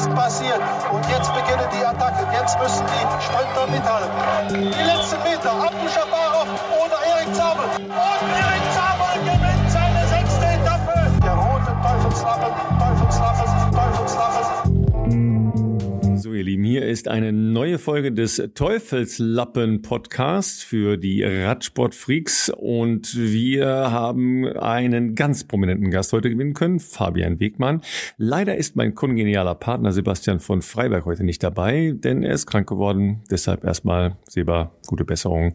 ist 0.00 0.14
passiert. 0.14 0.60
Und 0.90 1.04
jetzt 1.08 1.32
beginnt 1.34 1.68
die 1.72 1.84
Attacke. 1.84 2.26
Jetzt 2.32 2.58
müssen 2.60 2.84
die 2.86 3.22
Sprinter 3.22 3.66
mithalten. 3.66 4.72
Die 4.72 4.82
letzten 4.82 5.22
Meter. 5.22 5.52
Abu 5.52 5.88
Shabarov 5.88 6.48
oder 6.70 6.98
Erik 7.12 7.34
Zabel. 7.34 7.64
Und 7.64 7.90
Erik 7.90 8.66
Zabel 8.72 9.20
gewinnt 9.24 9.70
seine 9.70 10.06
sechste 10.06 10.46
Etappe. 10.46 10.94
Der 11.22 11.34
rote 11.34 11.72
Teufelslappen, 11.82 12.52
Teufelslappen, 12.78 13.72
Teufelslappen. 13.72 14.69
Lieben, 16.50 16.64
hier 16.64 16.84
ist 16.84 17.06
eine 17.06 17.32
neue 17.32 17.78
Folge 17.78 18.10
des 18.10 18.42
Teufelslappen 18.56 19.82
Podcasts 19.82 20.64
für 20.64 20.96
die 20.96 21.22
Radsportfreaks 21.22 22.50
und 22.56 23.16
wir 23.16 23.68
haben 23.68 24.48
einen 24.48 25.14
ganz 25.14 25.44
prominenten 25.44 25.92
Gast 25.92 26.12
heute 26.12 26.28
gewinnen 26.28 26.54
können, 26.54 26.80
Fabian 26.80 27.38
Wegmann. 27.38 27.82
Leider 28.16 28.56
ist 28.56 28.74
mein 28.74 28.96
kongenialer 28.96 29.54
Partner 29.54 29.92
Sebastian 29.92 30.40
von 30.40 30.60
Freiberg 30.60 31.04
heute 31.04 31.22
nicht 31.22 31.40
dabei, 31.44 31.94
denn 31.94 32.24
er 32.24 32.34
ist 32.34 32.48
krank 32.48 32.68
geworden. 32.68 33.22
Deshalb 33.30 33.62
erstmal, 33.62 34.16
Seba, 34.28 34.72
gute 34.88 35.04
Besserung, 35.04 35.54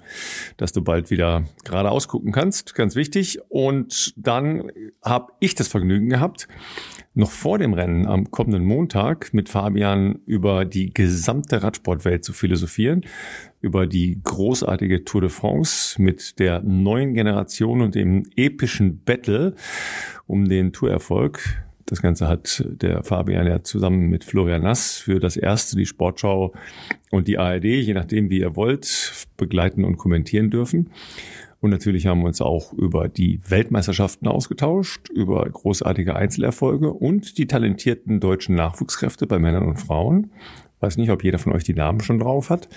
dass 0.55 0.71
du 0.71 0.81
bald 0.81 1.11
wieder 1.11 1.43
gerade 1.65 1.91
ausgucken 1.91 2.31
kannst. 2.31 2.73
Ganz 2.73 2.95
wichtig. 2.95 3.41
Und 3.49 4.13
dann 4.15 4.71
habe 5.03 5.33
ich 5.41 5.55
das 5.55 5.67
Vergnügen 5.67 6.07
gehabt, 6.07 6.47
noch 7.15 7.31
vor 7.31 7.57
dem 7.57 7.73
Rennen 7.73 8.05
am 8.05 8.29
kommenden 8.29 8.65
Montag 8.65 9.33
mit 9.33 9.49
Fabian 9.49 10.19
über 10.25 10.65
die 10.65 10.93
gesamte 10.93 11.63
Radsportwelt 11.63 12.25
zu 12.25 12.33
philosophieren, 12.33 13.05
über 13.61 13.87
die 13.87 14.19
großartige 14.21 15.05
Tour 15.05 15.21
de 15.21 15.29
France 15.29 16.01
mit 16.01 16.39
der 16.39 16.61
neuen 16.61 17.13
Generation 17.13 17.81
und 17.81 17.95
dem 17.95 18.25
epischen 18.35 19.01
Battle 19.03 19.55
um 20.27 20.47
den 20.49 20.73
Tourerfolg. 20.73 21.63
Das 21.85 22.01
Ganze 22.01 22.27
hat 22.27 22.65
der 22.67 23.03
Fabian 23.03 23.47
ja 23.47 23.63
zusammen 23.63 24.09
mit 24.09 24.25
Florian 24.25 24.63
Nass 24.63 24.97
für 24.97 25.19
das 25.19 25.37
erste 25.37 25.77
die 25.77 25.85
Sportschau 25.85 26.53
und 27.11 27.27
die 27.27 27.37
ARD, 27.37 27.63
je 27.63 27.93
nachdem 27.93 28.29
wie 28.29 28.39
ihr 28.39 28.55
wollt, 28.55 29.27
begleiten 29.37 29.85
und 29.85 29.97
kommentieren 29.97 30.49
dürfen. 30.49 30.89
Und 31.59 31.71
natürlich 31.71 32.05
haben 32.05 32.21
wir 32.21 32.27
uns 32.27 32.41
auch 32.41 32.73
über 32.73 33.09
die 33.09 33.39
Weltmeisterschaften 33.47 34.27
ausgetauscht, 34.27 35.09
über 35.09 35.49
großartige 35.49 36.15
Einzelerfolge 36.15 36.91
und 36.91 37.37
die 37.37 37.47
talentierten 37.47 38.19
deutschen 38.19 38.55
Nachwuchskräfte 38.55 39.25
bei 39.25 39.39
Männern 39.39 39.67
und 39.67 39.77
Frauen. 39.77 40.31
Weiß 40.79 40.97
nicht, 40.97 41.09
ob 41.09 41.23
jeder 41.23 41.39
von 41.39 41.53
euch 41.53 41.63
die 41.63 41.73
Namen 41.73 42.01
schon 42.01 42.19
drauf 42.19 42.49
hat. 42.49 42.69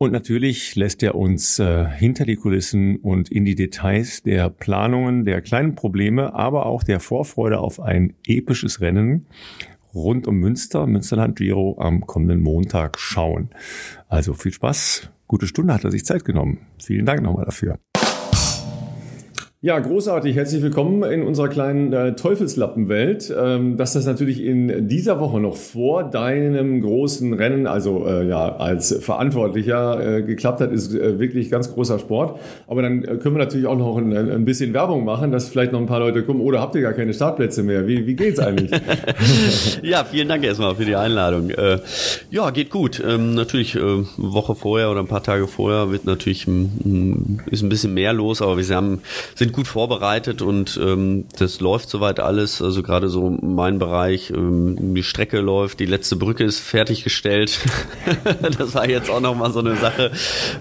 Und 0.00 0.12
natürlich 0.12 0.76
lässt 0.76 1.02
er 1.02 1.16
uns 1.16 1.58
äh, 1.58 1.84
hinter 1.84 2.24
die 2.24 2.36
Kulissen 2.36 2.96
und 2.98 3.30
in 3.30 3.44
die 3.44 3.56
Details 3.56 4.22
der 4.22 4.48
Planungen, 4.48 5.24
der 5.24 5.42
kleinen 5.42 5.74
Probleme, 5.74 6.34
aber 6.34 6.66
auch 6.66 6.84
der 6.84 7.00
Vorfreude 7.00 7.58
auf 7.58 7.80
ein 7.80 8.14
episches 8.24 8.80
Rennen 8.80 9.26
rund 9.92 10.28
um 10.28 10.36
Münster, 10.36 10.86
Münsterland 10.86 11.36
Giro 11.36 11.76
am 11.80 12.06
kommenden 12.06 12.40
Montag 12.40 12.98
schauen. 12.98 13.50
Also 14.08 14.34
viel 14.34 14.52
Spaß 14.52 15.10
gute 15.28 15.46
Stunde 15.46 15.74
hat 15.74 15.84
er 15.84 15.92
sich 15.92 16.04
Zeit 16.04 16.24
genommen. 16.24 16.66
Vielen 16.82 17.06
Dank 17.06 17.22
nochmal 17.22 17.44
dafür. 17.44 17.78
Ja, 19.60 19.76
großartig. 19.80 20.36
Herzlich 20.36 20.62
willkommen 20.62 21.02
in 21.02 21.24
unserer 21.24 21.48
kleinen 21.48 21.92
äh, 21.92 22.14
Teufelslappenwelt. 22.14 23.34
Ähm, 23.36 23.76
dass 23.76 23.92
das 23.92 24.06
natürlich 24.06 24.40
in 24.40 24.86
dieser 24.86 25.18
Woche 25.18 25.40
noch 25.40 25.56
vor 25.56 26.04
deinem 26.04 26.80
großen 26.80 27.32
Rennen, 27.32 27.66
also 27.66 28.06
äh, 28.06 28.28
ja, 28.28 28.54
als 28.54 28.96
Verantwortlicher 29.00 30.18
äh, 30.18 30.22
geklappt 30.22 30.60
hat, 30.60 30.70
ist 30.70 30.94
äh, 30.94 31.18
wirklich 31.18 31.50
ganz 31.50 31.74
großer 31.74 31.98
Sport. 31.98 32.38
Aber 32.68 32.82
dann 32.82 33.02
äh, 33.02 33.16
können 33.16 33.34
wir 33.34 33.40
natürlich 33.40 33.66
auch 33.66 33.76
noch 33.76 33.96
ein, 33.96 34.12
ein, 34.12 34.44
bisschen 34.44 34.72
Werbung 34.74 35.04
machen, 35.04 35.32
dass 35.32 35.48
vielleicht 35.48 35.72
noch 35.72 35.80
ein 35.80 35.86
paar 35.86 35.98
Leute 35.98 36.22
kommen. 36.22 36.40
Oder 36.40 36.60
habt 36.60 36.76
ihr 36.76 36.82
gar 36.82 36.92
keine 36.92 37.12
Startplätze 37.12 37.64
mehr? 37.64 37.88
Wie, 37.88 38.06
wie 38.06 38.14
geht's 38.14 38.38
eigentlich? 38.38 38.70
ja, 39.82 40.04
vielen 40.04 40.28
Dank 40.28 40.44
erstmal 40.44 40.76
für 40.76 40.84
die 40.84 40.94
Einladung. 40.94 41.50
Äh, 41.50 41.80
ja, 42.30 42.50
geht 42.50 42.70
gut. 42.70 43.02
Ähm, 43.04 43.34
natürlich 43.34 43.76
eine 43.76 44.06
Woche 44.18 44.54
vorher 44.54 44.88
oder 44.88 45.00
ein 45.00 45.08
paar 45.08 45.24
Tage 45.24 45.48
vorher 45.48 45.90
wird 45.90 46.04
natürlich 46.04 46.46
m, 46.46 47.40
ist 47.50 47.62
ein 47.62 47.68
bisschen 47.68 47.92
mehr 47.92 48.12
los, 48.12 48.40
aber 48.40 48.56
wir 48.56 48.76
haben, 48.76 49.00
sind 49.34 49.48
gut 49.58 49.66
vorbereitet 49.66 50.40
und 50.40 50.78
ähm, 50.80 51.24
das 51.36 51.58
läuft 51.58 51.90
soweit 51.90 52.20
alles. 52.20 52.62
Also 52.62 52.84
gerade 52.84 53.08
so 53.08 53.28
mein 53.42 53.80
Bereich, 53.80 54.30
ähm, 54.30 54.94
die 54.94 55.02
Strecke 55.02 55.40
läuft, 55.40 55.80
die 55.80 55.86
letzte 55.86 56.14
Brücke 56.14 56.44
ist 56.44 56.60
fertiggestellt. 56.60 57.58
das 58.56 58.76
war 58.76 58.88
jetzt 58.88 59.10
auch 59.10 59.18
nochmal 59.18 59.50
so 59.50 59.58
eine 59.58 59.74
Sache, 59.74 60.12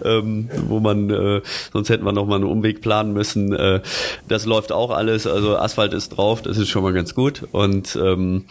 ähm, 0.03 0.49
wo 0.67 0.79
man, 0.79 1.11
äh, 1.11 1.41
sonst 1.71 1.89
hätten 1.89 2.05
wir 2.05 2.11
nochmal 2.11 2.37
einen 2.37 2.49
Umweg 2.49 2.81
planen 2.81 3.13
müssen. 3.13 3.53
Äh, 3.53 3.81
das 4.29 4.47
läuft 4.47 4.71
auch 4.71 4.89
alles. 4.89 5.27
Also 5.27 5.57
Asphalt 5.57 5.93
ist 5.93 6.17
drauf, 6.17 6.41
das 6.41 6.57
ist 6.57 6.69
schon 6.69 6.81
mal 6.81 6.93
ganz 6.93 7.13
gut. 7.13 7.43
Und 7.51 7.95
ähm, 8.01 8.45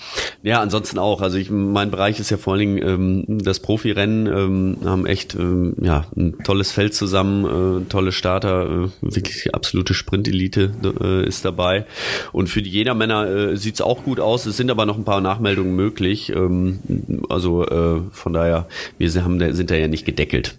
ja, 0.44 0.60
ansonsten 0.60 1.00
auch. 1.00 1.22
Also 1.22 1.38
ich, 1.38 1.50
mein 1.50 1.90
Bereich 1.90 2.20
ist 2.20 2.30
ja 2.30 2.36
vor 2.36 2.52
allen 2.52 2.60
Dingen 2.60 2.88
ähm, 3.28 3.38
das 3.42 3.58
Profirennen, 3.58 4.26
ähm, 4.28 4.76
haben 4.84 5.06
echt 5.06 5.34
ähm, 5.34 5.74
ja 5.82 6.04
ein 6.16 6.38
tolles 6.44 6.70
Feld 6.70 6.94
zusammen, 6.94 7.82
äh, 7.82 7.88
tolle 7.88 8.12
Starter, 8.12 8.84
äh, 8.84 8.88
wirklich 9.00 9.52
absolute 9.52 9.92
Sprint 9.92 10.25
Elite 10.26 10.72
äh, 11.00 11.26
ist 11.26 11.44
dabei. 11.44 11.86
Und 12.32 12.48
für 12.48 12.62
die 12.62 12.70
Jedermänner 12.70 13.26
äh, 13.26 13.56
sieht 13.56 13.74
es 13.74 13.80
auch 13.80 14.04
gut 14.04 14.20
aus. 14.20 14.46
Es 14.46 14.56
sind 14.56 14.70
aber 14.70 14.86
noch 14.86 14.96
ein 14.96 15.04
paar 15.04 15.20
Nachmeldungen 15.20 15.74
möglich. 15.74 16.30
Ähm, 16.30 16.80
also 17.28 17.66
äh, 17.66 18.00
von 18.12 18.32
daher, 18.32 18.66
wir 18.98 19.24
haben, 19.24 19.54
sind 19.54 19.70
da 19.70 19.74
ja 19.74 19.88
nicht 19.88 20.04
gedeckelt. 20.04 20.56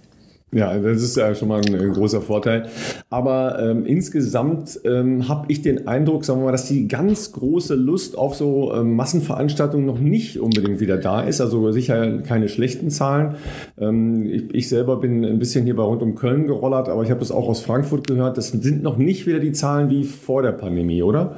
Ja, 0.54 0.78
das 0.78 1.04
ist 1.04 1.18
ja 1.18 1.36
schon 1.36 1.50
mal 1.50 1.60
ein, 1.60 1.76
ein 1.76 1.92
großer 1.92 2.22
Vorteil. 2.22 2.70
Aber 3.10 3.60
ähm, 3.60 3.86
insgesamt 3.86 4.80
ähm, 4.86 5.28
habe 5.28 5.46
ich 5.50 5.62
den 5.62 5.90
Eindruck, 5.90 6.24
sagen 6.24 6.40
wir 6.40 6.46
mal, 6.46 6.52
dass 6.54 6.70
die 6.70 6.88
ganz 6.88 7.34
große 7.34 7.76
Lust 7.76 8.18
auf 8.18 8.34
so 8.34 8.74
ähm, 8.74 8.96
Massenveranstaltungen 8.96 9.86
noch 9.86 10.00
nicht 10.00 10.40
unbedingt 10.40 10.80
wieder 10.80 10.96
da 10.96 11.20
ist. 11.20 11.42
Also 11.42 11.74
sicher 11.74 12.20
keine 12.20 12.48
schlechten 12.48 12.90
Zahlen. 12.90 13.36
Ähm, 13.78 14.26
ich, 14.26 14.56
ich 14.56 14.70
selber 14.70 14.96
bin 15.02 15.26
ein 15.26 15.38
bisschen 15.38 15.66
hier 15.66 15.76
bei 15.76 15.84
rund 15.84 16.02
um 16.02 16.16
Köln 16.16 16.48
gerollert, 16.48 16.88
aber 16.88 17.04
ich 17.04 17.10
habe 17.10 17.20
das 17.20 17.32
auch 17.32 17.50
aus 17.50 17.60
Frankfurt 17.60 18.08
gehört. 18.08 18.38
Das 18.38 18.48
sind 18.48 18.84
noch 18.84 18.96
nicht 18.96 19.28
wieder 19.28 19.40
die 19.40 19.52
Zahlen 19.52 19.90
wie 19.90 20.06
vor 20.06 20.44
der 20.44 20.54
Pandemie, 20.54 21.04
oder? 21.04 21.36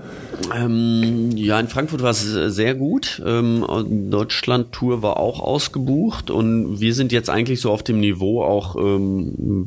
Ähm, 0.55 1.31
ja, 1.33 1.59
in 1.59 1.67
Frankfurt 1.67 2.03
war 2.03 2.11
es 2.11 2.21
sehr 2.31 2.75
gut. 2.75 3.23
Ähm, 3.25 3.65
Deutschland-Tour 4.11 5.01
war 5.01 5.17
auch 5.17 5.39
ausgebucht 5.39 6.29
und 6.29 6.79
wir 6.79 6.93
sind 6.93 7.11
jetzt 7.11 7.31
eigentlich 7.31 7.59
so 7.59 7.71
auf 7.71 7.81
dem 7.81 7.99
Niveau 7.99 8.43
auch 8.43 8.75
ähm, 8.75 8.98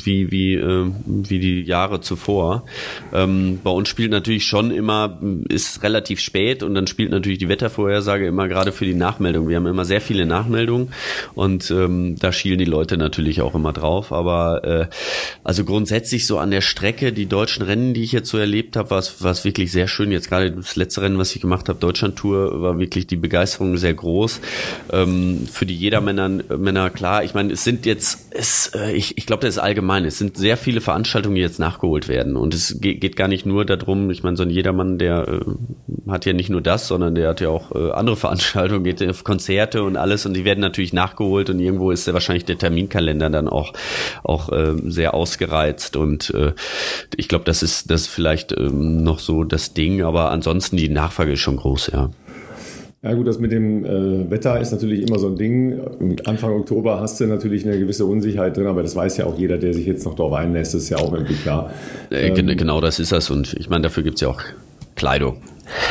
wie, 0.04 0.30
wie, 0.30 0.54
äh, 0.54 0.90
wie 1.06 1.38
die 1.38 1.62
Jahre 1.62 2.00
zuvor. 2.00 2.64
Ähm, 3.12 3.60
bei 3.62 3.70
uns 3.70 3.88
spielt 3.88 4.10
natürlich 4.10 4.46
schon 4.46 4.70
immer, 4.70 5.18
ist 5.48 5.82
relativ 5.82 6.20
spät 6.20 6.62
und 6.62 6.74
dann 6.74 6.86
spielt 6.86 7.10
natürlich 7.10 7.38
die 7.38 7.48
Wettervorhersage 7.48 8.26
immer 8.26 8.48
gerade 8.48 8.72
für 8.72 8.84
die 8.84 8.94
Nachmeldung. 8.94 9.48
Wir 9.48 9.56
haben 9.56 9.66
immer 9.66 9.84
sehr 9.84 10.00
viele 10.00 10.26
Nachmeldungen 10.26 10.92
und 11.34 11.70
ähm, 11.70 12.16
da 12.18 12.32
schielen 12.32 12.58
die 12.58 12.64
Leute 12.64 12.96
natürlich 12.96 13.42
auch 13.42 13.54
immer 13.54 13.72
drauf. 13.72 14.12
Aber 14.12 14.64
äh, 14.64 14.86
also 15.44 15.64
grundsätzlich 15.64 16.26
so 16.26 16.38
an 16.38 16.50
der 16.50 16.60
Strecke, 16.60 17.12
die 17.12 17.26
deutschen 17.26 17.62
Rennen, 17.62 17.94
die 17.94 18.02
ich 18.02 18.12
jetzt 18.12 18.28
so 18.28 18.38
erlebt 18.38 18.76
habe, 18.76 18.90
war 18.90 18.98
es 18.98 19.44
wirklich 19.44 19.72
sehr 19.72 19.88
schön. 19.88 20.12
Jetzt 20.12 20.28
gerade 20.28 20.52
das 20.52 20.76
letzte 20.76 21.02
Rennen, 21.02 21.18
was 21.18 21.34
ich 21.34 21.40
gemacht 21.40 21.68
habe, 21.68 21.78
Deutschland-Tour, 21.78 22.62
war 22.62 22.78
wirklich 22.78 23.06
die 23.06 23.16
Begeisterung 23.16 23.76
sehr 23.76 23.94
groß. 23.94 24.40
Ähm, 24.92 25.46
für 25.50 25.66
die 25.66 25.76
Jedermänner 25.76 26.28
Männer 26.28 26.90
klar. 26.90 27.24
Ich 27.24 27.34
meine, 27.34 27.52
es 27.52 27.64
sind 27.64 27.86
jetzt, 27.86 28.26
es, 28.30 28.68
äh, 28.74 28.92
ich, 28.92 29.18
ich 29.22 29.26
glaube, 29.26 29.42
das 29.42 29.54
ist 29.54 29.62
allgemein. 29.62 30.04
Es 30.04 30.18
sind 30.18 30.36
sehr 30.36 30.56
viele 30.56 30.80
Veranstaltungen, 30.80 31.36
die 31.36 31.42
jetzt 31.42 31.60
nachgeholt 31.60 32.08
werden. 32.08 32.34
Und 32.34 32.54
es 32.54 32.80
geht, 32.80 33.14
gar 33.14 33.28
nicht 33.28 33.46
nur 33.46 33.64
darum, 33.64 34.10
ich 34.10 34.24
meine, 34.24 34.36
so 34.36 34.42
ein 34.42 34.50
Jedermann, 34.50 34.98
der 34.98 35.28
äh, 35.28 36.10
hat 36.10 36.26
ja 36.26 36.32
nicht 36.32 36.50
nur 36.50 36.60
das, 36.60 36.88
sondern 36.88 37.14
der 37.14 37.28
hat 37.28 37.40
ja 37.40 37.48
auch 37.48 37.70
äh, 37.70 37.92
andere 37.92 38.16
Veranstaltungen, 38.26 38.82
geht 38.82 39.00
auf 39.08 39.22
Konzerte 39.22 39.84
und 39.84 39.96
alles. 39.96 40.26
Und 40.26 40.34
die 40.34 40.44
werden 40.44 40.58
natürlich 40.58 40.92
nachgeholt 40.92 41.50
und 41.50 41.60
irgendwo 41.60 41.92
ist 41.92 42.04
ja 42.08 42.14
wahrscheinlich 42.14 42.46
der 42.46 42.58
Terminkalender 42.58 43.30
dann 43.30 43.48
auch, 43.48 43.74
auch 44.24 44.50
äh, 44.50 44.74
sehr 44.86 45.14
ausgereizt. 45.14 45.94
Und 45.94 46.30
äh, 46.30 46.52
ich 47.16 47.28
glaube, 47.28 47.44
das 47.44 47.62
ist 47.62 47.92
das 47.92 48.00
ist 48.00 48.06
vielleicht 48.08 48.50
ähm, 48.50 49.04
noch 49.04 49.20
so 49.20 49.44
das 49.44 49.72
Ding. 49.72 50.02
Aber 50.02 50.32
ansonsten 50.32 50.76
die 50.76 50.88
Nachfrage 50.88 51.34
ist 51.34 51.40
schon 51.40 51.58
groß, 51.58 51.92
ja. 51.92 52.10
Ja 53.04 53.14
gut, 53.14 53.26
das 53.26 53.40
mit 53.40 53.50
dem 53.50 53.84
äh, 53.84 54.30
Wetter 54.30 54.60
ist 54.60 54.70
natürlich 54.70 55.02
immer 55.02 55.18
so 55.18 55.26
ein 55.26 55.34
Ding. 55.34 55.80
Anfang 56.24 56.52
Oktober 56.52 57.00
hast 57.00 57.18
du 57.18 57.26
natürlich 57.26 57.66
eine 57.66 57.76
gewisse 57.76 58.06
Unsicherheit 58.06 58.56
drin, 58.56 58.68
aber 58.68 58.84
das 58.84 58.94
weiß 58.94 59.16
ja 59.16 59.26
auch 59.26 59.36
jeder, 59.36 59.58
der 59.58 59.74
sich 59.74 59.86
jetzt 59.86 60.04
noch 60.04 60.14
darauf 60.14 60.34
einlässt, 60.34 60.72
das 60.74 60.84
ist 60.84 60.90
ja 60.90 60.98
auch 60.98 61.12
irgendwie 61.12 61.34
klar. 61.34 61.72
Äh, 62.12 62.28
ähm, 62.28 62.56
genau 62.56 62.80
das 62.80 63.00
ist 63.00 63.10
das 63.10 63.28
und 63.28 63.54
ich 63.54 63.68
meine, 63.68 63.82
dafür 63.82 64.04
gibt's 64.04 64.20
ja 64.20 64.28
auch 64.28 64.40
Kleidung. 64.94 65.38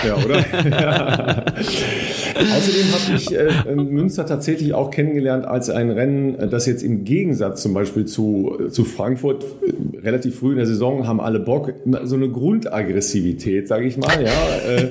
Ja, 0.07 0.15
oder? 0.15 1.45
Außerdem 2.41 2.85
habe 2.91 3.15
ich 3.15 3.37
äh, 3.37 3.75
Münster 3.75 4.25
tatsächlich 4.25 4.73
auch 4.73 4.91
kennengelernt 4.91 5.45
als 5.45 5.69
ein 5.69 5.91
Rennen, 5.91 6.35
äh, 6.35 6.47
das 6.47 6.65
jetzt 6.65 6.83
im 6.83 7.03
Gegensatz 7.03 7.61
zum 7.61 7.73
Beispiel 7.73 8.05
zu, 8.05 8.57
äh, 8.59 8.69
zu 8.69 8.83
Frankfurt 8.83 9.43
äh, 9.43 9.99
relativ 9.99 10.39
früh 10.39 10.51
in 10.51 10.57
der 10.57 10.65
Saison 10.65 11.07
haben 11.07 11.21
alle 11.21 11.39
Bock, 11.39 11.73
so 12.03 12.15
eine 12.15 12.29
Grundaggressivität, 12.29 13.67
sage 13.67 13.85
ich 13.85 13.97
mal. 13.97 14.11
Ja, 14.23 14.31
äh, 14.67 14.89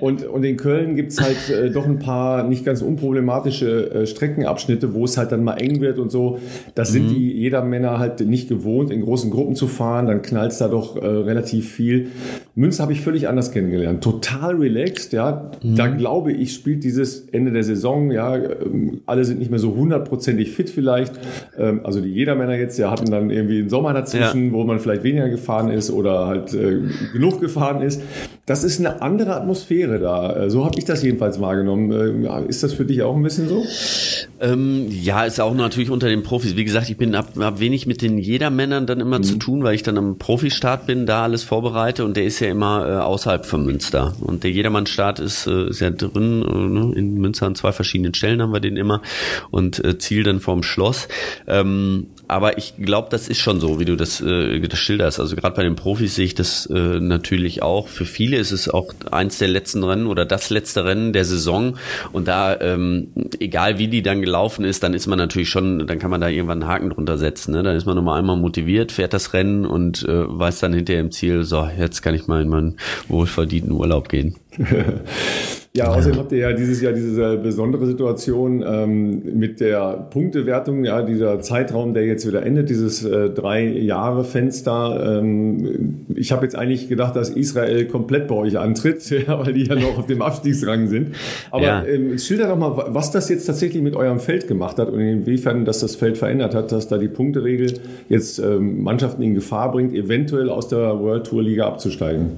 und, 0.00 0.24
und 0.24 0.44
in 0.44 0.56
Köln 0.56 0.96
gibt's 0.96 1.20
halt 1.20 1.50
äh, 1.50 1.70
doch 1.70 1.86
ein 1.86 1.98
paar 1.98 2.44
nicht 2.44 2.64
ganz 2.64 2.82
unproblematische 2.82 4.06
Streckenabschnitte, 4.06 4.94
wo 4.94 5.04
es 5.04 5.16
halt 5.16 5.32
dann 5.32 5.44
mal 5.44 5.54
eng 5.54 5.80
wird 5.80 5.98
und 5.98 6.10
so. 6.10 6.38
Das 6.74 6.90
mhm. 6.90 6.92
sind 6.92 7.10
die 7.10 7.32
jeder 7.32 7.62
Männer 7.62 7.98
halt 7.98 8.20
nicht 8.20 8.48
gewohnt, 8.48 8.90
in 8.90 9.02
großen 9.02 9.30
Gruppen 9.30 9.56
zu 9.56 9.66
fahren. 9.66 10.06
Dann 10.06 10.22
knallt's 10.22 10.58
da 10.58 10.68
doch 10.68 10.96
relativ 10.96 11.70
viel. 11.70 12.08
Münster 12.54 12.82
habe 12.82 12.92
ich 12.92 13.00
völlig 13.00 13.28
anders 13.28 13.50
kennengelernt. 13.52 14.04
Total 14.04 14.54
relaxed, 14.54 15.12
ja. 15.12 15.50
Mhm. 15.62 15.76
Da 15.76 15.88
glaube 15.88 16.32
ich, 16.32 16.52
spielt 16.52 16.84
dieses 16.92 17.28
Ende 17.32 17.50
der 17.50 17.64
Saison, 17.64 18.10
ja, 18.10 18.36
ähm, 18.36 19.00
alle 19.06 19.24
sind 19.24 19.38
nicht 19.38 19.50
mehr 19.50 19.58
so 19.58 19.74
hundertprozentig 19.74 20.50
fit 20.50 20.68
vielleicht. 20.68 21.14
Ähm, 21.58 21.80
also 21.84 22.00
die 22.00 22.10
Jedermänner 22.10 22.54
jetzt, 22.54 22.78
ja, 22.78 22.90
hatten 22.90 23.10
dann 23.10 23.30
irgendwie 23.30 23.60
einen 23.60 23.70
Sommer 23.70 23.94
dazwischen, 23.94 24.46
ja. 24.46 24.52
wo 24.52 24.64
man 24.64 24.78
vielleicht 24.78 25.02
weniger 25.02 25.28
gefahren 25.28 25.70
ist 25.70 25.90
oder 25.90 26.26
halt 26.26 26.52
äh, 26.54 26.80
genug 27.12 27.40
gefahren 27.40 27.82
ist. 27.82 28.02
Das 28.44 28.64
ist 28.64 28.78
eine 28.78 29.00
andere 29.00 29.34
Atmosphäre 29.34 29.98
da. 29.98 30.36
Äh, 30.36 30.50
so 30.50 30.64
habe 30.64 30.78
ich 30.78 30.84
das 30.84 31.02
jedenfalls 31.02 31.40
wahrgenommen. 31.40 32.24
Äh, 32.24 32.48
ist 32.48 32.62
das 32.62 32.74
für 32.74 32.84
dich 32.84 33.02
auch 33.02 33.16
ein 33.16 33.22
bisschen 33.22 33.48
so? 33.48 33.64
Ähm, 34.42 34.88
ja, 34.90 35.24
ist 35.24 35.40
auch 35.40 35.54
natürlich 35.54 35.88
unter 35.88 36.08
den 36.08 36.24
Profis. 36.24 36.56
Wie 36.56 36.64
gesagt, 36.64 36.90
ich 36.90 36.96
bin 36.96 37.16
hab, 37.16 37.36
hab 37.36 37.60
wenig 37.60 37.86
mit 37.86 38.02
den 38.02 38.18
Jedermännern 38.18 38.88
dann 38.88 38.98
immer 38.98 39.18
mhm. 39.18 39.22
zu 39.22 39.36
tun, 39.36 39.62
weil 39.62 39.76
ich 39.76 39.84
dann 39.84 39.96
am 39.96 40.18
Profistart 40.18 40.84
bin, 40.86 41.06
da 41.06 41.22
alles 41.22 41.44
vorbereite 41.44 42.04
und 42.04 42.16
der 42.16 42.24
ist 42.24 42.40
ja 42.40 42.48
immer 42.48 42.88
äh, 42.88 42.96
außerhalb 42.96 43.46
von 43.46 43.64
Münster. 43.64 44.16
Und 44.20 44.42
der 44.42 44.50
Jedermannstart 44.50 45.20
ist, 45.20 45.46
äh, 45.46 45.68
ist 45.68 45.78
ja 45.78 45.90
drin, 45.90 46.42
äh, 46.42 46.54
ne? 46.54 46.92
in 46.96 47.14
Münster 47.14 47.46
an 47.46 47.54
zwei 47.54 47.70
verschiedenen 47.70 48.14
Stellen 48.14 48.42
haben 48.42 48.52
wir 48.52 48.58
den 48.58 48.76
immer 48.76 49.00
und 49.52 49.82
äh, 49.84 49.98
Ziel 49.98 50.24
dann 50.24 50.40
vorm 50.40 50.64
Schloss. 50.64 51.06
Ähm, 51.46 52.08
aber 52.32 52.56
ich 52.56 52.74
glaube, 52.78 53.08
das 53.10 53.28
ist 53.28 53.38
schon 53.38 53.60
so, 53.60 53.78
wie 53.78 53.84
du 53.84 53.94
das, 53.94 54.20
äh, 54.20 54.58
das 54.60 54.78
schilderst. 54.78 55.20
Also 55.20 55.36
gerade 55.36 55.54
bei 55.54 55.62
den 55.62 55.76
Profis 55.76 56.14
sehe 56.14 56.24
ich 56.24 56.34
das 56.34 56.66
äh, 56.66 56.98
natürlich 56.98 57.62
auch. 57.62 57.88
Für 57.88 58.06
viele 58.06 58.38
ist 58.38 58.52
es 58.52 58.68
auch 58.68 58.92
eins 59.10 59.38
der 59.38 59.48
letzten 59.48 59.84
Rennen 59.84 60.06
oder 60.06 60.24
das 60.24 60.48
letzte 60.48 60.84
Rennen 60.84 61.12
der 61.12 61.26
Saison. 61.26 61.76
Und 62.12 62.28
da, 62.28 62.58
ähm, 62.58 63.08
egal 63.38 63.78
wie 63.78 63.88
die 63.88 64.02
dann 64.02 64.22
gelaufen 64.22 64.64
ist, 64.64 64.82
dann 64.82 64.94
ist 64.94 65.06
man 65.06 65.18
natürlich 65.18 65.50
schon, 65.50 65.86
dann 65.86 65.98
kann 65.98 66.10
man 66.10 66.22
da 66.22 66.28
irgendwann 66.28 66.62
einen 66.62 66.72
Haken 66.72 66.90
drunter 66.90 67.18
setzen. 67.18 67.52
Ne? 67.52 67.62
Dann 67.62 67.76
ist 67.76 67.84
man 67.84 67.96
nochmal 67.96 68.18
einmal 68.18 68.36
motiviert, 68.36 68.92
fährt 68.92 69.12
das 69.12 69.34
Rennen 69.34 69.66
und 69.66 70.02
äh, 70.08 70.24
weiß 70.26 70.60
dann 70.60 70.72
hinterher 70.72 71.02
im 71.02 71.10
Ziel, 71.10 71.44
so, 71.44 71.68
jetzt 71.78 72.00
kann 72.00 72.14
ich 72.14 72.26
mal 72.26 72.40
in 72.40 72.48
meinen 72.48 72.78
wohlverdienten 73.08 73.72
Urlaub 73.72 74.08
gehen. 74.08 74.36
Ja, 75.74 75.86
außerdem 75.86 76.18
habt 76.18 76.32
ihr 76.32 76.38
ja 76.38 76.52
dieses 76.52 76.82
Jahr 76.82 76.92
diese 76.92 77.38
besondere 77.38 77.86
Situation 77.86 78.62
ähm, 78.62 79.22
mit 79.38 79.58
der 79.58 80.06
Punktewertung, 80.10 80.84
ja, 80.84 81.00
dieser 81.00 81.40
Zeitraum, 81.40 81.94
der 81.94 82.04
jetzt 82.04 82.28
wieder 82.28 82.44
endet, 82.44 82.68
dieses 82.68 83.02
äh, 83.06 83.30
drei 83.30 83.64
Jahre 83.64 84.24
Fenster. 84.24 85.18
Ähm, 85.22 86.04
ich 86.14 86.30
habe 86.30 86.44
jetzt 86.44 86.56
eigentlich 86.56 86.90
gedacht, 86.90 87.16
dass 87.16 87.30
Israel 87.30 87.86
komplett 87.86 88.28
bei 88.28 88.34
euch 88.34 88.58
antritt, 88.58 89.08
ja, 89.26 89.38
weil 89.38 89.54
die 89.54 89.64
ja 89.64 89.74
noch 89.74 89.96
auf 89.96 90.04
dem 90.04 90.20
Abstiegsrang 90.20 90.88
sind. 90.88 91.14
Aber 91.50 91.64
ja. 91.64 91.82
ähm, 91.86 92.18
schilder 92.18 92.48
doch 92.48 92.58
mal, 92.58 92.88
was 92.88 93.10
das 93.10 93.30
jetzt 93.30 93.46
tatsächlich 93.46 93.82
mit 93.82 93.96
eurem 93.96 94.20
Feld 94.20 94.48
gemacht 94.48 94.76
hat 94.76 94.90
und 94.90 95.00
inwiefern 95.00 95.64
das 95.64 95.78
das 95.78 95.96
Feld 95.96 96.18
verändert 96.18 96.54
hat, 96.54 96.70
dass 96.70 96.88
da 96.88 96.98
die 96.98 97.08
Punkteregel 97.08 97.80
jetzt 98.10 98.38
ähm, 98.40 98.82
Mannschaften 98.82 99.22
in 99.22 99.32
Gefahr 99.32 99.72
bringt, 99.72 99.94
eventuell 99.94 100.50
aus 100.50 100.68
der 100.68 101.00
World 101.00 101.26
Tour 101.28 101.42
Liga 101.42 101.66
abzusteigen. 101.66 102.32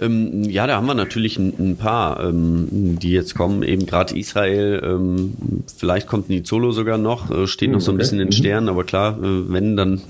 Ähm, 0.00 0.44
ja, 0.44 0.66
da 0.66 0.76
haben 0.76 0.86
wir 0.86 0.94
natürlich 0.94 1.38
ein, 1.38 1.52
ein 1.58 1.76
paar. 1.76 2.24
Ähm 2.24 2.53
die 2.98 3.12
jetzt 3.12 3.34
kommen, 3.34 3.62
eben 3.62 3.86
gerade 3.86 4.18
Israel, 4.18 4.82
ähm, 4.84 5.34
vielleicht 5.76 6.06
kommt 6.06 6.28
Nizolo 6.28 6.72
sogar 6.72 6.98
noch, 6.98 7.30
äh, 7.30 7.46
steht 7.46 7.70
noch 7.70 7.80
so 7.80 7.90
ein 7.90 7.98
bisschen 7.98 8.20
in 8.20 8.26
den 8.26 8.36
mhm. 8.36 8.40
Sternen, 8.40 8.68
aber 8.68 8.84
klar, 8.84 9.18
äh, 9.22 9.52
wenn 9.52 9.76
dann, 9.76 10.00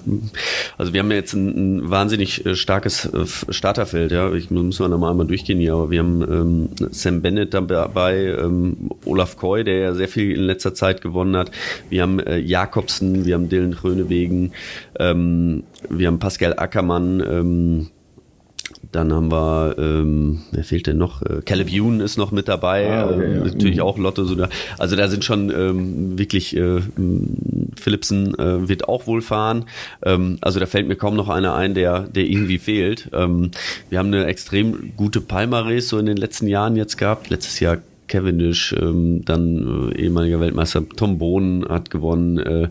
also 0.79 0.93
wir 0.93 1.01
haben 1.01 1.11
ja 1.11 1.17
jetzt 1.17 1.35
ein, 1.35 1.49
ein 1.79 1.91
wahnsinnig 1.91 2.45
äh, 2.47 2.55
starkes 2.55 3.07
äh, 3.07 3.25
Starterfeld, 3.49 4.13
ja, 4.13 4.33
ich 4.33 4.51
muss 4.51 4.79
man 4.79 4.91
nochmal 4.91 5.11
einmal 5.11 5.27
durchgehen 5.27 5.59
hier, 5.59 5.75
aber 5.75 5.91
wir 5.91 6.01
haben 6.01 6.23
ähm, 6.23 6.69
Sam 6.91 7.23
Bennett 7.23 7.55
dabei, 7.55 8.37
ähm, 8.39 8.91
Olaf 9.05 9.37
Koy, 9.37 9.65
der 9.65 9.79
ja 9.79 9.95
sehr 9.95 10.09
viel 10.09 10.33
in 10.33 10.43
letzter 10.43 10.75
Zeit 10.75 11.01
gewonnen 11.01 11.37
hat, 11.37 11.51
wir 11.91 12.03
haben 12.03 12.21
äh, 12.21 12.39
Jakobsen, 12.39 13.25
wir 13.25 13.35
haben 13.35 13.49
Dylan 13.49 13.73
Grönewegen, 13.73 14.53
ähm, 14.99 15.65
wir 15.89 16.09
haben 16.09 16.19
Pascal 16.19 16.59
Ackermann, 16.59 17.21
ähm, 17.21 17.91
dann 18.93 19.13
haben 19.13 19.31
wir, 19.31 19.77
ähm, 19.79 20.43
wer 20.53 20.65
fehlt 20.65 20.87
denn 20.87 20.99
noch? 20.99 21.23
Äh, 21.23 21.43
Caleb 21.45 21.69
Youn 21.71 22.01
ist 22.01 22.17
noch 22.17 22.33
mit 22.33 22.49
dabei, 22.49 22.91
ah, 22.91 23.11
okay, 23.11 23.25
ähm, 23.25 23.35
ja. 23.39 23.45
natürlich 23.45 23.77
mhm. 23.77 23.83
auch 23.83 23.99
Lotte. 23.99 24.25
So 24.25 24.35
da, 24.35 24.49
also 24.79 24.97
da 24.97 25.09
sind 25.09 25.25
schon 25.25 25.51
ähm, 25.51 26.19
wirklich, 26.19 26.57
äh, 26.57 26.81
Philipsen 27.77 28.39
äh, 28.39 28.69
wird 28.69 28.89
auch 28.89 29.07
wohl 29.07 29.23
fahren. 29.23 29.67
Ähm, 30.03 30.39
also 30.41 30.61
da 30.61 30.67
fällt 30.67 30.87
mir 30.89 30.97
kaum 30.97 31.17
noch 31.17 31.29
einer 31.29 31.55
ein, 31.55 31.75
der, 31.75 32.01
der 32.01 32.25
irgendwie 32.25 32.59
fehlt. 32.59 33.11
Ähm, 33.13 33.51
wir 33.91 33.99
haben 33.99 34.09
eine 34.09 34.27
extrem 34.27 34.93
gute 34.97 35.21
Palmares 35.21 35.89
so 35.89 35.99
in 35.99 36.07
den 36.07 36.17
letzten 36.17 36.47
Jahren 36.47 36.77
jetzt 36.77 36.97
gehabt. 36.97 37.31
Letztes 37.31 37.61
Jahr 37.61 37.79
Cavendish, 38.09 38.75
ähm, 38.79 39.25
dann 39.25 39.93
äh, 39.93 40.03
ehemaliger 40.03 40.41
Weltmeister. 40.41 40.89
Tom 40.89 41.19
Bohnen 41.19 41.67
hat 41.69 41.91
gewonnen, 41.91 42.39
äh, 42.39 42.69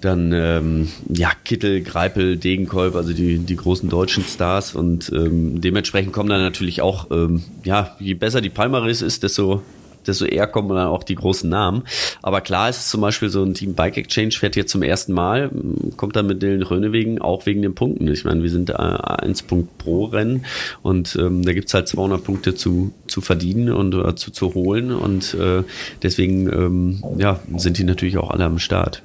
dann 0.00 0.32
ähm, 0.32 0.88
ja 1.08 1.30
Kittel, 1.44 1.82
Greipel, 1.82 2.36
Degenkolb, 2.36 2.94
also 2.94 3.12
die 3.12 3.38
die 3.38 3.56
großen 3.56 3.88
deutschen 3.88 4.24
Stars. 4.24 4.74
Und 4.74 5.10
ähm, 5.14 5.60
dementsprechend 5.60 6.12
kommen 6.12 6.28
dann 6.28 6.42
natürlich 6.42 6.82
auch 6.82 7.10
ähm, 7.10 7.42
ja 7.64 7.96
je 8.00 8.14
besser 8.14 8.40
die 8.40 8.50
Palmaris 8.50 9.02
ist, 9.02 9.22
desto 9.22 9.62
desto 10.06 10.24
eher 10.24 10.46
kommen 10.46 10.68
dann 10.68 10.88
auch 10.88 11.02
die 11.02 11.14
großen 11.14 11.48
Namen. 11.48 11.82
Aber 12.22 12.40
klar 12.40 12.68
ist 12.68 12.78
es 12.78 12.88
zum 12.88 13.00
Beispiel 13.00 13.28
so 13.28 13.42
ein 13.42 13.54
Team 13.54 13.74
Bike 13.74 13.96
Exchange 13.96 14.32
fährt 14.32 14.56
jetzt 14.56 14.72
zum 14.72 14.82
ersten 14.82 15.12
Mal, 15.12 15.50
kommt 15.96 16.16
dann 16.16 16.26
mit 16.26 16.42
Dylan 16.42 16.62
Rönewegen 16.62 17.20
auch 17.20 17.46
wegen 17.46 17.62
den 17.62 17.74
Punkten. 17.74 18.08
Ich 18.08 18.24
meine, 18.24 18.42
wir 18.42 18.50
sind 18.50 18.70
äh, 18.70 18.74
1 18.74 19.42
Punkt 19.44 19.78
pro 19.78 20.04
Rennen 20.04 20.44
und 20.82 21.16
ähm, 21.16 21.44
da 21.44 21.52
gibt's 21.52 21.74
halt 21.74 21.88
200 21.88 22.22
Punkte 22.22 22.54
zu, 22.54 22.92
zu 23.06 23.20
verdienen 23.20 23.72
und 23.72 23.94
äh, 23.94 24.14
zu, 24.14 24.30
zu 24.30 24.54
holen 24.54 24.92
und 24.92 25.34
äh, 25.34 25.62
deswegen 26.02 26.48
ähm, 26.48 27.02
ja, 27.18 27.40
sind 27.56 27.78
die 27.78 27.84
natürlich 27.84 28.18
auch 28.18 28.30
alle 28.30 28.44
am 28.44 28.58
Start. 28.58 29.02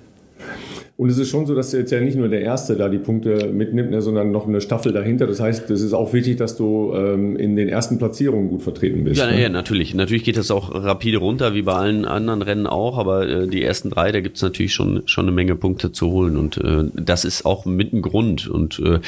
Und 1.01 1.09
es 1.09 1.18
ist 1.18 1.30
schon 1.30 1.48
so, 1.48 1.56
dass 1.56 1.71
jetzt 1.71 1.92
ja 1.92 2.00
nicht 2.00 2.15
nur 2.15 2.30
der 2.30 2.42
Erste 2.42 2.75
da 2.75 2.88
die 2.88 3.00
Punkte 3.00 3.48
mitnimmt, 3.51 3.89
ne, 3.89 4.03
sondern 4.03 4.31
noch 4.31 4.48
eine 4.48 4.62
Staffel 4.62 4.94
dahinter. 4.94 5.25
Das 5.25 5.39
heißt, 5.39 5.68
es 5.71 5.81
ist 5.81 5.94
auch 5.94 6.13
wichtig, 6.13 6.38
dass 6.38 6.56
du 6.57 6.94
ähm, 6.94 7.38
in 7.38 7.56
den 7.56 7.69
ersten 7.69 7.98
Platzierungen 7.98 8.50
gut 8.50 8.62
vertreten 8.62 9.03
bist. 9.03 9.19
Ja, 9.19 9.31
ne? 9.31 9.42
ja, 9.42 9.50
natürlich. 9.50 9.95
Natürlich 9.95 10.24
geht 10.24 10.38
das 10.38 10.51
auch 10.51 10.69
rapide 10.71 11.18
runter, 11.18 11.56
wie 11.56 11.63
bei 11.63 11.74
allen 11.74 12.06
anderen 12.06 12.44
Rennen 12.44 12.68
auch, 12.68 13.00
aber 13.00 13.27
äh, 13.27 13.48
die 13.48 13.63
ersten 13.63 13.89
drei, 13.89 14.12
da 14.12 14.19
gibt's 14.19 14.44
natürlich 14.44 14.75
schon, 14.75 15.01
schon 15.07 15.25
eine 15.25 15.31
Menge 15.31 15.56
Punkte 15.56 15.92
zu 15.92 16.12
holen. 16.12 16.38
Und 16.38 16.57
äh, 16.57 16.83
das 16.94 17.25
ist 17.25 17.47
auch 17.47 17.65
mit 17.65 17.94
ein 17.94 18.04
Grund. 18.04 18.47
Und 18.47 18.77
äh, 18.77 19.00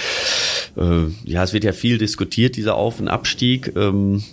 äh, 0.81 1.11
ja, 1.25 1.43
es 1.43 1.53
wird 1.53 1.63
ja 1.63 1.73
viel 1.73 1.99
diskutiert, 1.99 2.55
dieser 2.55 2.73
Auf- 2.73 3.01
und 3.01 3.07
Abstieg. 3.07 3.71
Ähm, 3.75 4.23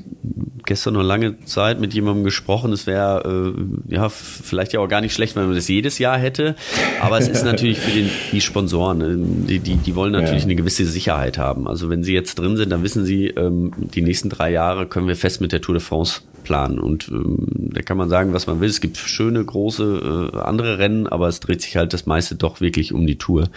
gestern 0.65 0.95
noch 0.95 1.03
lange 1.03 1.45
Zeit 1.45 1.81
mit 1.81 1.95
jemandem 1.95 2.25
gesprochen. 2.25 2.73
Es 2.73 2.87
wäre 2.87 3.53
äh, 3.89 3.95
ja 3.95 4.09
vielleicht 4.09 4.73
ja 4.73 4.81
auch 4.81 4.89
gar 4.89 5.01
nicht 5.01 5.13
schlecht, 5.13 5.37
wenn 5.37 5.47
man 5.47 5.55
das 5.55 5.69
jedes 5.69 5.99
Jahr 5.99 6.17
hätte. 6.17 6.55
Aber 7.01 7.19
es 7.19 7.29
ist 7.29 7.45
natürlich 7.53 7.79
für 7.79 7.91
den, 7.91 8.11
die 8.33 8.41
Sponsoren, 8.41 9.01
äh, 9.01 9.49
die, 9.49 9.59
die, 9.59 9.77
die 9.77 9.95
wollen 9.95 10.13
natürlich 10.13 10.43
ja. 10.43 10.45
eine 10.45 10.57
gewisse 10.57 10.85
Sicherheit 10.87 11.39
haben. 11.39 11.69
Also 11.69 11.91
wenn 11.91 12.03
sie 12.03 12.15
jetzt 12.15 12.39
drin 12.39 12.57
sind, 12.57 12.71
dann 12.71 12.83
wissen 12.83 13.05
sie, 13.05 13.29
ähm, 13.29 13.73
die 13.77 14.03
nächsten 14.03 14.29
drei 14.29 14.51
Jahre 14.51 14.87
können 14.87 15.09
wir 15.09 15.17
fest 15.17 15.41
mit 15.41 15.53
der 15.53 15.61
Tour 15.61 15.75
de 15.75 15.83
France 15.83 16.21
planen. 16.43 16.79
Und 16.79 17.09
ähm, 17.09 17.47
da 17.73 17.83
kann 17.83 17.97
man 17.97 18.09
sagen, 18.09 18.33
was 18.33 18.47
man 18.47 18.61
will. 18.61 18.69
Es 18.69 18.81
gibt 18.81 18.97
schöne, 18.97 19.45
große 19.45 20.31
äh, 20.35 20.39
andere 20.39 20.79
Rennen, 20.79 21.07
aber 21.07 21.29
es 21.29 21.41
dreht 21.41 21.63
sich 21.63 21.77
halt 21.77 21.93
das 21.93 22.07
meiste 22.07 22.35
doch 22.35 22.61
wirklich 22.61 22.93
um 22.93 23.07
die 23.07 23.17
Tour. 23.17 23.49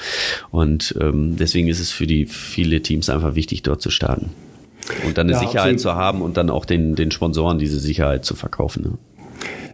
Und 0.51 0.95
ähm, 0.99 1.35
deswegen 1.37 1.67
ist 1.67 1.79
es 1.79 1.91
für 1.91 2.07
die 2.07 2.25
viele 2.25 2.81
Teams 2.81 3.09
einfach 3.09 3.35
wichtig, 3.35 3.63
dort 3.63 3.81
zu 3.81 3.89
starten. 3.89 4.31
Und 5.05 5.17
dann 5.17 5.27
eine 5.27 5.33
ja, 5.33 5.39
Sicherheit 5.39 5.73
absolut. 5.75 5.79
zu 5.79 5.95
haben 5.95 6.21
und 6.21 6.37
dann 6.37 6.49
auch 6.49 6.65
den, 6.65 6.95
den 6.95 7.11
Sponsoren 7.11 7.57
diese 7.57 7.79
Sicherheit 7.79 8.25
zu 8.25 8.35
verkaufen. 8.35 8.83
Ne? 8.83 8.97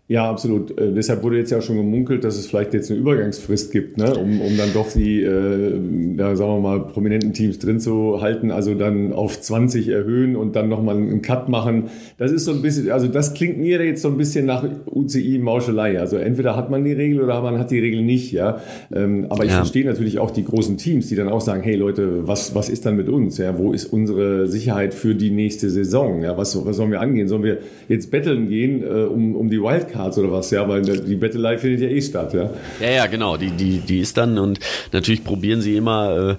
Ja, 0.09 0.27
absolut. 0.27 0.75
Äh, 0.75 0.91
deshalb 0.91 1.21
wurde 1.21 1.37
jetzt 1.37 1.51
ja 1.51 1.61
schon 1.61 1.77
gemunkelt, 1.77 2.23
dass 2.23 2.35
es 2.35 2.47
vielleicht 2.47 2.73
jetzt 2.73 2.89
eine 2.89 2.99
Übergangsfrist 2.99 3.71
gibt, 3.71 3.99
ne? 3.99 4.15
um, 4.15 4.41
um 4.41 4.57
dann 4.57 4.73
doch 4.73 4.91
die, 4.91 5.21
äh, 5.21 5.79
ja, 6.17 6.35
sagen 6.35 6.49
wir 6.49 6.59
mal, 6.59 6.79
prominenten 6.87 7.31
Teams 7.31 7.59
drin 7.59 7.79
zu 7.79 8.19
halten, 8.19 8.49
also 8.49 8.73
dann 8.73 9.13
auf 9.13 9.39
20 9.39 9.87
erhöhen 9.87 10.35
und 10.35 10.55
dann 10.55 10.67
nochmal 10.67 10.97
einen 10.97 11.21
Cut 11.21 11.47
machen. 11.47 11.91
Das 12.17 12.31
ist 12.31 12.45
so 12.45 12.53
ein 12.53 12.63
bisschen, 12.63 12.89
also 12.89 13.07
das 13.07 13.35
klingt 13.35 13.59
mir 13.59 13.85
jetzt 13.85 14.01
so 14.01 14.07
ein 14.07 14.17
bisschen 14.17 14.47
nach 14.47 14.65
UCI-Mauschelei. 14.87 15.99
Also 15.99 16.17
entweder 16.17 16.55
hat 16.55 16.71
man 16.71 16.83
die 16.83 16.93
Regel 16.93 17.21
oder 17.21 17.39
man 17.43 17.59
hat 17.59 17.69
die 17.69 17.79
Regel 17.79 18.01
nicht, 18.01 18.31
ja. 18.31 18.61
Ähm, 18.91 19.27
aber 19.29 19.43
ich 19.43 19.51
ja. 19.51 19.57
verstehe 19.57 19.85
natürlich 19.85 20.17
auch 20.17 20.31
die 20.31 20.43
großen 20.43 20.77
Teams, 20.77 21.07
die 21.09 21.17
dann 21.17 21.29
auch 21.29 21.41
sagen, 21.41 21.61
hey 21.61 21.75
Leute, 21.75 22.27
was, 22.27 22.55
was 22.55 22.69
ist 22.69 22.87
dann 22.87 22.95
mit 22.95 23.09
uns? 23.09 23.37
Ja, 23.37 23.59
wo 23.59 23.73
ist 23.73 23.85
unsere 23.85 24.47
Sicherheit 24.47 24.95
für 24.95 25.13
die 25.13 25.29
nächste 25.29 25.69
Saison? 25.69 26.23
Ja, 26.23 26.35
was, 26.35 26.65
was 26.65 26.77
sollen 26.77 26.89
wir 26.89 26.99
angehen? 26.99 27.27
Sollen 27.27 27.43
wir 27.43 27.59
jetzt 27.87 28.09
betteln 28.09 28.49
gehen, 28.49 28.81
äh, 28.81 29.03
um, 29.03 29.35
um 29.35 29.51
die 29.51 29.61
Wildcard? 29.61 29.98
Startcards 29.99 30.17
oder 30.17 30.31
was, 30.31 30.51
ja, 30.51 30.67
weil 30.67 30.81
die 30.81 31.15
Bettelei 31.15 31.57
findet 31.57 31.81
ja 31.81 31.89
eh 31.89 32.01
statt, 32.01 32.33
ja. 32.33 32.49
Ja, 32.79 32.89
ja, 32.89 33.07
genau, 33.07 33.37
die, 33.37 33.51
die, 33.51 33.79
die 33.79 33.99
ist 33.99 34.17
dann 34.17 34.37
und 34.37 34.59
natürlich 34.91 35.23
probieren 35.23 35.61
sie 35.61 35.75
immer, 35.75 36.37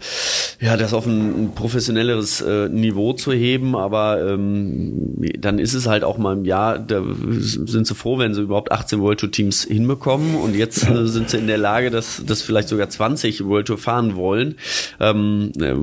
äh, 0.61 0.65
ja, 0.65 0.77
das 0.77 0.95
auf 0.95 1.07
ein, 1.07 1.45
ein 1.45 1.53
professionelleres 1.55 2.41
äh, 2.41 2.69
Niveau 2.69 3.13
zu 3.13 3.33
heben, 3.33 3.77
aber 3.77 4.23
ähm, 4.27 5.17
dann 5.39 5.59
ist 5.59 5.75
es 5.75 5.87
halt 5.87 6.05
auch 6.05 6.19
mal 6.19 6.37
im 6.37 6.45
Jahr, 6.45 6.79
da 6.79 7.03
sind 7.31 7.87
sie 7.87 7.95
froh, 7.95 8.19
wenn 8.19 8.35
sie 8.35 8.43
überhaupt 8.43 8.73
18 8.73 9.01
World 9.01 9.21
Tour 9.21 9.31
Teams 9.31 9.65
hinbekommen 9.65 10.37
und 10.37 10.57
jetzt 10.57 10.89
äh, 10.89 11.07
sind 11.07 11.31
sie 11.31 11.39
in 11.39 11.47
der 11.47 11.59
Lage, 11.59 11.91
dass, 11.91 12.23
dass 12.25 12.43
vielleicht 12.43 12.69
sogar 12.69 12.89
20 12.89 13.45
World 13.47 13.67
Tour 13.67 13.79
fahren 13.79 14.17
wollen. 14.17 14.57
Ähm, 14.99 15.53
äh, 15.61 15.75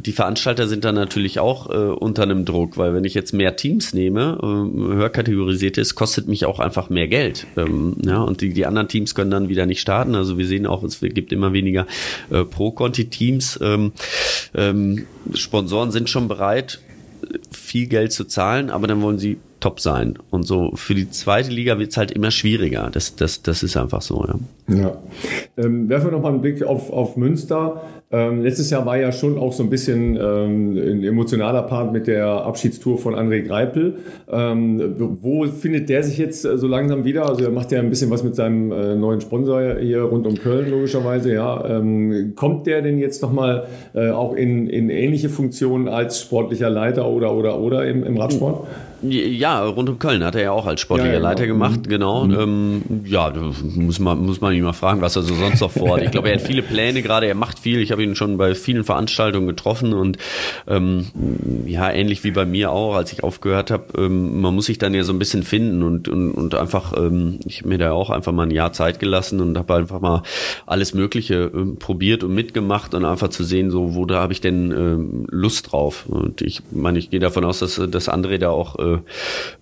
die 0.00 0.12
Veranstalter 0.12 0.68
sind 0.68 0.84
dann 0.84 0.94
natürlich 0.94 1.40
auch 1.40 1.70
äh, 1.70 1.74
unter 1.74 2.22
einem 2.22 2.44
Druck, 2.44 2.76
weil 2.76 2.94
wenn 2.94 3.04
ich 3.04 3.14
jetzt 3.14 3.32
mehr 3.32 3.56
Teams 3.56 3.94
nehme, 3.94 4.38
äh, 4.42 4.94
höher 4.94 5.10
kategorisiert 5.10 5.78
ist, 5.78 5.94
kostet 5.94 6.28
mich 6.28 6.44
auch 6.46 6.60
einfach 6.60 6.90
mehr 6.90 7.05
Geld. 7.08 7.46
Ähm, 7.56 7.96
ja, 8.04 8.20
und 8.22 8.40
die, 8.40 8.52
die 8.52 8.66
anderen 8.66 8.88
Teams 8.88 9.14
können 9.14 9.30
dann 9.30 9.48
wieder 9.48 9.66
nicht 9.66 9.80
starten. 9.80 10.14
Also 10.14 10.38
wir 10.38 10.46
sehen 10.46 10.66
auch, 10.66 10.82
es 10.82 11.00
gibt 11.00 11.32
immer 11.32 11.52
weniger 11.52 11.86
äh, 12.30 12.44
Pro-Conti-Teams. 12.44 13.60
Ähm, 13.62 13.92
ähm, 14.54 15.06
Sponsoren 15.34 15.90
sind 15.90 16.08
schon 16.08 16.28
bereit, 16.28 16.80
viel 17.50 17.86
Geld 17.86 18.12
zu 18.12 18.24
zahlen, 18.24 18.70
aber 18.70 18.86
dann 18.86 19.02
wollen 19.02 19.18
sie 19.18 19.38
top 19.60 19.80
sein. 19.80 20.18
Und 20.30 20.44
so 20.44 20.72
für 20.74 20.94
die 20.94 21.10
zweite 21.10 21.50
Liga 21.50 21.78
wird 21.78 21.90
es 21.90 21.96
halt 21.96 22.10
immer 22.10 22.30
schwieriger. 22.30 22.90
Das, 22.92 23.16
das, 23.16 23.42
das 23.42 23.62
ist 23.62 23.76
einfach 23.76 24.02
so, 24.02 24.24
ja. 24.26 24.76
Ja. 24.76 24.98
Ähm, 25.56 25.88
werfen 25.88 26.08
wir 26.08 26.12
nochmal 26.12 26.32
einen 26.32 26.40
Blick 26.40 26.62
auf, 26.62 26.90
auf 26.90 27.16
Münster. 27.16 27.82
Ähm, 28.12 28.42
letztes 28.42 28.70
Jahr 28.70 28.86
war 28.86 28.96
ja 28.96 29.10
schon 29.10 29.36
auch 29.36 29.52
so 29.52 29.64
ein 29.64 29.70
bisschen 29.70 30.16
ähm, 30.16 30.76
ein 30.76 31.02
emotionaler 31.02 31.62
Part 31.62 31.92
mit 31.92 32.06
der 32.06 32.26
Abschiedstour 32.26 32.98
von 32.98 33.16
André 33.16 33.42
Greipel. 33.42 33.96
Ähm, 34.30 34.94
wo 35.20 35.44
findet 35.46 35.88
der 35.88 36.04
sich 36.04 36.16
jetzt 36.16 36.44
äh, 36.44 36.56
so 36.56 36.68
langsam 36.68 37.04
wieder? 37.04 37.28
Also 37.28 37.42
er 37.42 37.50
macht 37.50 37.72
ja 37.72 37.80
ein 37.80 37.90
bisschen 37.90 38.08
was 38.10 38.22
mit 38.22 38.36
seinem 38.36 38.70
äh, 38.70 38.94
neuen 38.94 39.20
Sponsor 39.20 39.78
hier 39.80 40.02
rund 40.02 40.24
um 40.24 40.36
Köln 40.36 40.70
logischerweise. 40.70 41.34
Ja, 41.34 41.78
ähm, 41.78 42.34
kommt 42.36 42.68
der 42.68 42.80
denn 42.80 42.98
jetzt 42.98 43.22
nochmal 43.22 43.66
äh, 43.92 44.10
auch 44.10 44.36
in, 44.36 44.68
in 44.68 44.88
ähnliche 44.88 45.28
Funktionen 45.28 45.88
als 45.88 46.20
sportlicher 46.20 46.70
Leiter 46.70 47.08
oder 47.08 47.34
oder 47.34 47.58
oder 47.58 47.86
im, 47.86 48.04
im 48.04 48.16
Radsport? 48.18 48.68
Ja, 49.02 49.64
rund 49.64 49.88
um 49.88 49.98
Köln 49.98 50.24
hat 50.24 50.34
er 50.34 50.42
ja 50.42 50.50
auch 50.52 50.66
als 50.66 50.80
sportlicher 50.80 51.12
ja, 51.12 51.18
genau. 51.18 51.28
Leiter 51.28 51.46
gemacht, 51.46 51.80
mhm. 51.84 51.88
genau. 51.88 52.24
Mhm. 52.24 52.38
Ähm, 52.38 52.82
ja, 53.04 53.32
muss 53.74 53.98
man, 53.98 54.24
muss 54.24 54.40
man 54.40 54.52
ihn 54.54 54.64
mal 54.64 54.72
fragen, 54.72 55.00
was 55.00 55.16
er 55.16 55.22
so 55.22 55.34
sonst 55.34 55.60
noch 55.60 55.70
vorhat. 55.70 56.04
Ich 56.04 56.10
glaube, 56.10 56.30
er 56.30 56.38
hat 56.38 56.46
viele 56.46 56.62
Pläne 56.62 57.02
gerade, 57.02 57.26
er 57.26 57.34
macht 57.34 57.58
viel. 57.58 57.80
Ich 57.80 57.92
habe 57.92 58.02
ihn 58.02 58.16
schon 58.16 58.36
bei 58.36 58.54
vielen 58.54 58.84
Veranstaltungen 58.84 59.46
getroffen 59.46 59.92
und 59.92 60.18
ähm, 60.66 61.06
ja, 61.66 61.90
ähnlich 61.90 62.24
wie 62.24 62.30
bei 62.30 62.46
mir 62.46 62.70
auch, 62.70 62.94
als 62.94 63.12
ich 63.12 63.24
aufgehört 63.24 63.70
habe, 63.70 63.84
ähm, 63.98 64.40
man 64.40 64.54
muss 64.54 64.66
sich 64.66 64.78
dann 64.78 64.94
ja 64.94 65.02
so 65.02 65.12
ein 65.12 65.18
bisschen 65.18 65.42
finden 65.42 65.82
und, 65.82 66.08
und, 66.08 66.32
und 66.32 66.54
einfach, 66.54 66.96
ähm, 66.96 67.40
ich 67.46 67.60
habe 67.60 67.68
mir 67.68 67.78
da 67.78 67.92
auch 67.92 68.10
einfach 68.10 68.32
mal 68.32 68.44
ein 68.44 68.50
Jahr 68.50 68.72
Zeit 68.72 68.98
gelassen 68.98 69.40
und 69.40 69.56
habe 69.58 69.74
einfach 69.74 70.00
mal 70.00 70.22
alles 70.66 70.94
Mögliche 70.94 71.50
ähm, 71.54 71.76
probiert 71.78 72.24
und 72.24 72.34
mitgemacht 72.34 72.94
und 72.94 73.04
einfach 73.04 73.28
zu 73.28 73.44
sehen, 73.44 73.70
so, 73.70 73.94
wo 73.94 74.06
da 74.06 74.20
habe 74.20 74.32
ich 74.32 74.40
denn 74.40 74.70
ähm, 74.72 75.26
Lust 75.30 75.72
drauf. 75.72 76.06
Und 76.08 76.42
ich 76.42 76.62
meine, 76.70 76.98
ich 76.98 77.10
gehe 77.10 77.20
davon 77.20 77.44
aus, 77.44 77.58
dass, 77.58 77.80
dass 77.90 78.08
André 78.08 78.38
da 78.38 78.50
auch 78.50 78.78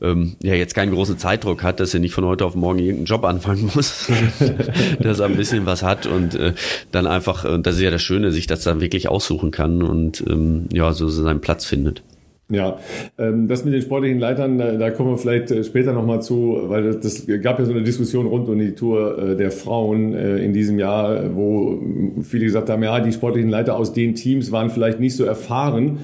äh, 0.01 0.07
ähm, 0.07 0.37
ja 0.43 0.55
jetzt 0.55 0.75
keinen 0.75 0.93
großen 0.93 1.19
Zeitdruck 1.19 1.63
hat, 1.63 1.81
dass 1.81 1.95
er 1.95 2.01
nicht 2.01 2.15
von 2.15 2.25
heute 2.25 2.45
auf 2.45 2.55
morgen 2.55 2.79
irgendeinen 2.79 3.07
Job 3.07 3.25
anfangen 3.25 3.71
muss, 3.75 4.09
dass 5.01 5.21
er 5.21 5.27
ein 5.27 5.37
bisschen 5.37 5.67
was 5.67 5.83
hat 5.83 6.07
und 6.07 6.35
äh, 6.35 6.53
dann 6.93 7.07
einfach, 7.07 7.45
und 7.45 7.67
das 7.67 7.77
ist 7.77 7.83
ja 7.83 7.91
das 7.91 8.03
Schöne, 8.03 8.33
sich 8.33 8.47
das 8.47 8.63
dann 8.63 8.81
wirklich 8.81 9.09
aussuchen 9.09 9.51
kann 9.51 9.83
und 9.83 10.25
ähm, 10.29 10.69
ja, 10.73 10.93
so 10.93 11.09
seinen 11.09 11.41
Platz 11.41 11.65
findet. 11.65 12.03
Ja, 12.51 12.79
ähm, 13.17 13.49
das 13.49 13.65
mit 13.65 13.73
den 13.73 13.81
sportlichen 13.81 14.19
Leitern, 14.19 14.59
da 14.59 14.91
kommen 14.91 15.13
wir 15.13 15.17
vielleicht 15.17 15.51
äh, 15.51 15.65
später 15.65 15.95
nochmal 15.95 16.21
zu, 16.21 16.65
weil 16.67 16.95
das 16.95 17.27
gab 17.43 17.59
ja 17.59 17.65
so 17.65 17.73
eine 17.73 17.83
Diskussion 17.83 18.27
rund 18.27 18.51
um 18.51 18.59
die 18.59 18.75
Tour 18.75 19.19
äh, 19.19 19.37
der 19.37 19.51
Frauen 19.51 20.13
äh, 20.13 20.37
in 20.37 20.53
diesem 20.53 20.79
Jahr, 20.79 21.35
wo 21.35 21.81
viele 22.23 22.45
gesagt 22.45 22.69
haben, 22.69 22.83
ja, 22.83 23.01
die 23.01 23.13
sportlichen 23.13 23.49
Leiter 23.49 23.77
aus 23.77 23.95
den 23.95 24.15
Teams 24.15 24.53
waren 24.53 24.69
vielleicht 24.69 25.01
nicht 25.01 25.17
so 25.17 25.25
erfahren 25.25 26.01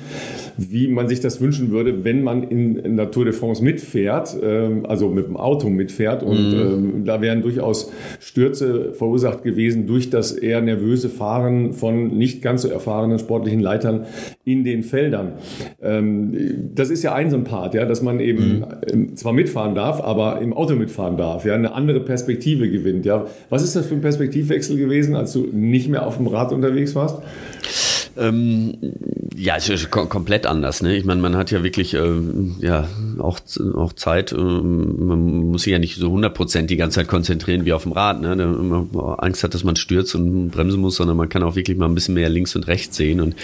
wie 0.69 0.88
man 0.88 1.09
sich 1.09 1.21
das 1.21 1.40
wünschen 1.40 1.71
würde, 1.71 2.05
wenn 2.05 2.23
man 2.23 2.43
in, 2.43 2.76
in 2.76 2.97
der 2.97 3.11
Tour 3.11 3.25
de 3.25 3.33
France 3.33 3.64
mitfährt, 3.64 4.37
ähm, 4.43 4.85
also 4.87 5.09
mit 5.09 5.26
dem 5.26 5.37
Auto 5.37 5.71
mitfährt. 5.71 6.23
Und 6.23 6.52
mhm. 6.52 6.61
ähm, 6.61 7.05
da 7.05 7.23
wären 7.23 7.43
durchaus 7.43 7.90
Stürze 8.21 8.93
verursacht 8.93 9.43
gewesen 9.43 9.87
durch 9.87 10.11
das 10.11 10.33
eher 10.33 10.61
nervöse 10.61 11.09
Fahren 11.09 11.73
von 11.73 12.19
nicht 12.19 12.43
ganz 12.43 12.62
so 12.62 12.69
erfahrenen 12.69 13.19
sportlichen 13.19 13.61
Leitern 13.61 14.07
in 14.45 14.64
den 14.64 14.83
Feldern. 14.83 15.33
Ähm, 15.81 16.73
das 16.75 16.90
ist 16.90 17.02
ja 17.02 17.14
ein 17.14 17.31
so 17.31 17.37
ein 17.37 17.45
Part, 17.45 17.75
ja, 17.75 17.87
dass 17.87 18.02
man 18.02 18.21
eben 18.21 18.64
mhm. 18.93 19.17
zwar 19.17 19.33
mitfahren 19.33 19.75
darf, 19.75 20.02
aber 20.02 20.40
im 20.40 20.52
Auto 20.52 20.75
mitfahren 20.75 21.17
darf, 21.17 21.47
ja, 21.47 21.55
eine 21.55 21.73
andere 21.73 22.00
Perspektive 22.00 22.71
gewinnt. 22.71 23.07
Ja. 23.07 23.26
Was 23.49 23.62
ist 23.62 23.76
das 23.76 23.87
für 23.87 23.95
ein 23.95 24.00
Perspektivwechsel 24.02 24.76
gewesen, 24.76 25.17
als 25.17 25.33
du 25.33 25.47
nicht 25.52 25.88
mehr 25.88 26.07
auf 26.07 26.19
dem 26.19 26.26
Rad 26.26 26.52
unterwegs 26.52 26.95
warst? 26.95 27.23
Ähm, 28.17 28.76
ja, 29.37 29.57
es 29.57 29.69
ist 29.69 29.90
komplett 29.90 30.47
anders. 30.47 30.83
Ne? 30.83 30.97
Ich 30.97 31.05
meine, 31.05 31.21
man 31.21 31.37
hat 31.37 31.50
ja 31.50 31.62
wirklich 31.62 31.95
äh, 31.95 32.21
ja 32.61 32.88
auch, 33.19 33.38
auch 33.75 33.93
Zeit. 33.93 34.33
Äh, 34.33 34.37
man 34.37 35.50
muss 35.50 35.62
sich 35.62 35.73
ja 35.73 35.79
nicht 35.79 35.97
so 35.97 36.12
100% 36.12 36.62
die 36.62 36.76
ganze 36.76 36.97
Zeit 36.97 37.09
konzentrieren 37.09 37.64
wie 37.64 37.73
auf 37.73 37.85
dem 37.85 37.93
Rad. 37.93 38.21
Ne? 38.21 38.37
man 38.37 38.88
Angst 39.19 39.45
hat, 39.45 39.55
dass 39.55 39.64
man 39.64 39.76
stürzt 39.76 40.14
und 40.14 40.50
bremsen 40.50 40.81
muss, 40.81 40.97
sondern 40.97 41.17
man 41.17 41.29
kann 41.29 41.43
auch 41.43 41.55
wirklich 41.55 41.76
mal 41.76 41.87
ein 41.87 41.95
bisschen 41.95 42.14
mehr 42.14 42.29
links 42.29 42.57
und 42.57 42.67
rechts 42.67 42.97
sehen 42.97 43.21
und 43.21 43.37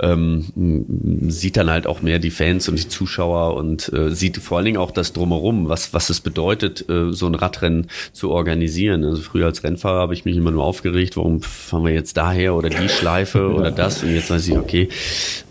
ähm, 0.00 0.44
sieht 1.28 1.56
dann 1.56 1.70
halt 1.70 1.86
auch 1.86 2.02
mehr 2.02 2.18
die 2.18 2.30
Fans 2.30 2.68
und 2.68 2.78
die 2.78 2.88
Zuschauer 2.88 3.56
und 3.56 3.92
äh, 3.92 4.10
sieht 4.10 4.38
vor 4.38 4.58
allen 4.58 4.66
Dingen 4.66 4.78
auch 4.78 4.90
das 4.90 5.12
Drumherum, 5.12 5.68
was, 5.68 5.92
was 5.92 6.10
es 6.10 6.20
bedeutet, 6.20 6.88
äh, 6.88 7.12
so 7.12 7.26
ein 7.26 7.34
Radrennen 7.34 7.88
zu 8.12 8.30
organisieren. 8.30 9.04
Also 9.04 9.22
früher 9.22 9.46
als 9.46 9.64
Rennfahrer 9.64 10.00
habe 10.00 10.14
ich 10.14 10.24
mich 10.24 10.36
immer 10.36 10.50
nur 10.50 10.64
aufgeregt, 10.64 11.16
warum 11.16 11.42
fahren 11.42 11.84
wir 11.84 11.92
jetzt 11.92 12.16
daher 12.16 12.54
oder 12.54 12.70
die 12.70 12.88
Schleife 12.88 13.52
oder 13.52 13.70
das 13.70 14.03
und 14.04 14.14
jetzt 14.14 14.30
weiß 14.30 14.48
ich, 14.48 14.56
okay, 14.56 14.88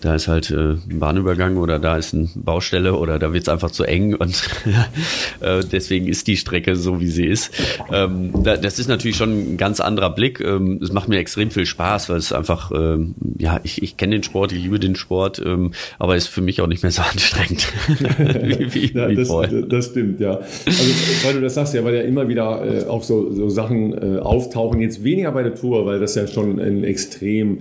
da 0.01 0.15
ist 0.15 0.27
halt 0.27 0.51
äh, 0.51 0.73
ein 0.73 0.99
Bahnübergang 0.99 1.57
oder 1.57 1.79
da 1.79 1.97
ist 1.97 2.13
eine 2.13 2.29
Baustelle 2.35 2.95
oder 2.95 3.19
da 3.19 3.33
wird 3.33 3.43
es 3.43 3.49
einfach 3.49 3.71
zu 3.71 3.83
eng 3.83 4.13
und 4.15 4.43
äh, 5.41 5.61
deswegen 5.71 6.07
ist 6.07 6.27
die 6.27 6.37
Strecke 6.37 6.75
so, 6.75 6.99
wie 6.99 7.07
sie 7.07 7.25
ist. 7.25 7.51
Ähm, 7.91 8.31
da, 8.43 8.57
das 8.57 8.79
ist 8.79 8.87
natürlich 8.87 9.17
schon 9.17 9.53
ein 9.53 9.57
ganz 9.57 9.79
anderer 9.79 10.09
Blick. 10.09 10.39
Ähm, 10.39 10.79
es 10.81 10.91
macht 10.91 11.09
mir 11.09 11.17
extrem 11.17 11.51
viel 11.51 11.65
Spaß, 11.65 12.09
weil 12.09 12.17
es 12.17 12.31
einfach, 12.31 12.71
ähm, 12.71 13.15
ja, 13.37 13.59
ich, 13.63 13.81
ich 13.81 13.97
kenne 13.97 14.15
den 14.15 14.23
Sport, 14.23 14.51
ich 14.51 14.63
liebe 14.63 14.79
den 14.79 14.95
Sport, 14.95 15.41
ähm, 15.43 15.71
aber 15.99 16.15
ist 16.15 16.27
für 16.27 16.41
mich 16.41 16.61
auch 16.61 16.67
nicht 16.67 16.83
mehr 16.83 16.91
so 16.91 17.01
anstrengend 17.11 17.67
wie, 17.89 18.73
wie, 18.73 18.93
ja, 18.93 19.09
das, 19.11 19.29
das, 19.69 19.85
stimmt, 19.87 20.19
ja. 20.19 20.39
Also, 20.65 20.83
weil 21.23 21.33
du 21.33 21.41
das 21.41 21.55
sagst, 21.55 21.73
ja, 21.73 21.83
weil 21.83 21.95
ja 21.95 22.01
immer 22.01 22.27
wieder 22.27 22.65
äh, 22.65 22.85
auch 22.85 23.03
so, 23.03 23.31
so 23.31 23.49
Sachen 23.49 23.93
äh, 23.93 24.19
auftauchen, 24.19 24.81
jetzt 24.81 25.03
weniger 25.03 25.31
bei 25.31 25.43
der 25.43 25.55
Tour, 25.55 25.85
weil 25.85 25.99
das 25.99 26.15
ja 26.15 26.27
schon 26.27 26.59
ein 26.59 26.83
extrem 26.83 27.59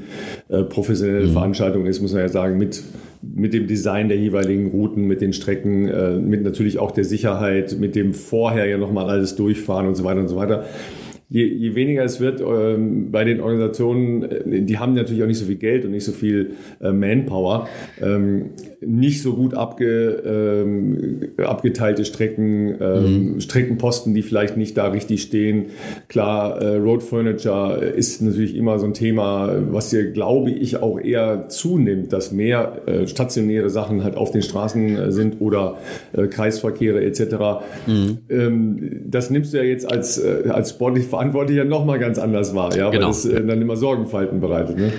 äh, 0.49 0.63
professionelle 0.83 1.29
mhm. 1.29 1.33
Veranstaltung 1.33 1.87
ist, 1.87 2.01
muss 2.01 2.13
man 2.13 2.23
ja 2.23 2.29
sagen, 2.29 2.59
mit, 2.59 2.83
mit 3.23 3.55
dem 3.55 3.69
Design 3.69 4.09
der 4.09 4.19
jeweiligen 4.19 4.71
Routen, 4.73 5.07
mit 5.07 5.21
den 5.21 5.33
Strecken, 5.33 5.87
äh, 5.87 6.17
mit 6.17 6.43
natürlich 6.43 6.79
auch 6.79 6.91
der 6.91 7.05
Sicherheit, 7.05 7.77
mit 7.79 7.95
dem 7.95 8.15
vorher 8.15 8.67
ja 8.67 8.79
nochmal 8.79 9.09
alles 9.09 9.37
durchfahren 9.37 9.87
und 9.87 9.95
so 9.95 10.03
weiter 10.03 10.21
und 10.21 10.29
so 10.29 10.35
weiter. 10.35 10.65
Je, 11.33 11.47
je 11.47 11.75
weniger 11.75 12.05
es 12.05 12.21
wird 12.21 12.43
ähm, 12.43 13.11
bei 13.11 13.25
den 13.25 13.41
Organisationen, 13.41 14.23
äh, 14.23 14.63
die 14.63 14.79
haben 14.79 14.93
natürlich 14.93 15.23
auch 15.23 15.27
nicht 15.27 15.39
so 15.39 15.47
viel 15.47 15.57
Geld 15.57 15.87
und 15.87 15.93
nicht 15.93 16.05
so 16.05 16.13
viel 16.13 16.53
äh, 16.81 16.93
Manpower. 16.93 17.69
Ähm, 18.03 18.51
nicht 18.85 19.23
so 19.23 19.35
gut 19.35 19.55
abge, 19.55 20.23
ähm, 20.27 21.21
abgeteilte 21.39 22.05
Strecken, 22.05 22.75
ähm, 22.81 23.33
mhm. 23.35 23.41
Streckenposten, 23.41 24.15
die 24.15 24.23
vielleicht 24.23 24.57
nicht 24.57 24.77
da 24.77 24.89
richtig 24.89 25.23
stehen. 25.23 25.67
Klar, 26.09 26.61
äh, 26.61 26.77
Road 26.77 27.03
Furniture 27.03 27.77
ist 27.77 28.23
natürlich 28.23 28.57
immer 28.57 28.79
so 28.79 28.87
ein 28.87 28.95
Thema, 28.95 29.55
was 29.71 29.91
hier, 29.91 30.11
glaube 30.11 30.51
ich, 30.51 30.83
auch 30.83 31.01
eher 31.01 31.49
zunimmt, 31.49 32.13
dass 32.13 32.33
mehr 32.33 32.83
äh, 32.87 33.07
stationäre 33.07 33.71
Sachen 33.71 34.05
halt 34.05 34.17
auf 34.17 34.33
den 34.33 34.43
Straßen 34.43 34.97
äh, 34.97 35.13
sind 35.13 35.41
oder 35.41 35.79
äh, 36.13 36.27
Kreisverkehre 36.27 37.03
etc. 37.05 37.23
Mhm. 37.87 38.19
Ähm, 38.29 39.01
das 39.07 39.31
nimmst 39.31 39.53
du 39.53 39.59
ja 39.59 39.65
jetzt 39.65 39.91
als, 39.91 40.19
äh, 40.19 40.49
als 40.51 40.79
sportlich 41.31 41.57
Verantwortlicher 41.57 41.65
nochmal 41.65 41.99
ganz 41.99 42.19
anders 42.19 42.55
wahr, 42.55 42.77
ja, 42.77 42.91
genau. 42.91 43.07
weil 43.07 43.13
das 43.13 43.25
äh, 43.25 43.45
dann 43.45 43.61
immer 43.61 43.77
Sorgenfalten 43.77 44.41
bereitet. 44.41 44.77
Ne? 44.77 44.93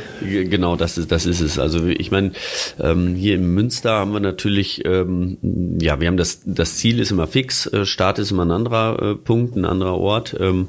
Genau, 0.45 0.75
das 0.75 0.97
ist, 0.97 1.11
das 1.11 1.25
ist 1.25 1.41
es. 1.41 1.59
Also 1.59 1.85
ich 1.85 2.11
meine, 2.11 2.31
ähm, 2.79 3.15
hier 3.15 3.35
in 3.35 3.53
Münster 3.53 3.91
haben 3.91 4.13
wir 4.13 4.19
natürlich, 4.19 4.83
ähm, 4.85 5.37
ja, 5.79 5.99
wir 5.99 6.07
haben 6.07 6.17
das, 6.17 6.41
das 6.45 6.77
Ziel 6.77 6.99
ist 6.99 7.11
immer 7.11 7.27
fix, 7.27 7.67
äh, 7.67 7.85
Start 7.85 8.19
ist 8.19 8.31
immer 8.31 8.45
ein 8.45 8.51
anderer 8.51 9.01
äh, 9.11 9.15
Punkt, 9.15 9.55
ein 9.55 9.65
anderer 9.65 9.97
Ort. 9.97 10.35
Ähm, 10.39 10.67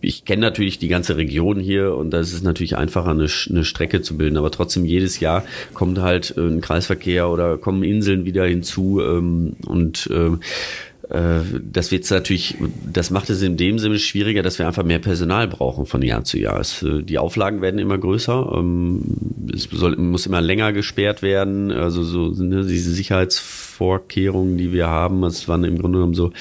ich 0.00 0.24
kenne 0.24 0.42
natürlich 0.42 0.78
die 0.78 0.88
ganze 0.88 1.16
Region 1.16 1.58
hier 1.60 1.94
und 1.94 2.10
da 2.10 2.20
ist 2.20 2.32
es 2.32 2.42
natürlich 2.42 2.76
einfacher, 2.76 3.10
eine, 3.10 3.28
eine 3.50 3.64
Strecke 3.64 4.02
zu 4.02 4.16
bilden, 4.16 4.36
aber 4.36 4.50
trotzdem 4.50 4.84
jedes 4.84 5.20
Jahr 5.20 5.44
kommt 5.72 6.00
halt 6.00 6.34
äh, 6.36 6.40
ein 6.40 6.60
Kreisverkehr 6.60 7.28
oder 7.28 7.58
kommen 7.58 7.82
Inseln 7.82 8.24
wieder 8.24 8.44
hinzu 8.44 9.00
ähm, 9.00 9.56
und 9.66 10.08
äh, 10.10 10.24
äh, 10.24 10.38
das 11.08 11.90
wird 11.90 12.10
natürlich, 12.10 12.56
das 12.90 13.10
macht 13.10 13.28
es 13.30 13.42
in 13.42 13.56
dem 13.56 13.78
Sinne 13.78 13.98
schwieriger, 13.98 14.42
dass 14.42 14.58
wir 14.58 14.66
einfach 14.66 14.84
mehr 14.84 14.98
Personal 14.98 15.48
brauchen 15.48 15.86
von 15.86 16.02
Jahr 16.02 16.24
zu 16.24 16.38
Jahr. 16.38 16.58
Es, 16.60 16.82
äh, 16.82 17.02
die 17.02 17.18
Auflagen 17.18 17.60
werden 17.60 17.78
immer 17.78 17.98
größer, 17.98 18.52
ähm, 18.56 19.02
es 19.52 19.64
soll, 19.64 19.96
muss 19.96 20.26
immer 20.26 20.40
länger 20.40 20.72
gesperrt 20.72 21.22
werden, 21.22 21.70
also 21.70 22.02
so 22.04 22.30
ne, 22.42 22.64
diese 22.64 22.92
Sicherheitsvorkehrungen, 22.92 24.56
die 24.56 24.72
wir 24.72 24.88
haben, 24.88 25.24
es 25.24 25.46
waren 25.48 25.64
im 25.64 25.78
Grunde 25.78 25.98
genommen 25.98 26.14
so 26.14 26.32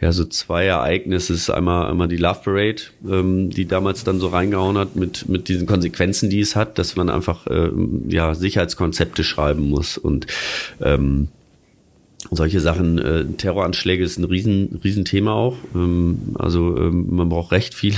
ja 0.00 0.12
so 0.12 0.24
zwei 0.24 0.66
Ereignisse. 0.66 1.32
Es 1.32 1.42
ist 1.42 1.50
einmal, 1.50 1.88
einmal 1.88 2.08
die 2.08 2.16
Love 2.16 2.40
Parade, 2.44 2.82
ähm, 3.08 3.50
die 3.50 3.66
damals 3.66 4.04
dann 4.04 4.18
so 4.18 4.28
reingehauen 4.28 4.76
hat 4.76 4.96
mit, 4.96 5.28
mit 5.28 5.48
diesen 5.48 5.66
Konsequenzen, 5.66 6.28
die 6.28 6.40
es 6.40 6.56
hat, 6.56 6.78
dass 6.78 6.96
man 6.96 7.08
einfach 7.08 7.46
ähm, 7.48 8.04
ja, 8.08 8.34
Sicherheitskonzepte 8.34 9.22
schreiben 9.22 9.70
muss 9.70 9.96
und 9.96 10.26
ähm, 10.82 11.28
solche 12.36 12.60
Sachen, 12.60 12.98
äh, 12.98 13.24
Terroranschläge 13.24 14.02
ist 14.02 14.18
ein 14.18 14.24
riesen, 14.24 14.80
riesen 14.82 15.04
Thema 15.04 15.32
auch. 15.32 15.56
Ähm, 15.74 16.34
also 16.38 16.76
ähm, 16.76 17.06
man 17.10 17.28
braucht 17.28 17.52
recht 17.52 17.74
viele 17.74 17.96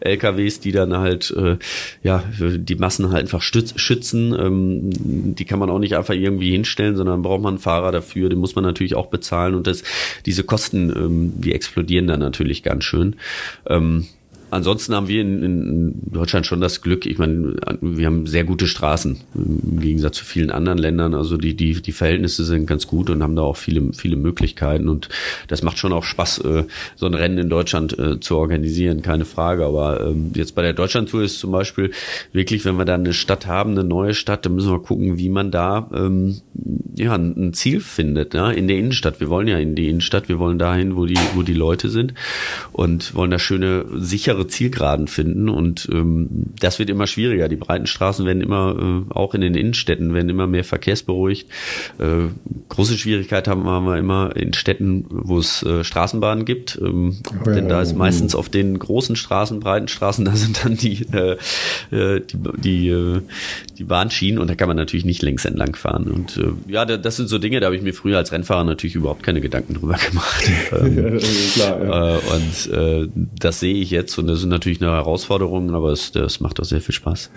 LKWs, 0.00 0.60
die 0.60 0.72
dann 0.72 0.96
halt 0.96 1.30
äh, 1.36 1.56
ja 2.02 2.22
die 2.38 2.74
Massen 2.74 3.10
halt 3.10 3.22
einfach 3.22 3.42
schützen. 3.42 4.34
Ähm, 4.38 4.90
die 5.34 5.44
kann 5.44 5.58
man 5.58 5.70
auch 5.70 5.78
nicht 5.78 5.96
einfach 5.96 6.14
irgendwie 6.14 6.50
hinstellen, 6.50 6.96
sondern 6.96 7.22
braucht 7.22 7.42
man 7.42 7.54
einen 7.54 7.62
Fahrer 7.62 7.92
dafür. 7.92 8.28
Den 8.28 8.38
muss 8.38 8.54
man 8.54 8.64
natürlich 8.64 8.94
auch 8.94 9.06
bezahlen 9.06 9.54
und 9.54 9.66
das, 9.66 9.82
diese 10.26 10.44
Kosten, 10.44 10.90
ähm, 10.90 11.32
die 11.36 11.54
explodieren 11.54 12.06
dann 12.06 12.20
natürlich 12.20 12.62
ganz 12.62 12.84
schön. 12.84 13.16
Ähm, 13.66 14.06
Ansonsten 14.50 14.94
haben 14.94 15.08
wir 15.08 15.20
in, 15.20 15.42
in 15.42 15.94
Deutschland 16.12 16.46
schon 16.46 16.60
das 16.60 16.82
Glück, 16.82 17.06
ich 17.06 17.18
meine, 17.18 17.56
wir 17.80 18.06
haben 18.06 18.26
sehr 18.26 18.44
gute 18.44 18.66
Straßen 18.66 19.20
im 19.34 19.80
Gegensatz 19.80 20.16
zu 20.16 20.24
vielen 20.24 20.50
anderen 20.50 20.78
Ländern. 20.78 21.14
Also 21.14 21.36
die, 21.36 21.54
die, 21.54 21.80
die 21.80 21.92
Verhältnisse 21.92 22.44
sind 22.44 22.66
ganz 22.66 22.86
gut 22.86 23.10
und 23.10 23.22
haben 23.22 23.36
da 23.36 23.42
auch 23.42 23.56
viele, 23.56 23.92
viele 23.92 24.16
Möglichkeiten. 24.16 24.88
Und 24.88 25.08
das 25.48 25.62
macht 25.62 25.78
schon 25.78 25.92
auch 25.92 26.04
Spaß, 26.04 26.38
äh, 26.38 26.64
so 26.96 27.06
ein 27.06 27.14
Rennen 27.14 27.38
in 27.38 27.48
Deutschland 27.48 27.98
äh, 27.98 28.20
zu 28.20 28.36
organisieren, 28.36 29.02
keine 29.02 29.24
Frage. 29.24 29.64
Aber 29.64 30.00
ähm, 30.00 30.32
jetzt 30.34 30.54
bei 30.54 30.62
der 30.62 30.72
Deutschlandtour 30.72 31.22
ist 31.22 31.38
zum 31.38 31.52
Beispiel 31.52 31.92
wirklich, 32.32 32.64
wenn 32.64 32.76
wir 32.76 32.84
da 32.84 32.94
eine 32.94 33.12
Stadt 33.12 33.46
haben, 33.46 33.72
eine 33.72 33.84
neue 33.84 34.14
Stadt, 34.14 34.44
dann 34.46 34.54
müssen 34.54 34.72
wir 34.72 34.80
gucken, 34.80 35.18
wie 35.18 35.28
man 35.28 35.50
da 35.50 35.88
ähm, 35.94 36.40
ja, 36.96 37.14
ein 37.14 37.52
Ziel 37.54 37.80
findet, 37.80 38.34
ja, 38.34 38.50
in 38.50 38.68
der 38.68 38.76
Innenstadt. 38.76 39.20
Wir 39.20 39.28
wollen 39.28 39.48
ja 39.48 39.58
in 39.58 39.74
die 39.74 39.88
Innenstadt, 39.88 40.28
wir 40.28 40.38
wollen 40.38 40.58
dahin, 40.58 40.96
wo 40.96 41.06
die, 41.06 41.18
wo 41.34 41.42
die 41.42 41.54
Leute 41.54 41.88
sind 41.88 42.14
und 42.72 43.14
wollen 43.14 43.30
da 43.30 43.38
schöne, 43.38 43.86
sichere 43.96 44.39
andere 44.40 44.48
Zielgeraden 44.48 45.06
finden 45.06 45.48
und 45.48 45.88
ähm, 45.92 46.28
das 46.58 46.78
wird 46.78 46.90
immer 46.90 47.06
schwieriger. 47.06 47.48
Die 47.48 47.56
breiten 47.56 47.86
Straßen 47.86 48.24
werden 48.26 48.42
immer, 48.42 49.04
äh, 49.08 49.12
auch 49.12 49.34
in 49.34 49.40
den 49.40 49.54
Innenstädten, 49.54 50.14
werden 50.14 50.28
immer 50.28 50.46
mehr 50.46 50.64
verkehrsberuhigt. 50.64 51.48
Äh, 51.98 52.28
große 52.68 52.96
Schwierigkeit 52.96 53.48
haben, 53.48 53.64
haben 53.64 53.86
wir 53.86 53.98
immer 53.98 54.34
in 54.36 54.52
Städten, 54.52 55.04
wo 55.10 55.38
es 55.38 55.62
äh, 55.62 55.84
Straßenbahnen 55.84 56.44
gibt, 56.44 56.78
ähm, 56.80 57.18
ja, 57.44 57.52
denn 57.52 57.68
da 57.68 57.82
ist 57.82 57.96
meistens 57.96 58.34
auf 58.34 58.48
den 58.48 58.78
großen 58.78 59.16
Straßen, 59.16 59.60
breiten 59.60 59.88
Straßen, 59.88 60.24
da 60.30 60.34
sind 60.34 60.64
dann 60.64 60.76
die, 60.76 61.06
äh, 61.12 61.36
äh 61.90 62.20
die, 62.20 62.38
die, 62.62 62.88
äh, 62.88 63.20
die 63.78 63.84
Bahnschienen 63.84 64.40
und 64.40 64.48
da 64.48 64.54
kann 64.54 64.68
man 64.68 64.76
natürlich 64.76 65.04
nicht 65.04 65.22
längs 65.22 65.44
entlang 65.44 65.74
fahren. 65.74 66.10
Und 66.10 66.36
äh, 66.36 66.52
ja, 66.70 66.84
das 66.84 67.16
sind 67.16 67.28
so 67.28 67.38
Dinge, 67.38 67.60
da 67.60 67.66
habe 67.66 67.76
ich 67.76 67.82
mir 67.82 67.94
früher 67.94 68.18
als 68.18 68.32
Rennfahrer 68.32 68.64
natürlich 68.64 68.94
überhaupt 68.94 69.22
keine 69.22 69.40
Gedanken 69.40 69.74
drüber 69.74 69.96
gemacht. 70.10 70.50
ähm, 70.72 71.18
ja, 71.56 71.76
klar, 71.76 71.84
ja. 71.84 72.16
äh, 72.16 72.20
und 72.34 72.72
äh, 72.72 73.08
das 73.38 73.60
sehe 73.60 73.74
ich 73.74 73.90
jetzt 73.90 74.18
und 74.18 74.29
das 74.30 74.40
ist 74.40 74.46
natürlich 74.46 74.80
eine 74.80 74.92
Herausforderung, 74.92 75.74
aber 75.74 75.90
es, 75.90 76.12
das 76.12 76.40
macht 76.40 76.60
auch 76.60 76.64
sehr 76.64 76.80
viel 76.80 76.94
Spaß. 76.94 77.30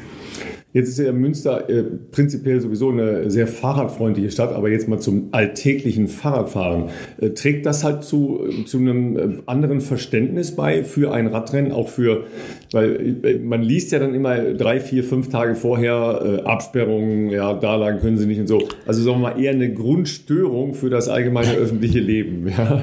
Jetzt 0.73 0.89
ist 0.89 0.97
ja 0.97 1.11
Münster 1.11 1.69
äh, 1.69 1.83
prinzipiell 1.83 2.59
sowieso 2.59 2.89
eine 2.89 3.29
sehr 3.29 3.45
fahrradfreundliche 3.45 4.31
Stadt, 4.31 4.53
aber 4.53 4.69
jetzt 4.69 4.87
mal 4.87 4.97
zum 4.97 5.27
alltäglichen 5.31 6.07
Fahrradfahren. 6.07 6.85
Äh, 7.21 7.29
trägt 7.29 7.67
das 7.67 7.83
halt 7.83 8.03
zu, 8.03 8.39
äh, 8.49 8.65
zu 8.65 8.79
einem 8.79 9.17
äh, 9.17 9.21
anderen 9.45 9.81
Verständnis 9.81 10.55
bei 10.55 10.83
für 10.83 11.13
ein 11.13 11.27
Radrennen, 11.27 11.71
auch 11.71 11.89
für, 11.89 12.23
weil 12.71 13.17
äh, 13.23 13.37
man 13.37 13.61
liest 13.61 13.91
ja 13.91 13.99
dann 13.99 14.15
immer 14.15 14.35
drei, 14.53 14.79
vier, 14.79 15.03
fünf 15.03 15.29
Tage 15.29 15.53
vorher 15.53 16.41
äh, 16.41 16.41
Absperrungen, 16.41 17.29
ja, 17.29 17.53
da 17.53 17.75
lang 17.75 17.99
können 17.99 18.17
sie 18.17 18.25
nicht 18.25 18.39
und 18.39 18.47
so. 18.47 18.67
Also 18.87 19.03
sagen 19.03 19.21
wir 19.21 19.29
mal 19.29 19.39
eher 19.39 19.51
eine 19.51 19.71
Grundstörung 19.71 20.73
für 20.73 20.89
das 20.89 21.07
allgemeine 21.07 21.53
öffentliche 21.53 21.99
Leben. 21.99 22.51
Ja, 22.63 22.81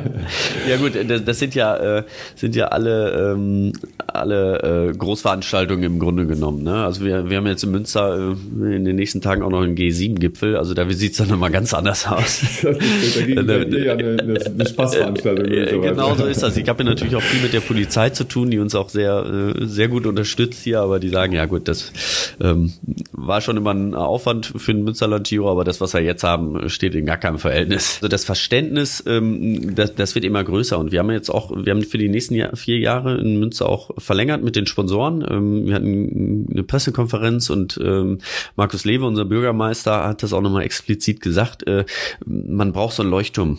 ja 0.68 0.76
gut, 0.78 0.92
das, 1.26 1.38
sind 1.38 1.54
ja, 1.54 2.04
sind 2.34 2.56
ja 2.56 2.66
alle, 2.66 3.32
ähm, 3.32 3.72
alle 4.06 4.92
Großveranstaltungen 4.98 5.84
im 5.84 5.98
Grunde 5.98 6.26
genommen. 6.26 6.64
Ne? 6.64 6.74
Also 6.74 7.04
wir, 7.04 7.30
wir 7.30 7.36
haben 7.36 7.46
jetzt 7.46 7.62
im 7.62 7.70
Münster 7.70 7.79
äh, 7.84 8.76
in 8.76 8.84
den 8.84 8.96
nächsten 8.96 9.20
Tagen 9.20 9.42
auch 9.42 9.50
noch 9.50 9.62
einen 9.62 9.76
G7-Gipfel. 9.76 10.56
Also 10.56 10.74
da 10.74 10.88
sieht 10.90 11.12
es 11.12 11.18
dann 11.18 11.28
nochmal 11.28 11.50
ganz 11.50 11.74
anders 11.74 12.06
aus. 12.06 12.42
da 12.62 12.72
ging 12.72 13.36
ja 13.84 13.94
eine, 13.94 14.18
eine, 14.20 14.46
eine 14.46 14.66
Spaßveranstaltung. 14.66 15.82
genau 15.82 16.14
so 16.14 16.26
ist 16.26 16.42
das. 16.42 16.56
Ich 16.56 16.68
habe 16.68 16.82
ja 16.82 16.90
natürlich 16.90 17.16
auch 17.16 17.22
viel 17.22 17.42
mit 17.42 17.52
der 17.52 17.60
Polizei 17.60 18.10
zu 18.10 18.24
tun, 18.24 18.50
die 18.50 18.58
uns 18.58 18.74
auch 18.74 18.88
sehr, 18.88 19.54
äh, 19.56 19.66
sehr 19.66 19.88
gut 19.88 20.06
unterstützt 20.06 20.62
hier, 20.62 20.80
aber 20.80 21.00
die 21.00 21.08
sagen, 21.08 21.32
ja 21.32 21.46
gut, 21.46 21.68
das 21.68 21.92
ähm, 22.40 22.72
war 23.12 23.40
schon 23.40 23.56
immer 23.56 23.72
ein 23.72 23.94
Aufwand 23.94 24.52
für 24.56 24.72
den 24.72 24.84
Münsterland 24.84 25.26
Giro, 25.26 25.50
aber 25.50 25.64
das, 25.64 25.80
was 25.80 25.94
wir 25.94 26.02
jetzt 26.02 26.24
haben, 26.24 26.68
steht 26.68 26.94
in 26.94 27.06
gar 27.06 27.18
keinem 27.18 27.38
Verhältnis. 27.38 27.96
Also 27.96 28.08
das 28.08 28.24
Verständnis, 28.24 29.02
ähm, 29.06 29.74
das, 29.74 29.94
das 29.94 30.14
wird 30.14 30.24
immer 30.24 30.42
größer 30.42 30.78
und 30.78 30.92
wir 30.92 30.98
haben 30.98 31.10
jetzt 31.10 31.30
auch, 31.30 31.52
wir 31.54 31.72
haben 31.72 31.82
für 31.82 31.98
die 31.98 32.08
nächsten 32.08 32.34
Jahr, 32.34 32.56
vier 32.56 32.78
Jahre 32.78 33.18
in 33.18 33.38
Münster 33.38 33.68
auch 33.68 33.90
verlängert 33.98 34.42
mit 34.42 34.56
den 34.56 34.66
Sponsoren. 34.66 35.24
Ähm, 35.28 35.66
wir 35.66 35.74
hatten 35.74 36.48
eine 36.50 36.62
Pressekonferenz 36.62 37.50
und 37.50 37.69
ähm, 37.82 38.18
Markus 38.56 38.84
Lewe, 38.84 39.06
unser 39.06 39.24
Bürgermeister, 39.24 40.06
hat 40.06 40.22
das 40.22 40.32
auch 40.32 40.40
nochmal 40.40 40.62
explizit 40.62 41.20
gesagt, 41.20 41.66
äh, 41.66 41.84
man 42.24 42.72
braucht 42.72 42.94
so 42.94 43.02
ein 43.02 43.10
Leuchtturm. 43.10 43.58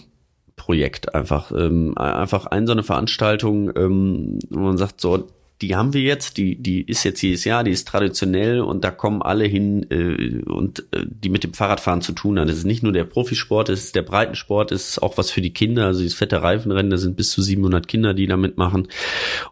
Projekt 0.57 1.15
einfach 1.15 1.51
ähm, 1.51 1.97
einfach 1.97 2.45
ein 2.45 2.67
so 2.67 2.73
eine 2.73 2.83
Veranstaltung, 2.83 3.71
ähm, 3.75 4.37
wo 4.51 4.59
man 4.59 4.77
sagt 4.77 5.01
so 5.01 5.27
die 5.61 5.75
haben 5.75 5.93
wir 5.93 6.01
jetzt, 6.01 6.37
die, 6.37 6.55
die 6.55 6.81
ist 6.81 7.03
jetzt 7.03 7.21
jedes 7.21 7.43
Jahr, 7.43 7.63
die 7.63 7.71
ist 7.71 7.87
traditionell 7.87 8.61
und 8.61 8.83
da 8.83 8.91
kommen 8.91 9.21
alle 9.21 9.45
hin 9.45 9.85
äh, 9.91 10.41
und 10.49 10.85
äh, 10.91 11.05
die 11.05 11.29
mit 11.29 11.43
dem 11.43 11.53
Fahrradfahren 11.53 12.01
zu 12.01 12.13
tun 12.13 12.39
haben. 12.39 12.47
Das 12.47 12.57
ist 12.57 12.65
nicht 12.65 12.81
nur 12.81 12.91
der 12.91 13.03
Profisport, 13.03 13.69
es 13.69 13.85
ist 13.85 13.95
der 13.95 14.01
Breitensport, 14.01 14.71
es 14.71 14.89
ist 14.89 15.03
auch 15.03 15.17
was 15.17 15.29
für 15.29 15.41
die 15.41 15.53
Kinder, 15.53 15.85
also 15.85 16.01
dieses 16.01 16.17
fette 16.17 16.41
Reifenrennen, 16.41 16.89
da 16.89 16.97
sind 16.97 17.15
bis 17.15 17.31
zu 17.31 17.41
700 17.41 17.87
Kinder, 17.87 18.13
die 18.13 18.25
da 18.27 18.37
mitmachen. 18.37 18.87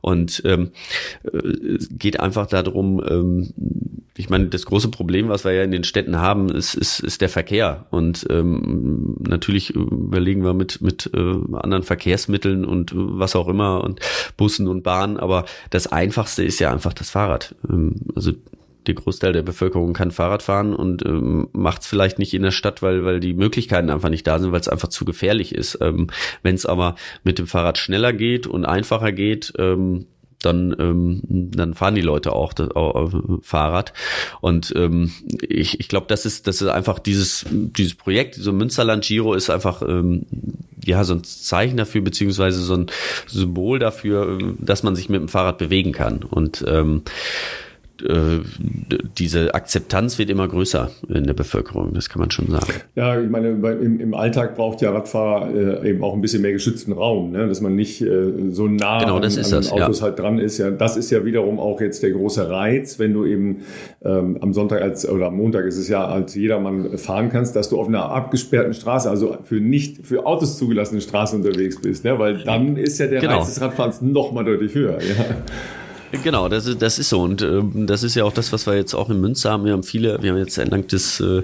Und 0.02 0.42
ähm, 0.46 0.72
äh, 1.24 1.38
es 1.76 1.90
geht 1.92 2.20
einfach 2.20 2.48
darum, 2.48 3.04
ähm, 3.08 3.54
ich 4.20 4.30
meine, 4.30 4.48
das 4.48 4.66
große 4.66 4.90
Problem, 4.90 5.30
was 5.30 5.46
wir 5.46 5.54
ja 5.54 5.64
in 5.64 5.72
den 5.72 5.86
Städten 5.86 6.18
haben, 6.18 6.50
ist, 6.50 6.74
ist, 6.74 7.00
ist 7.00 7.22
der 7.22 7.30
Verkehr. 7.30 7.86
Und 7.90 8.28
ähm, 8.30 9.16
natürlich 9.20 9.70
überlegen 9.70 10.44
wir 10.44 10.54
mit, 10.54 10.82
mit 10.82 11.10
äh, 11.14 11.56
anderen 11.56 11.84
Verkehrsmitteln 11.84 12.66
und 12.66 12.92
was 12.94 13.38
auch 13.38 13.48
immer 13.48 13.82
und 13.82 14.02
Bussen 14.36 14.68
und 14.68 14.84
Bahnen, 14.84 15.16
aber 15.16 15.46
das 15.70 15.88
Einfachste 16.00 16.44
ist 16.44 16.60
ja 16.60 16.72
einfach 16.72 16.94
das 16.94 17.10
Fahrrad. 17.10 17.56
Ähm, 17.70 17.96
also 18.16 18.32
der 18.88 18.96
Großteil 18.96 19.34
der 19.34 19.44
Bevölkerung 19.44 19.94
kann 19.94 20.12
Fahrrad 20.12 20.42
fahren 20.42 20.74
und 20.74 21.06
ähm, 21.06 21.50
macht 21.52 21.82
es 21.82 21.88
vielleicht 21.88 22.18
nicht 22.18 22.34
in 22.34 22.42
der 22.42 22.52
Stadt, 22.52 22.82
weil, 22.82 23.04
weil 23.04 23.20
die 23.20 23.34
Möglichkeiten 23.34 23.90
einfach 23.90 24.10
nicht 24.10 24.26
da 24.26 24.40
sind, 24.40 24.52
weil 24.52 24.62
es 24.62 24.70
einfach 24.70 24.88
zu 24.88 25.06
gefährlich 25.06 25.54
ist. 25.54 25.78
Ähm, 25.82 26.08
Wenn 26.42 26.56
es 26.56 26.66
aber 26.66 26.96
mit 27.24 27.38
dem 27.38 27.48
Fahrrad 27.48 27.78
schneller 27.78 28.14
geht 28.14 28.48
und 28.48 28.66
einfacher 28.66 29.12
geht, 29.12 29.54
ähm, 29.58 30.08
dann, 30.42 30.76
ähm, 30.80 31.22
dann 31.28 31.74
fahren 31.74 31.96
die 31.96 32.02
Leute 32.02 32.34
auch, 32.34 32.54
das, 32.54 32.72
auch 32.72 33.12
Fahrrad. 33.42 33.94
Und 34.42 34.74
ähm, 34.76 35.12
ich, 35.48 35.80
ich 35.80 35.88
glaube, 35.88 36.08
das 36.08 36.26
ist, 36.26 36.48
das 36.48 36.62
ist 36.62 36.70
einfach 36.70 37.00
dieses, 37.00 37.46
dieses 37.50 37.96
Projekt, 37.96 38.36
so 38.36 38.54
Münsterland 38.54 39.04
Giro 39.04 39.34
ist 39.34 39.50
einfach 39.50 39.82
ähm, 39.82 40.26
ja 40.84 41.04
so 41.04 41.14
ein 41.14 41.24
Zeichen 41.24 41.78
dafür, 41.78 42.02
beziehungsweise 42.02 42.62
so 42.62 42.76
ein 42.76 42.88
Symbol 43.28 43.80
dafür, 43.80 44.38
dass 44.60 44.84
man 44.84 44.96
sich 44.96 45.10
mit 45.10 45.22
dem 45.22 45.28
Fahrrad 45.28 45.58
bewegen 45.58 45.92
kann. 45.92 46.24
Und 46.24 46.64
ähm, 46.68 47.04
äh, 48.02 48.40
diese 49.18 49.54
Akzeptanz 49.54 50.18
wird 50.18 50.30
immer 50.30 50.48
größer 50.48 50.92
in 51.08 51.26
der 51.26 51.34
Bevölkerung, 51.34 51.94
das 51.94 52.10
kann 52.10 52.20
man 52.20 52.32
schon 52.32 52.48
sagen. 52.48 52.74
Ja, 52.96 53.20
ich 53.20 53.30
meine, 53.30 53.50
im, 53.50 54.00
im 54.00 54.14
Alltag 54.14 54.56
braucht 54.56 54.82
ja 54.82 54.92
Radfahrer 54.92 55.84
äh, 55.84 55.90
eben 55.90 56.04
auch 56.04 56.14
ein 56.14 56.22
bisschen 56.22 56.42
mehr 56.42 56.54
geschützten 56.54 56.94
Raum, 56.94 57.32
ne? 57.32 57.48
dass 57.48 57.62
man 57.62 57.76
nicht 57.76 58.02
äh, 58.02 58.52
so 58.52 58.68
nah 58.68 59.00
genau, 59.00 59.18
an, 59.18 59.24
an 59.24 59.32
den 59.32 59.72
Autos 59.72 60.00
ja. 60.00 60.06
halt 60.06 60.20
dran 60.20 60.40
ist. 60.40 60.58
Ja, 60.58 60.72
das 60.72 60.98
ist 60.98 61.12
ja 61.12 61.26
wiederum 61.26 61.60
auch 61.60 61.82
jetzt 61.82 62.04
der 62.04 62.12
große 62.12 62.50
Reiz, 62.50 63.00
wenn 63.00 63.14
du 63.14 63.26
eben 63.26 63.64
ähm, 64.04 64.38
am 64.42 64.54
Sonntag 64.54 64.82
als 64.82 65.08
oder 65.08 65.28
am 65.28 65.38
Montag 65.38 65.66
ist 65.66 65.78
es 65.78 65.88
ja 65.88 66.06
als 66.06 66.36
jedermann 66.36 66.98
fahren 66.98 67.30
kannst, 67.30 67.56
dass 67.56 67.70
du 67.70 67.80
auf 67.80 67.88
einer 67.88 68.06
abgesperrten 68.06 68.74
Straße, 68.74 69.10
also 69.10 69.38
für 69.44 69.60
nicht 69.60 70.06
für 70.06 70.26
Autos 70.26 70.58
zugelassene 70.58 71.02
Straße 71.02 71.36
unterwegs 71.36 71.82
bist, 71.82 72.04
ne? 72.04 72.18
weil 72.20 72.44
dann 72.44 72.78
ist 72.78 73.00
ja 73.00 73.08
der 73.08 73.22
genau. 73.22 73.38
Reiz 73.38 73.48
des 73.48 73.62
Radfahrens 73.62 74.02
noch 74.02 74.32
mal 74.32 74.44
deutlich 74.44 74.74
höher. 74.76 75.00
Ja. 75.00 75.26
Genau, 76.12 76.50
das 76.50 76.66
ist, 76.66 76.82
das 76.82 76.98
ist 76.98 77.10
so. 77.10 77.22
Und 77.22 77.42
äh, 77.42 77.62
das 77.74 78.02
ist 78.02 78.16
ja 78.16 78.24
auch 78.24 78.34
das, 78.34 78.52
was 78.52 78.66
wir 78.66 78.76
jetzt 78.76 78.96
auch 78.96 79.10
in 79.10 79.22
Münster 79.22 79.52
haben. 79.52 79.66
Wir 79.66 79.74
haben 79.74 79.84
viele, 79.84 80.22
wir 80.22 80.32
haben 80.32 80.40
jetzt 80.40 80.58
entlang 80.58 80.88
des, 80.88 81.20
äh, 81.20 81.44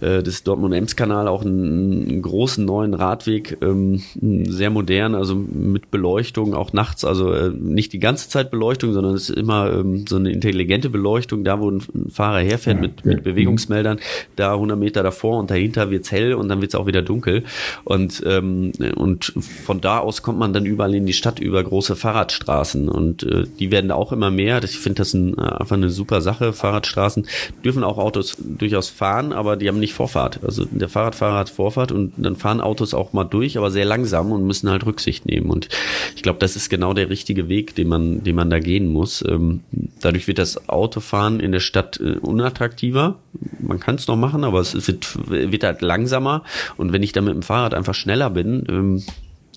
äh 0.00 0.22
des 0.22 0.42
Dortmund-Ems-Kanal 0.44 1.28
auch 1.28 1.42
einen, 1.42 2.08
einen, 2.08 2.22
großen 2.22 2.64
neuen 2.64 2.92
Radweg, 2.92 3.56
ähm, 3.62 4.02
sehr 4.48 4.70
modern, 4.70 5.14
also 5.14 5.34
mit 5.34 5.90
Beleuchtung, 5.90 6.54
auch 6.54 6.72
nachts, 6.72 7.04
also 7.04 7.32
äh, 7.32 7.50
nicht 7.50 7.92
die 7.92 8.00
ganze 8.00 8.28
Zeit 8.28 8.50
Beleuchtung, 8.50 8.92
sondern 8.92 9.14
es 9.14 9.30
ist 9.30 9.36
immer 9.38 9.72
ähm, 9.72 10.04
so 10.06 10.16
eine 10.16 10.30
intelligente 10.30 10.90
Beleuchtung, 10.90 11.42
da 11.42 11.58
wo 11.60 11.70
ein 11.70 11.82
Fahrer 12.10 12.40
herfährt 12.40 12.80
mit, 12.80 13.06
mit 13.06 13.24
Bewegungsmeldern, 13.24 13.98
da 14.36 14.52
100 14.52 14.78
Meter 14.78 15.02
davor 15.02 15.38
und 15.38 15.50
dahinter 15.50 15.90
wird's 15.90 16.12
hell 16.12 16.34
und 16.34 16.48
dann 16.48 16.60
wird's 16.60 16.74
auch 16.74 16.86
wieder 16.86 17.02
dunkel. 17.02 17.44
Und, 17.84 18.22
ähm, 18.26 18.72
und 18.96 19.32
von 19.64 19.80
da 19.80 19.98
aus 19.98 20.22
kommt 20.22 20.38
man 20.38 20.52
dann 20.52 20.66
überall 20.66 20.94
in 20.94 21.06
die 21.06 21.12
Stadt 21.14 21.40
über 21.40 21.64
große 21.64 21.96
Fahrradstraßen 21.96 22.90
und 22.90 23.22
äh, 23.22 23.44
die 23.58 23.70
werden 23.70 23.90
auch 23.90 24.01
auch 24.02 24.12
immer 24.12 24.30
mehr. 24.30 24.62
Ich 24.64 24.78
finde 24.78 24.98
das 24.98 25.14
ein, 25.14 25.38
einfach 25.38 25.76
eine 25.76 25.90
super 25.90 26.20
Sache. 26.20 26.52
Fahrradstraßen 26.52 27.26
dürfen 27.64 27.84
auch 27.84 27.98
Autos 27.98 28.36
durchaus 28.38 28.88
fahren, 28.88 29.32
aber 29.32 29.56
die 29.56 29.68
haben 29.68 29.78
nicht 29.78 29.94
Vorfahrt. 29.94 30.40
Also 30.42 30.64
der 30.64 30.88
Fahrradfahrer 30.88 31.38
hat 31.38 31.50
Vorfahrt 31.50 31.92
und 31.92 32.12
dann 32.16 32.36
fahren 32.36 32.60
Autos 32.60 32.94
auch 32.94 33.12
mal 33.12 33.24
durch, 33.24 33.56
aber 33.56 33.70
sehr 33.70 33.84
langsam 33.84 34.32
und 34.32 34.44
müssen 34.44 34.68
halt 34.68 34.84
Rücksicht 34.84 35.24
nehmen. 35.26 35.50
Und 35.50 35.68
ich 36.16 36.22
glaube, 36.22 36.40
das 36.40 36.56
ist 36.56 36.68
genau 36.68 36.94
der 36.94 37.08
richtige 37.08 37.48
Weg, 37.48 37.74
den 37.76 37.88
man, 37.88 38.24
den 38.24 38.34
man 38.34 38.50
da 38.50 38.58
gehen 38.58 38.88
muss. 38.88 39.24
Ähm, 39.26 39.60
dadurch 40.00 40.26
wird 40.26 40.38
das 40.38 40.68
Autofahren 40.68 41.38
in 41.38 41.52
der 41.52 41.60
Stadt 41.60 42.00
äh, 42.00 42.18
unattraktiver. 42.18 43.16
Man 43.60 43.78
kann 43.78 43.94
es 43.94 44.08
noch 44.08 44.16
machen, 44.16 44.42
aber 44.44 44.60
es 44.60 44.74
wird, 44.86 45.16
wird 45.28 45.64
halt 45.64 45.80
langsamer. 45.80 46.42
Und 46.76 46.92
wenn 46.92 47.02
ich 47.02 47.12
dann 47.12 47.24
mit 47.24 47.34
dem 47.34 47.42
Fahrrad 47.42 47.74
einfach 47.74 47.94
schneller 47.94 48.30
bin, 48.30 48.64
ähm, 48.68 49.02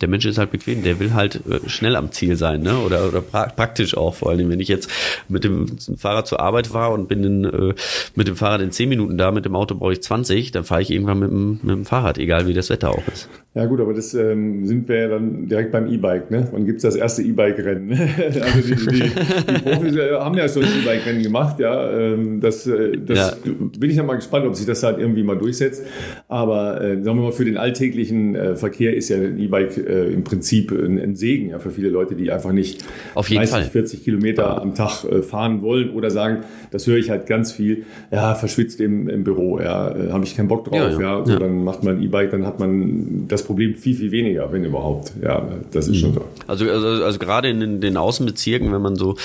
der 0.02 0.10
Mensch 0.10 0.26
ist 0.26 0.38
halt 0.38 0.52
bequem, 0.52 0.84
der 0.84 1.00
will 1.00 1.14
halt 1.14 1.42
äh, 1.48 1.68
schnell 1.68 1.96
am 1.96 2.12
Ziel 2.12 2.36
sein, 2.36 2.62
ne? 2.62 2.78
Oder, 2.80 3.08
oder 3.08 3.22
pra 3.22 3.48
praktisch 3.48 3.96
auch 3.96 4.16
vor 4.16 4.30
allem. 4.32 4.50
Wenn 4.50 4.60
ich 4.60 4.68
jetzt 4.68 4.90
mit 5.30 5.44
dem 5.44 5.78
Fahrrad 5.98 6.28
zur 6.28 6.40
Arbeit 6.40 6.68
fahre 6.68 6.94
und 6.94 7.08
bin 7.08 7.24
in, 7.24 7.46
äh, 7.46 7.74
mit 8.16 8.28
dem 8.28 8.36
Fahrrad 8.36 8.62
in 8.62 8.72
10 8.72 8.90
Minuten 8.90 9.18
da, 9.18 9.32
mit 9.32 9.46
dem 9.46 9.56
Auto 9.56 9.76
brauche 9.76 9.94
ich 9.94 10.04
20, 10.04 10.52
dann 10.52 10.64
fahre 10.64 10.82
ich 10.82 10.92
irgendwann 10.92 11.20
mit 11.20 11.30
dem, 11.32 11.60
mit 11.62 11.76
dem 11.76 11.86
Fahrrad, 11.86 12.18
egal 12.18 12.48
wie 12.48 12.54
das 12.54 12.70
Wetter 12.70 12.92
auch 12.92 13.08
ist. 13.12 13.30
Ja 13.56 13.66
gut, 13.68 13.80
aber 13.80 13.94
das 13.94 14.14
ähm, 14.14 14.66
sind 14.66 14.90
wir 14.90 15.00
ja 15.00 15.08
dann 15.08 15.48
direkt 15.48 15.72
beim 15.72 15.88
E-Bike, 15.88 16.30
ne? 16.30 16.46
Wann 16.52 16.66
gibt's 16.66 16.84
das 16.84 16.94
erste 16.94 17.22
E-Bike-Rennen? 17.22 17.90
also 18.42 18.60
die, 18.62 18.76
die, 18.76 19.02
die 19.02 19.62
Profis 19.62 19.96
äh, 19.96 20.12
haben 20.12 20.38
ja 20.38 20.50
schon 20.50 20.64
E-Bike-Rennen 20.64 21.24
gemacht, 21.24 21.58
ja. 21.60 21.90
Ähm, 21.90 22.42
das 22.42 22.68
äh, 22.68 22.98
das 22.98 23.18
ja. 23.18 23.52
bin 23.80 23.90
ich 23.90 23.96
ja 23.96 24.04
mal 24.04 24.16
gespannt, 24.16 24.46
ob 24.46 24.56
sich 24.56 24.66
das 24.66 24.84
halt 24.84 25.00
irgendwie 25.00 25.24
mal 25.24 25.38
durchsetzt. 25.38 25.86
Aber 26.28 26.82
äh, 26.82 27.02
sagen 27.02 27.18
wir 27.18 27.24
mal, 27.24 27.32
für 27.32 27.46
den 27.46 27.56
alltäglichen 27.56 28.36
äh, 28.36 28.56
Verkehr 28.58 28.94
ist 28.94 29.08
ja 29.08 29.16
ein 29.16 29.40
E-Bike 29.40 29.78
äh, 29.86 30.14
im 30.14 30.24
Prinzip 30.24 30.72
ein, 30.72 31.00
ein, 31.00 31.16
Segen 31.16 31.50
ja, 31.50 31.60
für 31.60 31.72
viele 31.72 31.90
Leute, 31.90 32.16
die 32.16 32.32
einfach 32.32 32.52
nicht 32.52 32.84
Auf 33.14 33.30
jeden 33.30 33.42
30, 33.42 33.54
Fall. 33.54 33.64
40 33.64 34.04
Kilometer 34.04 34.62
am 34.62 34.76
Tag 34.76 35.04
äh, 35.04 35.22
fahren 35.22 35.62
wollen 35.62 35.92
oder 35.92 36.10
sagen, 36.12 36.44
das 36.72 36.88
höre 36.88 36.98
ich 36.98 37.10
halt 37.10 37.28
ganz 37.28 37.52
viel, 37.52 37.86
ja, 38.12 38.36
verschwitzt 38.36 38.82
im, 38.82 39.08
im 39.08 39.24
Büro, 39.24 39.60
ja, 39.60 39.96
äh, 39.96 40.12
habe 40.12 40.24
ich 40.24 40.36
keinen 40.36 40.48
Bock 40.48 40.66
drauf, 40.66 40.76
ja. 40.76 40.90
ja. 40.90 41.20
ja. 41.20 41.26
So, 41.26 41.32
ja. 41.34 41.40
Dann 41.40 41.64
macht 41.64 41.84
man 41.84 42.02
E-Bike, 42.02 42.32
dann 42.32 42.46
hat 42.46 42.60
man 42.60 43.28
das 43.28 43.44
Problem 43.44 43.76
viel, 43.76 43.96
viel 43.96 44.12
weniger, 44.12 44.52
wenn 44.52 44.64
überhaupt. 44.64 45.14
Ja, 45.22 45.48
das 45.72 45.88
ist 45.88 45.98
mhm. 45.98 46.00
schon 46.00 46.14
so. 46.14 46.26
Also, 46.48 46.70
also, 46.70 47.04
also 47.04 47.20
gerade 47.20 47.50
in 47.50 47.60
den, 47.60 47.82
den 47.82 47.98
Außenbezirken, 47.98 48.72
wenn 48.72 48.82
man 48.82 48.96
so, 48.96 49.16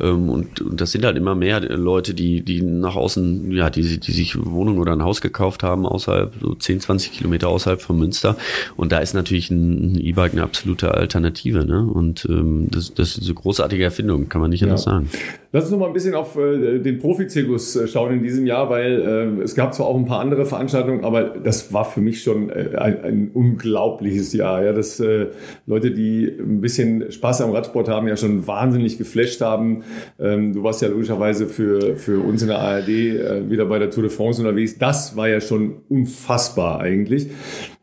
ähm, 0.00 0.28
und, 0.28 0.60
und 0.60 0.80
das 0.80 0.92
sind 0.92 1.04
halt 1.04 1.16
immer 1.16 1.34
mehr 1.34 1.60
Leute, 1.60 2.14
die, 2.14 2.42
die 2.42 2.62
nach 2.62 2.96
außen, 2.96 3.52
ja, 3.52 3.70
die, 3.70 3.98
die 3.98 4.12
sich 4.12 4.36
Wohnung 4.44 4.78
oder 4.78 4.92
ein 4.92 5.02
Haus 5.02 5.20
gekauft 5.20 5.62
haben, 5.62 5.86
außerhalb, 5.86 6.32
so 6.40 6.54
10, 6.54 6.80
20 6.80 7.12
Kilometer 7.12 7.48
außerhalb 7.48 7.80
von 7.80 7.98
Münster. 7.98 8.36
Und 8.76 8.92
da 8.92 8.98
ist 8.98 9.14
natürlich 9.14 9.50
ein, 9.50 9.94
ein 9.94 10.00
E-Bike 10.08 10.32
eine 10.32 10.42
absolute 10.42 10.94
Alternative. 10.94 11.64
Ne? 11.64 11.84
Und 11.84 12.26
ähm, 12.28 12.68
das, 12.70 12.94
das 12.94 13.16
ist 13.16 13.24
eine 13.24 13.34
großartige 13.34 13.84
Erfindung, 13.84 14.28
kann 14.28 14.40
man 14.40 14.50
nicht 14.50 14.62
anders 14.62 14.84
ja. 14.84 14.92
sagen. 14.92 15.10
Lass 15.52 15.64
uns 15.64 15.72
noch 15.72 15.78
mal 15.78 15.86
ein 15.86 15.92
bisschen 15.92 16.14
auf 16.14 16.36
äh, 16.36 16.78
den 16.80 16.98
Profizirkus 16.98 17.76
äh, 17.76 17.88
schauen 17.88 18.12
in 18.12 18.22
diesem 18.22 18.46
Jahr, 18.46 18.68
weil 18.68 19.38
äh, 19.38 19.42
es 19.42 19.54
gab 19.54 19.74
zwar 19.74 19.86
auch 19.86 19.96
ein 19.96 20.04
paar 20.04 20.20
andere 20.20 20.44
Veranstaltungen, 20.44 21.04
aber 21.04 21.24
das 21.24 21.72
war 21.72 21.84
für 21.84 22.00
mich 22.00 22.22
schon 22.22 22.50
äh, 22.50 22.76
ein, 22.76 23.04
ein, 23.04 23.30
unglaubliches 23.32 24.32
Jahr. 24.32 24.62
Ja, 24.62 24.72
dass 24.72 25.00
äh, 25.00 25.28
Leute, 25.66 25.92
die 25.92 26.26
ein 26.26 26.60
bisschen 26.60 27.10
Spaß 27.10 27.40
am 27.40 27.52
Radsport 27.52 27.88
haben, 27.88 28.06
ja 28.06 28.16
schon 28.16 28.46
wahnsinnig 28.46 28.98
geflasht 28.98 29.40
haben. 29.40 29.84
Ähm, 30.18 30.52
du 30.52 30.62
warst 30.62 30.82
ja 30.82 30.88
logischerweise 30.88 31.46
für, 31.46 31.96
für 31.96 32.20
uns 32.20 32.42
in 32.42 32.48
der 32.48 32.58
ARD 32.58 32.88
äh, 32.88 33.50
wieder 33.50 33.66
bei 33.66 33.78
der 33.78 33.90
Tour 33.90 34.02
de 34.02 34.12
France 34.12 34.42
unterwegs. 34.42 34.78
Das 34.78 35.16
war 35.16 35.28
ja 35.28 35.40
schon 35.40 35.76
unfassbar 35.88 36.80
eigentlich. 36.80 37.28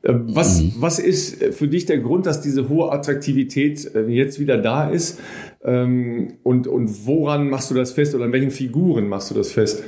Ähm, 0.05 0.25
was, 0.27 0.61
mhm. 0.61 0.73
was 0.77 0.99
ist 0.99 1.43
für 1.53 1.67
dich 1.67 1.85
der 1.85 1.99
Grund, 1.99 2.25
dass 2.25 2.41
diese 2.41 2.67
hohe 2.69 2.91
Attraktivität 2.91 3.95
äh, 3.95 4.05
jetzt 4.07 4.39
wieder 4.39 4.57
da 4.57 4.89
ist? 4.89 5.19
Ähm, 5.63 6.35
und, 6.43 6.67
und 6.67 7.05
woran 7.05 7.49
machst 7.49 7.71
du 7.71 7.75
das 7.75 7.93
fest 7.93 8.13
oder 8.13 8.25
an 8.25 8.33
welchen 8.33 8.51
Figuren 8.51 9.07
machst 9.07 9.31
du 9.31 9.35
das 9.35 9.51
fest? 9.51 9.83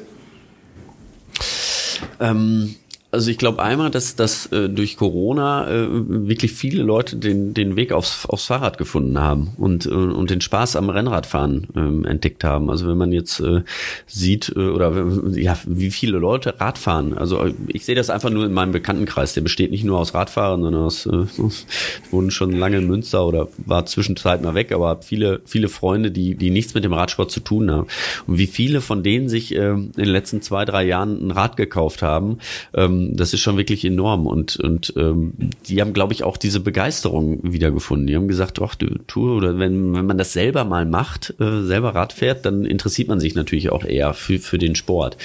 Ähm, 2.19 2.75
also 3.15 3.32
ich 3.32 3.38
glaube 3.38 3.63
einmal, 3.63 3.89
dass, 3.89 4.17
dass 4.17 4.47
äh, 4.47 4.67
durch 4.67 4.97
Corona 4.97 5.69
äh, 5.69 5.88
wirklich 5.89 6.51
viele 6.51 6.84
Leute 6.84 7.15
den, 7.15 7.54
den 7.54 7.78
Weg 7.78 7.93
aufs, 7.93 8.25
aufs 8.25 8.47
Fahrrad 8.47 8.78
gefunden 8.78 9.17
haben 9.19 9.54
und, 9.58 9.86
äh, 9.86 9.89
und 9.89 10.30
den 10.30 10.41
Spaß 10.41 10.75
am 10.75 10.89
Rennradfahren 10.89 11.67
ähm, 11.78 12.04
entdeckt 12.04 12.43
haben. 12.43 12.69
Also 12.69 12.89
wenn 12.89 12.97
man 12.97 13.13
jetzt 13.13 13.39
äh, 13.39 13.62
sieht 14.06 14.51
äh, 14.54 14.60
oder 14.60 14.91
ja, 15.32 15.58
wie 15.65 15.91
viele 15.91 16.17
Leute 16.17 16.60
Rad 16.60 16.78
fahren. 16.78 17.17
Also 17.17 17.45
ich 17.67 17.86
sehe 17.86 17.95
das 17.95 18.10
einfach 18.10 18.30
nur 18.30 18.45
in 18.45 18.51
meinem 18.51 18.73
Bekanntenkreis. 18.73 19.34
Der 19.34 19.41
besteht 19.41 19.71
nicht 19.71 19.86
nur 19.86 19.97
aus 19.97 20.13
Radfahrern, 20.13 20.62
sondern 20.62 20.84
aus 20.84 21.06
äh, 21.06 21.25
wohnen 22.12 22.32
schon 22.32 22.51
lange 22.51 22.80
in 22.80 22.88
Münster 22.88 23.25
oder 23.25 23.47
war 23.65 23.86
zwischenzeit 23.86 24.41
mal 24.41 24.56
weg, 24.56 24.73
aber 24.73 25.01
viele 25.01 25.39
viele 25.45 25.69
Freunde, 25.69 26.12
die 26.12 26.36
die 26.36 26.49
nichts 26.49 26.73
mit 26.73 26.84
dem 26.84 26.91
Radsport 26.91 27.32
zu 27.32 27.39
tun 27.39 27.71
haben. 27.71 27.88
Und 28.28 28.38
wie 28.38 28.47
viele 28.47 28.82
von 28.82 29.04
denen 29.04 29.30
sich 29.30 29.56
äh, 29.56 29.69
in 29.69 29.91
den 29.93 30.06
letzten 30.06 30.41
zwei 30.41 30.65
drei 30.65 30.84
Jahren 30.84 31.25
ein 31.25 31.32
Rad 31.32 31.56
gekauft 31.56 32.01
haben. 32.01 32.39
Ähm, 32.73 33.04
das 33.13 33.33
ist 33.33 33.41
schon 33.41 33.57
wirklich 33.57 33.85
enorm 33.85 34.27
und 34.27 34.57
und 34.57 34.93
ähm, 34.97 35.33
die 35.67 35.81
haben, 35.81 35.93
glaube 35.93 36.13
ich, 36.13 36.23
auch 36.23 36.37
diese 36.37 36.59
Begeisterung 36.59 37.39
wiedergefunden. 37.43 38.07
Die 38.07 38.15
haben 38.15 38.27
gesagt, 38.27 38.61
ach, 38.61 38.75
du 38.75 38.87
Tour 39.07 39.35
oder 39.37 39.59
wenn 39.59 39.93
wenn 39.93 40.05
man 40.05 40.17
das 40.17 40.33
selber 40.33 40.65
mal 40.65 40.85
macht, 40.85 41.33
äh, 41.39 41.61
selber 41.63 41.95
Rad 41.95 42.13
fährt, 42.13 42.45
dann 42.45 42.65
interessiert 42.65 43.07
man 43.07 43.19
sich 43.19 43.35
natürlich 43.35 43.71
auch 43.71 43.83
eher 43.83 44.13
für 44.13 44.39
für 44.39 44.57
den 44.57 44.75
Sport 44.75 45.17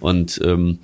und 0.00 0.40
ähm, 0.44 0.78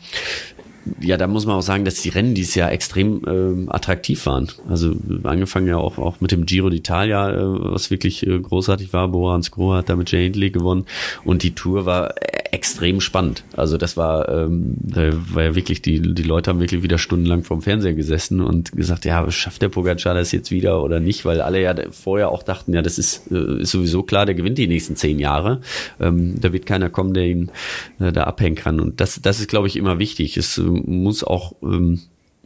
ja, 1.00 1.16
da 1.16 1.26
muss 1.26 1.46
man 1.46 1.56
auch 1.56 1.62
sagen, 1.62 1.84
dass 1.84 2.02
die 2.02 2.08
Rennen 2.08 2.34
dieses 2.34 2.54
Jahr 2.54 2.72
extrem 2.72 3.22
äh, 3.26 3.70
attraktiv 3.70 4.24
waren. 4.26 4.48
Also 4.68 4.94
angefangen 5.24 5.66
ja 5.66 5.76
auch, 5.76 5.98
auch 5.98 6.20
mit 6.20 6.32
dem 6.32 6.46
Giro 6.46 6.68
d'Italia, 6.68 7.32
äh, 7.32 7.72
was 7.72 7.90
wirklich 7.90 8.26
äh, 8.26 8.38
großartig 8.38 8.92
war. 8.92 9.08
Borans 9.08 9.50
Gro 9.50 9.74
hat 9.74 9.88
da 9.88 9.96
mit 9.96 10.10
Jay 10.10 10.24
Hindley 10.24 10.50
gewonnen 10.50 10.86
und 11.24 11.42
die 11.42 11.54
Tour 11.54 11.86
war 11.86 12.14
extrem 12.52 13.00
spannend. 13.00 13.44
Also 13.56 13.76
das 13.76 13.96
war, 13.96 14.28
ähm, 14.28 14.76
war 14.80 15.42
ja 15.42 15.54
wirklich, 15.54 15.82
die, 15.82 16.00
die 16.00 16.22
Leute 16.22 16.50
haben 16.50 16.60
wirklich 16.60 16.82
wieder 16.82 16.98
stundenlang 16.98 17.44
vorm 17.44 17.62
Fernseher 17.62 17.94
gesessen 17.94 18.40
und 18.40 18.72
gesagt, 18.72 19.04
ja, 19.04 19.30
schafft 19.30 19.62
der 19.62 19.68
Pogacar 19.68 20.14
das 20.14 20.32
jetzt 20.32 20.50
wieder 20.50 20.82
oder 20.82 21.00
nicht? 21.00 21.24
Weil 21.24 21.40
alle 21.40 21.60
ja 21.60 21.74
vorher 21.90 22.30
auch 22.30 22.42
dachten, 22.42 22.74
ja, 22.74 22.82
das 22.82 22.98
ist, 22.98 23.30
äh, 23.30 23.62
ist 23.62 23.70
sowieso 23.70 24.02
klar, 24.02 24.26
der 24.26 24.34
gewinnt 24.34 24.58
die 24.58 24.66
nächsten 24.66 24.96
zehn 24.96 25.18
Jahre. 25.18 25.60
Ähm, 26.00 26.40
da 26.40 26.52
wird 26.52 26.66
keiner 26.66 26.90
kommen, 26.90 27.14
der 27.14 27.26
ihn 27.26 27.50
äh, 27.98 28.12
da 28.12 28.24
abhängen 28.24 28.56
kann. 28.56 28.80
Und 28.80 29.00
das, 29.00 29.20
das 29.22 29.40
ist, 29.40 29.48
glaube 29.48 29.68
ich, 29.68 29.76
immer 29.76 29.98
wichtig. 29.98 30.36
Es 30.36 30.58
muss 30.58 31.22
auch 31.24 31.54
ähm, 31.62 32.00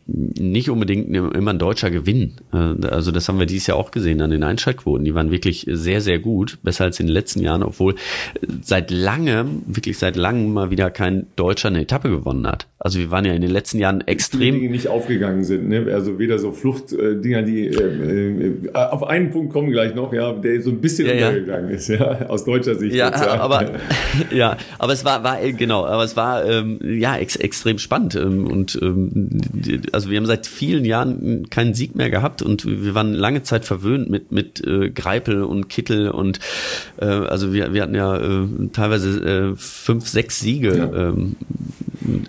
nicht 0.07 0.69
unbedingt 0.69 1.15
immer 1.15 1.51
ein 1.51 1.59
deutscher 1.59 1.91
Gewinn. 1.91 2.35
Äh, 2.53 2.87
also 2.87 3.11
das 3.11 3.29
haben 3.29 3.39
wir 3.39 3.47
dieses 3.47 3.67
Jahr 3.69 3.79
auch 3.79 3.91
gesehen 3.91 4.21
an 4.21 4.31
den 4.31 4.43
Einschaltquoten. 4.43 5.05
Die 5.05 5.15
waren 5.15 5.31
wirklich 5.31 5.67
sehr, 5.71 6.01
sehr 6.01 6.19
gut, 6.19 6.59
besser 6.63 6.85
als 6.85 7.01
in 7.01 7.07
den 7.07 7.13
letzten 7.13 7.41
Jahren, 7.41 7.63
obwohl 7.63 7.95
seit 8.63 8.91
langem, 8.91 9.63
wirklich 9.67 9.99
seit 9.99 10.17
langem 10.17 10.53
mal 10.53 10.71
wieder 10.71 10.91
kein 10.91 11.27
Deutscher 11.37 11.69
eine 11.69 11.83
Etappe 11.83 12.11
gewonnen 12.11 12.47
hat. 12.47 12.67
Also 12.79 12.99
wir 12.99 13.11
waren 13.11 13.25
ja 13.25 13.33
in 13.33 13.41
den 13.41 13.51
letzten 13.51 13.79
Jahren 13.79 14.03
extrem... 14.03 14.55
Die 14.55 14.61
Dinge 14.61 14.73
nicht 14.73 14.89
aufgegangen 14.89 15.43
sind, 15.45 15.69
ne? 15.69 15.87
also 15.93 16.19
weder 16.19 16.39
so 16.39 16.53
Fluchtdinger, 16.53 17.43
die 17.43 17.69
äh, 17.69 18.49
äh, 18.49 18.75
auf 18.75 19.05
einen 19.05 19.31
Punkt 19.31 19.53
kommen 19.55 19.71
gleich 19.71 19.95
noch, 19.95 20.13
ja, 20.13 20.33
der 20.33 20.61
so 20.61 20.71
ein 20.71 20.81
bisschen 20.83 21.07
ja, 21.07 21.29
untergegangen 21.29 21.71
ja. 21.71 21.77
ist, 21.77 21.89
ja, 21.89 22.27
aus 22.29 22.45
deutscher 22.45 22.75
Sicht. 22.75 22.95
Ja, 22.95 23.09
jetzt, 23.09 23.25
ja. 23.25 23.41
aber 23.41 23.71
ja, 24.31 24.57
aber 24.79 24.93
es 24.93 25.05
war, 25.05 25.25
war 25.25 25.39
genau, 25.53 25.87
aber 25.87 26.05
es 26.05 26.17
war 26.17 26.45
ähm, 26.45 26.79
ja 26.83 27.17
ex 27.17 27.37
extrem 27.37 27.79
spannend 27.79 28.15
ähm, 28.17 28.47
und 28.47 28.79
ähm, 28.83 29.41
also 29.95 30.11
wir 30.11 30.19
haben 30.19 30.27
seit 30.27 30.47
vielen 30.47 30.85
Jahren 30.85 31.49
keinen 31.51 31.75
Sieg 31.75 31.95
mehr 31.95 32.11
gehabt 32.11 32.43
und 32.43 32.67
wir 32.67 32.95
waren 32.95 33.15
lange 33.15 33.43
Zeit 33.43 33.65
verwöhnt 33.65 34.11
mit 34.11 34.33
mit 34.33 34.65
äh, 34.67 34.91
Greipel 34.91 35.43
und 35.43 35.69
Kittel 35.69 36.11
und 36.11 36.41
äh, 37.01 37.07
also 37.07 37.53
wir, 37.53 37.73
wir 37.73 37.83
hatten 37.83 37.95
ja 37.95 38.17
äh, 38.17 38.47
teilweise 38.73 39.53
äh, 39.53 39.57
fünf, 39.57 40.09
sechs 40.09 40.41
Siege, 40.41 40.77
ja. 40.77 41.09
ähm, 41.09 41.37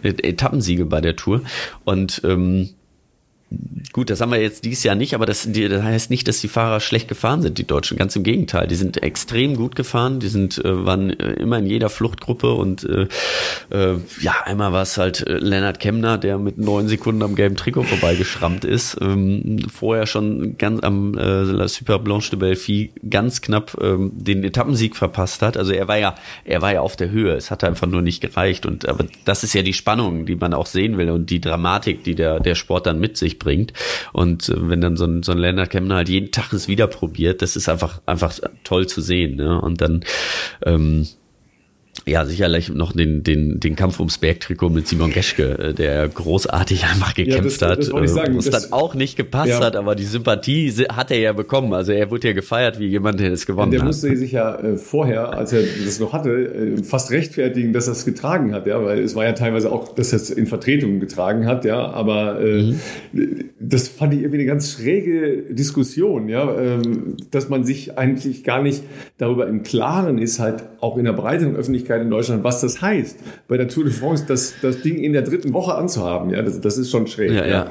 Etappensiege 0.04 0.86
bei 0.86 1.02
der 1.02 1.16
Tour 1.16 1.42
und 1.84 2.22
ähm, 2.24 2.70
Gut, 3.96 4.10
das 4.10 4.20
haben 4.20 4.32
wir 4.32 4.42
jetzt 4.42 4.66
dieses 4.66 4.84
Jahr 4.84 4.96
nicht, 4.96 5.14
aber 5.14 5.26
das, 5.26 5.48
das, 5.50 5.82
heißt 5.82 6.10
nicht, 6.10 6.28
dass 6.28 6.42
die 6.42 6.50
Fahrer 6.50 6.82
schlecht 6.82 7.08
gefahren 7.08 7.42
sind, 7.42 7.58
die 7.58 7.66
Deutschen. 7.66 7.98
Ganz 7.98 8.14
im 8.18 8.24
Gegenteil, 8.24 8.68
die 8.68 8.76
sind 8.76 9.02
extrem 9.02 9.56
gut 9.56 9.76
gefahren, 9.76 10.20
die 10.20 10.28
sind 10.28 10.58
äh, 10.66 10.86
waren 10.86 11.12
äh, 11.12 11.34
immer 11.34 11.60
in 11.60 11.66
jeder 11.66 11.90
Fluchtgruppe 11.90 12.54
und 12.54 12.84
äh, 12.84 13.08
äh, 13.70 13.98
ja, 14.20 14.34
einmal 14.44 14.74
war 14.74 14.82
es 14.82 14.98
halt 14.98 15.24
Lennart 15.26 15.80
Kemner, 15.80 16.18
der 16.18 16.38
mit 16.38 16.58
neun 16.58 16.90
Sekunden 16.90 17.24
am 17.24 17.36
gelben 17.36 17.56
Trikot 17.56 17.84
vorbeigeschrammt 17.84 18.66
ist. 18.66 18.98
Ähm, 19.00 19.66
vorher 19.74 20.08
schon 20.08 20.58
ganz 20.58 20.84
am 20.84 21.18
äh, 21.18 21.44
La 21.44 21.70
Super 21.70 22.00
Blanche 22.00 22.32
de 22.32 22.40
Belfi 22.40 22.92
ganz 23.10 23.40
knapp 23.42 23.78
ähm, 23.82 24.12
den 24.14 24.44
Etappensieg 24.44 24.98
verpasst 24.98 25.42
hat. 25.42 25.56
Also 25.56 25.72
er 25.72 25.88
war 25.88 25.98
ja, 25.98 26.16
er 26.44 26.62
war 26.62 26.74
ja 26.74 26.82
auf 26.82 26.98
der 26.98 27.12
Höhe. 27.12 27.34
Es 27.34 27.50
hat 27.50 27.64
einfach 27.64 27.88
nur 27.88 28.02
nicht 28.02 28.20
gereicht. 28.20 28.66
Und 28.66 28.90
aber 28.90 29.06
das 29.24 29.46
ist 29.46 29.54
ja 29.54 29.62
die 29.62 29.72
Spannung, 29.72 30.26
die 30.26 30.36
man 30.36 30.54
auch 30.54 30.66
sehen 30.66 30.98
will 30.98 31.12
und 31.12 31.30
die 31.30 31.40
Dramatik, 31.40 32.04
die 32.04 32.16
der 32.16 32.42
der 32.42 32.56
Sport 32.56 32.88
dann 32.88 33.00
mit 33.00 33.16
sich 33.16 33.40
bringt. 33.40 33.45
Und 34.14 34.50
äh, 34.50 34.70
wenn 34.70 34.82
dann 34.82 34.98
so 34.98 35.06
ein, 35.06 35.24
so 35.24 35.32
ein 35.32 35.38
Leonard 35.38 35.70
Kemner 35.70 35.96
halt 35.96 36.10
jeden 36.10 36.32
Tag 36.32 36.54
es 36.54 36.68
wieder 36.68 36.88
probiert, 36.88 37.42
das 37.42 37.56
ist 37.56 37.70
einfach, 37.70 38.02
einfach 38.06 38.38
toll 38.64 38.88
zu 38.88 39.02
sehen. 39.02 39.36
Ne? 39.36 39.60
Und 39.62 39.82
dann, 39.82 40.04
ähm, 40.66 41.08
ja, 42.06 42.26
sicherlich 42.26 42.70
noch 42.70 42.92
den, 42.92 43.24
den, 43.24 43.60
den 43.60 43.76
Kampf 43.76 44.00
ums 44.00 44.18
Bergtrikot 44.18 44.70
mit 44.70 44.88
Simon 44.88 45.12
Geschke, 45.12 45.58
äh, 45.58 45.74
der 45.74 46.08
großartig 46.08 46.84
einfach 46.84 47.16
gekämpft 47.16 47.62
ja, 47.62 47.76
das, 47.76 47.90
das 47.90 47.94
hat, 47.94 48.10
sagen, 48.10 48.36
wo 48.36 48.40
es 48.40 48.50
dann 48.50 48.72
auch 48.72 48.94
nicht 48.94 49.18
gepasst 49.18 49.50
ja. 49.50 49.60
hat, 49.60 49.76
aber 49.76 49.96
die 49.96 50.04
Sympathie 50.04 50.72
hat 50.90 51.10
er 51.10 51.20
ja 51.20 51.34
bekommen. 51.34 51.74
Also 51.74 51.94
er 51.94 52.12
wurde 52.12 52.28
ja 52.28 52.34
gefeiert 52.34 52.80
wie 52.80 52.88
jemand, 52.88 53.20
der 53.20 53.32
das 53.32 53.46
gewonnen 53.46 53.72
der 53.72 53.80
hat. 53.80 53.86
Der 53.86 53.88
musste 53.88 54.16
sich 54.16 54.34
ja 54.34 54.56
äh, 54.60 54.78
vorher, 54.78 55.34
als 55.34 55.54
er 55.54 55.64
das 55.64 56.00
noch 56.00 56.14
hatte, 56.14 56.30
äh, 56.30 56.84
fast 56.84 57.12
rechtfertigen, 57.12 57.74
dass 57.74 57.88
er 57.88 57.94
es 57.94 58.06
getragen 58.06 58.54
hat, 58.54 58.68
ja, 58.68 58.84
weil 58.84 59.00
es 59.00 59.16
war 59.16 59.24
ja 59.24 59.34
teilweise 59.34 59.72
auch, 59.72 59.96
dass 59.96 60.12
er 60.12 60.18
es 60.18 60.30
in 60.30 60.46
Vertretung 60.46 61.00
getragen 61.00 61.48
hat, 61.48 61.66
ja, 61.66 61.90
aber 61.90 62.40
äh, 62.40 62.74
mhm. 63.14 63.50
das 63.60 63.88
fand 63.88 64.14
ich 64.14 64.20
irgendwie 64.20 64.40
eine 64.40 64.48
ganz 64.48 64.72
schräge 64.74 65.44
Diskussion, 65.54 66.30
ja, 66.30 66.56
ähm, 66.56 67.16
dass 67.32 67.50
man 67.50 67.64
sich 67.64 67.98
eigentlich 67.98 68.44
gar 68.44 68.62
nicht 68.62 68.84
darüber 69.18 69.48
im 69.48 69.64
Klaren 69.64 70.20
ist, 70.20 70.40
halt 70.40 70.64
auch 70.82 70.98
in 70.98 71.06
der 71.06 71.14
breiteren 71.14 71.56
Öffentlichkeit 71.56 71.85
Öffentlichkeit 71.86 72.02
in 72.02 72.10
Deutschland, 72.10 72.44
was 72.44 72.62
das 72.62 72.82
heißt, 72.82 73.20
bei 73.48 73.58
der 73.58 73.68
Tour 73.68 73.86
de 73.86 73.94
France 73.94 74.26
das, 74.28 74.56
das 74.62 74.82
Ding 74.82 74.98
in 74.98 75.14
der 75.14 75.22
dritten 75.22 75.54
Woche 75.54 75.76
anzuhaben. 75.76 76.30
Ja, 76.32 76.42
das, 76.42 76.60
das 76.60 76.78
ist 76.78 76.92
schon 76.92 77.08
schräg. 77.08 77.32
Ja, 77.32 77.46
ja. 77.46 77.70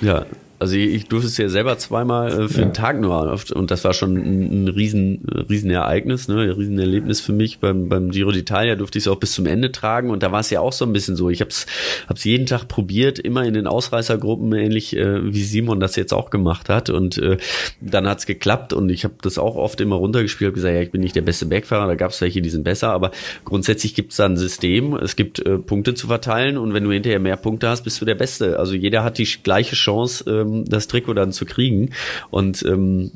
ja. 0.00 0.18
ja. 0.18 0.26
Also 0.58 0.76
ich 0.76 1.06
durfte 1.06 1.28
es 1.28 1.36
ja 1.36 1.48
selber 1.48 1.76
zweimal 1.78 2.28
äh, 2.28 2.48
für 2.48 2.58
ja. 2.58 2.64
einen 2.64 2.74
Tag 2.74 3.00
nur 3.00 3.38
und 3.54 3.70
das 3.70 3.84
war 3.84 3.92
schon 3.92 4.16
ein, 4.16 4.64
ein 4.64 4.68
riesen, 4.68 5.26
riesen 5.48 5.70
Ereignis, 5.70 6.28
ne, 6.28 6.42
ein 6.42 6.50
riesen 6.50 6.78
Erlebnis 6.78 7.20
für 7.20 7.32
mich. 7.32 7.58
Beim, 7.58 7.88
beim 7.88 8.10
Giro 8.10 8.30
d'Italia 8.30 8.74
durfte 8.74 8.98
ich 8.98 9.04
es 9.04 9.08
auch 9.08 9.16
bis 9.16 9.32
zum 9.32 9.46
Ende 9.46 9.72
tragen 9.72 10.10
und 10.10 10.22
da 10.22 10.32
war 10.32 10.40
es 10.40 10.50
ja 10.50 10.60
auch 10.60 10.72
so 10.72 10.84
ein 10.84 10.92
bisschen 10.92 11.16
so. 11.16 11.30
Ich 11.30 11.40
habe 11.40 11.50
es 11.50 11.66
hab's 12.08 12.24
jeden 12.24 12.46
Tag 12.46 12.68
probiert, 12.68 13.18
immer 13.18 13.44
in 13.44 13.54
den 13.54 13.66
Ausreißergruppen, 13.66 14.52
ähnlich 14.52 14.96
äh, 14.96 15.32
wie 15.32 15.42
Simon 15.42 15.80
das 15.80 15.96
jetzt 15.96 16.14
auch 16.14 16.30
gemacht 16.30 16.68
hat 16.68 16.90
und 16.90 17.18
äh, 17.18 17.36
dann 17.80 18.08
hat's 18.08 18.26
geklappt 18.26 18.72
und 18.72 18.88
ich 18.90 19.04
habe 19.04 19.14
das 19.22 19.38
auch 19.38 19.56
oft 19.56 19.80
immer 19.80 19.96
runtergespielt, 19.96 20.48
habe 20.48 20.54
gesagt, 20.54 20.74
ja, 20.74 20.80
ich 20.80 20.90
bin 20.90 21.00
nicht 21.00 21.16
der 21.16 21.22
beste 21.22 21.46
Bergfahrer, 21.46 21.86
da 21.86 21.94
gab 21.94 22.12
es 22.12 22.20
welche, 22.20 22.40
die 22.40 22.50
sind 22.50 22.64
besser, 22.64 22.90
aber 22.90 23.10
grundsätzlich 23.44 23.94
gibt 23.94 24.12
es 24.12 24.16
da 24.16 24.26
ein 24.26 24.36
System, 24.36 24.94
es 24.94 25.16
gibt 25.16 25.44
äh, 25.44 25.58
Punkte 25.58 25.94
zu 25.94 26.06
verteilen 26.06 26.56
und 26.56 26.72
wenn 26.74 26.84
du 26.84 26.92
hinterher 26.92 27.20
mehr 27.20 27.36
Punkte 27.36 27.68
hast, 27.68 27.82
bist 27.82 28.00
du 28.00 28.04
der 28.04 28.14
Beste. 28.14 28.58
Also 28.58 28.74
jeder 28.74 29.04
hat 29.04 29.18
die 29.18 29.28
gleiche 29.42 29.76
Chance, 29.76 30.24
äh, 30.30 30.45
ähm, 30.46 30.64
das 30.66 30.88
Trikot 30.88 31.14
dann 31.14 31.32
zu 31.32 31.44
kriegen. 31.44 31.90
Und 32.30 32.64
ähm, 32.66 33.10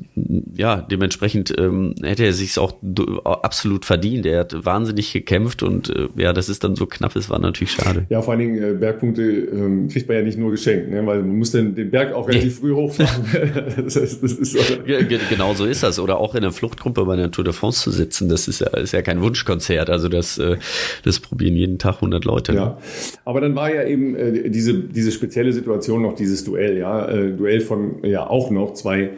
ja, 0.55 0.77
dementsprechend 0.81 1.53
ähm, 1.57 1.95
hätte 2.01 2.25
er 2.25 2.33
sich 2.33 2.57
auch 2.57 2.73
absolut 3.23 3.85
verdient. 3.85 4.25
Er 4.25 4.41
hat 4.41 4.65
wahnsinnig 4.65 5.13
gekämpft 5.13 5.63
und 5.63 5.89
äh, 5.89 6.07
ja, 6.15 6.33
das 6.33 6.49
ist 6.49 6.63
dann 6.63 6.75
so 6.75 6.85
knapp, 6.85 7.15
es 7.15 7.29
war 7.29 7.39
natürlich 7.39 7.71
schade. 7.71 8.05
Ja, 8.09 8.21
vor 8.21 8.33
allen 8.33 8.39
Dingen 8.39 8.63
äh, 8.63 8.73
Bergpunkte 8.73 9.21
ähm, 9.21 9.87
kriegt 9.87 10.07
man 10.07 10.17
ja 10.17 10.23
nicht 10.23 10.37
nur 10.37 10.51
geschenkt, 10.51 10.89
ne? 10.89 11.05
weil 11.05 11.19
man 11.19 11.37
muss 11.37 11.51
dann 11.51 11.75
den 11.75 11.91
Berg 11.91 12.13
auch 12.13 12.27
relativ 12.27 12.59
früh 12.59 12.73
hochfahren. 12.73 13.25
das 13.83 13.95
heißt, 13.95 14.23
das 14.23 14.33
ist 14.33 14.55
genau 15.29 15.53
so 15.53 15.65
ist 15.65 15.83
das. 15.83 15.99
Oder 15.99 16.17
auch 16.17 16.35
in 16.35 16.41
der 16.41 16.51
Fluchtgruppe 16.51 17.05
bei 17.05 17.15
der 17.15 17.31
Tour 17.31 17.43
de 17.43 17.53
France 17.53 17.81
zu 17.81 17.91
sitzen, 17.91 18.29
das 18.29 18.47
ist 18.47 18.61
ja, 18.61 18.67
ist 18.77 18.93
ja 18.93 19.01
kein 19.01 19.21
Wunschkonzert. 19.21 19.89
Also 19.89 20.09
das, 20.09 20.37
äh, 20.37 20.57
das 21.03 21.19
probieren 21.19 21.55
jeden 21.55 21.77
Tag 21.77 21.95
100 21.95 22.25
Leute. 22.25 22.53
Ja, 22.53 22.77
aber 23.25 23.41
dann 23.41 23.55
war 23.55 23.73
ja 23.73 23.83
eben 23.83 24.15
äh, 24.15 24.49
diese, 24.49 24.73
diese 24.73 25.11
spezielle 25.11 25.53
Situation 25.53 26.01
noch 26.01 26.15
dieses 26.15 26.43
Duell, 26.43 26.77
ja, 26.77 27.05
äh, 27.21 27.31
Duell 27.31 27.61
von 27.61 28.03
ja 28.03 28.29
auch 28.29 28.51
noch 28.51 28.73
zwei 28.73 29.11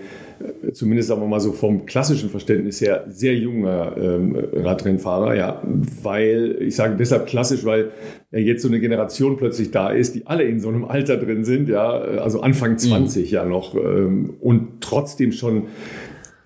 äh, 0.63 0.72
zumindest 0.74 1.10
sagen 1.10 1.22
wir 1.22 1.28
mal 1.28 1.39
so 1.39 1.52
vom 1.52 1.86
klassischen 1.86 2.30
Verständnis 2.30 2.82
her 2.82 3.06
sehr 3.10 3.36
junger 3.36 3.96
ähm, 3.98 4.36
Radrennfahrer, 4.54 5.36
ja, 5.36 5.62
weil 6.02 6.58
ich 6.60 6.76
sage 6.76 6.96
deshalb 6.98 7.28
klassisch, 7.28 7.66
weil 7.66 7.92
ja 8.32 8.39
jetzt 8.39 8.62
so 8.62 8.68
eine 8.68 8.80
Generation 8.80 9.38
plötzlich 9.38 9.72
da 9.72 9.89
ist, 9.89 10.16
die 10.16 10.28
alle 10.28 10.44
in 10.44 10.60
so 10.60 10.70
einem 10.70 10.86
Alter 10.86 11.18
drin 11.18 11.44
sind, 11.44 11.70
ja, 11.70 11.89
also 11.89 12.42
Anfang 12.42 12.78
20 12.78 13.30
mhm. 13.30 13.34
ja 13.34 13.46
noch 13.46 13.76
ähm, 13.76 14.36
und 14.39 14.82
trotzdem 14.82 15.32
schon 15.32 15.63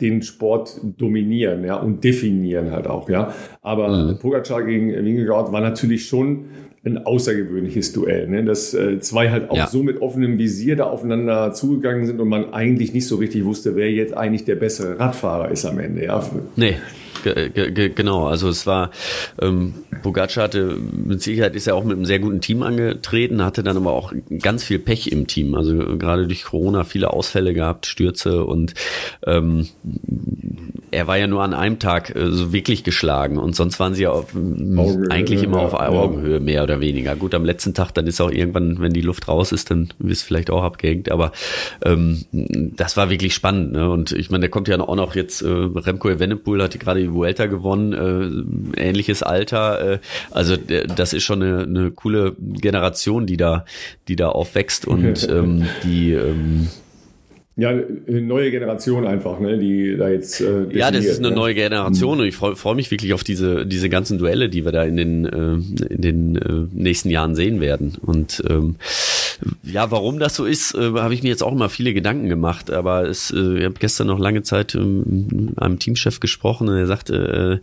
den 0.02 0.22
Sport 0.22 0.80
dominieren, 0.98 1.63
ja, 1.63 1.76
und 1.76 2.04
definieren 2.04 2.72
halt 2.72 2.88
auch, 2.88 3.10
ja. 3.10 3.34
Aber 3.62 3.89
mhm. 3.89 4.20
Pogacar 4.20 4.63
gegen 4.63 4.89
Wingegaard 4.93 5.52
war 5.52 5.62
natürlich 5.62 6.06
schon 6.06 6.46
ein 6.88 7.06
außergewöhnliches 7.06 7.93
Duell, 7.93 8.28
ne? 8.28 8.43
dass 8.43 8.73
äh, 8.73 9.00
zwei 9.00 9.30
halt 9.30 9.50
auch 9.50 9.58
ja. 9.58 9.67
so 9.67 9.84
mit 9.84 10.02
offenem 10.02 10.38
Visier 10.38 10.76
da 10.76 10.86
aufeinander 10.86 11.54
zugegangen 11.54 12.06
sind 12.06 12.19
und 12.19 12.30
man 12.30 12.54
eigentlich 12.54 12.93
nicht 12.93 13.08
so 13.08 13.17
richtig 13.17 13.45
wusste, 13.45 13.76
wer 13.76 13.91
jetzt 13.91 14.15
eigentlich 14.15 14.45
der 14.45 14.56
bessere 14.56 15.00
Radfahrer 15.00 15.52
ist 15.52 15.65
am 15.65 15.80
Ende. 15.80 16.06
Ja. 16.06 16.23
Nee, 16.56 16.76
genau, 17.34 18.28
also 18.28 18.50
es 18.50 18.66
war, 18.66 18.92
ähm, 19.42 19.74
Pogacar 20.04 20.46
hatte, 20.46 20.78
mit 20.78 21.22
Sicherheit 21.22 21.56
ist 21.56 21.68
er 21.68 21.76
auch 21.76 21.84
mit 21.84 21.96
einem 21.96 22.06
sehr 22.06 22.20
guten 22.20 22.42
Team 22.42 22.63
angetreten, 22.63 23.44
hatte 23.44 23.63
dann 23.63 23.78
aber 23.78 23.94
auch 23.94 24.13
ganz 24.42 24.63
viel 24.63 24.80
Pech 24.80 25.08
im 25.12 25.28
Team, 25.28 25.56
also 25.56 25.76
gerade 25.98 26.28
durch 26.28 26.44
Corona 26.44 26.84
viele 26.84 27.13
Ausfälle 27.13 27.54
gehabt, 27.54 27.86
Stürze 27.86 28.44
und 28.46 28.74
ähm, 29.26 29.68
er 30.92 31.08
war 31.08 31.18
ja 31.18 31.28
nur 31.28 31.44
an 31.44 31.54
einem 31.54 31.80
Tag 31.80 32.16
äh, 32.16 32.32
so 32.32 32.54
wirklich 32.54 32.84
geschlagen 32.84 33.38
und 33.38 33.56
sonst 33.56 33.80
waren 33.80 33.94
sie 33.94 34.04
ja 34.04 34.12
auf, 34.12 34.36
eigentlich 35.10 35.44
immer 35.44 35.58
ja, 35.58 35.66
auf 35.66 35.74
Augenhöhe, 35.74 36.40
mehr 36.40 36.63
oder 36.63 36.80
weniger. 36.80 37.16
Gut, 37.16 37.36
am 37.36 37.46
letzten 37.46 37.74
Tag, 37.74 37.92
dann 37.94 38.08
ist 38.08 38.22
auch 38.22 38.32
irgendwann, 38.32 38.80
wenn 38.80 38.94
die 38.94 39.02
Luft 39.02 39.28
raus 39.28 39.52
ist, 39.52 39.72
dann 39.72 39.90
du 40.00 40.16
vielleicht 40.16 40.50
auch 40.50 40.63
abgehängt, 40.63 41.12
aber 41.12 41.32
ähm, 41.84 42.26
das 42.32 42.98
war 42.98 43.10
wirklich 43.10 43.34
spannend. 43.34 43.74
Ne? 43.74 43.90
Und 43.90 44.12
ich 44.12 44.30
meine, 44.30 44.42
der 44.42 44.50
kommt 44.50 44.68
ja 44.68 44.80
auch 44.80 44.96
noch 44.96 45.16
jetzt, 45.16 45.42
äh, 45.42 45.48
Remco 45.48 46.10
Evenepoel 46.10 46.62
hat 46.63 46.80
gerade 46.80 47.02
die 47.02 47.13
Vuelta 47.17 47.47
gewonnen, 47.47 47.93
äh, 48.77 48.82
ähnliches 48.82 49.23
Alter. 49.23 49.93
Äh, 49.93 49.99
also 50.32 50.56
das 50.58 51.13
ist 51.13 51.23
schon 51.23 51.41
eine, 51.41 51.63
eine 51.63 51.91
coole 51.91 52.36
Generation, 52.39 53.25
die 53.25 53.38
da, 53.38 53.65
die 54.08 54.15
da 54.15 54.30
aufwächst 54.30 54.88
und 54.88 55.27
ähm, 55.32 55.67
die 55.84 56.13
ähm, 56.13 56.67
ja, 57.60 57.69
eine 57.69 58.21
neue 58.21 58.51
Generation 58.51 59.08
einfach, 59.08 59.39
ne, 59.39 59.58
die 59.58 59.97
da 59.97 60.10
jetzt. 60.10 60.41
Äh, 60.41 60.67
ja, 60.77 60.91
das 60.91 61.06
ist 61.06 61.17
eine 61.17 61.30
ne? 61.30 61.36
neue 61.36 61.56
Generation 61.56 62.13
mhm. 62.15 62.21
und 62.21 62.27
ich 62.27 62.36
freue 62.36 62.56
freu 62.56 62.75
mich 62.75 62.91
wirklich 62.91 63.15
auf 63.15 63.23
diese 63.23 63.65
diese 63.65 63.89
ganzen 63.89 64.19
Duelle, 64.19 64.47
die 64.47 64.63
wir 64.63 64.71
da 64.71 64.84
in 64.84 64.95
den 64.95 65.25
äh, 65.25 65.53
in 65.91 66.01
den 66.01 66.36
äh, 66.36 66.67
nächsten 66.71 67.10
Jahren 67.10 67.34
sehen 67.34 67.60
werden. 67.60 67.93
Und 67.99 68.43
ähm, 68.47 68.75
ja, 69.63 69.91
warum 69.91 70.19
das 70.19 70.36
so 70.36 70.45
ist, 70.45 70.73
äh, 70.76 70.93
habe 70.93 71.13
ich 71.13 71.23
mir 71.23 71.30
jetzt 71.30 71.43
auch 71.43 71.52
immer 71.52 71.69
viele 71.69 71.93
Gedanken 71.93 72.30
gemacht. 72.30 72.71
Aber 72.71 73.08
es, 73.08 73.32
äh, 73.32 73.60
ich 73.60 73.65
habe 73.65 73.76
gestern 73.80 74.08
noch 74.08 74.19
lange 74.19 74.43
Zeit 74.43 74.76
ähm, 74.76 75.28
mit 75.30 75.62
einem 75.62 75.80
Teamchef 75.80 76.19
gesprochen 76.19 76.69
und 76.69 76.78
er 76.78 76.88
sagte, 76.88 77.62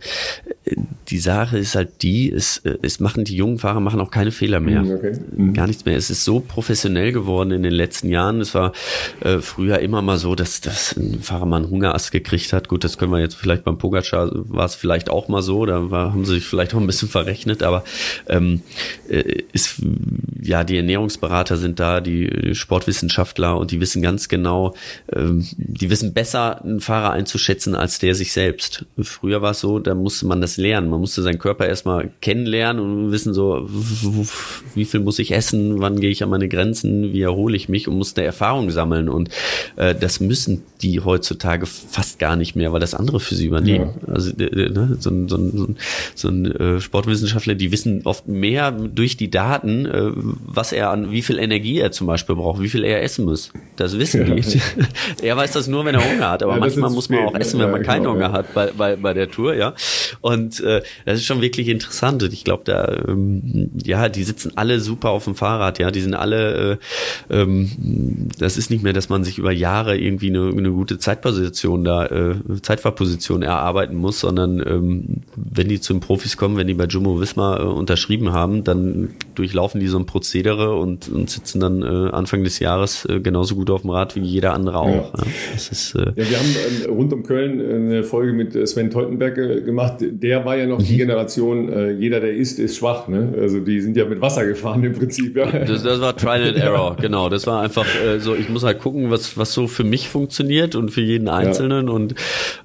äh, 0.65 0.75
die 1.09 1.19
Sache 1.19 1.57
ist 1.57 1.75
halt 1.75 2.01
die, 2.01 2.31
es, 2.31 2.57
äh, 2.59 2.77
es 2.81 2.99
machen 2.99 3.23
die 3.23 3.35
jungen 3.35 3.59
Fahrer 3.59 3.79
machen 3.79 3.99
auch 3.99 4.11
keine 4.11 4.31
Fehler 4.31 4.59
mehr, 4.59 4.83
mhm, 4.83 4.91
okay. 4.91 5.13
mhm. 5.35 5.53
gar 5.53 5.67
nichts 5.67 5.85
mehr. 5.85 5.97
Es 5.97 6.09
ist 6.09 6.23
so 6.23 6.39
professionell 6.39 7.11
geworden 7.11 7.51
in 7.51 7.63
den 7.63 7.73
letzten 7.73 8.09
Jahren. 8.09 8.41
Es 8.41 8.53
war 8.55 8.73
äh, 9.21 9.39
früher 9.39 9.79
immer 9.79 10.01
mal 10.01 10.17
so, 10.17 10.35
dass, 10.35 10.61
dass 10.61 10.95
ein 10.95 11.21
Fahrer 11.21 11.45
mal 11.45 11.57
einen 11.57 11.69
Hungerast 11.69 12.11
gekriegt 12.11 12.53
hat. 12.53 12.67
Gut, 12.67 12.83
das 12.83 12.97
können 12.97 13.11
wir 13.11 13.19
jetzt 13.19 13.35
vielleicht 13.35 13.63
beim 13.63 13.77
Pogacar 13.77 14.31
war 14.33 14.65
es 14.65 14.75
vielleicht 14.75 15.09
auch 15.09 15.27
mal 15.27 15.41
so. 15.41 15.65
Da 15.65 15.91
war, 15.91 16.11
haben 16.11 16.25
sie 16.25 16.35
sich 16.35 16.45
vielleicht 16.45 16.73
auch 16.73 16.79
ein 16.79 16.87
bisschen 16.87 17.09
verrechnet. 17.09 17.63
Aber 17.63 17.83
ähm, 18.27 18.61
äh, 19.09 19.43
ist 19.53 19.81
ja 20.41 20.63
die 20.63 20.77
Ernährungsberater 20.77 21.57
sind 21.57 21.64
sind 21.65 21.79
da, 21.79 21.99
die 21.99 22.53
Sportwissenschaftler 22.53 23.57
und 23.57 23.71
die 23.71 23.81
wissen 23.81 24.01
ganz 24.01 24.29
genau, 24.29 24.75
ähm, 25.13 25.45
die 25.57 25.89
wissen 25.89 26.13
besser, 26.13 26.63
einen 26.63 26.79
Fahrer 26.79 27.11
einzuschätzen 27.11 27.75
als 27.75 27.99
der 27.99 28.15
sich 28.15 28.31
selbst. 28.31 28.85
Früher 29.01 29.41
war 29.41 29.51
es 29.51 29.59
so, 29.59 29.79
da 29.79 29.95
musste 29.95 30.27
man 30.27 30.41
das 30.41 30.57
lernen. 30.57 30.89
Man 30.89 30.99
musste 30.99 31.21
seinen 31.21 31.39
Körper 31.39 31.67
erstmal 31.67 32.11
kennenlernen 32.21 32.81
und 32.81 33.11
wissen 33.11 33.33
so, 33.33 33.67
wie 34.75 34.85
viel 34.85 34.99
muss 34.99 35.19
ich 35.19 35.31
essen, 35.31 35.81
wann 35.81 35.99
gehe 35.99 36.11
ich 36.11 36.23
an 36.23 36.29
meine 36.29 36.47
Grenzen, 36.47 37.13
wie 37.13 37.21
erhole 37.21 37.55
ich 37.55 37.67
mich 37.69 37.87
und 37.87 37.97
musste 37.97 38.23
Erfahrung 38.23 38.69
sammeln. 38.69 39.09
Und 39.09 39.29
äh, 39.75 39.95
das 39.95 40.19
müssen 40.19 40.63
die 40.81 41.01
heutzutage 41.01 41.65
fast 41.65 42.19
gar 42.19 42.35
nicht 42.35 42.55
mehr, 42.55 42.71
weil 42.71 42.79
das 42.79 42.93
andere 42.93 43.19
für 43.19 43.35
sie 43.35 43.47
übernehmen. 43.47 43.93
Ja. 44.07 44.13
Also 44.13 44.31
ne, 44.37 44.97
so, 44.99 45.09
ein, 45.09 45.27
so 45.27 45.37
ein, 45.37 45.77
so 46.13 46.27
ein 46.27 46.45
äh, 46.45 46.81
Sportwissenschaftler, 46.81 47.55
die 47.55 47.71
wissen 47.71 48.01
oft 48.03 48.27
mehr 48.27 48.71
durch 48.71 49.17
die 49.17 49.31
Daten, 49.31 49.85
äh, 49.85 50.11
was 50.13 50.71
er 50.71 50.91
an 50.91 51.11
wie 51.11 51.21
viel 51.21 51.39
Energie 51.39 51.54
Energie 51.55 51.79
er 51.79 51.91
zum 51.91 52.07
Beispiel 52.07 52.35
braucht, 52.35 52.61
wie 52.61 52.69
viel 52.69 52.83
er 52.83 53.01
essen 53.01 53.25
muss. 53.25 53.51
Das 53.77 53.97
wissen 53.97 54.25
die. 54.25 54.61
er 55.25 55.37
weiß 55.37 55.53
das 55.53 55.67
nur, 55.67 55.85
wenn 55.85 55.95
er 55.95 56.03
Hunger 56.03 56.29
hat, 56.29 56.43
aber 56.43 56.53
ja, 56.53 56.59
manchmal 56.59 56.89
muss 56.91 57.09
man 57.09 57.25
auch 57.25 57.35
essen, 57.35 57.59
wenn 57.59 57.71
man 57.71 57.81
keinen 57.81 58.03
genau, 58.03 58.15
Hunger 58.15 58.31
hat 58.31 58.53
bei, 58.53 58.71
bei, 58.77 58.95
bei 58.95 59.13
der 59.13 59.29
Tour, 59.29 59.55
ja. 59.55 59.73
Und 60.21 60.59
äh, 60.59 60.81
das 61.05 61.19
ist 61.19 61.25
schon 61.25 61.41
wirklich 61.41 61.67
interessant. 61.69 62.23
Und 62.23 62.33
ich 62.33 62.43
glaube, 62.43 62.63
da, 62.65 63.03
ähm, 63.07 63.71
ja, 63.83 64.09
die 64.09 64.23
sitzen 64.23 64.53
alle 64.55 64.79
super 64.79 65.09
auf 65.09 65.23
dem 65.23 65.35
Fahrrad, 65.35 65.79
ja, 65.79 65.91
die 65.91 66.01
sind 66.01 66.13
alle, 66.13 66.79
äh, 67.29 67.41
ähm, 67.41 68.29
das 68.37 68.57
ist 68.57 68.69
nicht 68.69 68.83
mehr, 68.83 68.93
dass 68.93 69.09
man 69.09 69.23
sich 69.23 69.37
über 69.37 69.51
Jahre 69.51 69.97
irgendwie 69.97 70.29
eine, 70.29 70.49
eine 70.49 70.71
gute 70.71 70.99
Zeitposition 70.99 71.83
da, 71.83 72.05
äh, 72.05 72.35
Zeitfahrposition 72.61 73.43
erarbeiten 73.43 73.95
muss, 73.95 74.19
sondern 74.19 74.59
ähm, 74.59 75.21
wenn 75.35 75.69
die 75.69 75.79
zu 75.79 75.93
den 75.93 75.99
Profis 76.01 76.37
kommen, 76.37 76.57
wenn 76.57 76.67
die 76.67 76.73
bei 76.73 76.85
Jumbo 76.85 77.19
Visma 77.19 77.59
äh, 77.59 77.63
unterschrieben 77.63 78.33
haben, 78.33 78.63
dann 78.63 79.09
durchlaufen 79.35 79.79
die 79.79 79.87
so 79.87 79.97
ein 79.97 80.05
Prozedere 80.05 80.75
und, 80.75 81.09
und 81.09 81.29
sitzen 81.45 81.59
dann 81.59 81.83
äh, 81.83 82.11
Anfang 82.11 82.43
des 82.43 82.59
Jahres 82.59 83.05
äh, 83.05 83.19
genauso 83.19 83.55
gut 83.55 83.69
auf 83.69 83.81
dem 83.81 83.91
Rad 83.91 84.15
wie 84.15 84.21
jeder 84.21 84.53
andere 84.53 84.79
auch. 84.79 84.87
Ja. 84.87 85.11
Ja. 85.15 85.23
Ist, 85.55 85.95
äh, 85.95 85.99
ja, 85.99 86.29
wir 86.29 86.37
haben 86.37 86.55
äh, 86.83 86.87
rund 86.87 87.13
um 87.13 87.23
Köln 87.23 87.59
äh, 87.59 87.73
eine 87.75 88.03
Folge 88.03 88.33
mit 88.33 88.67
Sven 88.67 88.89
Teutenberg 88.89 89.37
äh, 89.37 89.61
gemacht. 89.61 89.97
Der 90.01 90.43
war 90.45 90.57
ja 90.57 90.65
noch 90.65 90.81
die 90.81 90.93
mhm. 90.93 90.97
Generation, 90.97 91.71
äh, 91.71 91.91
jeder, 91.91 92.19
der 92.19 92.33
isst, 92.33 92.59
ist 92.59 92.77
schwach. 92.77 93.07
Ne? 93.07 93.33
Also 93.39 93.59
die 93.59 93.79
sind 93.79 93.95
ja 93.95 94.05
mit 94.05 94.21
Wasser 94.21 94.45
gefahren 94.45 94.83
im 94.83 94.93
Prinzip. 94.93 95.37
Ja. 95.37 95.45
Das, 95.51 95.83
das 95.83 96.01
war 96.01 96.15
Trial 96.15 96.49
and 96.49 96.57
Error, 96.65 96.97
genau. 96.99 97.29
Das 97.29 97.45
war 97.45 97.61
einfach 97.61 97.85
äh, 98.03 98.19
so, 98.19 98.35
ich 98.35 98.49
muss 98.49 98.63
halt 98.63 98.79
gucken, 98.79 99.11
was, 99.11 99.37
was 99.37 99.53
so 99.53 99.67
für 99.67 99.83
mich 99.83 100.09
funktioniert 100.09 100.75
und 100.75 100.89
für 100.89 101.01
jeden 101.01 101.29
Einzelnen. 101.29 101.89
Und 101.89 102.15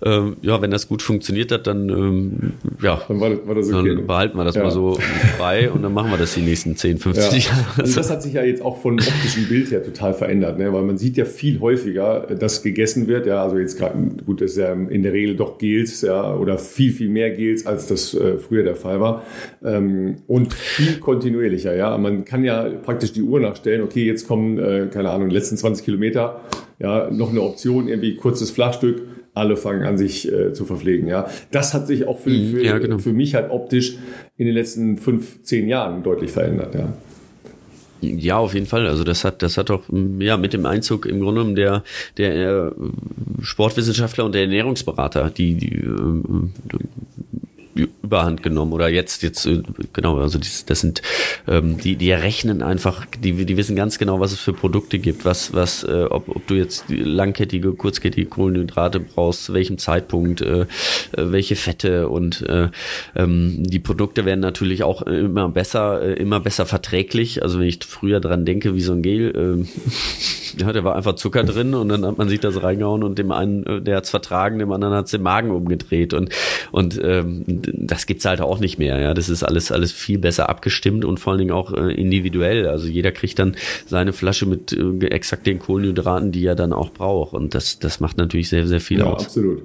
ähm, 0.03 0.37
ja, 0.41 0.63
wenn 0.63 0.71
das 0.71 0.89
gut 0.89 1.03
funktioniert 1.03 1.53
hat, 1.53 1.67
dann 1.67 1.89
ähm, 1.91 2.53
ja, 2.83 3.01
dann, 3.07 3.21
war 3.21 3.31
das, 3.31 3.39
war 3.47 3.55
das 3.55 3.73
okay, 3.73 3.95
dann 3.95 4.07
behalten 4.07 4.39
wir 4.39 4.45
das 4.45 4.57
mal 4.57 4.71
so 4.71 4.99
bei 5.39 5.71
und 5.71 5.83
dann 5.83 5.93
machen 5.93 6.11
wir 6.11 6.19
das 6.19 6.35
die 6.35 6.43
nächsten 6.43 6.77
10, 6.77 6.99
50 6.99 7.47
Jahre. 7.47 7.61
Also 7.79 7.97
das 7.97 8.11
hat 8.11 8.23
sich 8.23 8.33
ja 8.35 8.43
jetzt 8.43 8.63
auch 8.63 8.70
von 8.79 8.95
optischen 8.95 9.49
Bild 9.49 9.71
her 9.71 9.83
total 9.83 10.15
verändert, 10.15 10.59
ne? 10.59 10.73
weil 10.73 10.83
man 10.83 10.99
sieht 10.99 11.17
ja 11.17 11.25
viel 11.25 11.61
häufiger, 11.61 12.27
dass 12.39 12.63
gegessen 12.63 13.07
wird. 13.07 13.27
Ja, 13.27 13.43
also 13.43 13.59
jetzt 13.59 13.79
gerade, 13.79 13.97
gut, 14.25 14.41
das 14.41 14.53
ist 14.53 14.57
ja 14.59 14.73
in 14.73 15.03
der 15.03 15.13
Regel 15.13 15.37
doch 15.37 15.59
Gels, 15.59 16.03
ja, 16.03 16.35
oder 16.35 16.59
viel, 16.59 16.93
viel 16.93 17.09
mehr 17.09 17.31
Gels, 17.31 17.67
als 17.67 17.87
das 17.87 18.15
äh, 18.15 18.39
früher 18.39 18.63
der 18.63 18.77
Fall 18.77 19.01
war. 19.01 19.25
Ähm, 19.65 20.17
und 20.27 20.55
viel 20.55 20.99
kontinuierlicher, 20.99 21.75
ja. 21.75 21.97
Man 21.99 22.25
kann 22.25 22.45
ja 22.45 22.69
praktisch 22.69 23.13
die 23.13 23.23
Uhr 23.23 23.41
nachstellen, 23.41 23.83
okay, 23.83 24.05
jetzt 24.05 24.27
kommen, 24.27 24.59
äh, 24.59 24.89
keine 24.93 25.11
Ahnung, 25.11 25.29
die 25.29 25.35
letzten 25.35 25.57
20 25.57 25.85
Kilometer, 25.85 26.41
ja, 26.79 27.11
noch 27.11 27.31
eine 27.31 27.43
Option, 27.43 27.89
irgendwie 27.89 28.17
kurzes 28.17 28.51
Flachstück, 28.51 29.03
alle 29.35 29.57
fangen 29.57 29.83
an, 29.83 29.97
sich 29.97 30.31
äh, 30.31 30.53
zu 30.53 30.65
verpflegen. 30.65 31.09
Ja, 31.09 31.29
das 31.51 31.75
hat 31.75 31.87
sich 31.87 32.07
auch 32.07 32.19
für, 32.19 32.31
mhm, 32.31 32.51
für, 32.51 32.65
ja, 32.65 32.79
genau. 32.79 32.99
für 32.99 33.13
mich 33.13 33.35
halt 33.35 33.51
optisch 33.51 33.97
in 34.37 34.47
den 34.47 34.55
letzten 34.55 34.97
fünf, 34.99 35.43
zehn 35.43 35.69
Jahren 35.69 36.03
deutlich 36.03 36.31
verändert. 36.31 36.75
Ja. 36.75 36.93
Ja, 38.01 38.39
auf 38.39 38.55
jeden 38.55 38.67
Fall. 38.67 38.87
Also 38.87 39.05
das 39.05 39.25
hat, 39.25 39.43
das 39.43 39.57
hat 39.57 39.71
auch 39.71 39.83
ja 40.19 40.37
mit 40.37 40.53
dem 40.53 40.65
Einzug 40.67 41.07
im 41.07 41.21
Grunde 41.21 41.41
genommen 41.41 41.57
der 41.57 41.85
der 42.17 42.35
äh, 42.35 42.71
Sportwissenschaftler 43.43 44.25
und 44.25 44.35
der 44.35 44.43
Ernährungsberater, 44.43 45.31
die, 45.31 45.55
die 45.55 45.75
äh, 45.75 46.79
Überhand 48.11 48.43
genommen 48.43 48.73
oder 48.73 48.89
jetzt 48.89 49.23
jetzt 49.23 49.47
äh, 49.47 49.63
genau 49.93 50.19
also 50.19 50.39
das, 50.39 50.65
das 50.65 50.81
sind 50.81 51.01
ähm, 51.47 51.79
die 51.79 51.95
die 51.95 52.11
rechnen 52.13 52.61
einfach 52.63 53.07
die 53.07 53.45
die 53.45 53.57
wissen 53.57 53.77
ganz 53.77 53.99
genau 53.99 54.19
was 54.19 54.33
es 54.33 54.41
für 54.41 54.53
Produkte 54.53 54.99
gibt 54.99 55.25
was 55.25 55.55
was 55.55 55.85
äh, 55.85 56.07
ob, 56.11 56.29
ob 56.29 56.45
du 56.49 56.55
jetzt 56.55 56.87
langkettige 56.89 57.73
kurzkettige 57.73 58.27
Kohlenhydrate 58.27 58.99
brauchst 58.99 59.45
zu 59.45 59.55
welchem 59.55 59.79
Zeitpunkt 59.79 60.41
äh, 60.41 60.63
äh, 60.63 60.67
welche 61.13 61.57
Fette 61.57 62.09
und 62.09 62.43
äh, 62.43 62.69
ähm, 63.15 63.63
die 63.65 63.79
Produkte 63.79 64.25
werden 64.25 64.41
natürlich 64.41 64.83
auch 64.83 65.03
immer 65.03 65.49
besser 65.49 66.03
äh, 66.03 66.15
immer 66.15 66.41
besser 66.41 66.67
verträglich. 66.67 67.43
Also 67.43 67.59
wenn 67.59 67.67
ich 67.67 67.81
früher 67.85 68.21
dran 68.21 68.45
denke 68.45 68.75
wie 68.75 68.81
so 68.81 68.93
ein 68.93 69.03
Gel 69.03 69.67
äh, 70.57 70.61
ja, 70.61 70.73
der 70.73 70.85
war 70.85 70.97
einfach 70.97 71.15
Zucker 71.15 71.45
drin 71.45 71.75
und 71.75 71.89
dann 71.89 72.05
hat 72.05 72.19
man 72.19 72.29
sich 72.29 72.41
das 72.41 72.63
reingehauen 72.63 73.03
und 73.03 73.19
dem 73.19 73.33
einen 73.33 73.65
äh, 73.65 73.81
der 73.81 73.99
hat's 73.99 74.11
vertragen 74.11 74.59
dem 74.59 74.73
anderen 74.73 74.95
hat's 74.95 75.11
den 75.11 75.23
Magen 75.23 75.51
umgedreht 75.51 76.15
und 76.15 76.31
und 76.73 77.01
ähm, 77.03 77.45
das 77.47 78.00
gibt's 78.07 78.25
halt 78.25 78.41
auch 78.41 78.59
nicht 78.61 78.79
mehr. 78.79 78.99
Ja, 79.01 79.15
das 79.15 79.29
ist 79.29 79.43
alles 79.43 79.73
alles 79.73 79.93
viel 79.93 80.19
besser 80.19 80.49
abgestimmt 80.49 81.05
und 81.05 81.19
vor 81.19 81.33
allen 81.33 81.39
Dingen 81.39 81.53
auch 81.53 81.73
äh, 81.73 81.93
individuell. 81.93 82.67
Also 82.67 82.89
jeder 82.89 83.13
kriegt 83.13 83.39
dann 83.39 83.57
seine 83.87 84.13
Flasche 84.13 84.47
mit 84.47 84.73
äh, 84.73 85.07
exakt 85.07 85.47
den 85.47 85.59
Kohlenhydraten, 85.59 86.33
die 86.33 86.45
er 86.45 86.55
dann 86.55 86.73
auch 86.73 86.91
braucht. 86.91 87.35
Und 87.35 87.55
das 87.55 87.79
das 87.79 88.01
macht 88.01 88.19
natürlich 88.19 88.49
sehr 88.49 88.67
sehr 88.67 88.81
viel 88.81 89.01
ja, 89.01 89.07
aus. 89.07 89.27
Absolut. 89.27 89.63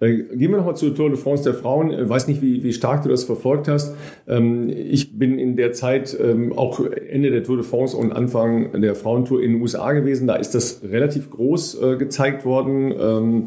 Äh, 0.00 0.12
gehen 0.12 0.50
wir 0.50 0.58
nochmal 0.58 0.76
zur 0.76 0.94
Tour 0.94 1.08
de 1.08 1.18
France 1.18 1.44
der 1.44 1.54
Frauen. 1.54 1.90
Ich 1.90 2.08
weiß 2.08 2.28
nicht, 2.28 2.42
wie, 2.42 2.62
wie 2.62 2.72
stark 2.72 3.02
du 3.02 3.08
das 3.08 3.24
verfolgt 3.24 3.68
hast. 3.68 3.94
Ähm, 4.26 4.68
ich 4.68 5.18
bin 5.18 5.38
in 5.38 5.56
der 5.56 5.72
Zeit 5.72 6.16
ähm, 6.20 6.52
auch 6.52 6.80
Ende 6.80 7.30
der 7.30 7.44
Tour 7.44 7.56
de 7.56 7.64
France 7.64 7.96
und 7.96 8.12
Anfang 8.12 8.80
der 8.80 8.94
Frauentour 8.94 9.42
in 9.42 9.52
den 9.52 9.62
USA 9.62 9.92
gewesen. 9.92 10.26
Da 10.26 10.36
ist 10.36 10.54
das 10.54 10.82
relativ 10.82 11.30
groß 11.30 11.80
äh, 11.82 11.96
gezeigt 11.96 12.44
worden. 12.44 12.92
Ähm, 12.98 13.44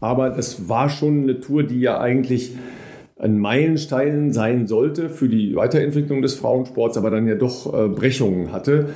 aber 0.00 0.30
das 0.30 0.68
war 0.68 0.88
schon 0.88 1.24
eine 1.24 1.40
Tour, 1.40 1.62
die 1.62 1.80
ja 1.80 2.00
eigentlich 2.00 2.52
ein 3.20 3.38
Meilenstein 3.38 4.32
sein 4.32 4.66
sollte 4.66 5.10
für 5.10 5.28
die 5.28 5.54
Weiterentwicklung 5.54 6.22
des 6.22 6.34
Frauensports, 6.34 6.96
aber 6.96 7.10
dann 7.10 7.28
ja 7.28 7.34
doch 7.34 7.72
äh, 7.72 7.88
Brechungen 7.88 8.52
hatte. 8.52 8.90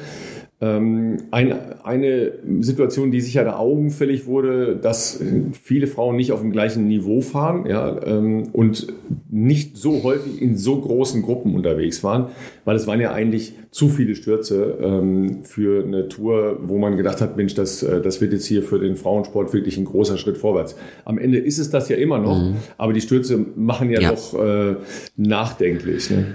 Ähm, 0.65 1.19
ein, 1.31 1.55
eine 1.83 2.33
Situation, 2.61 3.11
die 3.11 3.21
sicher 3.21 3.45
da 3.45 3.59
augenfällig 3.59 4.27
wurde, 4.27 4.77
dass 4.77 5.21
viele 5.63 5.87
Frauen 5.87 6.17
nicht 6.17 6.33
auf 6.33 6.41
dem 6.41 6.53
gleichen 6.53 6.89
Niveau 6.89 7.21
fahren 7.21 7.67
ja, 7.67 8.01
ähm, 8.07 8.45
und 8.53 8.87
nicht 9.31 9.77
so 9.77 10.03
häufig 10.03 10.41
in 10.41 10.57
so 10.57 10.81
großen 10.81 11.21
Gruppen 11.23 11.55
unterwegs 11.55 12.03
waren, 12.03 12.29
weil 12.65 12.77
es 12.77 12.87
waren 12.87 13.01
ja 13.01 13.13
eigentlich 13.13 13.55
zu 13.73 13.89
viele 13.89 14.15
Stürze 14.15 14.79
ähm, 14.81 15.43
für 15.43 15.85
eine 15.85 16.09
Tour, 16.09 16.61
wo 16.63 16.79
man 16.79 16.97
gedacht 16.97 17.21
hat, 17.21 17.37
Mensch, 17.37 17.55
das, 17.55 17.83
äh, 17.83 18.01
das 18.01 18.23
wird 18.23 18.33
jetzt 18.33 18.47
hier 18.47 18.63
für 18.63 18.79
den 18.79 18.97
Frauensport 18.97 19.53
wirklich 19.53 19.77
ein 19.77 19.85
großer 19.85 20.17
Schritt 20.17 20.39
vorwärts. 20.39 20.77
Am 21.05 21.19
Ende 21.19 21.39
ist 21.39 21.59
es 21.59 21.69
das 21.71 21.91
ja 21.91 21.97
immer 21.97 22.19
noch, 22.19 22.39
mhm. 22.39 22.57
aber 22.79 22.95
die 22.95 23.03
Stürze 23.03 23.45
machen 23.57 23.91
ja, 23.91 24.01
ja. 24.01 24.11
doch 24.13 24.43
äh, 24.43 24.77
nachdenklich. 25.17 26.11
Ne? 26.11 26.27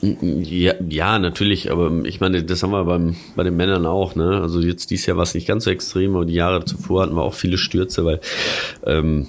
Ja, 0.00 0.74
ja, 0.88 1.18
natürlich, 1.18 1.72
aber 1.72 1.90
ich 2.04 2.20
meine, 2.20 2.44
das 2.44 2.62
haben 2.62 2.70
wir 2.70 2.84
beim, 2.84 3.16
bei 3.34 3.42
den 3.42 3.56
Männern 3.56 3.84
auch, 3.84 4.14
ne? 4.14 4.40
Also 4.40 4.60
jetzt 4.60 4.90
dieses 4.90 5.06
Jahr 5.06 5.16
war 5.16 5.24
es 5.24 5.34
nicht 5.34 5.48
ganz 5.48 5.64
so 5.64 5.70
extrem, 5.70 6.14
aber 6.14 6.24
die 6.24 6.34
Jahre 6.34 6.64
zuvor 6.64 7.02
hatten 7.02 7.16
wir 7.16 7.22
auch 7.22 7.34
viele 7.34 7.58
Stürze, 7.58 8.04
weil 8.04 8.20
ähm, 8.86 9.26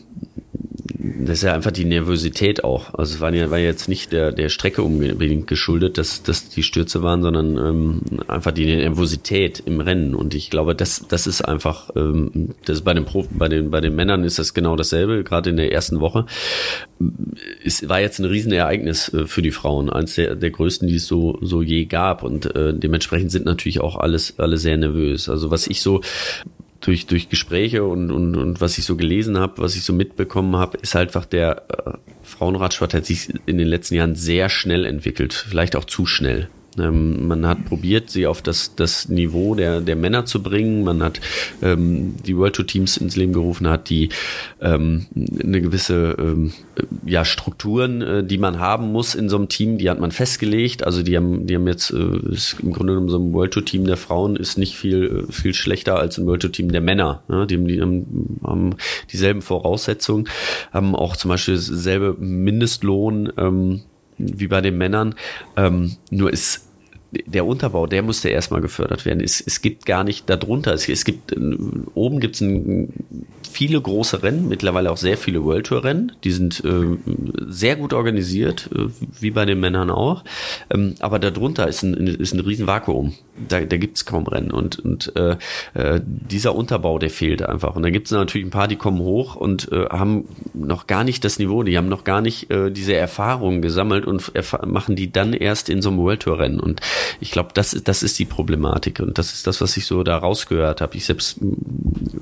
das 0.98 1.38
ist 1.40 1.44
ja 1.44 1.54
einfach 1.54 1.72
die 1.72 1.86
Nervosität 1.86 2.64
auch. 2.64 2.94
Also 2.94 3.16
es 3.16 3.22
war 3.22 3.34
ja, 3.34 3.52
war 3.52 3.60
jetzt 3.60 3.90
nicht 3.90 4.12
der, 4.12 4.32
der 4.32 4.50
Strecke 4.50 4.82
unbedingt 4.82 5.48
geschuldet, 5.48 5.98
dass, 5.98 6.24
dass 6.24 6.50
die 6.50 6.64
Stürze 6.64 7.04
waren, 7.04 7.22
sondern 7.22 7.58
ähm, 7.58 8.02
einfach 8.28 8.52
die 8.52 8.66
Nervosität 8.66 9.62
im 9.66 9.82
Rennen. 9.82 10.16
Und 10.16 10.34
ich 10.34 10.50
glaube, 10.50 10.76
das, 10.76 11.06
das 11.08 11.28
ist 11.28 11.42
einfach, 11.42 11.90
ähm, 11.96 12.50
das 12.66 12.82
bei 12.82 12.94
den 12.94 13.06
Pro, 13.06 13.26
bei 13.30 13.48
den, 13.48 13.70
bei 13.70 13.82
den 13.82 13.96
Männern 13.96 14.24
ist 14.24 14.40
das 14.40 14.54
genau 14.54 14.76
dasselbe, 14.76 15.24
gerade 15.24 15.52
in 15.52 15.58
der 15.58 15.72
ersten 15.72 16.00
Woche. 16.00 16.26
Es 17.64 17.88
war 17.88 18.02
jetzt 18.02 18.20
ein 18.20 18.26
Riesenereignis 18.26 19.14
äh, 19.14 19.28
für 19.28 19.42
die 19.42 19.52
Frauen, 19.52 19.90
eines 19.90 20.16
der, 20.16 20.36
der 20.36 20.50
größten, 20.50 20.88
die 20.88 20.96
es 20.96 21.08
so, 21.08 21.38
so 21.42 21.62
je 21.62 21.86
gab. 21.86 22.24
Und 22.24 22.56
äh, 22.56 22.74
dementsprechend 22.74 23.32
sind 23.32 23.46
natürlich 23.46 23.80
auch 23.80 23.96
alles, 23.96 24.40
alle 24.40 24.58
sehr 24.58 24.78
nervös. 24.78 25.30
Also 25.30 25.52
was 25.52 25.68
ich 25.68 25.82
so 25.82 26.02
durch, 26.82 27.08
durch 27.08 27.30
Gespräche 27.30 27.84
und, 27.84 28.12
und, 28.12 28.36
und 28.36 28.62
was 28.62 28.78
ich 28.78 28.86
so 28.86 28.96
gelesen 28.96 29.38
habe, 29.38 29.62
was 29.62 29.76
ich 29.76 29.84
so 29.84 29.94
mitbekommen 29.94 30.56
habe, 30.56 30.78
ist 30.78 30.96
halt 30.96 31.10
einfach 31.10 31.26
der 31.26 31.64
äh, 31.70 31.92
Frauenradsport 32.24 32.94
hat 32.94 33.06
sich 33.06 33.34
in 33.46 33.58
den 33.58 33.68
letzten 33.68 33.96
Jahren 33.96 34.16
sehr 34.16 34.50
schnell 34.50 34.86
entwickelt, 34.86 35.34
vielleicht 35.34 35.76
auch 35.76 35.86
zu 35.86 36.06
schnell. 36.06 36.50
Ähm, 36.80 37.28
man 37.28 37.46
hat 37.46 37.66
probiert, 37.66 38.10
sie 38.10 38.28
auf 38.28 38.42
das, 38.42 38.76
das 38.76 39.10
Niveau 39.10 39.56
der, 39.56 39.82
der 39.82 39.96
Männer 39.96 40.26
zu 40.26 40.42
bringen. 40.42 40.84
Man 40.84 41.04
hat 41.04 41.20
ähm, 41.62 42.16
die 42.26 42.38
World 42.38 42.56
Tour 42.56 42.68
Teams 42.68 42.98
ins 42.98 43.16
Leben 43.16 43.34
gerufen, 43.34 43.68
hat 43.68 43.90
die 43.90 44.10
ähm, 44.62 45.08
eine 45.16 45.62
gewisse 45.62 46.16
ähm, 46.20 46.54
ja, 47.06 47.26
Strukturen, 47.26 48.02
äh, 48.02 48.24
die 48.24 48.38
man 48.38 48.60
haben 48.60 48.92
muss 48.92 49.16
in 49.16 49.30
so 49.30 49.38
einem 49.38 49.50
Team, 49.50 49.78
die 49.78 49.90
hat 49.90 50.00
man 50.00 50.12
festgelegt. 50.12 50.84
Also 50.84 51.04
die 51.04 51.16
haben, 51.16 51.48
die 51.48 51.56
haben 51.56 51.68
jetzt 51.68 51.92
äh, 51.92 51.96
im 51.98 52.74
Grunde 52.74 52.94
genommen 52.94 53.10
so 53.10 53.18
ein 53.18 53.34
World 53.34 53.54
Tour 53.54 53.66
Team 53.66 53.86
der 53.86 53.98
Frauen 53.98 54.36
ist 54.36 54.58
nicht 54.58 54.76
viel, 54.76 55.26
äh, 55.30 55.32
viel 55.32 55.54
schlechter 55.54 55.98
als 55.98 56.18
ein 56.18 56.26
World 56.26 56.42
Tour 56.42 56.52
Team 56.52 56.72
der 56.72 56.82
Männer. 56.82 57.24
Ne? 57.28 57.48
Die, 57.48 57.58
die 57.58 57.82
haben, 57.82 58.40
haben 58.44 58.76
dieselben 59.12 59.42
Voraussetzungen, 59.42 60.28
haben 60.72 60.96
auch 60.96 61.16
zum 61.16 61.30
Beispiel 61.30 61.56
dasselbe 61.56 62.16
Mindestlohn. 62.20 63.32
Ähm, 63.38 63.82
wie 64.20 64.48
bei 64.48 64.62
den 64.62 64.78
Männern. 64.78 65.16
Ähm, 65.56 65.96
nur 66.12 66.32
ist 66.32 66.69
der 67.12 67.46
Unterbau, 67.46 67.88
der 67.88 68.04
musste 68.04 68.30
erstmal 68.30 68.62
gefördert 68.62 69.06
werden. 69.06 69.22
Es, 69.22 69.42
es 69.42 69.62
gibt 69.62 69.86
gar 69.86 70.04
nicht 70.04 70.30
darunter. 70.30 70.74
Es, 70.74 70.88
es 70.88 71.06
gibt 71.06 71.36
oben 71.96 72.20
gibt 72.20 72.36
es 72.36 72.42
ein 72.42 72.94
viele 73.50 73.82
große 73.82 74.24
Rennen, 74.24 74.48
mittlerweile 74.48 74.92
auch 74.92 74.98
sehr 74.98 75.18
viele 75.18 75.44
World 75.44 75.68
Tour 75.68 75.84
Rennen. 75.84 76.12
Die 76.24 76.32
sind 76.32 76.64
äh, 76.64 76.98
sehr 77.48 77.76
gut 77.76 77.94
organisiert, 77.94 78.70
äh, 78.74 78.88
wie 79.20 79.32
bei 79.32 79.46
den 79.46 79.60
Männern 79.60 79.90
auch. 79.90 80.24
Ähm, 80.70 80.96
aber 81.00 81.20
darunter 81.20 81.68
ist 81.68 81.84
ein, 81.84 81.96
ist 82.08 82.34
ein 82.34 82.40
riesen 82.40 82.68
Vakuum. 82.68 83.14
Da, 83.48 83.62
da 83.62 83.78
gibt 83.78 83.98
es 83.98 84.06
kaum 84.06 84.28
Rennen. 84.28 84.52
Und, 84.52 84.80
und 84.80 85.16
äh, 85.16 85.38
äh, 85.74 86.00
dieser 86.04 86.56
Unterbau, 86.56 87.00
der 87.00 87.10
fehlt 87.10 87.42
einfach. 87.42 87.76
Und 87.76 87.84
dann 87.84 87.94
gibt 87.94 88.08
es 88.08 88.12
natürlich 88.12 88.48
ein 88.48 88.52
paar, 88.52 88.68
die 88.68 88.76
kommen 88.76 89.00
hoch 89.00 89.36
und 89.36 89.72
äh, 89.72 89.86
haben 89.90 90.26
noch 90.54 90.88
gar 90.88 91.04
nicht 91.04 91.24
das 91.26 91.40
Niveau, 91.40 91.64
die 91.64 91.78
haben 91.78 91.90
noch 91.90 92.04
gar 92.04 92.22
nicht 92.22 92.52
äh, 92.52 92.72
diese 92.72 92.96
Erfahrungen 92.96 93.62
gesammelt 93.62 94.06
und 94.06 94.32
machen 94.66 94.96
die 94.96 95.12
dann 95.12 95.34
erst 95.34 95.70
in 95.70 95.82
so 95.82 95.90
einem 95.90 96.00
World 96.00 96.22
Tour 96.22 96.40
Rennen. 96.40 96.60
Und 96.60 96.82
ich 97.20 97.32
glaube, 97.32 97.50
das, 97.54 97.72
das 97.84 98.04
ist 98.04 98.20
die 98.20 98.26
Problematik. 98.26 99.00
Und 99.00 99.18
das 99.18 99.34
ist 99.34 99.48
das, 99.48 99.62
was 99.62 99.76
ich 99.78 99.86
so 99.86 100.04
da 100.04 100.18
rausgehört 100.18 100.82
habe. 100.82 100.96
Ich 100.96 101.06
selbst 101.06 101.40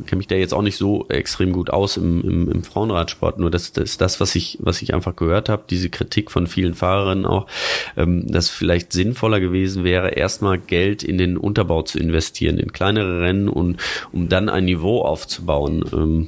kenne 0.07 0.17
mich 0.17 0.27
da 0.27 0.35
jetzt 0.35 0.53
auch 0.53 0.61
nicht 0.61 0.77
so 0.77 1.05
extrem 1.17 1.51
gut 1.51 1.69
aus 1.69 1.97
im, 1.97 2.21
im, 2.21 2.51
im 2.51 2.63
Frauenradsport. 2.63 3.39
Nur 3.39 3.51
das, 3.51 3.73
das 3.73 3.83
ist 3.83 4.01
das, 4.01 4.19
was 4.19 4.35
ich, 4.35 4.57
was 4.61 4.81
ich 4.81 4.93
einfach 4.93 5.15
gehört 5.15 5.49
habe, 5.49 5.63
diese 5.69 5.89
Kritik 5.89 6.31
von 6.31 6.47
vielen 6.47 6.73
Fahrerinnen 6.73 7.25
auch, 7.25 7.47
ähm, 7.95 8.31
dass 8.31 8.49
vielleicht 8.49 8.93
sinnvoller 8.93 9.39
gewesen 9.39 9.83
wäre, 9.83 10.09
erstmal 10.09 10.57
Geld 10.57 11.03
in 11.03 11.17
den 11.17 11.37
Unterbau 11.37 11.81
zu 11.81 11.99
investieren, 11.99 12.57
in 12.57 12.71
kleinere 12.71 13.21
Rennen 13.21 13.49
und 13.49 13.77
um 14.11 14.29
dann 14.29 14.49
ein 14.49 14.65
Niveau 14.65 15.01
aufzubauen. 15.01 15.83
Ähm, 15.93 16.27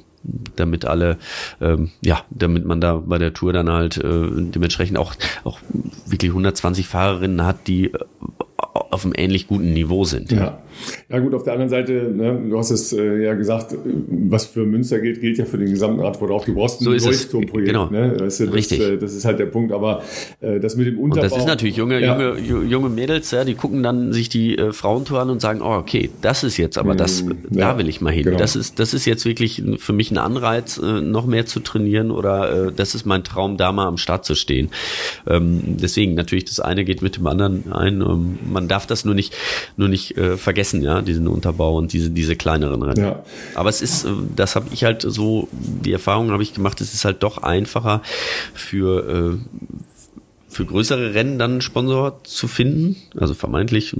damit 0.56 0.84
alle, 0.84 1.18
ähm, 1.62 1.92
ja, 2.02 2.24
damit 2.30 2.66
man 2.66 2.82
da 2.82 2.96
bei 2.96 3.18
der 3.18 3.34
Tour 3.34 3.54
dann 3.54 3.70
halt 3.70 3.98
äh, 3.98 4.02
dementsprechend 4.04 4.98
auch, 4.98 5.16
auch 5.46 5.60
wirklich 6.06 6.32
120 6.32 6.88
Fahrerinnen 6.88 7.46
hat, 7.46 7.68
die 7.68 7.92
auf 8.58 9.06
einem 9.06 9.14
ähnlich 9.16 9.48
guten 9.48 9.74
Niveau 9.74 10.04
sind. 10.04 10.32
Ja, 10.32 10.60
ja 11.10 11.20
gut, 11.20 11.34
auf 11.34 11.44
der 11.44 11.54
anderen 11.54 11.70
Seite, 11.70 11.94
ne, 12.14 12.40
du 12.50 12.58
hast 12.58 12.72
es 12.72 12.94
äh, 12.94 13.24
ja 13.24 13.34
gesagt, 13.34 13.76
was 13.84 14.46
für 14.46 14.66
Münster 14.66 15.00
gilt, 15.00 15.22
gilt 15.22 15.38
ja 15.38 15.46
für 15.46 15.58
den 15.58 15.70
gesamten 15.70 16.00
Radsport 16.02 16.32
auch. 16.32 16.46
Du 16.46 16.54
brauchst 16.54 16.82
ein 16.82 16.86
so 16.86 16.92
Leuchtturmprojekt. 16.92 17.68
Genau. 17.68 17.90
Ne? 17.90 18.16
Das, 18.18 18.38
das, 18.38 18.54
Richtig. 18.54 18.80
Das, 18.80 19.00
das 19.00 19.14
ist 19.14 19.26
halt 19.26 19.40
der 19.40 19.46
Punkt, 19.48 19.72
aber 19.72 20.04
äh, 20.42 20.60
das 20.60 20.76
mit 20.76 20.88
dem 20.88 21.00
Unterbau... 21.00 21.24
Und 21.24 21.32
das 21.32 21.40
ist 21.40 21.48
natürlich 21.48 21.78
junge, 21.78 22.00
ja. 22.00 22.20
junge, 22.20 22.66
junge 22.66 22.90
Mädels, 22.90 23.32
ja, 23.32 23.44
die 23.44 23.56
gucken 23.56 23.84
dann 23.84 24.14
sich 24.14 24.30
die 24.30 24.58
äh, 24.58 24.72
Frauentour 24.72 25.20
an 25.20 25.30
und 25.30 25.42
sagen, 25.42 25.62
oh, 25.62 25.76
okay, 25.76 26.10
das 26.22 26.44
ist 26.44 26.58
jetzt 26.58 26.78
aber 26.78 26.96
das, 26.96 27.24
mm, 27.24 27.32
ja, 27.52 27.72
da 27.72 27.78
will 27.78 27.90
ich 27.90 28.02
mal 28.02 28.14
hin. 28.14 28.24
Genau. 28.24 28.38
Das, 28.38 28.56
ist, 28.56 28.80
das 28.80 28.94
ist 28.94 29.06
jetzt 29.06 29.26
wirklich 29.26 29.64
für 29.78 29.94
mich 29.94 30.12
ein 30.12 30.18
Anreiz, 30.18 30.78
äh, 30.78 31.02
noch 31.02 31.26
mehr 31.26 31.46
zu 31.46 31.60
trainieren 31.60 32.12
oder 32.12 32.68
äh, 32.68 32.72
das 32.72 32.96
ist 32.96 33.06
mein 33.06 33.24
Traum, 33.24 33.58
da 33.58 33.72
mal 33.72 33.88
am 33.88 33.98
Start 33.98 34.26
zu 34.26 34.36
stehen. 34.36 34.70
Ähm, 35.28 35.62
deswegen 35.66 36.14
natürlich, 36.14 36.46
das 36.46 36.60
eine 36.60 36.86
geht 36.86 37.02
mit 37.02 37.18
dem 37.18 37.28
anderen 37.28 37.72
ein. 37.72 38.02
Ähm, 38.02 38.40
man 38.50 38.68
darf 38.68 38.86
das 38.86 39.06
nur 39.06 39.16
nicht, 39.16 39.36
nur 39.78 39.88
nicht 39.88 40.18
äh, 40.18 40.38
vergessen, 40.38 40.69
ja, 40.74 41.02
diesen 41.02 41.28
Unterbau 41.28 41.78
und 41.78 41.94
diese, 41.94 42.10
diese 42.10 42.36
kleineren 42.36 42.82
Rennen. 42.82 43.04
Ja. 43.04 43.24
Aber 43.56 43.70
es 43.70 43.82
ist, 43.82 44.06
äh, 44.06 44.10
das 44.36 44.56
habe 44.56 44.68
ich 44.72 44.84
halt 44.84 45.02
so, 45.02 45.48
die 45.52 45.94
Erfahrung 45.94 46.32
habe 46.32 46.44
ich 46.44 46.54
gemacht, 46.54 46.82
es 46.82 46.94
ist 46.94 47.06
halt 47.06 47.24
doch 47.24 47.40
einfacher 47.40 48.02
für, 48.54 49.38
äh, 49.38 49.70
für 50.50 50.66
größere 50.66 51.14
Rennen 51.14 51.38
dann 51.38 51.52
einen 51.52 51.62
Sponsor 51.62 52.24
zu 52.24 52.48
finden. 52.48 52.96
Also 53.16 53.34
vermeintlich 53.34 53.96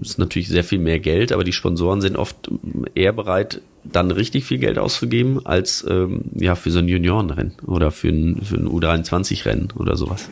ist 0.00 0.18
natürlich 0.18 0.48
sehr 0.48 0.64
viel 0.64 0.80
mehr 0.80 0.98
Geld, 0.98 1.32
aber 1.32 1.44
die 1.44 1.52
Sponsoren 1.52 2.00
sind 2.00 2.16
oft 2.16 2.50
eher 2.94 3.12
bereit, 3.12 3.60
dann 3.84 4.10
richtig 4.10 4.44
viel 4.44 4.58
Geld 4.58 4.78
auszugeben, 4.78 5.44
als 5.46 5.84
ähm, 5.88 6.22
ja 6.34 6.54
für 6.54 6.70
so 6.70 6.80
ein 6.80 6.88
Juniorenrennen 6.88 7.54
oder 7.66 7.90
für 7.90 8.08
ein, 8.08 8.42
für 8.42 8.56
ein 8.56 8.68
U23-Rennen 8.68 9.68
oder 9.76 9.96
sowas 9.96 10.28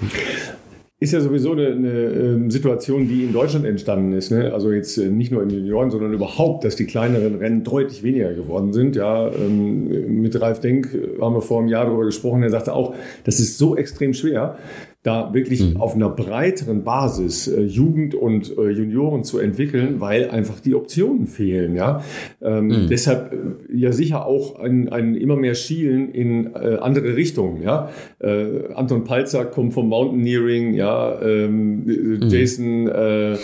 ist 1.01 1.13
ja 1.13 1.21
sowieso 1.21 1.53
eine, 1.53 1.69
eine 1.69 1.89
ähm, 1.89 2.51
Situation, 2.51 3.09
die 3.09 3.25
in 3.25 3.33
Deutschland 3.33 3.65
entstanden 3.65 4.13
ist. 4.13 4.31
Ne? 4.31 4.53
Also 4.53 4.71
jetzt 4.71 4.99
äh, 4.99 5.07
nicht 5.07 5.33
nur 5.33 5.43
in 5.43 5.49
den 5.49 5.61
Junioren, 5.61 5.91
sondern 5.91 6.13
überhaupt, 6.13 6.63
dass 6.65 6.77
die 6.77 6.85
kleineren 6.85 7.37
Rennen 7.37 7.65
deutlich 7.65 8.03
weniger 8.03 8.35
geworden 8.35 8.75
sind. 8.75 8.97
Ja, 8.97 9.29
ähm, 9.33 10.21
mit 10.21 10.39
Ralf 10.39 10.61
Denk 10.61 10.89
haben 11.19 11.35
wir 11.35 11.41
vor 11.41 11.61
einem 11.61 11.69
Jahr 11.69 11.87
darüber 11.87 12.05
gesprochen. 12.05 12.43
Er 12.43 12.51
sagte 12.51 12.75
auch, 12.75 12.95
das 13.25 13.41
ist 13.41 13.57
so 13.57 13.77
extrem 13.77 14.13
schwer, 14.13 14.59
da 15.03 15.33
wirklich 15.33 15.63
mhm. 15.63 15.81
auf 15.81 15.95
einer 15.95 16.11
breiteren 16.11 16.85
Basis 16.85 17.49
äh, 17.49 17.63
Jugend 17.63 18.15
und 18.15 18.57
äh, 18.59 18.69
Junioren 18.69 19.25
zu 19.25 19.39
entwickeln, 19.39 19.99
weil 19.99 20.29
einfach 20.29 20.61
die 20.61 20.75
Optionen 20.75 21.27
fehlen. 21.27 21.75
Ja, 21.75 22.05
ähm, 22.43 22.67
mhm. 22.67 22.89
deshalb 22.91 23.33
äh, 23.33 23.75
ja 23.75 23.93
sicher 23.93 24.27
auch 24.27 24.59
ein, 24.59 24.91
ein 24.91 25.15
immer 25.15 25.37
mehr 25.37 25.55
Schielen 25.55 26.11
in 26.11 26.55
äh, 26.55 26.77
andere 26.83 27.17
Richtungen. 27.17 27.63
Ja, 27.63 27.89
äh, 28.19 28.75
Anton 28.75 29.05
Palzer 29.05 29.47
kommt 29.47 29.73
vom 29.73 29.89
Mountaineering. 29.89 30.75
Ja, 30.75 31.19
ähm, 31.23 31.85
mhm. 31.85 32.29
Jason 32.29 32.89
äh, 32.89 33.39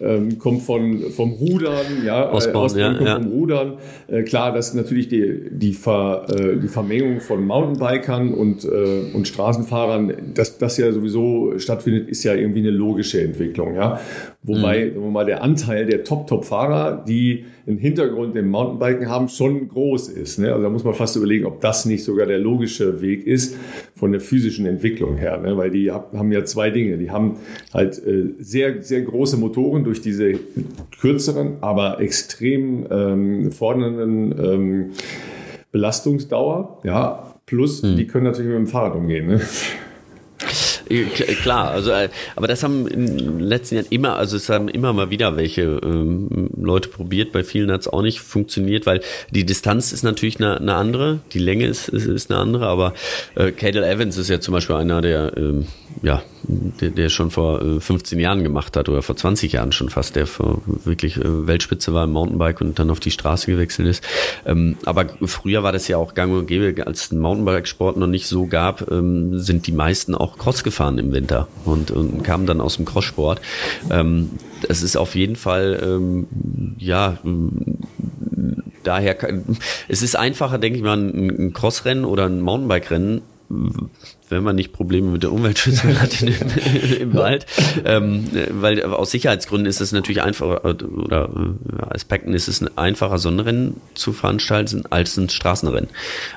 ähm, 0.00 0.38
kommt 0.38 0.62
von 0.62 1.10
vom 1.10 1.32
Rudern. 1.32 2.04
Ja, 2.06 2.32
Osborn, 2.32 2.56
Osborn 2.56 2.80
ja, 2.80 2.94
kommt 2.94 3.08
ja. 3.08 3.20
vom 3.20 3.32
Rudern. 3.32 3.78
klar, 4.26 4.54
das 4.54 4.68
ist 4.68 4.74
natürlich 4.74 5.08
die 5.08 5.50
die, 5.50 5.72
Ver, 5.72 6.26
die 6.62 6.68
Vermengung 6.68 7.20
von 7.20 7.44
Mountainbikern 7.44 8.32
und 8.32 8.64
und 8.64 9.26
Straßenfahrern. 9.26 10.12
Das 10.34 10.58
das 10.58 10.76
ja 10.76 10.92
so 10.92 10.99
sowieso 11.00 11.58
stattfindet, 11.58 12.08
ist 12.08 12.22
ja 12.24 12.34
irgendwie 12.34 12.60
eine 12.60 12.70
logische 12.70 13.20
Entwicklung. 13.22 13.74
Ja? 13.74 14.00
Wobei 14.42 14.92
mhm. 14.94 15.12
mal 15.12 15.26
der 15.26 15.42
Anteil 15.42 15.86
der 15.86 16.04
Top-Top-Fahrer, 16.04 17.04
die 17.06 17.44
einen 17.66 17.78
Hintergrund 17.78 18.36
im 18.36 18.48
Mountainbiken 18.48 19.08
haben, 19.08 19.28
schon 19.28 19.68
groß 19.68 20.08
ist. 20.08 20.38
Ne? 20.38 20.50
Also 20.50 20.62
da 20.62 20.68
muss 20.68 20.84
man 20.84 20.94
fast 20.94 21.16
überlegen, 21.16 21.46
ob 21.46 21.60
das 21.60 21.84
nicht 21.84 22.04
sogar 22.04 22.26
der 22.26 22.38
logische 22.38 23.00
Weg 23.00 23.26
ist 23.26 23.56
von 23.94 24.12
der 24.12 24.20
physischen 24.20 24.66
Entwicklung 24.66 25.16
her. 25.16 25.38
Ne? 25.38 25.56
Weil 25.56 25.70
die 25.70 25.90
haben 25.90 26.32
ja 26.32 26.44
zwei 26.44 26.70
Dinge. 26.70 26.98
Die 26.98 27.10
haben 27.10 27.36
halt 27.72 28.04
äh, 28.04 28.34
sehr, 28.38 28.82
sehr 28.82 29.02
große 29.02 29.36
Motoren 29.36 29.84
durch 29.84 30.00
diese 30.00 30.34
kürzeren, 31.00 31.58
aber 31.60 32.00
extrem 32.00 32.86
ähm, 32.90 33.52
fordernden 33.52 34.34
ähm, 34.38 34.90
Belastungsdauer. 35.72 36.80
Ja, 36.84 37.34
plus 37.46 37.82
mhm. 37.82 37.96
die 37.96 38.06
können 38.06 38.24
natürlich 38.24 38.48
mit 38.48 38.58
dem 38.58 38.66
Fahrrad 38.66 38.94
umgehen. 38.94 39.26
Ne? 39.26 39.40
Klar, 41.42 41.70
also 41.70 41.92
äh, 41.92 42.08
aber 42.34 42.48
das 42.48 42.62
haben 42.62 42.88
in 42.88 43.06
den 43.06 43.40
letzten 43.40 43.76
Jahren 43.76 43.86
immer, 43.90 44.16
also 44.16 44.36
es 44.36 44.48
haben 44.48 44.68
immer 44.68 44.92
mal 44.92 45.10
wieder 45.10 45.36
welche 45.36 45.62
ähm, 45.62 46.50
Leute 46.60 46.88
probiert. 46.88 47.32
Bei 47.32 47.44
vielen 47.44 47.70
hat 47.70 47.82
es 47.82 47.88
auch 47.88 48.02
nicht 48.02 48.20
funktioniert, 48.20 48.86
weil 48.86 49.00
die 49.30 49.46
Distanz 49.46 49.92
ist 49.92 50.02
natürlich 50.02 50.38
eine, 50.38 50.56
eine 50.58 50.74
andere, 50.74 51.20
die 51.32 51.38
Länge 51.38 51.66
ist, 51.66 51.88
ist, 51.88 52.06
ist 52.06 52.30
eine 52.30 52.40
andere. 52.40 52.66
Aber 52.66 52.94
äh, 53.36 53.52
Cadel 53.52 53.84
Evans 53.84 54.16
ist 54.16 54.28
ja 54.28 54.40
zum 54.40 54.52
Beispiel 54.52 54.76
einer, 54.76 55.00
der 55.00 55.36
ähm, 55.36 55.66
ja 56.02 56.22
der, 56.42 56.90
der 56.90 57.08
schon 57.08 57.30
vor 57.30 57.62
äh, 57.62 57.80
15 57.80 58.18
Jahren 58.18 58.42
gemacht 58.42 58.76
hat 58.76 58.88
oder 58.88 59.02
vor 59.02 59.16
20 59.16 59.52
Jahren 59.52 59.72
schon 59.72 59.88
fast, 59.88 60.16
der 60.16 60.26
vor 60.26 60.62
wirklich 60.66 61.16
äh, 61.16 61.46
Weltspitze 61.46 61.92
war 61.92 62.04
im 62.04 62.12
Mountainbike 62.12 62.60
und 62.60 62.78
dann 62.78 62.90
auf 62.90 63.00
die 63.00 63.10
Straße 63.10 63.50
gewechselt 63.50 63.88
ist. 63.88 64.04
Ähm, 64.46 64.76
aber 64.84 65.06
früher 65.24 65.62
war 65.62 65.72
das 65.72 65.88
ja 65.88 65.96
auch 65.96 66.14
gang 66.14 66.32
und 66.32 66.46
gäbe, 66.46 66.86
als 66.86 67.02
es 67.02 67.08
den 67.10 67.18
Mountainbike-Sport 67.18 67.96
noch 67.96 68.06
nicht 68.06 68.26
so 68.26 68.46
gab, 68.46 68.90
ähm, 68.90 69.38
sind 69.38 69.66
die 69.66 69.72
meisten 69.72 70.14
auch 70.14 70.38
Cross 70.38 70.64
gefahren 70.64 70.79
im 70.98 71.12
Winter 71.12 71.48
und, 71.64 71.90
und 71.90 72.22
kamen 72.22 72.46
dann 72.46 72.60
aus 72.60 72.76
dem 72.76 72.84
Crosssport. 72.84 73.40
Ähm, 73.90 74.30
das 74.66 74.82
ist 74.82 74.96
auf 74.96 75.14
jeden 75.14 75.36
Fall, 75.36 75.80
ähm, 75.82 76.26
ja, 76.78 77.18
daher, 78.82 79.16
es 79.88 80.02
ist 80.02 80.16
einfacher, 80.16 80.58
denke 80.58 80.78
ich 80.78 80.84
mal, 80.84 80.98
ein 80.98 81.52
Crossrennen 81.52 82.04
oder 82.04 82.26
ein 82.26 82.40
Mountainbike-Rennen 82.40 83.22
wenn 84.30 84.42
man 84.42 84.56
nicht 84.56 84.72
Probleme 84.72 85.08
mit 85.08 85.22
der 85.22 85.32
Umweltschützung 85.32 85.98
hat 86.00 86.22
im, 86.22 86.34
im 87.00 87.14
Wald. 87.14 87.46
Ähm, 87.84 88.28
weil 88.50 88.82
aus 88.82 89.10
Sicherheitsgründen 89.10 89.66
ist 89.66 89.80
es 89.80 89.92
natürlich 89.92 90.22
einfacher, 90.22 90.64
oder 90.64 91.30
äh, 91.34 91.82
Aspekten 91.94 92.34
ist 92.34 92.48
es 92.48 92.64
einfacher, 92.76 93.18
ein 93.28 93.40
Rennen 93.40 93.80
zu 93.94 94.12
veranstalten 94.12 94.84
als 94.90 95.16
ein 95.16 95.28
Straßenrennen. 95.28 95.90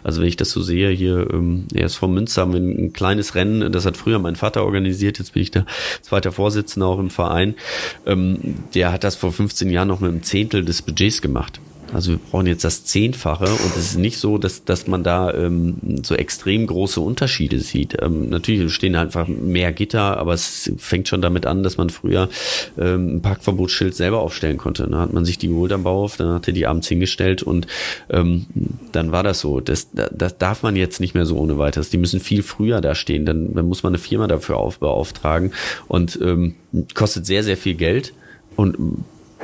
Also 0.04 0.22
wenn 0.22 0.28
ich 0.28 0.38
das 0.38 0.52
so 0.52 0.62
sehe, 0.62 0.89
hier 0.89 1.28
ähm, 1.32 1.68
erst 1.74 1.98
vom 1.98 2.14
Münster 2.14 2.44
haben 2.44 2.54
wir 2.54 2.60
ein 2.60 2.94
kleines 2.94 3.36
Rennen, 3.36 3.72
das 3.72 3.86
hat 3.86 3.98
früher 3.98 4.20
mein 4.20 4.36
Vater 4.36 4.64
organisiert, 4.64 5.20
jetzt 5.20 5.34
bin 5.34 5.44
ich 5.44 5.52
der 5.52 5.66
zweite 6.02 6.32
Vorsitzende 6.32 6.86
auch 6.86 7.00
im 7.00 7.10
Verein. 7.10 7.56
Ähm, 8.06 8.56
der 8.74 8.91
hat 8.91 9.04
das 9.04 9.16
vor 9.16 9.32
15 9.32 9.70
Jahren 9.70 9.88
noch 9.88 10.00
mit 10.00 10.12
einem 10.12 10.24
Zehntel 10.24 10.64
des 10.64 10.82
Budgets 10.82 11.22
gemacht. 11.22 11.60
Also 11.94 12.12
wir 12.12 12.18
brauchen 12.18 12.48
jetzt 12.48 12.64
das 12.64 12.86
Zehnfache 12.86 13.46
und 13.46 13.78
es 13.78 13.91
ist 13.91 13.98
nicht 13.98 14.18
so, 14.18 14.38
dass, 14.38 14.66
dass 14.66 14.88
man 14.88 15.04
da 15.04 15.34
ähm, 15.34 15.76
so 16.04 16.16
extrem 16.16 16.66
große 16.68 17.00
Unterschiede 17.00 17.60
sieht. 17.60 18.02
Ähm, 18.02 18.30
natürlich 18.30 18.74
stehen 18.74 18.96
einfach 18.96 19.28
mehr 19.28 19.72
Gitter, 19.72 20.18
aber 20.18 20.34
es 20.34 20.72
fängt 20.78 21.08
schon 21.08 21.22
damit 21.22 21.46
an, 21.46 21.64
dass 21.64 21.78
man 21.78 21.89
früher 21.89 22.30
ähm, 22.78 23.18
ein 23.18 23.22
Parkverbotsschild 23.22 23.96
selber 23.96 24.20
aufstellen 24.20 24.58
konnte. 24.58 24.84
Dann 24.84 25.00
hat 25.00 25.14
man 25.14 25.26
sich 25.26 25.38
die 25.38 25.48
geholt 25.48 25.72
am 25.72 25.84
Bauhof, 25.84 26.18
dann 26.18 26.30
hat 26.30 26.48
er 26.48 26.54
die 26.54 26.66
abends 26.66 26.88
hingestellt 26.88 27.44
und 27.44 27.68
ähm, 28.10 28.46
dann 28.91 29.12
war 29.12 29.24
das 29.24 29.39
so. 29.39 29.60
Das, 29.60 29.89
das 29.94 30.38
darf 30.38 30.64
man 30.64 30.76
jetzt 30.76 31.00
nicht 31.00 31.14
mehr 31.14 31.26
so 31.26 31.38
ohne 31.38 31.58
weiteres. 31.58 31.89
Die 31.89 31.98
müssen 31.98 32.20
viel 32.20 32.44
früher 32.44 32.82
da 32.82 32.96
stehen. 32.96 33.26
Dann, 33.26 33.54
dann 33.54 33.68
muss 33.68 33.84
man 33.84 33.91
eine 33.91 34.00
Firma 34.00 34.28
dafür 34.28 34.58
aufbeauftragen 34.58 35.52
und 35.88 36.20
ähm, 36.22 36.56
kostet 36.94 37.26
sehr, 37.26 37.44
sehr 37.44 37.58
viel 37.58 37.76
Geld. 37.76 38.14
Und 38.56 38.78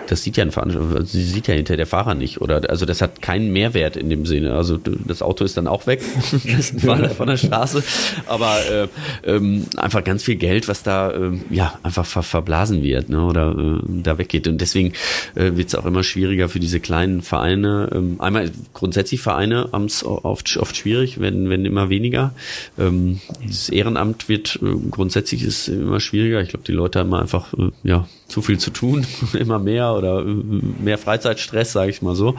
das 0.10 0.24
sieht 0.24 0.38
ja 0.38 0.44
ein 0.44 0.52
Veranstalter, 0.52 1.06
sie 1.06 1.24
sieht 1.24 1.48
ja 1.48 1.54
hinter 1.54 1.78
der 1.78 1.86
Fahrer 1.86 2.16
nicht. 2.16 2.42
Oder 2.42 2.68
also 2.70 2.86
das 2.86 3.02
hat 3.02 3.22
keinen 3.22 3.52
Mehrwert 3.52 3.96
in 3.96 4.10
dem 4.10 4.26
Sinne. 4.26 4.54
Also 4.54 4.78
das 4.78 5.22
Auto 5.22 5.46
ist 5.46 5.56
dann 5.56 5.68
auch 5.68 5.86
weg, 5.86 6.02
von 7.18 7.28
der 7.28 7.38
Straße. 7.38 7.84
Aber 8.26 8.58
äh, 8.70 8.88
ähm, 9.24 9.68
einfach 9.78 10.04
ganz 10.04 10.24
viel 10.24 10.36
Geld, 10.36 10.68
was 10.68 10.82
da 10.82 11.12
äh, 11.12 11.32
ja 11.52 11.78
einfach 11.84 12.06
ver 12.06 12.24
verblasen 12.24 12.82
wird, 12.82 13.10
ne? 13.10 13.24
Oder 13.24 13.52
äh, 13.52 14.02
da 14.04 14.18
weggeht. 14.18 14.48
Und 14.48 14.60
deswegen 14.60 14.94
äh, 15.36 15.52
wird 15.56 15.68
es 15.68 15.76
auch 15.76 15.86
immer 15.86 16.04
schwieriger 16.04 16.50
für 16.50 16.60
diese 16.60 16.80
kleinen 16.80 17.22
Vereine. 17.22 17.90
Ähm, 17.94 18.16
einmal 18.20 18.50
grundsätzlich 18.74 19.22
Vereine 19.22 19.70
haben 19.72 19.86
es 19.86 20.04
oft, 20.04 20.58
oft 20.58 20.76
schwierig, 20.76 21.20
wenn, 21.20 21.50
wenn 21.50 21.66
immer 21.66 21.90
weniger. 21.90 22.34
Ähm, 22.80 23.20
das 23.46 23.70
Ehrenamt 23.70 24.28
wird 24.28 24.60
äh, 24.64 24.74
grundsätzlich 24.90 25.44
ist 25.44 25.68
immer 25.68 26.00
schwieriger. 26.00 26.42
Ich 26.42 26.50
glaube, 26.50 26.66
die 26.66 26.72
Leute 26.72 27.00
haben 27.00 27.14
einfach 27.14 27.54
äh, 27.54 27.70
ja 27.84 28.08
zu 28.30 28.42
viel 28.42 28.58
zu 28.58 28.72
tun, 28.72 29.06
immer 29.34 29.60
mehr 29.60 29.94
oder 29.94 30.20
äh, 30.20 30.24
mehr 30.24 30.98
Freizeitstress, 30.98 31.74
sage 31.74 31.92
ich 31.92 32.02
mal 32.02 32.16
so. 32.16 32.36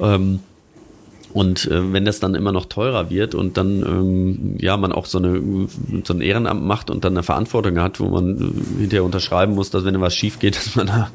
Ähm, 0.00 0.40
und 1.36 1.70
äh, 1.70 1.92
wenn 1.92 2.06
das 2.06 2.18
dann 2.18 2.34
immer 2.34 2.50
noch 2.50 2.64
teurer 2.64 3.10
wird 3.10 3.34
und 3.34 3.58
dann 3.58 3.82
ähm, 3.82 4.56
ja 4.58 4.78
man 4.78 4.90
auch 4.90 5.04
so, 5.04 5.18
eine, 5.18 5.68
so 6.02 6.14
ein 6.14 6.22
Ehrenamt 6.22 6.64
macht 6.64 6.88
und 6.88 7.04
dann 7.04 7.12
eine 7.12 7.22
Verantwortung 7.22 7.78
hat, 7.78 8.00
wo 8.00 8.08
man 8.08 8.38
äh, 8.38 8.80
hinterher 8.80 9.04
unterschreiben 9.04 9.54
muss, 9.54 9.68
dass 9.68 9.84
wenn 9.84 10.00
was 10.00 10.14
schief 10.14 10.38
geht, 10.38 10.56
dass 10.64 10.76
man 10.76 10.86
da 10.86 11.10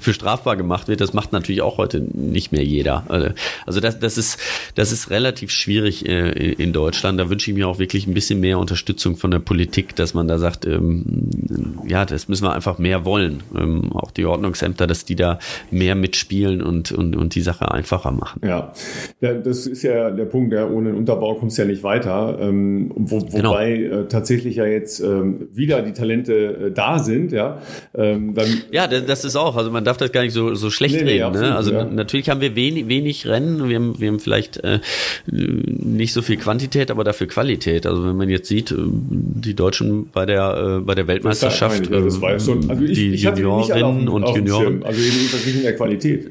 für 0.00 0.14
strafbar 0.14 0.56
gemacht 0.56 0.86
wird, 0.86 1.00
das 1.00 1.12
macht 1.12 1.32
natürlich 1.32 1.60
auch 1.60 1.76
heute 1.76 2.00
nicht 2.00 2.52
mehr 2.52 2.62
jeder. 2.62 3.04
Also, 3.08 3.30
also 3.66 3.80
das, 3.80 3.98
das 3.98 4.16
ist 4.16 4.38
das 4.76 4.92
ist 4.92 5.10
relativ 5.10 5.50
schwierig 5.50 6.08
äh, 6.08 6.52
in 6.52 6.72
Deutschland. 6.72 7.18
Da 7.18 7.28
wünsche 7.28 7.50
ich 7.50 7.56
mir 7.56 7.66
auch 7.66 7.80
wirklich 7.80 8.06
ein 8.06 8.14
bisschen 8.14 8.38
mehr 8.38 8.60
Unterstützung 8.60 9.16
von 9.16 9.32
der 9.32 9.40
Politik, 9.40 9.96
dass 9.96 10.14
man 10.14 10.28
da 10.28 10.38
sagt, 10.38 10.66
ähm, 10.66 11.82
ja, 11.84 12.04
das 12.04 12.28
müssen 12.28 12.44
wir 12.44 12.52
einfach 12.52 12.78
mehr 12.78 13.04
wollen. 13.04 13.42
Ähm, 13.56 13.92
auch 13.92 14.12
die 14.12 14.24
Ordnungsämter, 14.24 14.86
dass 14.86 15.04
die 15.04 15.16
da 15.16 15.40
mehr 15.72 15.96
mitspielen 15.96 16.62
und 16.62 16.92
und, 16.92 17.16
und 17.16 17.34
die 17.34 17.40
Sache 17.42 17.72
einfacher 17.72 18.12
machen. 18.12 18.40
Ja. 18.44 18.72
ja 19.20 19.47
das 19.48 19.66
ist 19.66 19.82
ja 19.82 20.10
der 20.10 20.26
Punkt, 20.26 20.52
ja, 20.52 20.68
ohne 20.68 20.90
den 20.90 20.98
Unterbau 20.98 21.34
kommst 21.34 21.58
du 21.58 21.62
ja 21.62 21.68
nicht 21.68 21.82
weiter. 21.82 22.38
Ähm, 22.40 22.90
wo, 22.94 23.18
genau. 23.18 23.50
Wobei 23.50 23.74
äh, 23.74 24.04
tatsächlich 24.08 24.56
ja 24.56 24.66
jetzt 24.66 25.00
ähm, 25.00 25.48
wieder 25.52 25.82
die 25.82 25.92
Talente 25.92 26.66
äh, 26.66 26.70
da 26.70 26.98
sind, 26.98 27.32
ja. 27.32 27.60
Ähm, 27.94 28.34
dann 28.34 28.46
ja, 28.70 28.86
das 28.86 29.24
ist 29.24 29.36
auch, 29.36 29.56
also 29.56 29.70
man 29.70 29.84
darf 29.84 29.96
das 29.96 30.12
gar 30.12 30.22
nicht 30.22 30.32
so, 30.32 30.54
so 30.54 30.70
schlecht 30.70 30.94
nee, 30.94 31.00
reden. 31.02 31.16
Nee, 31.16 31.22
absolut, 31.22 31.48
ne? 31.48 31.56
Also 31.56 31.72
ja. 31.72 31.84
natürlich 31.84 32.28
haben 32.30 32.40
wir 32.40 32.54
wenig, 32.54 32.88
wenig 32.88 33.26
Rennen, 33.26 33.68
wir 33.68 33.76
haben, 33.76 33.98
wir 33.98 34.08
haben 34.08 34.20
vielleicht 34.20 34.58
äh, 34.58 34.80
nicht 35.26 36.12
so 36.12 36.22
viel 36.22 36.36
Quantität, 36.36 36.90
aber 36.90 37.04
dafür 37.04 37.26
Qualität. 37.26 37.86
Also 37.86 38.06
wenn 38.06 38.16
man 38.16 38.28
jetzt 38.28 38.48
sieht, 38.48 38.70
äh, 38.72 38.76
die 38.78 39.54
Deutschen 39.54 40.10
bei 40.12 40.26
der, 40.26 40.78
äh, 40.78 40.84
bei 40.84 40.94
der 40.94 41.06
Weltmeisterschaft, 41.06 41.90
das, 41.90 42.04
das 42.04 42.20
war 42.20 42.38
schon, 42.38 42.68
also 42.68 42.82
ich, 42.84 42.94
die 42.94 43.14
ich 43.14 43.22
Juniorinnen 43.22 44.08
und 44.08 44.28
Junioren. 44.28 44.82
Also 44.82 45.00
jedenfalls 45.00 45.46
in 45.46 45.62
der 45.62 45.76
Qualität. 45.76 46.30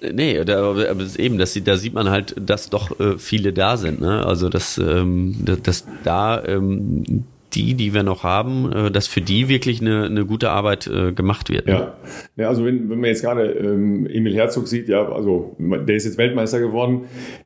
Nee, 0.00 0.44
da, 0.44 0.70
aber 0.70 1.00
eben, 1.18 1.38
das, 1.38 1.58
da 1.64 1.76
sieht 1.76 1.92
man 1.94 2.08
halt, 2.08 2.34
dass 2.38 2.70
doch 2.70 2.98
äh, 3.00 3.18
viele 3.18 3.52
da 3.52 3.76
sind. 3.76 4.00
Ne? 4.00 4.24
Also 4.24 4.48
dass, 4.48 4.78
ähm, 4.78 5.36
dass, 5.44 5.62
dass 5.62 5.86
da 6.04 6.44
ähm, 6.44 7.24
die, 7.54 7.74
die 7.74 7.94
wir 7.94 8.02
noch 8.02 8.24
haben, 8.24 8.72
äh, 8.72 8.90
dass 8.90 9.06
für 9.06 9.20
die 9.20 9.48
wirklich 9.48 9.80
eine, 9.80 10.04
eine 10.04 10.26
gute 10.26 10.50
Arbeit 10.50 10.86
äh, 10.86 11.12
gemacht 11.12 11.50
wird. 11.50 11.66
Ne? 11.66 11.72
Ja. 11.72 11.96
ja, 12.36 12.48
also 12.48 12.64
wenn, 12.64 12.90
wenn 12.90 13.00
man 13.00 13.08
jetzt 13.08 13.22
gerade 13.22 13.44
ähm, 13.44 14.06
Emil 14.06 14.34
Herzog 14.34 14.68
sieht, 14.68 14.88
ja, 14.88 15.08
also 15.08 15.56
der 15.58 15.96
ist 15.96 16.04
jetzt 16.04 16.18
Weltmeister 16.18 16.60
geworden, 16.60 17.02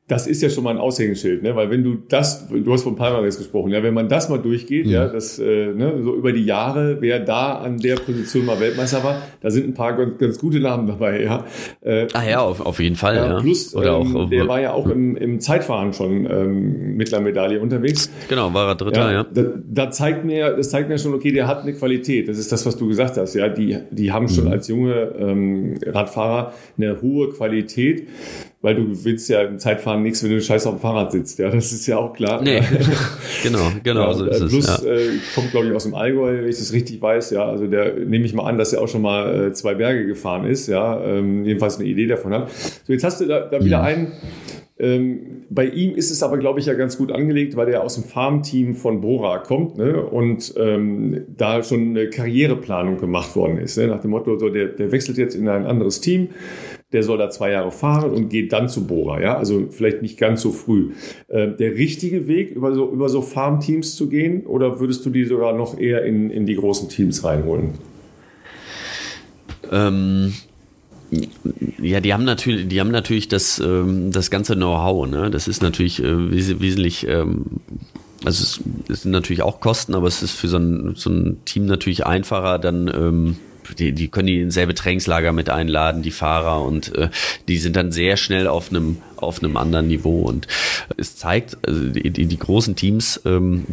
das 0.07 0.27
ist 0.27 0.41
ja 0.41 0.49
schon 0.49 0.65
mal 0.65 0.71
ein 0.71 0.77
Aushängeschild, 0.77 1.43
ne? 1.43 1.55
weil 1.55 1.69
wenn 1.69 1.83
du 1.83 1.95
das, 2.09 2.47
du 2.49 2.73
hast 2.73 2.83
von 2.83 2.95
Palmares 2.95 3.37
gesprochen, 3.37 3.71
ja, 3.71 3.81
wenn 3.83 3.93
man 3.93 4.09
das 4.09 4.29
mal 4.29 4.39
durchgeht, 4.39 4.85
mhm. 4.85 4.91
ja, 4.91 5.07
das, 5.07 5.39
äh, 5.39 5.67
ne, 5.73 6.01
so 6.03 6.15
über 6.15 6.33
die 6.33 6.43
Jahre, 6.43 6.97
wer 6.99 7.19
da 7.19 7.53
an 7.53 7.77
der 7.77 7.95
Position 7.95 8.45
mal 8.45 8.59
Weltmeister 8.59 9.03
war, 9.03 9.21
da 9.41 9.49
sind 9.49 9.67
ein 9.67 9.73
paar 9.73 9.95
ganz, 9.95 10.17
ganz 10.17 10.39
gute 10.39 10.59
Namen 10.59 10.87
dabei, 10.87 11.23
ja. 11.23 11.45
Äh, 11.81 12.07
ah 12.13 12.23
ja, 12.23 12.39
auf, 12.41 12.59
auf 12.59 12.79
jeden 12.79 12.95
Fall, 12.95 13.15
ja. 13.15 13.27
ja. 13.27 13.39
Plus, 13.39 13.73
Oder 13.73 13.99
ähm, 13.99 14.15
auch, 14.15 14.29
der 14.29 14.47
war 14.47 14.59
ja 14.59 14.73
auch 14.73 14.87
im, 14.87 15.15
im 15.15 15.39
Zeitfahren 15.39 15.93
schon 15.93 16.29
ähm, 16.29 16.95
mit 16.95 17.13
einer 17.13 17.23
Medaille 17.23 17.61
unterwegs. 17.61 18.11
Genau, 18.27 18.53
war 18.53 18.67
er 18.67 18.75
Dritter, 18.75 19.11
ja. 19.11 19.11
ja. 19.11 19.25
Da, 19.33 19.43
da 19.65 19.91
zeigt 19.93 20.25
mir, 20.25 20.55
das 20.55 20.69
zeigt 20.69 20.89
mir 20.89 20.97
schon, 20.97 21.13
okay, 21.13 21.31
der 21.31 21.47
hat 21.47 21.61
eine 21.63 21.73
Qualität. 21.73 22.27
Das 22.27 22.37
ist 22.37 22.51
das, 22.51 22.65
was 22.65 22.75
du 22.75 22.87
gesagt 22.87 23.17
hast. 23.17 23.33
Ja, 23.35 23.49
die, 23.49 23.77
die 23.91 24.11
haben 24.11 24.27
schon 24.27 24.45
mhm. 24.45 24.51
als 24.51 24.67
junge 24.67 25.13
ähm, 25.17 25.75
Radfahrer 25.85 26.53
eine 26.77 27.01
hohe 27.01 27.29
Qualität, 27.29 28.07
weil 28.61 28.75
du 28.75 29.05
willst 29.05 29.29
ja 29.29 29.41
im 29.41 29.59
Zeitfahren 29.59 30.03
nichts, 30.03 30.23
wenn 30.23 30.31
du 30.31 30.41
scheiß 30.41 30.67
auf 30.67 30.75
dem 30.75 30.81
Fahrrad 30.81 31.11
sitzt. 31.11 31.39
Ja, 31.39 31.49
das 31.49 31.71
ist 31.71 31.87
ja 31.87 31.97
auch 31.97 32.13
klar. 32.13 32.41
Nee. 32.41 32.61
genau, 33.43 33.71
genau 33.83 34.07
ja, 34.07 34.13
so 34.13 34.25
ist 34.25 34.47
plus, 34.49 34.67
es. 34.67 34.83
Ja. 34.83 34.91
äh, 34.91 35.09
kommt, 35.35 35.51
glaube 35.51 35.67
ich, 35.67 35.73
aus 35.73 35.83
dem 35.83 35.95
Allgäu, 35.95 36.41
wenn 36.41 36.49
ich 36.49 36.57
das 36.57 36.73
richtig 36.73 37.01
weiß. 37.01 37.31
Ja, 37.31 37.45
also 37.45 37.67
der 37.67 37.93
nehme 37.93 38.25
ich 38.25 38.33
mal 38.33 38.47
an, 38.47 38.57
dass 38.57 38.73
er 38.73 38.81
auch 38.81 38.87
schon 38.87 39.01
mal 39.01 39.47
äh, 39.47 39.53
zwei 39.53 39.75
Berge 39.75 40.05
gefahren 40.05 40.45
ist. 40.45 40.67
Ja, 40.67 41.03
ähm, 41.03 41.45
jedenfalls 41.45 41.77
eine 41.77 41.87
Idee 41.87 42.07
davon 42.07 42.33
hat. 42.33 42.49
So, 42.85 42.93
jetzt 42.93 43.03
hast 43.03 43.21
du 43.21 43.25
da, 43.25 43.41
da 43.41 43.63
wieder 43.63 43.79
mhm. 43.79 43.85
einen 43.85 44.11
ähm, 44.83 45.45
bei 45.49 45.65
ihm 45.65 45.95
ist 45.95 46.11
es 46.11 46.21
aber, 46.23 46.37
glaube 46.37 46.59
ich, 46.59 46.65
ja 46.65 46.73
ganz 46.73 46.97
gut 46.97 47.09
angelegt, 47.09 47.55
weil 47.55 47.69
er 47.69 47.83
aus 47.83 47.95
dem 47.95 48.03
Farmteam 48.03 48.75
von 48.75 48.99
Bora 48.99 49.37
kommt 49.37 49.77
ne? 49.77 50.03
und 50.03 50.53
ähm, 50.57 51.21
da 51.37 51.63
schon 51.63 51.91
eine 51.91 52.09
Karriereplanung 52.09 52.97
gemacht 52.97 53.33
worden 53.37 53.59
ist. 53.59 53.77
Ne? 53.77 53.87
Nach 53.87 54.01
dem 54.01 54.11
Motto, 54.11 54.37
so, 54.37 54.49
der, 54.49 54.67
der 54.67 54.91
wechselt 54.91 55.17
jetzt 55.17 55.35
in 55.35 55.47
ein 55.47 55.65
anderes 55.65 56.01
Team, 56.01 56.29
der 56.91 57.01
soll 57.01 57.17
da 57.17 57.29
zwei 57.29 57.51
Jahre 57.51 57.71
fahren 57.71 58.11
und 58.11 58.27
geht 58.27 58.51
dann 58.51 58.67
zu 58.67 58.85
Bora. 58.85 59.21
Ja? 59.21 59.37
Also 59.37 59.67
vielleicht 59.69 60.01
nicht 60.01 60.19
ganz 60.19 60.41
so 60.41 60.51
früh. 60.51 60.91
Äh, 61.29 61.55
der 61.55 61.75
richtige 61.75 62.27
Weg, 62.27 62.51
über 62.51 62.75
so, 62.75 62.91
über 62.91 63.07
so 63.07 63.21
Farmteams 63.21 63.95
zu 63.95 64.09
gehen 64.09 64.45
oder 64.45 64.81
würdest 64.81 65.05
du 65.05 65.11
die 65.11 65.23
sogar 65.23 65.55
noch 65.55 65.79
eher 65.79 66.03
in, 66.03 66.29
in 66.29 66.45
die 66.45 66.55
großen 66.55 66.89
Teams 66.89 67.23
reinholen? 67.23 67.75
Ähm 69.71 70.33
ja, 71.81 71.99
die 71.99 72.13
haben 72.13 72.23
natürlich, 72.23 72.67
die 72.67 72.79
haben 72.79 72.91
natürlich 72.91 73.27
das, 73.27 73.59
ähm, 73.59 74.11
das 74.11 74.31
ganze 74.31 74.55
Know-how. 74.55 75.07
Ne? 75.07 75.29
Das 75.29 75.47
ist 75.47 75.61
natürlich 75.61 76.01
äh, 76.01 76.31
wes 76.31 76.59
wesentlich, 76.59 77.07
ähm, 77.07 77.45
also 78.25 78.43
es, 78.43 78.61
es, 78.89 79.01
sind 79.03 79.11
natürlich 79.11 79.41
auch 79.41 79.59
Kosten, 79.59 79.95
aber 79.95 80.07
es 80.07 80.23
ist 80.23 80.31
für 80.31 80.47
so 80.47 80.57
ein, 80.57 80.93
so 80.95 81.09
ein 81.09 81.37
Team 81.45 81.65
natürlich 81.65 82.05
einfacher, 82.05 82.59
dann 82.59 82.87
ähm, 82.87 83.37
die, 83.77 83.93
die 83.93 84.07
können 84.09 84.27
die 84.27 84.41
in 84.41 84.51
selbe 84.51 84.73
Trainingslager 84.73 85.31
mit 85.31 85.49
einladen, 85.49 86.01
die 86.01 86.11
Fahrer, 86.11 86.63
und 86.63 86.95
äh, 86.95 87.09
die 87.47 87.57
sind 87.57 87.75
dann 87.75 87.91
sehr 87.91 88.17
schnell 88.17 88.47
auf 88.47 88.69
einem 88.69 88.97
auf 89.23 89.43
einem 89.43 89.57
anderen 89.57 89.87
Niveau. 89.87 90.21
Und 90.21 90.47
es 90.97 91.15
zeigt, 91.15 91.57
also 91.67 91.89
die, 91.89 92.09
die, 92.09 92.25
die 92.25 92.39
großen 92.39 92.75
Teams, 92.75 93.21
ähm, 93.25 93.65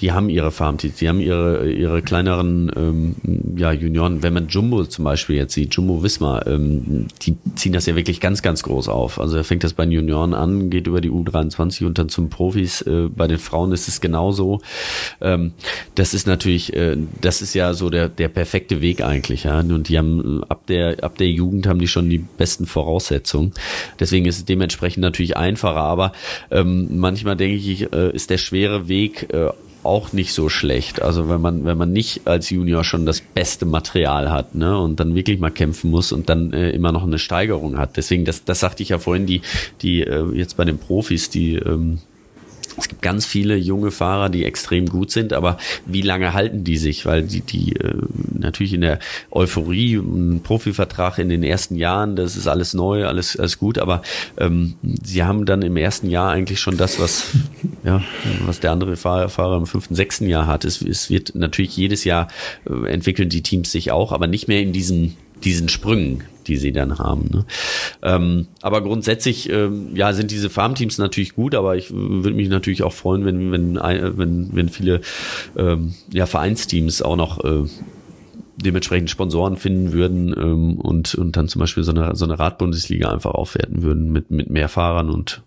die 0.00 0.12
haben 0.12 0.28
ihre 0.28 0.50
Farmteams, 0.50 0.96
die 0.96 1.08
haben 1.08 1.20
ihre, 1.20 1.70
ihre 1.70 2.02
kleineren 2.02 2.70
ähm, 2.76 3.14
ja, 3.56 3.72
Junioren. 3.72 4.22
Wenn 4.22 4.32
man 4.32 4.48
Jumbo 4.48 4.84
zum 4.84 5.04
Beispiel 5.04 5.36
jetzt 5.36 5.54
sieht, 5.54 5.74
Jumbo 5.74 6.02
Wismar, 6.02 6.46
ähm, 6.46 7.08
die 7.22 7.36
ziehen 7.54 7.72
das 7.72 7.86
ja 7.86 7.96
wirklich 7.96 8.20
ganz, 8.20 8.42
ganz 8.42 8.62
groß 8.62 8.88
auf. 8.88 9.20
Also 9.20 9.36
er 9.36 9.44
fängt 9.44 9.64
das 9.64 9.74
bei 9.74 9.84
den 9.84 9.92
Junioren 9.92 10.34
an, 10.34 10.70
geht 10.70 10.86
über 10.86 11.00
die 11.00 11.10
U23 11.10 11.86
und 11.86 11.98
dann 11.98 12.08
zum 12.08 12.30
Profis. 12.30 12.82
Äh, 12.82 13.08
bei 13.14 13.26
den 13.26 13.38
Frauen 13.38 13.72
ist 13.72 13.88
es 13.88 14.00
genauso. 14.00 14.60
Ähm, 15.20 15.52
das 15.94 16.14
ist 16.14 16.26
natürlich, 16.26 16.74
äh, 16.74 16.96
das 17.20 17.42
ist 17.42 17.54
ja 17.54 17.74
so 17.74 17.90
der, 17.90 18.08
der 18.08 18.28
perfekte 18.28 18.80
Weg 18.80 19.02
eigentlich. 19.02 19.44
Ja? 19.44 19.60
Und 19.60 19.88
die 19.88 19.98
haben 19.98 20.42
ab 20.44 20.66
der, 20.66 21.02
ab 21.04 21.18
der 21.18 21.28
Jugend 21.28 21.66
haben 21.66 21.78
die 21.78 21.88
schon 21.88 22.08
die 22.08 22.18
besten 22.18 22.66
Voraussetzungen. 22.66 23.52
Deswegen 23.98 24.26
ist 24.26 24.38
es 24.38 24.44
dementsprechend 24.44 24.69
dementsprechend 24.70 25.02
natürlich 25.02 25.36
einfacher. 25.36 25.80
Aber 25.80 26.12
ähm, 26.50 26.98
manchmal 26.98 27.36
denke 27.36 27.56
ich, 27.56 27.92
äh, 27.92 28.10
ist 28.14 28.30
der 28.30 28.38
schwere 28.38 28.88
Weg 28.88 29.32
äh, 29.32 29.48
auch 29.82 30.12
nicht 30.12 30.32
so 30.32 30.48
schlecht. 30.48 31.00
Also 31.02 31.28
wenn 31.28 31.40
man, 31.40 31.64
wenn 31.64 31.78
man 31.78 31.92
nicht 31.92 32.26
als 32.26 32.50
Junior 32.50 32.84
schon 32.84 33.06
das 33.06 33.20
beste 33.20 33.64
Material 33.64 34.30
hat, 34.30 34.54
ne, 34.54 34.78
und 34.78 35.00
dann 35.00 35.14
wirklich 35.14 35.40
mal 35.40 35.50
kämpfen 35.50 35.90
muss 35.90 36.12
und 36.12 36.28
dann 36.28 36.52
äh, 36.52 36.70
immer 36.70 36.92
noch 36.92 37.02
eine 37.02 37.18
Steigerung 37.18 37.78
hat. 37.78 37.96
Deswegen, 37.96 38.24
das, 38.24 38.44
das 38.44 38.60
sagte 38.60 38.82
ich 38.82 38.90
ja 38.90 38.98
vorhin, 38.98 39.26
die, 39.26 39.40
die 39.80 40.02
äh, 40.02 40.26
jetzt 40.34 40.56
bei 40.56 40.64
den 40.64 40.78
Profis, 40.78 41.30
die 41.30 41.54
ähm, 41.56 41.98
es 42.76 42.88
gibt 42.88 43.02
ganz 43.02 43.26
viele 43.26 43.56
junge 43.56 43.90
Fahrer, 43.90 44.28
die 44.28 44.44
extrem 44.44 44.86
gut 44.86 45.10
sind, 45.10 45.32
aber 45.32 45.58
wie 45.86 46.02
lange 46.02 46.32
halten 46.32 46.62
die 46.62 46.76
sich? 46.76 47.04
Weil 47.04 47.24
die, 47.24 47.40
die 47.40 47.74
äh, 47.76 47.94
natürlich 48.40 48.72
in 48.72 48.80
der 48.80 48.98
Euphorie, 49.30 49.96
ein 49.96 50.42
Profivertrag 50.42 51.18
in 51.18 51.28
den 51.28 51.42
ersten 51.42 51.76
Jahren, 51.76 52.16
das 52.16 52.36
ist 52.36 52.46
alles 52.46 52.74
neu, 52.74 53.06
alles, 53.06 53.36
alles 53.36 53.58
gut, 53.58 53.78
aber 53.78 54.02
ähm, 54.38 54.74
sie 55.02 55.22
haben 55.24 55.46
dann 55.46 55.62
im 55.62 55.76
ersten 55.76 56.10
Jahr 56.10 56.30
eigentlich 56.30 56.60
schon 56.60 56.76
das, 56.76 56.98
was, 56.98 57.26
ja, 57.84 58.02
was 58.44 58.60
der 58.60 58.72
andere 58.72 58.96
Fahrer, 58.96 59.28
Fahrer 59.28 59.56
im 59.56 59.66
fünften, 59.66 59.94
sechsten 59.94 60.28
Jahr 60.28 60.46
hat. 60.46 60.64
Es, 60.64 60.82
es 60.82 61.10
wird 61.10 61.34
natürlich 61.34 61.76
jedes 61.76 62.04
Jahr 62.04 62.28
äh, 62.68 62.88
entwickeln 62.90 63.28
die 63.28 63.42
Teams 63.42 63.70
sich 63.72 63.92
auch, 63.92 64.12
aber 64.12 64.26
nicht 64.26 64.48
mehr 64.48 64.60
in 64.60 64.72
diesen 64.72 65.16
diesen 65.44 65.68
Sprüngen, 65.68 66.24
die 66.46 66.56
sie 66.56 66.72
dann 66.72 66.98
haben. 66.98 67.28
Ne? 67.32 67.44
Ähm, 68.02 68.46
aber 68.62 68.82
grundsätzlich, 68.82 69.48
ähm, 69.50 69.90
ja, 69.94 70.12
sind 70.12 70.30
diese 70.30 70.50
Farmteams 70.50 70.98
natürlich 70.98 71.34
gut, 71.34 71.54
aber 71.54 71.76
ich 71.76 71.90
würde 71.90 72.36
mich 72.36 72.48
natürlich 72.48 72.82
auch 72.82 72.92
freuen, 72.92 73.24
wenn, 73.24 73.52
wenn, 73.52 73.76
wenn, 73.76 74.50
wenn 74.52 74.68
viele 74.68 75.00
ähm, 75.56 75.94
ja, 76.12 76.26
Vereinsteams 76.26 77.02
auch 77.02 77.16
noch 77.16 77.44
äh, 77.44 77.64
dementsprechend 78.62 79.10
Sponsoren 79.10 79.56
finden 79.56 79.92
würden 79.92 80.34
ähm, 80.36 80.80
und, 80.80 81.14
und 81.14 81.36
dann 81.36 81.48
zum 81.48 81.60
Beispiel 81.60 81.82
so 81.82 81.92
eine, 81.92 82.14
so 82.14 82.24
eine 82.24 82.38
Radbundesliga 82.38 83.10
einfach 83.10 83.32
aufwerten 83.32 83.82
würden 83.82 84.12
mit, 84.12 84.30
mit 84.30 84.50
mehr 84.50 84.68
Fahrern 84.68 85.10
und 85.10 85.42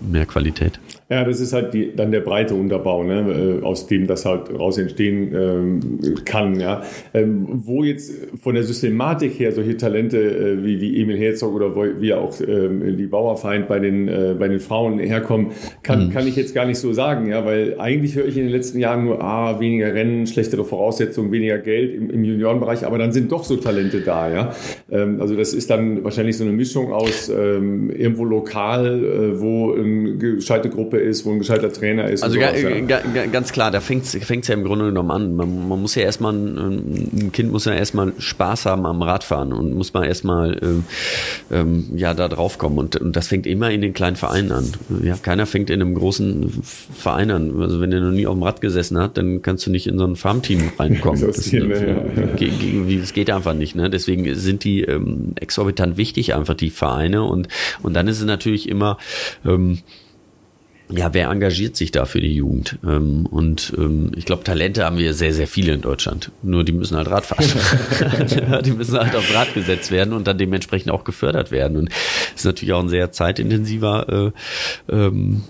mehr 0.00 0.26
Qualität. 0.26 0.78
Ja, 1.10 1.24
das 1.24 1.40
ist 1.40 1.54
halt 1.54 1.72
die, 1.72 1.96
dann 1.96 2.10
der 2.10 2.20
breite 2.20 2.54
Unterbau, 2.54 3.02
ne, 3.02 3.60
äh, 3.62 3.64
aus 3.64 3.86
dem 3.86 4.06
das 4.06 4.26
halt 4.26 4.52
raus 4.52 4.76
entstehen 4.76 5.34
ähm, 5.34 5.80
kann. 6.26 6.60
Ja. 6.60 6.82
Ähm, 7.14 7.46
wo 7.48 7.82
jetzt 7.82 8.12
von 8.42 8.54
der 8.54 8.62
Systematik 8.62 9.38
her 9.38 9.52
solche 9.52 9.78
Talente 9.78 10.18
äh, 10.18 10.62
wie, 10.62 10.82
wie 10.82 11.00
Emil 11.00 11.16
Herzog 11.16 11.54
oder 11.54 11.74
wie 12.00 12.12
auch 12.12 12.34
ähm, 12.46 12.98
die 12.98 13.06
Bauerfeind 13.06 13.68
bei 13.68 13.78
den, 13.78 14.06
äh, 14.06 14.34
bei 14.38 14.48
den 14.48 14.60
Frauen 14.60 14.98
herkommen, 14.98 15.52
kann, 15.82 16.08
mhm. 16.08 16.10
kann 16.10 16.26
ich 16.26 16.36
jetzt 16.36 16.54
gar 16.54 16.66
nicht 16.66 16.78
so 16.78 16.92
sagen. 16.92 17.30
Ja, 17.30 17.42
weil 17.46 17.76
eigentlich 17.78 18.14
höre 18.14 18.26
ich 18.26 18.36
in 18.36 18.44
den 18.44 18.52
letzten 18.52 18.78
Jahren 18.78 19.06
nur, 19.06 19.22
ah, 19.22 19.60
weniger 19.60 19.94
Rennen, 19.94 20.26
schlechtere 20.26 20.64
Voraussetzungen, 20.64 21.32
weniger 21.32 21.56
Geld 21.56 21.94
im, 21.94 22.10
im 22.10 22.22
Juniorenbereich, 22.22 22.84
aber 22.84 22.98
dann 22.98 23.12
sind 23.12 23.32
doch 23.32 23.44
so 23.44 23.56
Talente 23.56 24.02
da. 24.02 24.30
Ja. 24.30 24.54
Ähm, 24.90 25.22
also 25.22 25.36
das 25.36 25.54
ist 25.54 25.70
dann 25.70 26.04
wahrscheinlich 26.04 26.36
so 26.36 26.44
eine 26.44 26.52
Mischung 26.52 26.92
aus 26.92 27.30
ähm, 27.30 27.90
irgendwo 27.90 28.24
lokal, 28.24 29.02
äh, 29.02 29.40
wo 29.40 29.72
eine 29.72 30.18
gescheite 30.18 30.68
Gruppe 30.68 30.97
Gruppe 30.97 30.97
ist, 30.98 31.24
wo 31.24 31.32
ein 31.32 31.38
gescheiter 31.38 31.72
Trainer 31.72 32.08
ist. 32.08 32.22
Also 32.22 32.36
sowas, 32.36 32.60
ja. 32.62 33.26
ganz 33.26 33.52
klar, 33.52 33.70
da 33.70 33.80
fängt 33.80 34.04
es 34.04 34.48
ja 34.48 34.54
im 34.54 34.64
Grunde 34.64 34.86
genommen 34.86 35.10
an. 35.10 35.36
Man, 35.36 35.68
man 35.68 35.80
muss 35.80 35.94
ja 35.94 36.02
erstmal, 36.02 36.32
ein 36.34 37.30
Kind 37.32 37.52
muss 37.52 37.64
ja 37.64 37.72
erstmal 37.72 38.12
Spaß 38.18 38.66
haben 38.66 38.86
am 38.86 39.02
Radfahren 39.02 39.52
und 39.52 39.74
muss 39.74 39.92
man 39.92 40.04
erstmal 40.04 40.58
ähm, 40.62 40.84
ähm, 41.50 41.86
ja 41.94 42.14
da 42.14 42.28
drauf 42.28 42.58
kommen. 42.58 42.78
Und, 42.78 42.96
und 42.96 43.16
das 43.16 43.28
fängt 43.28 43.46
immer 43.46 43.70
in 43.70 43.80
den 43.80 43.94
kleinen 43.94 44.16
Vereinen 44.16 44.52
an. 44.52 44.72
Ja, 45.02 45.16
keiner 45.16 45.46
fängt 45.46 45.70
in 45.70 45.80
einem 45.80 45.94
großen 45.94 46.62
Verein 46.62 47.30
an. 47.30 47.60
Also 47.60 47.80
wenn 47.80 47.92
er 47.92 48.00
noch 48.00 48.12
nie 48.12 48.26
auf 48.26 48.34
dem 48.34 48.42
Rad 48.42 48.60
gesessen 48.60 48.98
hat, 48.98 49.16
dann 49.16 49.42
kannst 49.42 49.66
du 49.66 49.70
nicht 49.70 49.86
in 49.86 49.98
so 49.98 50.04
ein 50.04 50.16
Farmteam 50.16 50.72
reinkommen. 50.78 51.20
das, 51.26 51.36
das, 51.36 51.50
das, 51.50 52.50
das, 53.00 53.12
geht 53.12 53.30
einfach 53.30 53.54
nicht. 53.54 53.74
Ne? 53.74 53.90
Deswegen 53.90 54.34
sind 54.34 54.64
die 54.64 54.82
ähm, 54.82 55.32
exorbitant 55.36 55.96
wichtig, 55.96 56.34
einfach 56.34 56.54
die 56.54 56.70
Vereine. 56.70 57.24
Und, 57.24 57.48
und 57.82 57.94
dann 57.94 58.08
ist 58.08 58.20
es 58.20 58.26
natürlich 58.26 58.68
immer 58.68 58.98
ähm, 59.44 59.78
ja, 60.90 61.12
wer 61.12 61.28
engagiert 61.28 61.76
sich 61.76 61.90
da 61.90 62.04
für 62.06 62.20
die 62.20 62.34
Jugend? 62.34 62.78
Ähm, 62.84 63.26
und 63.26 63.72
ähm, 63.76 64.12
ich 64.16 64.24
glaube, 64.24 64.44
Talente 64.44 64.84
haben 64.84 64.98
wir 64.98 65.12
sehr, 65.14 65.34
sehr 65.34 65.46
viele 65.46 65.72
in 65.72 65.80
Deutschland. 65.80 66.30
Nur 66.42 66.64
die 66.64 66.72
müssen 66.72 66.96
halt 66.96 67.10
Rad 67.10 67.26
fahren. 67.26 67.44
die 68.64 68.70
müssen 68.70 68.98
halt 68.98 69.14
aufs 69.14 69.32
Rad 69.34 69.54
gesetzt 69.54 69.90
werden 69.90 70.14
und 70.14 70.26
dann 70.26 70.38
dementsprechend 70.38 70.90
auch 70.90 71.04
gefördert 71.04 71.50
werden. 71.50 71.76
Und 71.76 71.90
das 71.90 72.36
ist 72.36 72.44
natürlich 72.44 72.72
auch 72.72 72.82
ein 72.82 72.88
sehr 72.88 73.12
zeitintensiver 73.12 74.32
äh, 74.88 74.94
ähm, 74.94 75.42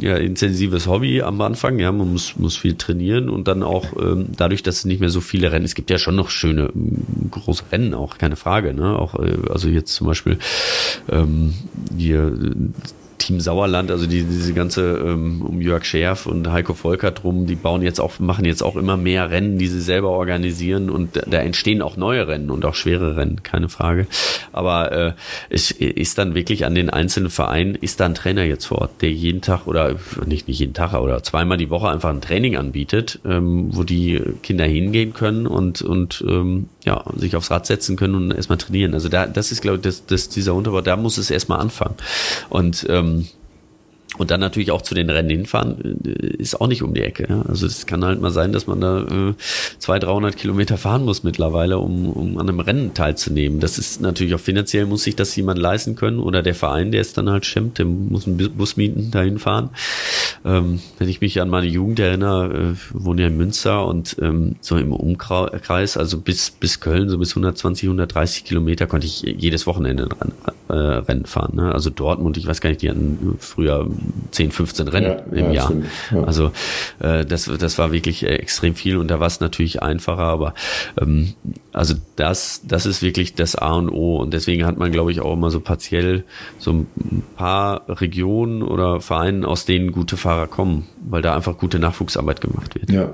ja, 0.00 0.16
intensives 0.16 0.86
Hobby 0.86 1.22
am 1.22 1.40
Anfang, 1.40 1.78
ja, 1.78 1.92
man 1.92 2.10
muss, 2.10 2.36
muss 2.36 2.56
viel 2.56 2.74
trainieren 2.74 3.28
und 3.28 3.48
dann 3.48 3.62
auch 3.62 3.92
ähm, 4.00 4.28
dadurch, 4.36 4.62
dass 4.62 4.78
es 4.78 4.84
nicht 4.86 5.00
mehr 5.00 5.10
so 5.10 5.20
viele 5.20 5.52
Rennen, 5.52 5.64
es 5.64 5.74
gibt 5.74 5.90
ja 5.90 5.98
schon 5.98 6.16
noch 6.16 6.30
schöne 6.30 6.70
große 7.30 7.64
Rennen, 7.70 7.94
auch 7.94 8.18
keine 8.18 8.36
Frage, 8.36 8.74
ne? 8.74 8.98
Auch 8.98 9.14
äh, 9.14 9.36
also 9.50 9.68
jetzt 9.68 9.94
zum 9.94 10.06
Beispiel 10.06 10.38
ähm, 11.10 11.54
hier 11.96 12.34
Team 13.22 13.40
Sauerland, 13.40 13.90
also 13.90 14.06
die, 14.06 14.24
diese 14.24 14.52
ganze 14.52 14.98
ähm, 14.98 15.42
um 15.42 15.60
Jörg 15.60 15.84
Scherf 15.84 16.26
und 16.26 16.50
Heiko 16.50 16.74
Volkert 16.74 17.22
drum, 17.22 17.46
die 17.46 17.54
bauen 17.54 17.82
jetzt 17.82 18.00
auch, 18.00 18.18
machen 18.18 18.44
jetzt 18.44 18.62
auch 18.62 18.76
immer 18.76 18.96
mehr 18.96 19.30
Rennen, 19.30 19.58
die 19.58 19.68
sie 19.68 19.80
selber 19.80 20.10
organisieren 20.10 20.90
und 20.90 21.16
da, 21.16 21.22
da 21.26 21.38
entstehen 21.38 21.82
auch 21.82 21.96
neue 21.96 22.26
Rennen 22.26 22.50
und 22.50 22.64
auch 22.64 22.74
schwere 22.74 23.16
Rennen, 23.16 23.42
keine 23.42 23.68
Frage. 23.68 24.06
Aber 24.52 24.92
äh, 24.92 25.12
es 25.50 25.70
ist 25.70 26.18
dann 26.18 26.34
wirklich 26.34 26.66
an 26.66 26.74
den 26.74 26.90
einzelnen 26.90 27.30
Vereinen, 27.30 27.76
ist 27.76 28.00
da 28.00 28.06
ein 28.06 28.14
Trainer 28.14 28.44
jetzt 28.44 28.66
vor 28.66 28.78
Ort, 28.78 29.02
der 29.02 29.12
jeden 29.12 29.40
Tag 29.40 29.66
oder 29.66 29.96
nicht, 30.26 30.48
nicht 30.48 30.58
jeden 30.58 30.74
Tag, 30.74 30.94
oder 30.94 31.22
zweimal 31.22 31.58
die 31.58 31.70
Woche 31.70 31.88
einfach 31.88 32.10
ein 32.10 32.20
Training 32.20 32.56
anbietet, 32.56 33.20
ähm, 33.24 33.68
wo 33.72 33.84
die 33.84 34.20
Kinder 34.42 34.64
hingehen 34.64 35.14
können 35.14 35.46
und, 35.46 35.80
und 35.82 36.24
ähm, 36.28 36.68
ja, 36.84 37.04
sich 37.16 37.36
aufs 37.36 37.50
Rad 37.50 37.66
setzen 37.66 37.96
können 37.96 38.14
und 38.14 38.30
erstmal 38.32 38.58
trainieren. 38.58 38.94
Also 38.94 39.08
da, 39.08 39.26
das 39.26 39.52
ist, 39.52 39.62
glaube 39.62 39.76
ich, 39.76 39.82
das, 39.82 40.06
das, 40.06 40.28
dieser 40.28 40.54
Unterbau, 40.54 40.80
da 40.80 40.96
muss 40.96 41.18
es 41.18 41.30
erstmal 41.30 41.60
anfangen. 41.60 41.94
Und 42.48 42.86
ähm, 42.88 43.28
und 44.18 44.30
dann 44.30 44.40
natürlich 44.40 44.70
auch 44.70 44.82
zu 44.82 44.94
den 44.94 45.08
Rennen 45.08 45.30
hinfahren, 45.30 46.00
äh, 46.04 46.26
ist 46.36 46.60
auch 46.60 46.68
nicht 46.68 46.82
um 46.82 46.92
die 46.94 47.00
Ecke. 47.00 47.26
Ja? 47.28 47.42
Also 47.42 47.66
es 47.66 47.86
kann 47.86 48.04
halt 48.04 48.20
mal 48.20 48.30
sein, 48.30 48.52
dass 48.52 48.66
man 48.66 48.80
da 48.80 49.00
äh, 49.00 49.34
200, 49.78 50.08
300 50.08 50.36
Kilometer 50.36 50.76
fahren 50.76 51.04
muss 51.04 51.22
mittlerweile, 51.22 51.78
um, 51.78 52.10
um 52.10 52.38
an 52.38 52.48
einem 52.48 52.60
Rennen 52.60 52.94
teilzunehmen. 52.94 53.60
Das 53.60 53.78
ist 53.78 54.00
natürlich 54.00 54.34
auch 54.34 54.40
finanziell, 54.40 54.86
muss 54.86 55.04
sich 55.04 55.16
das 55.16 55.34
jemand 55.34 55.58
leisten 55.58 55.96
können 55.96 56.18
oder 56.18 56.42
der 56.42 56.54
Verein, 56.54 56.92
der 56.92 57.00
es 57.00 57.14
dann 57.14 57.30
halt 57.30 57.46
stimmt, 57.46 57.78
der 57.78 57.86
muss 57.86 58.26
einen 58.26 58.36
Bus 58.36 58.76
mieten, 58.76 59.10
dahin 59.10 59.38
fahren. 59.38 59.70
Ähm, 60.44 60.80
wenn 60.98 61.08
ich 61.08 61.20
mich 61.20 61.40
an 61.40 61.48
meine 61.48 61.66
Jugend 61.66 61.98
erinnere, 61.98 62.74
äh, 62.74 62.74
wohne 62.92 63.22
ja 63.22 63.28
in 63.28 63.36
Münster 63.36 63.86
und 63.86 64.16
ähm, 64.20 64.56
so 64.60 64.76
im 64.76 64.92
Umkreis, 64.92 65.96
also 65.96 66.18
bis, 66.18 66.50
bis 66.50 66.80
Köln, 66.80 67.08
so 67.08 67.18
bis 67.18 67.30
120, 67.30 67.84
130 67.84 68.44
Kilometer 68.44 68.86
konnte 68.86 69.06
ich 69.06 69.22
jedes 69.22 69.66
Wochenende 69.66 70.08
äh, 70.68 70.74
Rennen 70.74 71.26
fahren. 71.26 71.56
Ne? 71.56 71.72
Also 71.72 71.90
Dortmund, 71.90 72.36
ich 72.36 72.46
weiß 72.46 72.60
gar 72.60 72.70
nicht, 72.70 72.82
die 72.82 72.90
hatten 72.90 73.36
früher 73.38 73.88
10, 74.30 74.50
15 74.50 74.88
Rennen 74.88 75.18
ja, 75.32 75.38
im 75.38 75.44
ja, 75.46 75.52
Jahr. 75.52 75.72
Ja. 76.10 76.22
Also 76.24 76.52
äh, 77.00 77.24
das, 77.24 77.50
das 77.58 77.78
war 77.78 77.92
wirklich 77.92 78.24
äh, 78.24 78.34
extrem 78.36 78.74
viel 78.74 78.96
und 78.96 79.08
da 79.08 79.20
war 79.20 79.26
es 79.26 79.40
natürlich 79.40 79.82
einfacher, 79.82 80.22
aber 80.22 80.54
ähm, 81.00 81.34
also 81.72 81.94
das, 82.16 82.62
das 82.64 82.86
ist 82.86 83.02
wirklich 83.02 83.34
das 83.34 83.56
A 83.56 83.72
und 83.74 83.90
O 83.90 84.16
und 84.16 84.32
deswegen 84.32 84.64
hat 84.64 84.78
man, 84.78 84.92
glaube 84.92 85.12
ich, 85.12 85.20
auch 85.20 85.32
immer 85.32 85.50
so 85.50 85.60
partiell 85.60 86.24
so 86.58 86.72
ein 86.72 87.22
paar 87.36 87.82
Regionen 87.88 88.62
oder 88.62 89.00
Vereinen, 89.00 89.44
aus 89.44 89.64
denen 89.64 89.92
gute 89.92 90.16
Fahrer 90.16 90.46
kommen, 90.46 90.88
weil 91.08 91.22
da 91.22 91.34
einfach 91.34 91.58
gute 91.58 91.78
Nachwuchsarbeit 91.78 92.40
gemacht 92.40 92.74
wird. 92.74 92.90
Ja. 92.90 93.10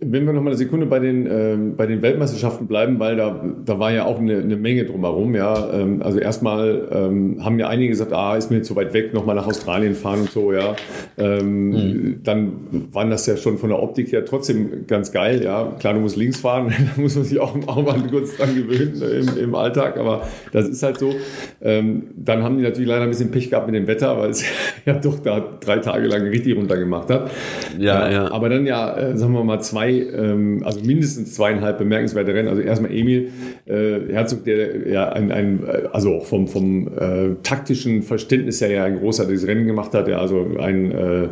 Wenn 0.00 0.26
wir 0.26 0.32
noch 0.32 0.42
mal 0.42 0.50
eine 0.50 0.56
Sekunde 0.56 0.86
bei 0.86 0.98
den, 0.98 1.26
äh, 1.26 1.56
bei 1.76 1.86
den 1.86 2.02
Weltmeisterschaften 2.02 2.66
bleiben, 2.66 2.98
weil 2.98 3.16
da, 3.16 3.44
da 3.64 3.78
war 3.78 3.92
ja 3.92 4.04
auch 4.04 4.18
eine, 4.18 4.38
eine 4.38 4.56
Menge 4.56 4.84
drumherum. 4.84 5.34
Ja. 5.34 5.72
Ähm, 5.72 6.02
also 6.02 6.18
erstmal 6.18 6.88
ähm, 6.90 7.44
haben 7.44 7.58
ja 7.58 7.68
einige 7.68 7.90
gesagt, 7.90 8.12
ah, 8.12 8.36
ist 8.36 8.50
mir 8.50 8.62
zu 8.62 8.76
weit 8.76 8.92
weg, 8.92 9.14
nochmal 9.14 9.36
nach 9.36 9.46
Australien 9.46 9.94
fahren 9.94 10.20
und 10.20 10.30
so. 10.30 10.52
Ja. 10.52 10.76
Ähm, 11.16 11.70
mhm. 11.70 12.20
Dann 12.24 12.52
waren 12.92 13.10
das 13.10 13.26
ja 13.26 13.36
schon 13.36 13.58
von 13.58 13.70
der 13.70 13.82
Optik 13.82 14.12
her 14.12 14.24
trotzdem 14.24 14.86
ganz 14.86 15.12
geil. 15.12 15.42
Ja. 15.42 15.72
Klar, 15.78 15.94
du 15.94 16.00
musst 16.00 16.16
links 16.16 16.40
fahren, 16.40 16.72
da 16.96 17.00
muss 17.00 17.14
man 17.14 17.24
sich 17.24 17.38
auch, 17.38 17.54
auch 17.66 17.82
mal 17.82 18.02
kurz 18.10 18.36
dran 18.36 18.54
gewöhnen 18.54 19.00
im, 19.02 19.38
im 19.38 19.54
Alltag, 19.54 19.96
aber 19.96 20.22
das 20.52 20.68
ist 20.68 20.82
halt 20.82 20.98
so. 20.98 21.14
Ähm, 21.60 22.04
dann 22.16 22.42
haben 22.42 22.56
die 22.56 22.62
natürlich 22.62 22.88
leider 22.88 23.02
ein 23.02 23.10
bisschen 23.10 23.30
Pech 23.30 23.50
gehabt 23.50 23.66
mit 23.66 23.74
dem 23.74 23.86
Wetter, 23.86 24.18
weil 24.18 24.30
es 24.30 24.44
ja 24.86 24.94
doch 24.94 25.18
da 25.20 25.40
drei 25.60 25.78
Tage 25.78 26.06
lang 26.06 26.22
richtig 26.28 26.56
runtergemacht 26.56 27.10
hat. 27.10 27.30
Ja, 27.78 28.10
ja. 28.10 28.30
Aber 28.30 28.48
dann 28.48 28.66
ja, 28.66 28.96
äh, 28.96 29.16
sagen 29.16 29.32
wir 29.32 29.44
mal, 29.44 29.60
zwei, 29.70 29.90
ähm, 29.90 30.62
also 30.64 30.80
mindestens 30.80 31.34
zweieinhalb 31.34 31.78
bemerkenswerte 31.78 32.34
Rennen. 32.34 32.48
Also 32.48 32.62
erstmal 32.62 32.92
Emil 32.92 33.30
äh, 33.66 34.12
Herzog, 34.12 34.44
der 34.44 34.88
ja 34.88 35.08
ein, 35.10 35.32
ein 35.32 35.64
also 35.92 36.14
auch 36.14 36.26
vom, 36.26 36.48
vom 36.48 36.88
äh, 36.88 37.34
taktischen 37.42 38.02
Verständnis 38.02 38.60
her 38.60 38.70
ja 38.70 38.84
ein 38.84 38.98
großartiges 38.98 39.46
Rennen 39.46 39.66
gemacht 39.66 39.94
hat, 39.94 40.06
der 40.08 40.20
also 40.20 40.46
ein 40.58 40.92
äh, 40.92 41.28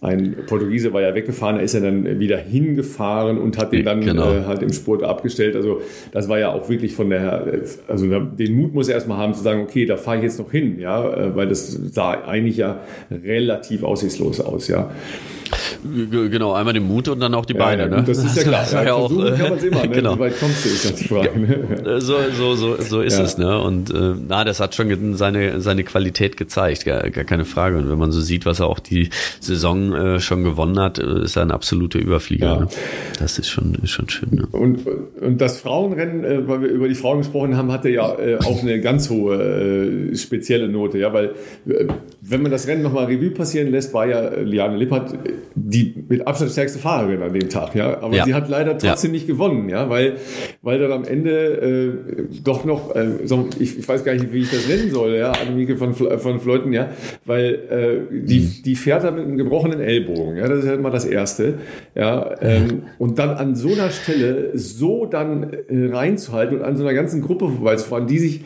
ein 0.00 0.36
Portugiese 0.46 0.92
war 0.92 1.00
ja 1.00 1.12
weggefahren, 1.14 1.56
er 1.56 1.64
ist 1.64 1.74
ja 1.74 1.80
dann 1.80 2.20
wieder 2.20 2.38
hingefahren 2.38 3.36
und 3.36 3.58
hat 3.58 3.72
den 3.72 3.84
dann 3.84 4.00
genau. 4.00 4.32
äh, 4.32 4.44
halt 4.44 4.62
im 4.62 4.72
Sport 4.72 5.02
abgestellt. 5.02 5.56
Also 5.56 5.80
das 6.12 6.28
war 6.28 6.38
ja 6.38 6.52
auch 6.52 6.68
wirklich 6.68 6.94
von 6.94 7.10
der, 7.10 7.62
also 7.88 8.06
den 8.06 8.54
Mut 8.54 8.74
muss 8.74 8.88
er 8.88 8.94
erstmal 8.94 9.18
haben 9.18 9.34
zu 9.34 9.42
sagen, 9.42 9.62
okay, 9.62 9.86
da 9.86 9.96
fahre 9.96 10.18
ich 10.18 10.22
jetzt 10.22 10.38
noch 10.38 10.52
hin, 10.52 10.78
ja, 10.78 11.12
äh, 11.12 11.34
weil 11.34 11.48
das 11.48 11.72
sah 11.72 12.12
eigentlich 12.12 12.58
ja 12.58 12.80
relativ 13.10 13.82
aussichtslos 13.82 14.40
aus, 14.40 14.68
ja. 14.68 14.88
Genau, 15.82 16.52
einmal 16.52 16.74
den 16.74 16.86
Mut 16.86 17.08
und 17.08 17.20
dann 17.20 17.34
auch 17.34 17.46
die 17.46 17.54
Beine. 17.54 17.84
Ja, 17.84 17.88
ne? 17.88 18.04
Das 18.06 18.18
ist 18.18 18.36
ja 18.36 18.42
klar. 18.44 18.66
Ja, 18.72 18.84
ja 18.84 18.94
auch, 18.94 19.08
kann 19.08 19.50
man 19.50 19.58
immer. 19.62 19.82
Ne? 19.82 19.88
Genau. 19.88 20.16
Wie 20.16 20.20
weit 20.20 20.40
kommst 20.40 20.64
du, 20.64 20.68
ist 20.68 20.84
das 20.84 20.94
die 20.96 21.04
Frage. 21.04 21.38
Ne? 21.38 22.00
So, 22.00 22.16
so, 22.36 22.54
so, 22.54 22.76
so 22.80 23.00
ist 23.00 23.18
es. 23.18 23.38
Ne? 23.38 23.60
Und 23.60 23.90
äh, 23.90 24.14
na, 24.28 24.44
das 24.44 24.60
hat 24.60 24.74
schon 24.74 25.16
seine, 25.16 25.60
seine 25.60 25.84
Qualität 25.84 26.36
gezeigt, 26.36 26.84
gar, 26.84 27.08
gar 27.10 27.24
keine 27.24 27.44
Frage. 27.44 27.78
Und 27.78 27.90
wenn 27.90 27.98
man 27.98 28.12
so 28.12 28.20
sieht, 28.20 28.46
was 28.46 28.60
er 28.60 28.66
auch 28.66 28.78
die 28.78 29.10
Saison 29.40 29.92
äh, 29.94 30.20
schon 30.20 30.44
gewonnen 30.44 30.78
hat, 30.78 30.98
äh, 30.98 31.22
ist 31.24 31.36
er 31.36 31.42
ein 31.42 31.50
absoluter 31.50 31.98
Überflieger. 31.98 32.60
Ne? 32.60 32.68
Das 33.18 33.38
ist 33.38 33.48
schon, 33.48 33.74
ist 33.82 33.90
schon 33.90 34.08
schön. 34.08 34.30
Ne? 34.32 34.46
Und, 34.50 34.80
und 35.20 35.40
das 35.40 35.60
Frauenrennen, 35.60 36.24
äh, 36.24 36.48
weil 36.48 36.62
wir 36.62 36.68
über 36.68 36.88
die 36.88 36.94
Frauen 36.94 37.18
gesprochen 37.18 37.56
haben, 37.56 37.72
hatte 37.72 37.88
ja 37.88 38.18
äh, 38.18 38.38
auch 38.38 38.62
eine 38.62 38.80
ganz 38.80 39.10
hohe 39.10 39.36
äh, 40.12 40.16
spezielle 40.16 40.68
Note. 40.68 40.98
Ja, 40.98 41.12
weil 41.12 41.32
äh, 41.66 41.86
wenn 42.20 42.42
man 42.42 42.50
das 42.50 42.66
Rennen 42.66 42.82
nochmal 42.82 43.06
Revue 43.06 43.30
passieren 43.30 43.70
lässt, 43.70 43.94
war 43.94 44.06
ja 44.06 44.28
Liane 44.40 44.76
Lippert 44.76 45.14
die 45.54 46.04
mit 46.08 46.26
Abstand 46.26 46.52
stärkste 46.52 46.78
Fahrerin 46.78 47.22
an 47.22 47.32
dem 47.32 47.48
Tag, 47.48 47.74
ja. 47.74 48.00
Aber 48.00 48.14
ja. 48.14 48.24
sie 48.24 48.34
hat 48.34 48.48
leider 48.48 48.78
trotzdem 48.78 49.10
ja. 49.10 49.14
nicht 49.14 49.26
gewonnen, 49.26 49.68
ja, 49.68 49.88
weil, 49.90 50.16
weil 50.62 50.78
dann 50.78 50.92
am 50.92 51.04
Ende 51.04 51.30
äh, 51.30 52.40
doch 52.42 52.64
noch, 52.64 52.94
äh, 52.94 53.26
so, 53.26 53.48
ich, 53.58 53.78
ich 53.78 53.88
weiß 53.88 54.04
gar 54.04 54.14
nicht, 54.14 54.32
wie 54.32 54.40
ich 54.40 54.50
das 54.50 54.68
nennen 54.68 54.90
soll, 54.90 55.16
ja, 55.16 55.32
Annemieke 55.32 55.76
von, 55.76 55.94
von 55.94 56.40
Fleuten, 56.40 56.72
ja, 56.72 56.90
weil 57.24 57.54
äh, 58.10 58.26
die, 58.26 58.40
mhm. 58.40 58.62
die 58.64 58.76
fährt 58.76 59.04
da 59.04 59.10
mit 59.10 59.24
einem 59.24 59.36
gebrochenen 59.36 59.80
Ellbogen, 59.80 60.36
ja, 60.36 60.48
das 60.48 60.64
ist 60.64 60.68
halt 60.68 60.80
mal 60.80 60.90
das 60.90 61.04
Erste, 61.04 61.54
ja, 61.94 62.34
ähm, 62.40 62.84
und 62.98 63.18
dann 63.18 63.30
an 63.30 63.54
so 63.54 63.72
einer 63.72 63.90
Stelle 63.90 64.50
so 64.54 65.06
dann 65.06 65.52
äh, 65.68 65.94
reinzuhalten 65.94 66.58
und 66.58 66.64
an 66.64 66.76
so 66.76 66.84
einer 66.84 66.94
ganzen 66.94 67.22
Gruppe 67.22 67.48
vorbeizufahren, 67.48 68.06
die 68.06 68.18
sich 68.18 68.40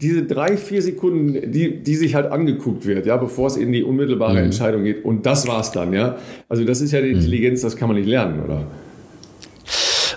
diese 0.00 0.22
drei, 0.22 0.56
vier 0.56 0.80
Sekunden, 0.80 1.50
die, 1.50 1.82
die 1.82 1.96
sich 1.96 2.14
halt 2.14 2.30
angeguckt 2.30 2.86
wird, 2.86 3.06
ja, 3.06 3.16
bevor 3.16 3.48
es 3.48 3.56
in 3.56 3.72
die 3.72 3.82
unmittelbare 3.82 4.34
mhm. 4.34 4.44
Entscheidung 4.44 4.84
geht. 4.84 5.04
Und 5.04 5.26
das 5.26 5.48
war's 5.48 5.72
dann, 5.72 5.92
ja. 5.92 6.18
Also 6.48 6.64
das 6.64 6.80
ist 6.80 6.92
ja 6.92 7.00
die 7.00 7.08
mhm. 7.08 7.16
Intelligenz, 7.16 7.62
das 7.62 7.76
kann 7.76 7.88
man 7.88 7.96
nicht 7.96 8.08
lernen, 8.08 8.40
oder? 8.44 8.64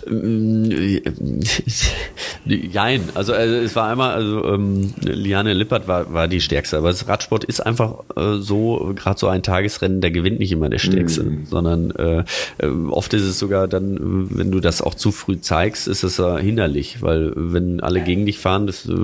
Jein, 2.46 3.02
also, 3.14 3.34
also 3.34 3.56
es 3.56 3.76
war 3.76 3.90
einmal, 3.90 4.16
also 4.16 4.44
ähm, 4.46 4.94
Liane 5.00 5.54
Lippert 5.54 5.88
war, 5.88 6.12
war 6.12 6.28
die 6.28 6.42
stärkste, 6.42 6.78
aber 6.78 6.90
das 6.90 7.08
Radsport 7.08 7.44
ist 7.44 7.60
einfach 7.60 8.04
äh, 8.16 8.38
so, 8.40 8.94
gerade 8.96 9.20
so 9.20 9.28
ein 9.28 9.44
Tagesrennen, 9.44 10.02
der 10.02 10.10
gewinnt 10.10 10.40
nicht 10.40 10.52
immer 10.52 10.70
der 10.70 10.80
Stärkste, 10.80 11.24
mm. 11.24 11.46
sondern 11.46 11.92
äh, 11.92 12.24
äh, 12.58 12.68
oft 12.90 13.14
ist 13.14 13.24
es 13.24 13.38
sogar 13.38 13.68
dann, 13.68 14.28
wenn 14.32 14.52
du 14.52 14.60
das 14.60 14.82
auch 14.82 14.96
zu 14.96 15.12
früh 15.12 15.40
zeigst, 15.40 15.88
ist 15.88 16.04
es 16.04 16.18
äh, 16.18 16.42
hinderlich, 16.42 17.04
weil 17.04 17.32
wenn 17.36 17.80
alle 17.80 18.02
gegen 18.02 18.26
dich 18.26 18.40
fahren, 18.40 18.66
das 18.66 18.90
äh, 18.90 18.96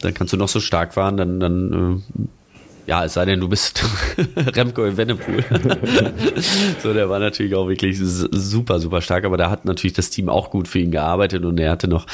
dann 0.00 0.14
kannst 0.14 0.32
du 0.32 0.36
noch 0.36 0.48
so 0.48 0.60
stark 0.60 0.94
fahren, 0.94 1.16
dann, 1.16 1.40
dann 1.40 2.02
äh, 2.16 2.22
ja, 2.88 3.04
es 3.04 3.12
sei 3.12 3.26
denn, 3.26 3.38
du 3.38 3.48
bist 3.50 3.84
Remco 4.56 4.82
im 4.86 4.96
Wennepool. 4.96 5.44
so, 6.82 6.94
der 6.94 7.10
war 7.10 7.18
natürlich 7.18 7.54
auch 7.54 7.68
wirklich 7.68 7.98
super, 7.98 8.80
super 8.80 9.02
stark, 9.02 9.26
aber 9.26 9.36
da 9.36 9.50
hat 9.50 9.66
natürlich 9.66 9.92
das 9.92 10.08
Team 10.08 10.30
auch 10.30 10.48
gut 10.48 10.68
für 10.68 10.78
ihn 10.78 10.90
gearbeitet 10.90 11.44
und 11.44 11.60
er 11.60 11.70
hatte 11.70 11.86
noch 11.86 12.06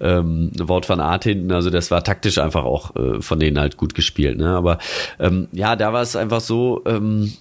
ähm, 0.00 0.50
Wort 0.58 0.84
von 0.84 1.00
Art 1.00 1.24
hinten, 1.24 1.50
also 1.50 1.70
das 1.70 1.90
war 1.90 2.04
taktisch 2.04 2.36
einfach 2.36 2.64
auch 2.64 2.94
äh, 2.94 3.22
von 3.22 3.40
denen 3.40 3.58
halt 3.58 3.78
gut 3.78 3.94
gespielt. 3.94 4.36
Ne? 4.36 4.50
Aber 4.50 4.76
ähm, 5.18 5.48
ja, 5.52 5.76
da 5.76 5.94
war 5.94 6.02
es 6.02 6.14
einfach 6.14 6.42
so, 6.42 6.82
ähm, 6.84 7.32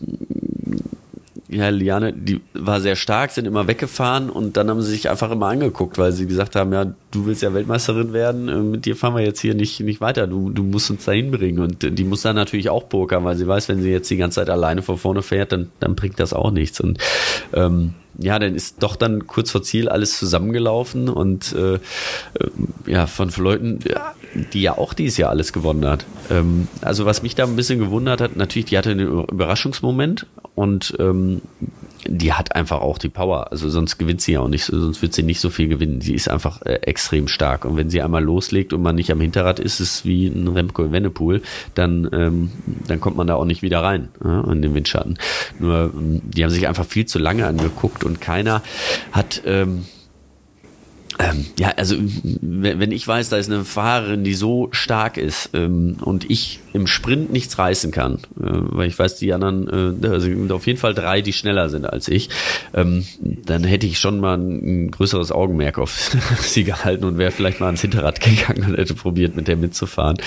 ja, 1.49 1.69
Liane, 1.69 2.13
die 2.13 2.41
war 2.53 2.81
sehr 2.81 2.95
stark, 2.95 3.31
sind 3.31 3.45
immer 3.45 3.67
weggefahren 3.67 4.29
und 4.29 4.57
dann 4.57 4.69
haben 4.69 4.81
sie 4.81 4.91
sich 4.91 5.09
einfach 5.09 5.31
immer 5.31 5.47
angeguckt, 5.47 5.97
weil 5.97 6.11
sie 6.11 6.27
gesagt 6.27 6.55
haben, 6.55 6.73
ja, 6.73 6.85
du 7.11 7.25
willst 7.25 7.41
ja 7.41 7.53
Weltmeisterin 7.53 8.11
werden, 8.11 8.49
äh, 8.49 8.55
mit 8.57 8.85
dir 8.85 8.95
fahren 8.95 9.15
wir 9.15 9.23
jetzt 9.23 9.39
hier 9.39 9.55
nicht, 9.55 9.79
nicht 9.79 10.01
weiter, 10.01 10.27
du, 10.27 10.49
du 10.49 10.63
musst 10.63 10.91
uns 10.91 11.05
dahin 11.05 11.31
bringen. 11.31 11.59
Und 11.59 11.97
die 11.97 12.03
muss 12.03 12.21
dann 12.21 12.35
natürlich 12.35 12.69
auch 12.69 12.89
pokern, 12.89 13.23
weil 13.23 13.37
sie 13.37 13.47
weiß, 13.47 13.69
wenn 13.69 13.81
sie 13.81 13.91
jetzt 13.91 14.09
die 14.09 14.17
ganze 14.17 14.35
Zeit 14.35 14.49
alleine 14.49 14.81
von 14.81 14.97
vorne 14.97 15.21
fährt, 15.21 15.53
dann, 15.53 15.71
dann 15.79 15.95
bringt 15.95 16.19
das 16.19 16.33
auch 16.33 16.51
nichts. 16.51 16.81
Und 16.81 16.97
ähm, 17.53 17.93
ja, 18.19 18.39
dann 18.39 18.55
ist 18.55 18.81
doch 18.81 18.95
dann 18.95 19.27
kurz 19.27 19.51
vor 19.51 19.63
Ziel 19.63 19.89
alles 19.89 20.17
zusammengelaufen 20.17 21.09
und 21.09 21.53
äh, 21.53 21.75
äh, 21.75 21.79
ja, 22.85 23.07
von 23.07 23.29
Leuten, 23.37 23.79
ja, 23.87 24.15
die 24.53 24.61
ja 24.61 24.77
auch 24.77 24.93
dieses 24.93 25.17
Jahr 25.17 25.29
alles 25.29 25.53
gewonnen 25.53 25.85
hat. 25.85 26.05
Ähm, 26.29 26.67
also 26.81 27.05
was 27.05 27.21
mich 27.21 27.35
da 27.35 27.43
ein 27.43 27.55
bisschen 27.55 27.79
gewundert 27.79 28.21
hat, 28.21 28.35
natürlich, 28.35 28.65
die 28.65 28.77
hatte 28.77 28.91
einen 28.91 29.07
Überraschungsmoment 29.07 30.25
und 30.55 30.95
ähm, 30.99 31.41
die 32.07 32.33
hat 32.33 32.55
einfach 32.55 32.81
auch 32.81 32.97
die 32.97 33.09
Power. 33.09 33.51
Also 33.51 33.69
sonst 33.69 33.97
gewinnt 33.97 34.21
sie 34.21 34.33
ja 34.33 34.41
auch 34.41 34.47
nicht, 34.47 34.65
sonst 34.65 35.01
wird 35.01 35.13
sie 35.13 35.23
nicht 35.23 35.39
so 35.39 35.49
viel 35.49 35.67
gewinnen. 35.67 36.01
Sie 36.01 36.13
ist 36.13 36.29
einfach 36.29 36.61
äh, 36.63 36.75
extrem 36.81 37.27
stark. 37.27 37.65
Und 37.65 37.77
wenn 37.77 37.89
sie 37.89 38.01
einmal 38.01 38.23
loslegt 38.23 38.73
und 38.73 38.81
man 38.81 38.95
nicht 38.95 39.11
am 39.11 39.21
Hinterrad 39.21 39.59
ist, 39.59 39.79
ist 39.79 39.97
es 39.99 40.05
wie 40.05 40.27
ein 40.27 40.47
Remco 40.47 40.91
Wennepool, 40.91 41.41
dann, 41.75 42.09
ähm, 42.11 42.51
dann 42.87 42.99
kommt 42.99 43.17
man 43.17 43.27
da 43.27 43.35
auch 43.35 43.45
nicht 43.45 43.61
wieder 43.61 43.81
rein 43.81 44.09
ja, 44.23 44.41
in 44.51 44.61
den 44.61 44.73
Windschatten. 44.73 45.17
Nur, 45.59 45.91
ähm, 45.93 46.21
die 46.23 46.43
haben 46.43 46.51
sich 46.51 46.67
einfach 46.67 46.85
viel 46.85 47.05
zu 47.05 47.19
lange 47.19 47.45
angeguckt 47.45 48.03
und 48.03 48.21
keiner 48.21 48.63
hat 49.11 49.41
ähm, 49.45 49.85
ähm, 51.19 51.45
ja, 51.57 51.73
also 51.77 51.95
wenn 52.41 52.91
ich 52.91 53.07
weiß, 53.07 53.29
da 53.29 53.37
ist 53.37 53.49
eine 53.51 53.63
Fahrerin, 53.63 54.23
die 54.23 54.33
so 54.33 54.69
stark 54.71 55.17
ist 55.17 55.49
ähm, 55.53 55.97
und 56.01 56.29
ich 56.29 56.59
im 56.73 56.85
Sprint 56.85 57.31
nichts 57.31 57.57
reißen 57.57 57.91
kann, 57.91 58.15
äh, 58.39 58.43
weil 58.43 58.87
ich 58.87 58.99
weiß, 58.99 59.15
die 59.15 59.33
anderen, 59.33 60.01
äh, 60.03 60.07
also 60.07 60.29
auf 60.53 60.67
jeden 60.67 60.77
Fall 60.77 60.93
drei, 60.93 61.21
die 61.21 61.33
schneller 61.33 61.69
sind 61.69 61.85
als 61.85 62.07
ich, 62.07 62.29
ähm, 62.73 63.05
dann 63.19 63.63
hätte 63.63 63.87
ich 63.87 63.99
schon 63.99 64.19
mal 64.19 64.37
ein, 64.37 64.85
ein 64.85 64.91
größeres 64.91 65.31
Augenmerk 65.31 65.79
auf 65.79 66.15
sie 66.41 66.63
gehalten 66.63 67.03
und 67.05 67.17
wäre 67.17 67.31
vielleicht 67.31 67.59
mal 67.59 67.67
ans 67.67 67.81
Hinterrad 67.81 68.19
gegangen 68.21 68.65
und 68.69 68.77
hätte 68.77 68.93
probiert, 68.93 69.35
mit 69.35 69.47
der 69.47 69.57
mitzufahren. 69.57 70.17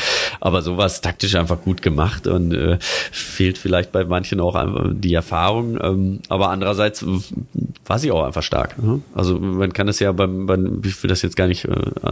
Aber 0.41 0.63
sowas 0.63 1.01
taktisch 1.01 1.37
einfach 1.37 1.63
gut 1.63 1.83
gemacht 1.83 2.27
und 2.27 2.53
äh, 2.53 2.79
fehlt 2.81 3.59
vielleicht 3.59 3.93
bei 3.93 4.05
manchen 4.05 4.41
auch 4.41 4.57
einfach 4.57 4.91
die 4.93 5.15
Erfahrung. 5.15 5.79
Ähm, 5.81 6.21
aber 6.29 6.51
andererseits 6.51 7.05
war 7.87 7.99
sie 7.99 8.11
auch 8.11 8.25
einfach 8.25 8.43
stark. 8.43 8.83
Ne? 8.83 9.01
Also 9.15 9.39
man 9.39 9.73
kann 9.73 9.89
es 9.89 10.01
ja 10.01 10.11
beim, 10.13 10.47
beim 10.47 10.70
ich 10.85 11.03
will 11.03 11.09
das 11.09 11.23
jetzt 11.23 11.37
gar 11.37 11.47
nicht 11.47 11.65
äh, 11.65 11.71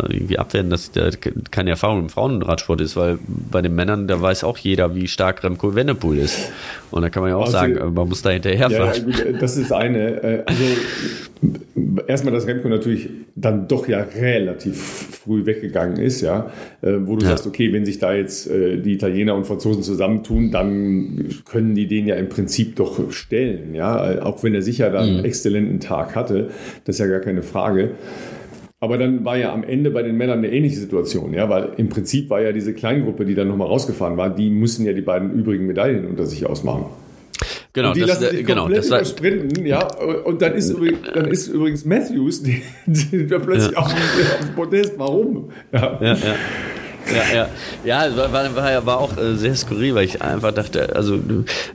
irgendwie 0.09 0.39
abwerten, 0.39 0.71
dass 0.71 0.91
da 0.91 1.11
keine 1.51 1.71
Erfahrung 1.71 2.01
im 2.01 2.09
Frauenradsport 2.09 2.81
ist, 2.81 2.97
weil 2.97 3.19
bei 3.27 3.63
den 3.63 3.75
Männern, 3.75 4.09
da 4.09 4.21
weiß 4.21 4.45
auch 4.45 4.59
jeder, 4.59 4.95
wie 4.95 5.07
stark 5.07 5.45
Remco 5.45 5.75
Wennepool 5.75 6.19
ist. 6.19 6.51
Und 6.91 7.03
da 7.03 7.11
kann 7.11 7.23
man 7.23 7.31
ja 7.31 7.37
auch 7.37 7.47
also, 7.47 7.53
sagen, 7.53 7.95
man 7.95 8.09
muss 8.09 8.23
da 8.23 8.31
hinterherfahren. 8.31 9.11
Ja, 9.11 9.33
das 9.39 9.57
ist 9.57 9.73
eine, 9.73 10.23
äh, 10.23 10.43
also 10.47 10.65
erstmal, 12.07 12.33
dass 12.33 12.47
Remco 12.47 12.69
natürlich 12.69 13.09
dann 13.37 13.69
doch 13.69 13.87
ja 13.87 14.01
relativ 14.01 14.77
früh 15.23 15.47
weggegangen 15.47 15.99
ist, 15.99 16.21
ja, 16.21 16.51
äh, 16.83 16.95
wo 17.05 17.17
du 17.17 17.25
ja. 17.25 17.31
sagst, 17.31 17.47
okay, 17.47 17.73
wenn 17.73 17.85
sich 17.85 17.99
da 17.99 18.15
jetzt 18.15 18.49
die 18.49 18.93
Italiener 18.93 19.35
und 19.35 19.47
Franzosen 19.47 19.83
zusammentun, 19.83 20.51
dann 20.51 21.29
können 21.45 21.75
die 21.75 21.87
den 21.87 22.07
ja 22.07 22.17
im 22.17 22.29
Prinzip 22.29 22.77
doch 22.77 23.13
stellen, 23.13 23.75
ja, 23.75 24.23
auch 24.23 24.43
wenn 24.43 24.55
er 24.55 24.63
sicher 24.63 24.91
dann 24.91 25.09
einen 25.09 25.19
mhm. 25.19 25.25
exzellenten 25.25 25.81
Tag 25.81 26.17
hatte, 26.17 26.51
das 26.85 26.97
ist 26.97 27.01
ja 27.01 27.07
gar 27.07 27.21
keine 27.21 27.43
Frage. 27.43 27.91
Aber 28.81 28.97
dann 28.97 29.25
war 29.25 29.37
ja 29.37 29.53
am 29.53 29.65
Ende 29.65 29.91
bei 29.91 30.03
den 30.03 30.17
Männern 30.17 30.39
eine 30.39 30.53
ähnliche 30.53 30.77
Situation, 30.77 31.35
ja, 31.35 31.49
weil 31.49 31.73
im 31.79 31.89
Prinzip 31.89 32.31
war 32.31 32.41
ja 32.41 32.53
diese 32.53 32.75
Kleingruppe, 32.75 33.25
die 33.25 33.35
dann 33.35 33.49
nochmal 33.49 33.67
rausgefahren 33.67 34.17
war, 34.17 34.31
die 34.31 34.51
müssen 34.51 34.87
ja 34.87 34.93
die 34.93 35.01
beiden 35.01 35.33
übrigen 35.33 35.67
Medaillen 35.67 36.07
unter 36.07 36.27
sich 36.27 36.47
ausmamen. 36.47 36.87
Genau, 37.73 37.89
und 37.89 37.97
die 37.97 38.01
das, 38.01 38.21
lassen 38.21 38.37
sich 38.37 38.47
genau, 38.47 38.63
komplett 38.63 38.79
das 38.79 38.87
übersprinten, 38.89 39.67
ja. 39.67 39.87
Und 40.25 40.43
dann 40.43 40.55
ist, 40.55 40.71
übrigens, 40.71 40.99
dann 41.13 41.27
ist 41.27 41.49
übrigens 41.49 41.85
Matthews, 41.85 42.43
die 42.43 42.63
plötzlich 42.87 43.73
ja. 43.73 43.79
auf, 43.79 43.95
dem 43.95 44.55
Podest. 44.55 44.95
Warum? 44.97 45.51
Ja, 45.73 45.99
ja. 46.01 46.13
ja 46.15 46.35
ja, 47.13 47.35
ja. 47.35 47.49
Ja, 47.85 48.17
war, 48.17 48.57
war, 48.57 48.87
war 48.87 48.99
auch 48.99 49.17
äh, 49.17 49.37
sehr 49.37 49.55
skurril, 49.55 49.95
weil 49.95 50.05
ich 50.05 50.23
einfach 50.23 50.53
dachte, 50.53 50.95
also 50.95 51.19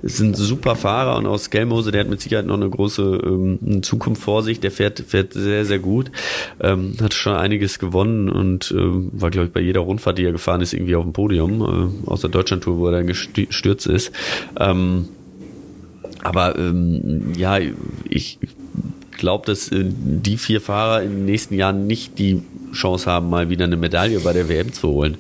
es 0.02 0.18
sind 0.18 0.36
super 0.36 0.76
Fahrer 0.76 1.18
und 1.18 1.26
aus 1.26 1.46
Skelmose, 1.46 1.92
der 1.92 2.02
hat 2.02 2.10
mit 2.10 2.22
Sicherheit 2.22 2.46
noch 2.46 2.56
eine 2.56 2.70
große 2.70 3.02
ähm, 3.24 3.84
Zukunft 3.84 4.22
vor 4.22 4.44
sich, 4.44 4.60
der 4.60 4.72
fährt, 4.72 5.00
fährt 5.00 5.34
sehr, 5.34 5.66
sehr 5.66 5.80
gut, 5.80 6.12
ähm, 6.60 6.96
hat 7.02 7.14
schon 7.14 7.36
einiges 7.36 7.80
gewonnen 7.80 8.30
und 8.30 8.72
äh, 8.72 8.78
war, 8.78 9.32
glaube 9.32 9.48
ich, 9.48 9.54
bei 9.54 9.62
jeder 9.62 9.82
Rundfahrt, 9.82 10.18
die 10.18 10.26
er 10.26 10.32
gefahren 10.32 10.62
ist, 10.62 10.74
irgendwie 10.74 10.96
auf 10.96 11.04
dem 11.04 11.14
Podium, 11.14 11.62
äh, 12.06 12.10
aus 12.10 12.22
der 12.22 12.30
Deutschlandtour, 12.30 12.78
wo 12.78 12.88
er 12.88 13.04
dann 13.04 13.08
gestürzt 13.08 13.88
ist. 13.88 14.12
Ähm, 14.60 15.10
aber 16.22 16.58
ähm, 16.58 17.34
ja, 17.36 17.58
ich 18.10 18.40
glaube, 19.16 19.46
dass 19.46 19.72
äh, 19.72 19.84
die 19.86 20.38
vier 20.38 20.62
Fahrer 20.62 21.02
in 21.02 21.12
den 21.12 21.26
nächsten 21.26 21.56
Jahren 21.56 21.88
nicht 21.88 22.20
die 22.20 22.42
Chance 22.74 23.10
haben, 23.10 23.30
mal 23.30 23.50
wieder 23.50 23.66
eine 23.66 23.78
Medaille 23.78 24.20
bei 24.20 24.34
der 24.34 24.50
WM 24.50 24.74
zu 24.74 24.90
holen. 24.90 25.18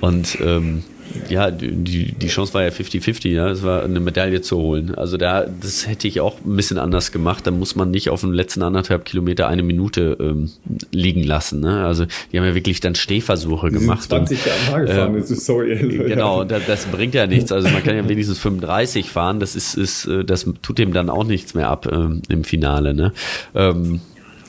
Und 0.00 0.38
ähm, 0.40 0.82
ja, 1.28 1.50
die, 1.50 2.12
die 2.12 2.28
Chance 2.28 2.54
war 2.54 2.62
ja 2.62 2.68
50-50, 2.68 3.28
ja, 3.28 3.48
es 3.48 3.62
war 3.62 3.82
eine 3.82 4.00
Medaille 4.00 4.40
zu 4.40 4.56
holen. 4.58 4.94
Also 4.94 5.16
da, 5.16 5.46
das 5.60 5.86
hätte 5.86 6.08
ich 6.08 6.20
auch 6.20 6.36
ein 6.44 6.56
bisschen 6.56 6.78
anders 6.78 7.12
gemacht. 7.12 7.46
Da 7.46 7.50
muss 7.50 7.76
man 7.76 7.90
nicht 7.90 8.10
auf 8.10 8.20
den 8.20 8.32
letzten 8.32 8.62
anderthalb 8.62 9.04
Kilometer 9.04 9.48
eine 9.48 9.62
Minute 9.62 10.16
ähm, 10.20 10.50
liegen 10.90 11.22
lassen. 11.22 11.60
Ne? 11.60 11.84
Also 11.84 12.06
die 12.32 12.38
haben 12.38 12.46
ja 12.46 12.54
wirklich 12.54 12.80
dann 12.80 12.94
Stehversuche 12.94 13.68
die 13.68 13.78
gemacht. 13.78 14.04
20 14.04 14.42
km 14.42 14.80
gefahren, 14.80 15.14
äh, 15.14 15.18
ist 15.18 15.46
sorry. 15.46 15.76
Genau, 15.76 16.44
das, 16.44 16.66
das 16.66 16.86
bringt 16.86 17.14
ja 17.14 17.26
nichts. 17.26 17.52
Also 17.52 17.68
man 17.68 17.82
kann 17.82 17.96
ja 17.96 18.08
wenigstens 18.08 18.38
35 18.38 19.10
fahren. 19.10 19.40
Das 19.40 19.56
ist, 19.56 19.74
ist, 19.74 20.06
äh, 20.06 20.24
das 20.24 20.46
tut 20.62 20.78
dem 20.78 20.92
dann 20.92 21.10
auch 21.10 21.24
nichts 21.24 21.54
mehr 21.54 21.68
ab 21.68 21.88
ähm, 21.90 22.22
im 22.28 22.44
Finale. 22.44 22.94
Ne? 22.94 23.12
Ähm, 23.54 24.00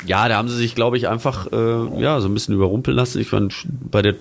ja, 0.07 0.27
da 0.29 0.37
haben 0.37 0.47
sie 0.47 0.55
sich, 0.55 0.73
glaube 0.73 0.97
ich, 0.97 1.07
einfach 1.07 1.51
äh, 1.51 2.01
ja 2.01 2.19
so 2.21 2.27
ein 2.27 2.33
bisschen 2.33 2.55
überrumpeln 2.55 2.95
lassen. 2.95 3.19
Ich 3.19 3.29
fand, 3.29 3.53
bei 3.91 4.01
der 4.01 4.15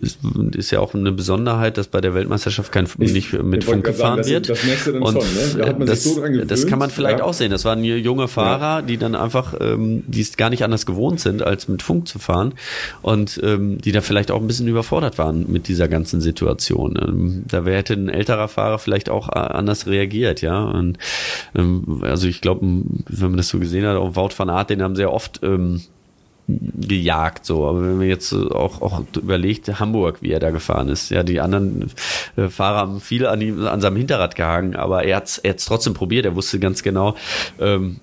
ist, 0.00 0.18
ist 0.56 0.70
ja 0.70 0.80
auch 0.80 0.94
eine 0.94 1.12
Besonderheit, 1.12 1.76
dass 1.76 1.86
bei 1.88 2.00
der 2.00 2.14
Weltmeisterschaft 2.14 2.72
kein 2.72 2.88
ich, 2.98 3.12
nicht 3.12 3.32
mit 3.42 3.64
Funk 3.64 3.84
gefahren 3.84 4.24
wird. 4.26 4.48
Das, 4.48 4.60
das 4.60 4.84
dann 4.84 5.02
und 5.02 5.12
schon, 5.12 5.34
ne? 5.34 5.58
Da 5.58 5.68
hat 5.68 5.78
man 5.78 5.86
das, 5.86 6.02
sich 6.02 6.14
so 6.14 6.20
dran 6.20 6.32
gewöhnt. 6.32 6.50
das 6.50 6.66
kann 6.66 6.78
man 6.78 6.90
vielleicht 6.90 7.18
ja. 7.18 7.24
auch 7.24 7.34
sehen. 7.34 7.50
Das 7.50 7.64
waren 7.64 7.84
junge 7.84 8.28
Fahrer, 8.28 8.80
ja. 8.80 8.82
die 8.82 8.96
dann 8.96 9.14
einfach, 9.14 9.54
ähm, 9.60 10.02
die 10.06 10.22
es 10.22 10.36
gar 10.36 10.50
nicht 10.50 10.64
anders 10.64 10.86
gewohnt 10.86 11.20
sind, 11.20 11.42
als 11.42 11.68
mit 11.68 11.82
Funk 11.82 12.08
zu 12.08 12.18
fahren 12.18 12.54
und 13.02 13.40
ähm, 13.42 13.78
die 13.78 13.92
da 13.92 14.00
vielleicht 14.00 14.30
auch 14.30 14.40
ein 14.40 14.46
bisschen 14.46 14.66
überfordert 14.68 15.18
waren 15.18 15.50
mit 15.50 15.68
dieser 15.68 15.88
ganzen 15.88 16.20
Situation. 16.20 16.98
Ähm, 17.00 17.44
da 17.46 17.64
hätte 17.64 17.94
ein 17.94 18.08
älterer 18.08 18.48
Fahrer 18.48 18.78
vielleicht 18.78 19.10
auch 19.10 19.28
äh, 19.28 19.38
anders 19.38 19.86
reagiert, 19.86 20.40
ja. 20.40 20.64
Und 20.64 20.98
ähm, 21.54 22.02
also 22.02 22.26
ich 22.26 22.40
glaube, 22.40 22.60
wenn 22.62 23.28
man 23.28 23.36
das 23.36 23.48
so 23.48 23.58
gesehen 23.58 23.86
hat, 23.86 23.96
auch 23.96 24.16
Wout 24.16 24.30
van 24.36 24.50
Aert, 24.50 24.70
den 24.70 24.82
haben 24.82 24.96
sehr 24.96 25.12
oft 25.12 25.19
ähm, 25.42 25.82
gejagt, 26.48 27.46
so. 27.46 27.66
Aber 27.66 27.82
wenn 27.82 27.98
man 27.98 28.08
jetzt 28.08 28.32
auch, 28.32 28.80
auch 28.82 29.02
überlegt, 29.16 29.80
Hamburg, 29.80 30.18
wie 30.20 30.32
er 30.32 30.40
da 30.40 30.50
gefahren 30.50 30.88
ist, 30.88 31.10
ja, 31.10 31.22
die 31.22 31.40
anderen 31.40 31.90
äh, 32.36 32.48
Fahrer 32.48 32.78
haben 32.78 33.00
viel 33.00 33.26
an, 33.26 33.40
ihm, 33.40 33.66
an 33.66 33.80
seinem 33.80 33.96
Hinterrad 33.96 34.34
gehangen, 34.36 34.76
aber 34.76 35.04
er 35.04 35.16
hat 35.16 35.40
es 35.42 35.64
trotzdem 35.64 35.94
probiert. 35.94 36.24
Er 36.24 36.36
wusste 36.36 36.58
ganz 36.58 36.82
genau, 36.82 37.14
ähm, 37.58 38.00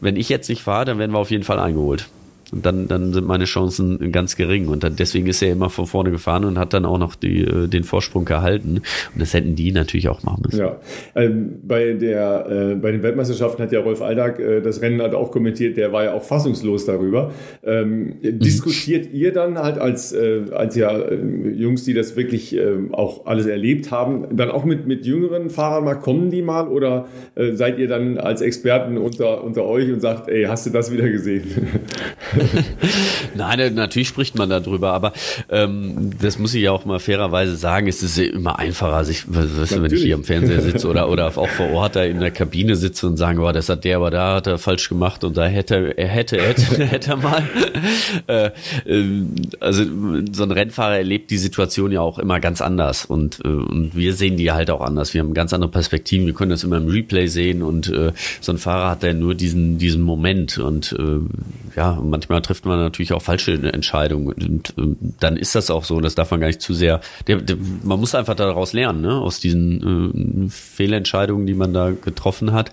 wenn 0.00 0.16
ich 0.16 0.28
jetzt 0.28 0.48
nicht 0.48 0.62
fahre, 0.62 0.84
dann 0.84 0.98
werden 0.98 1.12
wir 1.12 1.18
auf 1.18 1.30
jeden 1.30 1.44
Fall 1.44 1.58
eingeholt. 1.58 2.08
Und 2.54 2.64
dann, 2.64 2.86
dann 2.86 3.12
sind 3.12 3.26
meine 3.26 3.44
Chancen 3.46 4.12
ganz 4.12 4.36
gering. 4.36 4.68
Und 4.68 4.84
dann, 4.84 4.94
deswegen 4.94 5.26
ist 5.26 5.42
er 5.42 5.50
immer 5.50 5.70
von 5.70 5.86
vorne 5.86 6.12
gefahren 6.12 6.44
und 6.44 6.56
hat 6.56 6.72
dann 6.72 6.84
auch 6.84 6.98
noch 6.98 7.16
die, 7.16 7.40
äh, 7.40 7.66
den 7.66 7.82
Vorsprung 7.82 8.24
gehalten. 8.24 8.76
Und 9.12 9.20
das 9.20 9.34
hätten 9.34 9.56
die 9.56 9.72
natürlich 9.72 10.08
auch 10.08 10.22
machen 10.22 10.42
müssen. 10.46 10.60
Ja, 10.60 10.76
ähm, 11.16 11.56
bei, 11.64 11.94
der, 11.94 12.46
äh, 12.48 12.74
bei 12.76 12.92
den 12.92 13.02
Weltmeisterschaften 13.02 13.60
hat 13.64 13.72
ja 13.72 13.80
Rolf 13.80 14.02
Aldag 14.02 14.38
äh, 14.38 14.60
das 14.60 14.82
Rennen 14.82 15.02
halt 15.02 15.14
auch 15.14 15.32
kommentiert. 15.32 15.76
Der 15.76 15.92
war 15.92 16.04
ja 16.04 16.12
auch 16.12 16.22
fassungslos 16.22 16.84
darüber. 16.86 17.32
Ähm, 17.64 18.14
mhm. 18.22 18.38
Diskutiert 18.38 19.12
ihr 19.12 19.32
dann 19.32 19.58
halt 19.58 19.78
als, 19.78 20.12
äh, 20.12 20.42
als 20.52 20.76
ja 20.76 20.96
äh, 20.96 21.16
Jungs, 21.50 21.82
die 21.82 21.94
das 21.94 22.14
wirklich 22.14 22.54
äh, 22.54 22.74
auch 22.92 23.26
alles 23.26 23.46
erlebt 23.46 23.90
haben, 23.90 24.36
dann 24.36 24.52
auch 24.52 24.64
mit, 24.64 24.86
mit 24.86 25.04
jüngeren 25.06 25.50
Fahrern 25.50 25.82
mal, 25.82 25.96
kommen 25.96 26.30
die 26.30 26.42
mal? 26.42 26.68
Oder 26.68 27.08
äh, 27.34 27.52
seid 27.54 27.80
ihr 27.80 27.88
dann 27.88 28.18
als 28.18 28.42
Experten 28.42 28.96
unter, 28.96 29.42
unter 29.42 29.64
euch 29.64 29.92
und 29.92 29.98
sagt, 29.98 30.28
ey, 30.28 30.44
hast 30.44 30.66
du 30.66 30.70
das 30.70 30.92
wieder 30.92 31.08
gesehen? 31.08 31.42
Nein, 33.34 33.74
natürlich 33.74 34.08
spricht 34.08 34.36
man 34.36 34.48
darüber, 34.48 34.92
aber 34.92 35.12
ähm, 35.50 36.10
das 36.20 36.38
muss 36.38 36.54
ich 36.54 36.62
ja 36.62 36.72
auch 36.72 36.84
mal 36.84 36.98
fairerweise 36.98 37.56
sagen, 37.56 37.88
es 37.88 38.02
ist 38.02 38.18
immer 38.18 38.58
einfacher, 38.58 39.04
sich, 39.04 39.24
weißt 39.26 39.76
du, 39.76 39.82
wenn 39.82 39.92
ich 39.92 40.02
hier 40.02 40.14
am 40.14 40.24
Fernseher 40.24 40.60
sitze 40.60 40.88
oder, 40.88 41.08
oder 41.08 41.26
auch 41.26 41.48
vor 41.48 41.70
Ort 41.70 41.96
da 41.96 42.04
in 42.04 42.20
der 42.20 42.30
Kabine 42.30 42.76
sitze 42.76 43.06
und 43.06 43.16
sagen, 43.16 43.38
oh, 43.38 43.52
das 43.52 43.68
hat 43.68 43.84
der, 43.84 43.96
aber 43.96 44.10
da 44.10 44.36
hat 44.36 44.46
er 44.46 44.58
falsch 44.58 44.88
gemacht 44.88 45.24
und 45.24 45.36
da 45.36 45.46
hätte 45.46 45.96
er 45.96 46.08
hätte, 46.08 46.40
hätte, 46.40 46.84
hätte 46.86 47.10
er 47.12 47.16
mal. 47.16 47.42
äh, 48.26 48.50
ähm, 48.86 49.34
also 49.60 49.84
so 50.32 50.42
ein 50.42 50.50
Rennfahrer 50.50 50.98
erlebt 50.98 51.30
die 51.30 51.38
Situation 51.38 51.92
ja 51.92 52.00
auch 52.00 52.18
immer 52.18 52.40
ganz 52.40 52.60
anders 52.60 53.04
und, 53.04 53.40
äh, 53.44 53.48
und 53.48 53.94
wir 53.94 54.14
sehen 54.14 54.36
die 54.36 54.52
halt 54.52 54.70
auch 54.70 54.80
anders. 54.80 55.14
Wir 55.14 55.20
haben 55.20 55.34
ganz 55.34 55.52
andere 55.52 55.70
Perspektiven, 55.70 56.26
wir 56.26 56.34
können 56.34 56.50
das 56.50 56.64
immer 56.64 56.76
im 56.76 56.88
Replay 56.88 57.26
sehen 57.26 57.62
und 57.62 57.88
äh, 57.88 58.12
so 58.40 58.52
ein 58.52 58.58
Fahrer 58.58 58.90
hat 58.90 59.02
ja 59.02 59.12
nur 59.12 59.34
diesen, 59.34 59.78
diesen 59.78 60.02
Moment 60.02 60.58
und 60.58 60.94
äh, 60.98 61.76
ja, 61.76 61.92
manchmal 62.24 62.42
trifft 62.42 62.64
man 62.64 62.78
natürlich 62.78 63.12
auch 63.12 63.22
falsche 63.22 63.52
Entscheidungen. 63.52 64.32
Und 64.32 64.74
ähm, 64.78 64.96
dann 65.20 65.36
ist 65.36 65.54
das 65.54 65.70
auch 65.70 65.84
so. 65.84 66.00
Das 66.00 66.14
darf 66.14 66.30
man 66.30 66.40
gar 66.40 66.46
nicht 66.46 66.60
zu 66.60 66.74
sehr. 66.74 67.00
Der, 67.26 67.36
der, 67.36 67.56
man 67.82 68.00
muss 68.00 68.14
einfach 68.14 68.34
daraus 68.34 68.72
lernen, 68.72 69.02
ne? 69.02 69.20
aus 69.20 69.40
diesen 69.40 70.46
äh, 70.46 70.50
Fehlentscheidungen, 70.50 71.46
die 71.46 71.54
man 71.54 71.72
da 71.72 71.90
getroffen 71.90 72.52
hat. 72.52 72.72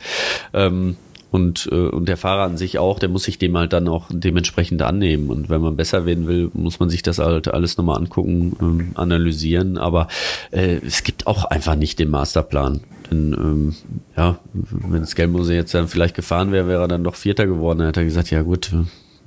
Ähm, 0.54 0.96
und, 1.32 1.70
äh, 1.72 1.76
und 1.76 2.10
der 2.10 2.18
Fahrer 2.18 2.44
an 2.44 2.58
sich 2.58 2.78
auch, 2.78 3.00
der 3.00 3.08
muss 3.08 3.24
sich 3.24 3.40
dem 3.40 3.58
halt 3.58 3.72
dann 3.72 3.88
auch 3.88 4.08
dementsprechend 4.10 4.82
annehmen. 4.82 5.30
Und 5.30 5.50
wenn 5.50 5.62
man 5.62 5.78
besser 5.78 6.06
werden 6.06 6.28
will, 6.28 6.52
muss 6.54 6.80
man 6.80 6.90
sich 6.90 7.04
das 7.04 7.20
halt 7.20 7.48
alles 7.48 7.78
nochmal 7.78 7.98
angucken, 7.98 8.56
ähm, 8.62 8.92
analysieren. 8.96 9.78
Aber 9.78 10.08
äh, 10.52 10.80
es 10.86 11.04
gibt 11.04 11.28
auch 11.28 11.46
einfach 11.46 11.76
nicht 11.76 12.00
den 12.00 12.10
Masterplan. 12.10 12.82
Denn 13.10 13.34
ähm, 13.34 13.76
ja, 14.18 14.40
wenn 14.54 15.06
Skelmose 15.06 15.54
jetzt 15.56 15.74
dann 15.74 15.88
vielleicht 15.88 16.16
gefahren 16.16 16.52
wäre, 16.52 16.68
wäre 16.68 16.82
er 16.82 16.88
dann 16.88 17.04
doch 17.04 17.16
Vierter 17.16 17.48
geworden. 17.48 17.80
Dann 17.80 17.88
hätte 17.88 18.02
er 18.02 18.06
gesagt, 18.06 18.30
ja 18.32 18.42
gut, 18.42 18.72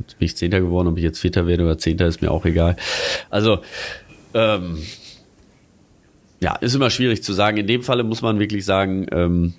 jetzt 0.01 0.19
bin 0.19 0.27
ich 0.27 0.37
Zehnter 0.37 0.61
geworden, 0.61 0.89
ob 0.89 0.97
ich 0.97 1.05
jetzt 1.05 1.19
Vierter 1.19 1.47
werde 1.47 1.65
oder 1.65 1.79
Zehnter, 1.79 2.07
ist 2.07 2.23
mir 2.23 2.31
auch 2.31 2.45
egal. 2.45 2.77
Also 3.31 3.59
ähm, 4.35 4.79
ja, 6.41 6.57
ist 6.57 6.75
immer 6.75 6.91
schwierig 6.91 7.23
zu 7.23 7.33
sagen. 7.33 7.57
In 7.57 7.67
dem 7.67 7.83
Falle 7.83 8.05
muss 8.05 8.23
man 8.23 8.39
wirklich 8.39 8.65
sagen, 8.65 9.07
ähm, 9.13 9.55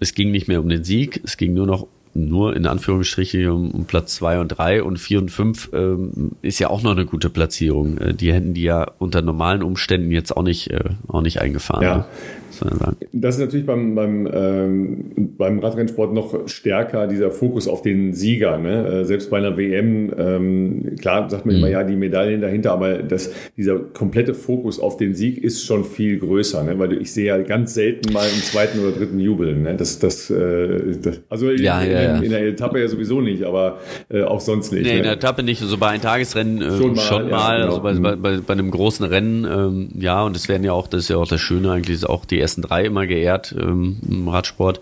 es 0.00 0.14
ging 0.14 0.30
nicht 0.30 0.48
mehr 0.48 0.60
um 0.60 0.68
den 0.68 0.84
Sieg, 0.84 1.20
es 1.24 1.36
ging 1.36 1.54
nur 1.54 1.66
noch 1.66 1.86
nur 2.16 2.54
in 2.54 2.66
Anführungsstrichen 2.66 3.48
um, 3.50 3.70
um 3.72 3.84
Platz 3.86 4.14
zwei 4.14 4.38
und 4.38 4.48
drei 4.48 4.82
und 4.82 4.98
vier 4.98 5.18
und 5.18 5.30
fünf 5.30 5.70
ähm, 5.72 6.32
ist 6.42 6.60
ja 6.60 6.70
auch 6.70 6.82
noch 6.82 6.92
eine 6.92 7.06
gute 7.06 7.28
Platzierung. 7.28 7.98
Äh, 7.98 8.14
die 8.14 8.32
hätten 8.32 8.54
die 8.54 8.62
ja 8.62 8.86
unter 8.98 9.20
normalen 9.20 9.62
Umständen 9.62 10.12
jetzt 10.12 10.36
auch 10.36 10.44
nicht, 10.44 10.70
äh, 10.70 10.90
auch 11.08 11.22
nicht 11.22 11.40
eingefahren. 11.40 11.82
Ja. 11.82 11.96
Ne? 11.96 12.04
Das 13.12 13.36
ist 13.36 13.40
natürlich 13.40 13.66
beim, 13.66 13.94
beim, 13.94 14.28
ähm, 14.32 15.34
beim 15.36 15.58
Radrennsport 15.58 16.12
noch 16.12 16.48
stärker, 16.48 17.06
dieser 17.06 17.30
Fokus 17.30 17.68
auf 17.68 17.82
den 17.82 18.12
Sieger. 18.14 18.58
Ne? 18.58 18.86
Äh, 18.86 19.04
selbst 19.04 19.30
bei 19.30 19.38
einer 19.38 19.56
WM, 19.56 20.12
ähm, 20.16 20.96
klar 21.00 21.28
sagt 21.30 21.46
man 21.46 21.54
mhm. 21.54 21.60
immer, 21.60 21.70
ja, 21.70 21.84
die 21.84 21.96
Medaillen 21.96 22.40
dahinter, 22.40 22.72
aber 22.72 22.98
das, 22.98 23.30
dieser 23.56 23.78
komplette 23.78 24.34
Fokus 24.34 24.80
auf 24.80 24.96
den 24.96 25.14
Sieg 25.14 25.38
ist 25.42 25.64
schon 25.64 25.84
viel 25.84 26.18
größer, 26.18 26.62
ne? 26.64 26.78
weil 26.78 26.92
ich 26.94 27.12
sehe 27.12 27.26
ja 27.26 27.38
ganz 27.38 27.74
selten 27.74 28.12
mal 28.12 28.26
im 28.26 28.42
zweiten 28.42 28.80
oder 28.80 28.92
dritten 28.92 29.18
jubeln. 29.18 29.62
Ne? 29.62 29.74
Das, 29.76 29.98
das, 29.98 30.30
äh, 30.30 30.96
das, 31.00 31.20
also 31.28 31.50
ja, 31.50 31.82
in, 31.82 31.90
ja, 31.90 32.02
ja. 32.02 32.18
in, 32.18 32.30
der 32.30 32.46
Etappe 32.46 32.80
ja 32.80 32.88
sowieso 32.88 33.20
nicht, 33.20 33.44
aber 33.44 33.78
äh, 34.08 34.22
auch 34.22 34.40
sonst 34.40 34.72
nicht. 34.72 34.82
Nee, 34.84 34.92
ne? 34.92 34.96
in 34.98 35.02
der 35.04 35.12
Etappe 35.12 35.42
nicht, 35.42 35.58
so 35.58 35.66
also 35.66 35.78
bei 35.78 35.88
einem 35.88 36.02
Tagesrennen 36.02 36.62
äh, 36.62 36.76
schon 36.76 36.94
mal, 36.94 37.02
schon 37.02 37.30
mal 37.30 37.60
genau. 37.60 37.68
also 37.68 37.82
bei, 37.82 37.94
bei, 37.94 38.16
bei, 38.16 38.36
bei, 38.38 38.52
einem 38.52 38.70
großen 38.70 39.04
Rennen, 39.06 39.44
ähm, 39.44 39.88
ja, 40.00 40.22
und 40.22 40.36
es 40.36 40.48
werden 40.48 40.64
ja 40.64 40.72
auch, 40.72 40.86
das 40.86 41.02
ist 41.02 41.08
ja 41.08 41.16
auch 41.16 41.28
das 41.28 41.40
Schöne 41.40 41.70
eigentlich, 41.72 41.96
ist 41.96 42.08
auch 42.08 42.24
die 42.24 42.40
ersten 42.44 42.62
drei 42.62 42.84
immer 42.84 43.06
geehrt 43.06 43.54
ähm, 43.58 43.98
im 44.08 44.28
Radsport. 44.28 44.80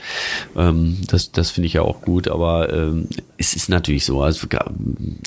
Ähm, 0.56 0.98
das 1.06 1.32
das 1.32 1.50
finde 1.50 1.66
ich 1.66 1.74
ja 1.74 1.82
auch 1.82 2.02
gut, 2.02 2.28
aber 2.28 2.72
ähm, 2.72 3.08
es 3.42 3.56
ist 3.56 3.68
natürlich 3.68 4.04
so. 4.04 4.22
Also, 4.22 4.46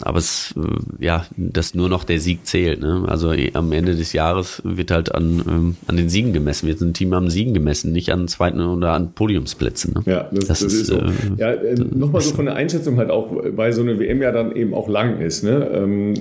aber 0.01 0.19
es, 0.19 0.55
äh, 0.57 1.03
ja, 1.03 1.25
dass 1.35 1.75
nur 1.75 1.89
noch 1.89 2.05
der 2.05 2.21
Sieg 2.21 2.45
zählt. 2.45 2.79
Ne? 2.79 3.03
Also 3.07 3.33
äh, 3.33 3.51
am 3.53 3.71
Ende 3.73 3.93
des 3.93 4.13
Jahres 4.13 4.61
wird 4.63 4.89
halt 4.89 5.13
an, 5.13 5.43
ähm, 5.45 5.75
an 5.87 5.97
den 5.97 6.07
Siegen 6.07 6.31
gemessen. 6.31 6.67
Wir 6.67 6.77
sind 6.77 6.91
ein 6.91 6.93
Team 6.93 7.11
am 7.11 7.29
Siegen 7.29 7.53
gemessen, 7.53 7.91
nicht 7.91 8.13
an 8.13 8.29
zweiten 8.29 8.61
oder 8.61 8.93
an 8.93 9.11
Podiumsplätzen. 9.13 9.95
Ne? 9.95 10.03
Ja, 10.05 10.29
das, 10.31 10.47
das, 10.47 10.59
das 10.61 10.73
ist, 10.73 10.81
ist, 10.81 10.87
so. 10.87 10.97
Äh, 10.97 11.11
ja, 11.37 11.51
äh, 11.51 11.75
nochmal 11.75 12.21
so 12.21 12.33
von 12.33 12.45
der 12.45 12.55
Einschätzung 12.55 12.95
halt 12.97 13.09
auch, 13.09 13.31
weil 13.31 13.73
so 13.73 13.81
eine 13.81 13.99
WM 13.99 14.21
ja 14.21 14.31
dann 14.31 14.55
eben 14.55 14.73
auch 14.73 14.87
lang 14.87 15.19
ist. 15.19 15.43
Ne? 15.43 15.69
Ähm, 15.73 16.13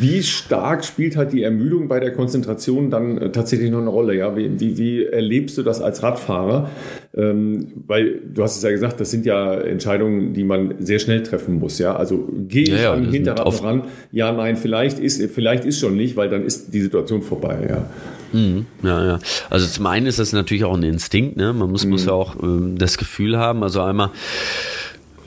wie 0.00 0.24
stark 0.24 0.84
spielt 0.84 1.16
halt 1.16 1.32
die 1.32 1.44
Ermüdung 1.44 1.86
bei 1.86 2.00
der 2.00 2.12
Konzentration 2.12 2.90
dann 2.90 3.18
äh, 3.18 3.30
tatsächlich 3.30 3.70
noch 3.70 3.80
eine 3.80 3.90
Rolle? 3.90 4.16
Ja, 4.16 4.36
wie, 4.36 4.58
wie, 4.58 4.76
wie 4.76 5.04
erlebst 5.04 5.56
du 5.56 5.62
das 5.62 5.80
als 5.80 6.02
Radfahrer? 6.02 6.68
Ähm, 7.14 7.68
weil 7.86 8.20
du 8.34 8.42
hast 8.42 8.56
es 8.56 8.62
ja 8.62 8.70
gesagt, 8.70 8.98
das 8.98 9.10
sind 9.10 9.24
ja 9.24 9.54
Entscheidungen, 9.54 10.32
die 10.32 10.44
man 10.44 10.74
sehr 10.80 10.98
schnell 10.98 11.11
treffen 11.20 11.58
muss. 11.58 11.78
Ja, 11.78 11.96
also 11.96 12.28
gehe 12.48 12.62
ich 12.62 12.68
ja, 12.70 12.76
ja, 12.76 12.92
am 12.94 13.10
Hinterrad 13.10 13.62
ran? 13.62 13.84
Ja, 14.10 14.32
nein, 14.32 14.56
vielleicht 14.56 14.98
ist, 14.98 15.22
vielleicht 15.32 15.64
ist 15.64 15.78
schon 15.78 15.96
nicht, 15.96 16.16
weil 16.16 16.28
dann 16.28 16.44
ist 16.44 16.72
die 16.72 16.80
Situation 16.80 17.22
vorbei. 17.22 17.66
Ja. 17.68 18.38
Mhm. 18.38 18.66
Ja, 18.82 19.04
ja. 19.04 19.18
Also 19.50 19.66
zum 19.66 19.86
einen 19.86 20.06
ist 20.06 20.18
das 20.18 20.32
natürlich 20.32 20.64
auch 20.64 20.76
ein 20.76 20.82
Instinkt. 20.82 21.36
Ne? 21.36 21.52
Man 21.52 21.70
muss, 21.70 21.84
mhm. 21.84 21.90
muss 21.90 22.06
ja 22.06 22.12
auch 22.12 22.42
ähm, 22.42 22.78
das 22.78 22.98
Gefühl 22.98 23.36
haben. 23.38 23.62
Also 23.62 23.82
einmal 23.82 24.10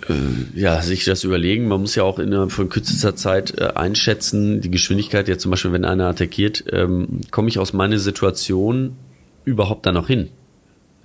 äh, 0.09 0.59
ja, 0.59 0.81
sich 0.81 1.05
das 1.05 1.23
überlegen. 1.23 1.67
Man 1.67 1.81
muss 1.81 1.95
ja 1.95 2.03
auch 2.03 2.19
innerhalb 2.19 2.51
von 2.51 2.69
kürzester 2.69 3.15
Zeit 3.15 3.57
äh, 3.57 3.71
einschätzen, 3.75 4.61
die 4.61 4.71
Geschwindigkeit, 4.71 5.27
ja 5.27 5.37
zum 5.37 5.51
Beispiel, 5.51 5.71
wenn 5.71 5.85
einer 5.85 6.07
attackiert, 6.07 6.65
ähm, 6.71 7.21
komme 7.31 7.47
ich 7.49 7.59
aus 7.59 7.73
meiner 7.73 7.99
Situation 7.99 8.95
überhaupt 9.45 9.85
da 9.85 9.91
noch 9.91 10.07
hin? 10.07 10.29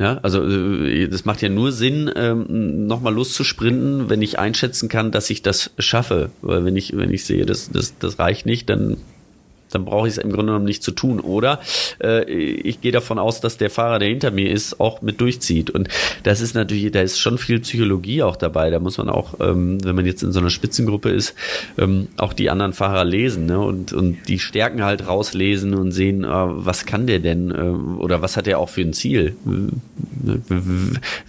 Ja, 0.01 0.19
also 0.23 0.43
äh, 0.43 1.09
das 1.09 1.27
macht 1.27 1.43
ja 1.43 1.51
nur 1.51 1.73
Sinn, 1.73 2.11
ähm, 2.17 2.87
nochmal 2.87 3.13
loszusprinten, 3.13 4.09
wenn 4.09 4.23
ich 4.23 4.39
einschätzen 4.39 4.89
kann, 4.89 5.11
dass 5.11 5.29
ich 5.29 5.43
das 5.43 5.73
schaffe. 5.79 6.31
Weil 6.41 6.65
wenn 6.65 6.75
ich, 6.75 6.97
wenn 6.97 7.13
ich 7.13 7.27
sehe, 7.27 7.45
das, 7.45 7.71
das, 7.71 7.99
das 7.99 8.19
reicht 8.19 8.47
nicht, 8.47 8.71
dann 8.71 8.97
dann 9.71 9.85
brauche 9.85 10.09
ich 10.09 10.15
es 10.15 10.19
im 10.19 10.31
Grunde 10.31 10.47
genommen 10.47 10.65
nicht 10.65 10.83
zu 10.83 10.93
tun. 10.93 11.21
Oder 11.21 11.61
äh, 12.03 12.25
ich 12.31 12.81
gehe 12.81 12.93
davon 12.93 13.19
aus, 13.19 13.41
dass 13.41 13.57
der 13.57 13.71
Fahrer, 13.71 13.99
der 13.99 14.09
hinter 14.09 14.31
mir 14.31 14.51
ist, 14.51 14.81
auch 14.81 15.03
mit 15.03 15.21
durchzieht. 15.21 15.71
Und 15.71 15.89
das 16.23 16.41
ist 16.41 16.55
natürlich, 16.55 16.91
da 16.93 17.01
ist 17.01 17.19
schon 17.19 17.39
viel 17.39 17.61
Psychologie 17.61 18.23
auch 18.23 18.37
dabei. 18.37 18.71
Da 18.71 18.79
muss 18.79 18.99
man 18.99 19.09
auch, 19.09 19.35
ähm, 19.41 19.83
wenn 19.85 19.97
man 19.97 20.07
jetzt 20.07 20.23
in 20.23 20.33
so 20.33 20.41
einer 20.41 20.51
Spitzengruppe 20.51 21.11
ist, 21.11 21.35
ähm, 21.79 22.09
auch 22.17 22.33
die 22.33 22.51
anderen 22.51 22.73
Fahrer 22.73 23.05
lesen 23.05 23.47
ne? 23.47 23.59
und, 23.59 23.93
und 23.93 24.29
die 24.29 24.39
Stärken 24.39 24.85
halt 24.85 25.07
rauslesen 25.07 25.75
und 25.75 25.93
sehen, 25.93 26.25
äh, 26.25 26.29
was 26.29 26.87
kann 26.87 27.07
der 27.07 27.21
denn 27.21 27.51
äh, 27.51 28.01
oder 28.01 28.23
was 28.23 28.37
hat 28.37 28.47
er 28.47 28.59
auch 28.59 28.69
für 28.69 28.83
ein 28.83 28.93
Ziel. 28.93 29.37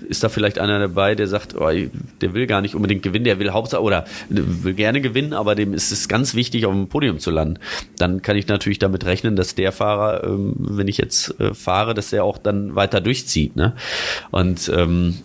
Ist 0.08 0.24
da 0.24 0.30
vielleicht 0.30 0.60
einer 0.60 0.80
dabei, 0.80 1.16
der 1.16 1.28
sagt, 1.28 1.56
oh, 1.56 1.70
der 1.70 2.34
will 2.34 2.48
gar 2.48 2.62
nicht 2.62 2.76
unbedingt 2.76 3.04
gewinnen, 3.04 3.26
der 3.26 3.40
will 3.40 3.52
Hauptsache 3.52 3.82
oder 3.82 4.06
will 4.30 4.74
gerne 4.74 5.02
gewinnen, 5.02 5.34
aber 5.34 5.56
dem 5.56 5.74
ist 5.74 5.92
es 5.92 6.08
ganz 6.08 6.36
wichtig, 6.36 6.66
auf 6.66 6.74
dem 6.74 6.88
Podium 6.88 7.20
zu 7.20 7.32
landen. 7.32 7.60
Dann 7.98 8.22
kann 8.22 8.31
kann 8.32 8.38
ich 8.38 8.48
natürlich 8.48 8.80
damit 8.80 9.06
rechnen, 9.06 9.36
dass 9.36 9.56
der 9.56 9.74
Fahrer, 9.74 10.24
ähm, 10.24 10.54
wenn 10.58 10.88
ich 10.88 10.98
jetzt 10.98 11.38
äh, 11.42 11.54
fahre, 11.54 11.94
dass 11.94 12.14
er 12.14 12.24
auch 12.24 12.38
dann 12.38 12.76
weiter 12.76 13.02
durchzieht. 13.02 13.58
Ne? 13.58 13.74
Und 14.32 14.72
ähm, 14.74 15.16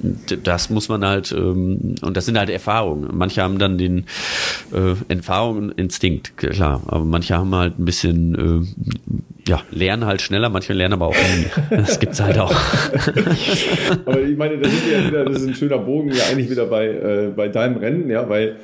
das 0.43 0.71
muss 0.71 0.89
man 0.89 1.05
halt, 1.05 1.31
ähm, 1.31 1.95
und 2.03 2.17
das 2.17 2.27
sind 2.27 2.37
halt 2.37 2.51
Erfahrungen. 2.51 3.11
Manche 3.13 3.45
haben 3.45 3.61
dann 3.61 3.79
den 3.79 4.07
äh, 4.73 4.95
Erfahrung 5.07 5.59
und 5.59 5.71
Instinkt, 5.79 6.37
klar, 6.37 6.83
aber 6.89 7.05
manche 7.05 7.37
haben 7.37 7.55
halt 7.55 7.79
ein 7.79 7.85
bisschen 7.85 8.67
äh, 8.67 9.49
ja, 9.49 9.63
lernen 9.71 10.05
halt 10.05 10.21
schneller, 10.21 10.49
manche 10.49 10.73
lernen 10.73 10.95
aber 10.95 11.07
auch 11.07 11.15
nie. 11.15 11.47
Das 11.71 12.01
gibt's 12.01 12.21
halt 12.21 12.39
auch. 12.41 12.53
aber 14.05 14.21
ich 14.21 14.37
meine, 14.37 14.59
das 14.59 14.73
ist 14.73 14.83
ja 14.91 15.07
wieder, 15.07 15.25
das 15.27 15.43
ist 15.43 15.47
ein 15.47 15.55
schöner 15.55 15.79
Bogen 15.79 16.11
ja 16.11 16.25
eigentlich 16.29 16.51
wieder 16.51 16.67
bei, 16.67 16.89
äh, 16.89 17.33
bei 17.37 17.47
deinem 17.47 17.77
Rennen, 17.77 18.11
ja, 18.11 18.29
weil 18.29 18.57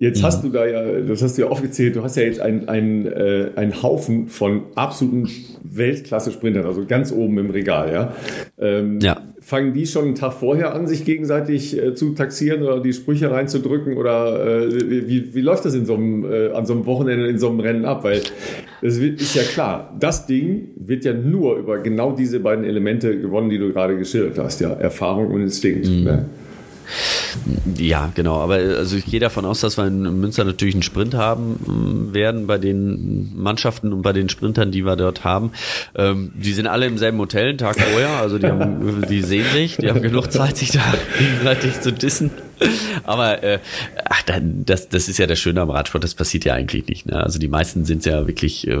Jetzt 0.00 0.22
mhm. 0.22 0.26
hast 0.26 0.42
du 0.42 0.48
da 0.48 0.66
ja, 0.66 1.00
das 1.02 1.22
hast 1.22 1.36
du 1.36 1.42
ja 1.42 1.48
aufgezählt, 1.48 1.94
du 1.94 2.02
hast 2.02 2.16
ja 2.16 2.22
jetzt 2.22 2.40
einen 2.40 2.70
ein, 2.70 3.04
äh, 3.04 3.50
ein 3.54 3.82
Haufen 3.82 4.28
von 4.28 4.62
absoluten 4.74 5.28
Weltklasse-Sprintern, 5.62 6.64
also 6.64 6.86
ganz 6.86 7.12
oben 7.12 7.36
im 7.36 7.50
Regal, 7.50 7.92
ja. 7.92 8.14
Ähm, 8.58 8.98
ja. 9.00 9.20
Fangen 9.42 9.74
die 9.74 9.86
schon 9.86 10.06
einen 10.06 10.14
Tag 10.14 10.32
vorher 10.32 10.74
an, 10.74 10.86
sich 10.86 11.04
gegenseitig 11.04 11.76
äh, 11.76 11.94
zu 11.94 12.14
taxieren 12.14 12.62
oder 12.62 12.80
die 12.80 12.94
Sprüche 12.94 13.30
reinzudrücken? 13.30 13.98
Oder 13.98 14.62
äh, 14.62 15.06
wie, 15.06 15.34
wie 15.34 15.40
läuft 15.42 15.66
das 15.66 15.74
in 15.74 15.84
so 15.84 15.96
einem, 15.96 16.24
äh, 16.24 16.50
an 16.52 16.64
so 16.64 16.72
einem 16.72 16.86
Wochenende 16.86 17.26
in 17.26 17.38
so 17.38 17.50
einem 17.50 17.60
Rennen 17.60 17.84
ab? 17.84 18.02
Weil 18.02 18.22
das 18.80 18.96
ist 18.96 19.34
ja 19.34 19.42
klar, 19.42 19.94
das 20.00 20.26
Ding 20.26 20.68
wird 20.76 21.04
ja 21.04 21.12
nur 21.12 21.58
über 21.58 21.78
genau 21.78 22.12
diese 22.12 22.40
beiden 22.40 22.64
Elemente 22.64 23.18
gewonnen, 23.18 23.50
die 23.50 23.58
du 23.58 23.70
gerade 23.70 23.98
geschildert 23.98 24.38
hast, 24.38 24.62
ja. 24.62 24.72
Erfahrung 24.72 25.30
und 25.30 25.42
Instinkt. 25.42 25.86
Mhm. 25.86 26.04
Ne? 26.04 26.24
Ja, 27.76 28.10
genau. 28.14 28.36
Aber 28.40 28.54
also 28.54 28.96
ich 28.96 29.06
gehe 29.06 29.20
davon 29.20 29.44
aus, 29.44 29.60
dass 29.60 29.76
wir 29.76 29.86
in 29.86 30.20
Münster 30.20 30.44
natürlich 30.44 30.74
einen 30.74 30.82
Sprint 30.82 31.14
haben 31.14 31.52
mm, 32.10 32.14
werden 32.14 32.46
bei 32.46 32.58
den 32.58 33.32
Mannschaften 33.36 33.92
und 33.92 34.02
bei 34.02 34.12
den 34.12 34.28
Sprintern, 34.28 34.70
die 34.70 34.84
wir 34.84 34.96
dort 34.96 35.24
haben. 35.24 35.52
Ähm, 35.94 36.32
die 36.34 36.52
sind 36.52 36.66
alle 36.66 36.86
im 36.86 36.98
selben 36.98 37.18
Hotel, 37.18 37.50
einen 37.50 37.58
Tag 37.58 37.80
vorher. 37.80 38.10
Also 38.20 38.38
die, 38.38 38.46
haben, 38.46 39.06
die 39.08 39.22
sehen 39.22 39.46
sich, 39.52 39.76
die 39.76 39.88
haben 39.88 40.02
genug 40.02 40.32
Zeit, 40.32 40.56
sich 40.56 40.72
da 40.72 40.80
gegenseitig 41.18 41.80
zu 41.80 41.92
dissen. 41.92 42.30
Aber 43.04 43.42
äh, 43.42 43.58
ach, 44.04 44.22
das, 44.42 44.88
das 44.88 45.08
ist 45.08 45.18
ja 45.18 45.26
das 45.26 45.38
Schöne 45.38 45.60
am 45.60 45.70
Radsport, 45.70 46.04
das 46.04 46.14
passiert 46.14 46.44
ja 46.44 46.54
eigentlich 46.54 46.86
nicht. 46.86 47.06
Ne? 47.06 47.22
Also 47.22 47.38
die 47.38 47.48
meisten 47.48 47.84
sind 47.84 48.04
ja 48.04 48.26
wirklich, 48.26 48.66
äh, 48.66 48.76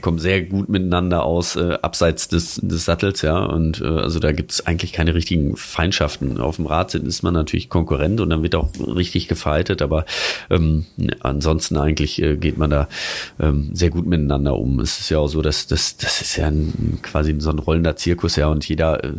kommen 0.00 0.18
sehr 0.18 0.42
gut 0.42 0.68
miteinander 0.68 1.24
aus, 1.24 1.56
äh, 1.56 1.78
abseits 1.82 2.28
des, 2.28 2.60
des 2.62 2.84
Sattels, 2.84 3.22
ja. 3.22 3.38
Und 3.38 3.80
äh, 3.80 3.86
also 3.86 4.20
da 4.20 4.32
gibt's 4.32 4.66
eigentlich 4.66 4.92
keine 4.92 5.14
richtigen 5.14 5.56
Feindschaften. 5.56 6.40
Auf 6.40 6.56
dem 6.56 6.66
Rad 6.66 6.94
ist 6.94 7.22
man 7.22 7.34
natürlich 7.34 7.68
Konkurrent 7.68 8.20
und 8.20 8.30
dann 8.30 8.42
wird 8.42 8.54
auch 8.54 8.68
richtig 8.94 9.28
gefightet, 9.28 9.82
aber 9.82 10.04
ähm, 10.50 10.86
ansonsten 11.20 11.76
eigentlich 11.76 12.22
äh, 12.22 12.36
geht 12.36 12.58
man 12.58 12.70
da 12.70 12.88
ähm, 13.40 13.70
sehr 13.72 13.90
gut 13.90 14.06
miteinander 14.06 14.56
um. 14.56 14.80
Es 14.80 14.98
ist 14.98 15.10
ja 15.10 15.18
auch 15.18 15.28
so, 15.28 15.42
dass 15.42 15.66
das, 15.66 15.96
das 15.96 16.20
ist 16.20 16.36
ja 16.36 16.46
ein, 16.46 16.98
quasi 17.02 17.34
so 17.38 17.50
ein 17.50 17.58
rollender 17.58 17.96
Zirkus, 17.96 18.36
ja, 18.36 18.48
und 18.48 18.66
jeder 18.68 19.04
äh, 19.04 19.12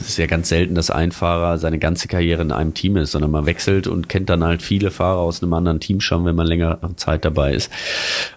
ist 0.00 0.18
ja 0.18 0.26
ganz 0.26 0.48
selten, 0.48 0.74
dass 0.74 0.90
ein 0.90 1.12
Fahrer 1.12 1.58
seine 1.58 1.78
ganze 1.78 2.08
Karriere 2.08 2.42
in 2.42 2.52
einem 2.52 2.74
Team 2.74 2.96
ist, 2.96 3.12
sondern 3.12 3.30
man 3.30 3.46
wechselt 3.48 3.88
und 3.88 4.08
kennt 4.08 4.30
dann 4.30 4.44
halt 4.44 4.62
viele 4.62 4.92
Fahrer 4.92 5.18
aus 5.18 5.42
einem 5.42 5.54
anderen 5.54 5.80
Team 5.80 6.00
schon, 6.00 6.24
wenn 6.24 6.36
man 6.36 6.46
längere 6.46 6.78
Zeit 6.94 7.24
dabei 7.24 7.54
ist. 7.54 7.72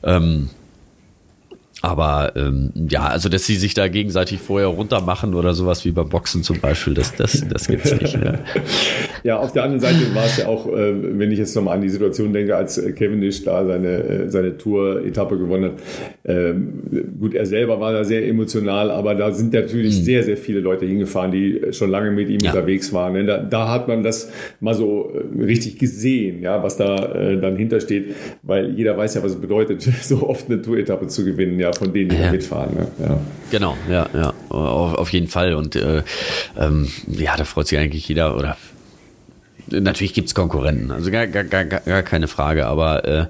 Ähm, 0.04 0.50
aber 1.82 2.34
ähm, 2.36 2.72
ja, 2.76 3.08
also 3.08 3.28
dass 3.28 3.46
sie 3.46 3.56
sich 3.56 3.74
da 3.74 3.88
gegenseitig 3.88 4.40
vorher 4.40 4.68
runter 4.68 5.02
machen 5.02 5.34
oder 5.34 5.54
sowas 5.54 5.84
wie 5.84 5.92
beim 5.92 6.10
Boxen 6.10 6.44
zum 6.44 6.60
Beispiel, 6.60 6.94
das, 6.94 7.16
das, 7.16 7.44
das 7.48 7.68
gibt's 7.68 7.92
nicht. 8.00 8.14
Ja. 8.14 8.40
ja, 9.24 9.40
auf 9.40 9.52
der 9.52 9.64
anderen 9.64 9.80
Seite 9.80 10.14
war 10.14 10.26
es 10.26 10.38
ja 10.38 10.48
auch, 10.48 10.68
äh, 10.68 10.94
wenn 11.18 11.32
ich 11.32 11.40
jetzt 11.40 11.56
nochmal 11.56 11.78
an 11.78 11.82
die 11.82 11.90
Situation 11.90 12.34
denke, 12.34 12.56
als 12.56 12.80
Cavendish 12.96 13.44
da 13.44 13.66
seine, 13.66 13.88
äh, 13.88 14.30
seine 14.30 14.58
Tour-Etappe 14.58 15.38
gewonnen 15.40 15.72
hat. 15.72 15.74
Ähm, 16.26 16.84
gut, 17.20 17.34
er 17.34 17.48
selber 17.48 17.80
war 17.80 17.94
da 17.94 18.04
sehr 18.04 18.28
emotional, 18.28 18.92
aber 18.92 19.16
da 19.16 19.32
sind 19.32 19.54
natürlich 19.54 20.00
mhm. 20.00 20.04
sehr, 20.04 20.24
sehr 20.24 20.38
viele 20.38 20.60
Leute 20.60 20.86
hingefahren, 20.86 21.32
die 21.32 21.62
schon 21.72 21.90
lange 21.90 22.12
mit 22.12 22.30
ihm 22.30 22.42
ja. 22.42 22.52
unterwegs 22.52 22.94
waren. 22.94 23.14
Ne? 23.14 23.26
Da, 23.26 23.38
da, 23.38 23.70
hat 23.70 23.88
man 23.88 24.04
das 24.04 24.32
mal 24.60 24.76
so 24.76 25.12
äh, 25.16 25.44
richtig 25.44 25.80
gesehen, 25.80 26.44
ja, 26.44 26.62
was 26.62 26.78
da 26.78 27.14
äh, 27.14 27.40
dann 27.40 27.56
hintersteht, 27.56 28.16
weil 28.44 28.72
jeder 28.76 28.96
weiß 28.98 29.16
ja, 29.16 29.24
was 29.24 29.32
es 29.32 29.42
bedeutet, 29.42 29.82
so 30.02 30.28
oft 30.28 30.48
eine 30.48 30.62
Tour-Etappe 30.62 31.08
zu 31.08 31.26
gewinnen, 31.26 31.60
ja, 31.60 31.71
von 31.74 31.94
denen, 31.94 32.10
die 32.10 32.16
ja. 32.16 32.26
da 32.26 32.32
mitfahren. 32.32 32.76
Ne? 32.76 32.88
Ja. 33.00 33.20
Genau, 33.52 33.78
ja, 33.90 34.08
ja, 34.14 34.34
auf, 34.50 34.96
auf 34.96 35.10
jeden 35.14 35.28
Fall. 35.28 35.54
Und 35.54 35.76
äh, 35.76 36.04
ähm, 36.58 36.88
ja, 37.08 37.36
da 37.38 37.44
freut 37.44 37.68
sich 37.68 37.78
eigentlich 37.78 38.08
jeder 38.08 38.38
oder 38.38 38.58
natürlich 39.72 40.14
gibt's 40.14 40.36
Konkurrenten, 40.36 40.92
also 40.92 41.12
gar, 41.12 41.28
gar, 41.28 41.44
gar, 41.44 41.66
gar 41.66 42.04
keine 42.04 42.28
Frage, 42.28 42.66
aber 42.66 43.06
äh, 43.06 43.26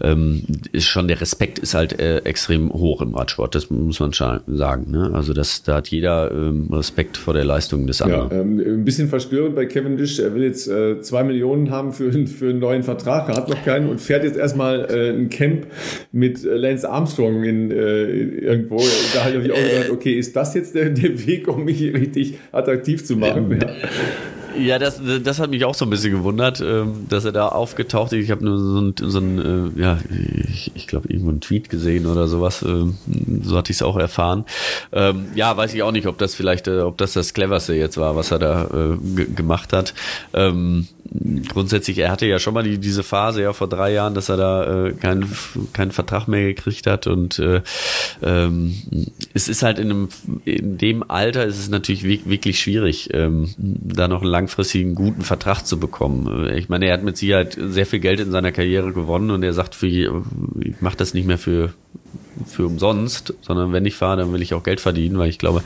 ähm, 0.00 0.42
ist 0.72 0.86
schon 0.86 1.08
der 1.08 1.20
Respekt 1.20 1.58
ist 1.58 1.74
halt 1.74 1.98
äh, 2.00 2.18
extrem 2.18 2.72
hoch 2.72 3.02
im 3.02 3.14
Radsport, 3.14 3.54
das 3.54 3.70
muss 3.70 4.00
man 4.00 4.12
schon 4.12 4.40
sagen. 4.46 4.90
Ne? 4.90 5.10
Also 5.14 5.32
das, 5.32 5.62
da 5.62 5.76
hat 5.76 5.88
jeder 5.88 6.30
ähm, 6.30 6.68
Respekt 6.72 7.16
vor 7.16 7.34
der 7.34 7.44
Leistung 7.44 7.86
des 7.86 8.02
anderen. 8.02 8.30
Ja, 8.30 8.40
ähm, 8.40 8.58
ein 8.58 8.84
bisschen 8.84 9.08
verstörend 9.08 9.56
bei 9.56 9.66
Cavendish, 9.66 10.18
er 10.18 10.34
will 10.34 10.42
jetzt 10.42 10.68
äh, 10.68 11.00
zwei 11.00 11.24
Millionen 11.24 11.70
haben 11.70 11.92
für, 11.92 12.12
für 12.26 12.50
einen 12.50 12.58
neuen 12.58 12.82
Vertrag, 12.82 13.28
er 13.28 13.36
hat 13.36 13.48
noch 13.48 13.64
keinen 13.64 13.88
und 13.88 14.00
fährt 14.00 14.24
jetzt 14.24 14.36
erstmal 14.36 14.86
äh, 14.90 15.10
ein 15.10 15.28
Camp 15.30 15.66
mit 16.12 16.42
Lance 16.42 16.88
Armstrong 16.88 17.44
in 17.44 17.70
äh, 17.70 18.04
irgendwo. 18.04 18.82
Da 19.14 19.24
habe 19.24 19.38
ich 19.38 19.52
auch 19.52 19.56
gedacht, 19.56 19.90
okay, 19.90 20.14
ist 20.14 20.36
das 20.36 20.54
jetzt 20.54 20.74
der, 20.74 20.90
der 20.90 21.26
Weg, 21.26 21.48
um 21.48 21.64
mich 21.64 21.80
richtig 21.82 22.38
attraktiv 22.52 23.04
zu 23.04 23.16
machen? 23.16 23.58
Ja. 23.60 23.68
Ja, 24.58 24.78
das, 24.78 25.00
das 25.22 25.38
hat 25.38 25.50
mich 25.50 25.64
auch 25.64 25.74
so 25.74 25.84
ein 25.84 25.90
bisschen 25.90 26.12
gewundert, 26.12 26.60
ähm, 26.60 27.06
dass 27.08 27.24
er 27.24 27.32
da 27.32 27.48
aufgetaucht 27.48 28.12
ist. 28.12 28.24
Ich 28.24 28.30
habe 28.30 28.44
nur 28.44 28.58
so 28.58 28.80
ein, 28.80 28.94
so 28.98 29.18
ein 29.18 29.74
äh, 29.76 29.80
ja, 29.80 29.98
ich, 30.48 30.72
ich 30.74 30.86
glaube, 30.86 31.08
irgendwo 31.08 31.30
einen 31.30 31.40
Tweet 31.40 31.68
gesehen 31.68 32.06
oder 32.06 32.28
sowas. 32.28 32.62
Ähm, 32.62 32.96
so 33.42 33.56
hatte 33.56 33.72
ich 33.72 33.78
es 33.78 33.82
auch 33.82 33.96
erfahren. 33.96 34.44
Ähm, 34.92 35.26
ja, 35.34 35.56
weiß 35.56 35.74
ich 35.74 35.82
auch 35.82 35.92
nicht, 35.92 36.06
ob 36.06 36.18
das 36.18 36.34
vielleicht, 36.34 36.68
äh, 36.68 36.80
ob 36.80 36.98
das 36.98 37.12
das 37.12 37.34
cleverste 37.34 37.74
jetzt 37.74 37.96
war, 37.98 38.16
was 38.16 38.30
er 38.30 38.38
da 38.38 38.64
äh, 38.64 39.24
gemacht 39.24 39.72
hat 39.72 39.94
grundsätzlich, 41.48 41.98
er 41.98 42.10
hatte 42.10 42.26
ja 42.26 42.38
schon 42.38 42.54
mal 42.54 42.62
die, 42.62 42.78
diese 42.78 43.02
Phase 43.02 43.42
ja 43.42 43.52
vor 43.52 43.68
drei 43.68 43.92
Jahren, 43.92 44.14
dass 44.14 44.28
er 44.28 44.36
da 44.36 44.86
äh, 44.86 44.92
keinen 44.92 45.30
keinen 45.72 45.92
Vertrag 45.92 46.28
mehr 46.28 46.44
gekriegt 46.44 46.86
hat 46.86 47.06
und 47.06 47.38
äh, 47.38 47.62
ähm, 48.22 48.74
es 49.34 49.48
ist 49.48 49.62
halt 49.62 49.78
in, 49.78 49.90
einem, 49.90 50.08
in 50.44 50.78
dem 50.78 51.08
Alter 51.08 51.44
ist 51.44 51.58
es 51.58 51.68
natürlich 51.68 52.04
wirklich 52.04 52.60
schwierig, 52.60 53.10
ähm, 53.12 53.54
da 53.58 54.08
noch 54.08 54.22
einen 54.22 54.30
langfristigen 54.30 54.94
guten 54.94 55.22
Vertrag 55.22 55.62
zu 55.62 55.78
bekommen. 55.78 56.50
Ich 56.54 56.68
meine, 56.68 56.86
er 56.86 56.94
hat 56.94 57.02
mit 57.02 57.16
Sicherheit 57.16 57.56
sehr 57.60 57.86
viel 57.86 58.00
Geld 58.00 58.20
in 58.20 58.30
seiner 58.30 58.52
Karriere 58.52 58.92
gewonnen 58.92 59.30
und 59.30 59.42
er 59.42 59.52
sagt, 59.52 59.74
für, 59.74 59.86
ich 59.86 60.80
mache 60.80 60.96
das 60.96 61.14
nicht 61.14 61.26
mehr 61.26 61.38
für 61.38 61.72
für 62.46 62.66
umsonst, 62.66 63.34
sondern 63.42 63.72
wenn 63.72 63.84
ich 63.84 63.94
fahre, 63.94 64.18
dann 64.18 64.32
will 64.32 64.42
ich 64.42 64.54
auch 64.54 64.62
Geld 64.62 64.80
verdienen, 64.80 65.18
weil 65.18 65.28
ich 65.28 65.38
glaube, 65.38 65.62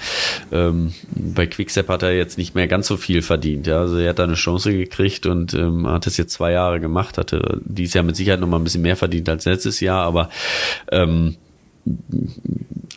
ähm, 0.53 0.93
bei 1.14 1.47
Quickstep 1.47 1.89
hat 1.89 2.03
er 2.03 2.16
jetzt 2.16 2.39
nicht 2.39 2.55
mehr 2.55 2.68
ganz 2.68 2.87
so 2.87 2.97
viel 2.97 3.22
verdient. 3.22 3.66
Ja? 3.66 3.81
Also 3.81 3.99
er 3.99 4.11
hat 4.11 4.18
da 4.18 4.24
eine 4.24 4.35
Chance 4.35 4.72
gekriegt 4.72 5.26
und 5.26 5.55
ähm, 5.55 5.87
hat 5.87 6.07
es 6.07 6.16
jetzt 6.16 6.33
zwei 6.33 6.53
Jahre 6.53 6.81
gemacht, 6.81 7.18
hatte 7.18 7.61
dieses 7.64 7.95
Jahr 7.95 8.05
mit 8.05 8.16
Sicherheit 8.16 8.41
noch 8.41 8.49
mal 8.49 8.59
ein 8.59 8.64
bisschen 8.64 8.83
mehr 8.83 8.97
verdient 8.97 9.28
als 9.28 9.45
letztes 9.45 9.81
Jahr, 9.81 10.05
aber 10.05 10.31
ähm, 10.91 11.37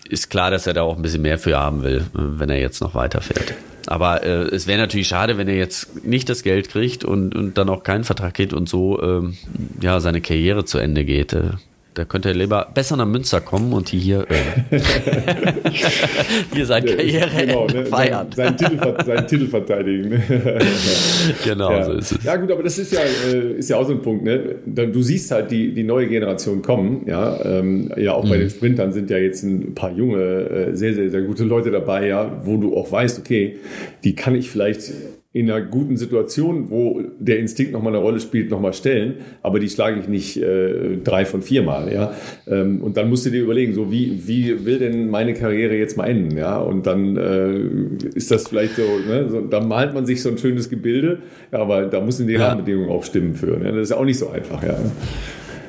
ist 0.10 0.30
klar, 0.30 0.52
dass 0.52 0.68
er 0.68 0.74
da 0.74 0.84
auch 0.84 0.96
ein 0.96 1.02
bisschen 1.02 1.22
mehr 1.22 1.38
für 1.38 1.58
haben 1.58 1.84
will, 1.84 2.06
wenn 2.14 2.50
er 2.50 2.60
jetzt 2.60 2.82
noch 2.82 2.96
weiterfährt. 2.96 3.54
Aber 3.88 4.24
äh, 4.24 4.44
es 4.44 4.68
wäre 4.68 4.80
natürlich 4.80 5.08
schade, 5.08 5.38
wenn 5.38 5.48
er 5.48 5.56
jetzt 5.56 6.06
nicht 6.06 6.30
das 6.30 6.44
Geld 6.44 6.70
kriegt 6.70 7.04
und, 7.04 7.36
und 7.36 7.58
dann 7.58 7.70
auch 7.70 7.84
keinen 7.84 8.04
Vertrag 8.04 8.34
kriegt 8.34 8.54
und 8.54 8.70
so 8.70 9.02
ähm, 9.02 9.38
ja 9.82 10.00
seine 10.00 10.22
Karriere 10.22 10.66
zu 10.66 10.78
Ende 10.78 11.04
geht. 11.04 11.34
Äh, 11.34 11.52
da 11.94 12.06
könnte 12.06 12.30
er 12.30 12.36
lieber 12.36 12.70
besser 12.74 12.98
nach 12.98 13.06
Münster 13.06 13.42
kommen 13.42 13.74
und 13.74 13.92
die 13.92 14.00
hier, 14.00 14.26
äh, 14.30 14.80
hier 16.54 16.66
seine 16.66 16.88
Karriere 16.88 17.30
genau, 17.46 17.68
ne? 17.68 17.86
feiern. 17.86 18.28
Seinen, 18.36 18.58
Titel, 18.58 18.96
seinen 19.06 19.28
Titel 19.28 19.48
verteidigen. 19.48 20.10
Ne? 20.10 20.24
genau, 21.44 21.72
ja. 21.72 21.84
so 21.84 21.94
ist 21.94 22.12
es. 22.14 22.24
Ja 22.24 22.36
gut, 22.36 22.52
aber 22.52 22.64
das 22.64 22.78
ist 22.80 22.94
ja, 22.94 23.02
äh, 23.02 23.54
ist 23.58 23.70
ja 23.70 23.78
auch 23.78 23.86
so 23.86 23.94
ein 23.94 24.02
Punkt. 24.02 24.24
Ne? 24.24 24.56
Du 24.66 25.02
siehst 25.02 25.32
halt 25.32 25.52
die, 25.52 25.74
die 25.74 25.84
neue 25.84 26.08
Generation 26.08 26.62
kommen. 26.62 27.04
Ja, 27.08 27.40
ähm, 27.46 27.92
ja 27.98 28.14
auch 28.14 28.28
bei 28.28 28.38
mhm. 28.38 28.42
den 28.42 28.50
Sprintern 28.50 28.94
sind 28.94 29.10
ja 29.10 29.18
jetzt 29.18 29.44
ein 29.44 29.76
paar 29.76 29.92
junge, 29.92 30.22
äh, 30.22 30.76
sehr, 30.76 30.94
sehr, 30.94 31.10
sehr 31.10 31.22
gute 31.22 31.44
Leute 31.44 31.72
dabei, 31.72 32.08
ja, 32.08 32.42
wo 32.44 32.58
du 32.58 32.76
auch 32.76 32.92
weißt, 32.92 33.20
okay, 33.20 33.58
die 34.04 34.16
kann 34.16 34.36
ich 34.36 34.50
vielleicht 34.50 34.92
in 35.34 35.50
einer 35.50 35.66
guten 35.66 35.98
Situation, 35.98 36.70
wo 36.70 37.02
der 37.20 37.40
Instinkt 37.40 37.74
nochmal 37.74 37.94
eine 37.94 38.04
Rolle 38.04 38.20
spielt, 38.20 38.52
nochmal 38.52 38.74
stellen, 38.74 39.16
aber 39.42 39.60
die 39.60 39.68
schlage 39.68 40.00
ich 40.00 40.08
nicht 40.08 40.38
äh, 40.38 40.98
drei 41.04 41.26
von 41.26 41.42
viermal, 41.42 41.92
ja. 41.92 42.14
Ähm, 42.48 42.82
und 42.84 42.98
dann 42.98 43.10
musst 43.10 43.26
du 43.26 43.32
dir 43.32 43.42
überlegen, 43.42 43.74
so 43.74 43.92
wie, 43.92 44.28
wie 44.28 44.64
will 44.64 44.78
denn 44.78 45.10
meine 45.10 45.34
Karriere 45.34 45.76
jetzt 45.76 45.98
mal 45.98 46.06
enden, 46.06 46.38
ja. 46.38 46.60
Und 46.60 46.86
dann 46.86 47.18
äh, 47.18 48.08
ist 48.16 48.30
das 48.30 48.48
vielleicht 48.48 48.76
so, 48.76 48.84
ne, 48.84 49.28
so, 49.28 49.42
da 49.42 49.60
malt 49.60 49.96
man 49.96 50.06
sich 50.06 50.22
so 50.22 50.30
ein 50.30 50.38
schönes 50.38 50.70
Gebilde, 50.70 51.24
ja, 51.52 51.60
aber 51.60 51.88
da 51.88 52.00
müssen 52.00 52.28
die 52.28 52.34
ja. 52.34 52.50
Rahmenbedingungen 52.50 52.92
auch 52.92 53.04
stimmen 53.04 53.34
für. 53.34 53.58
Ne? 53.58 53.72
Das 53.72 53.90
ist 53.90 53.92
auch 53.92 54.06
nicht 54.06 54.20
so 54.20 54.30
einfach, 54.30 54.62
ja. 54.62 54.78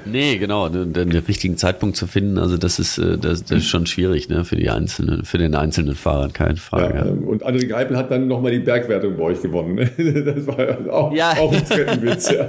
Nee, 0.07 0.39
genau, 0.39 0.69
den, 0.69 0.93
den, 0.93 1.11
richtigen 1.13 1.57
Zeitpunkt 1.57 1.97
zu 1.97 2.07
finden, 2.07 2.39
also 2.39 2.57
das 2.57 2.79
ist, 2.79 2.99
äh, 2.99 3.17
das, 3.17 3.45
das 3.45 3.59
ist 3.59 3.69
schon 3.69 3.87
schwierig 3.87 4.29
ne, 4.29 4.45
für 4.45 4.57
die 4.57 4.69
einzelnen, 4.69 5.25
für 5.25 5.39
den 5.39 5.55
einzelnen 5.55 5.95
Fahrer, 5.95 6.29
keine 6.29 6.57
Frage. 6.57 6.95
Ja, 6.95 7.07
ähm, 7.07 7.25
und 7.25 7.45
André 7.45 7.67
Greipel 7.67 7.97
hat 7.97 8.11
dann 8.11 8.29
nochmal 8.29 8.53
die 8.53 8.59
Bergwertung 8.59 9.17
bei 9.17 9.23
euch 9.25 9.41
gewonnen. 9.41 9.75
Ne? 9.75 9.91
Das 10.25 10.47
war 10.47 10.93
auch, 10.93 11.13
ja. 11.13 11.33
auch 11.33 11.53
ein 11.53 11.65
Treppenwitz. 11.65 12.31
Ja. 12.31 12.49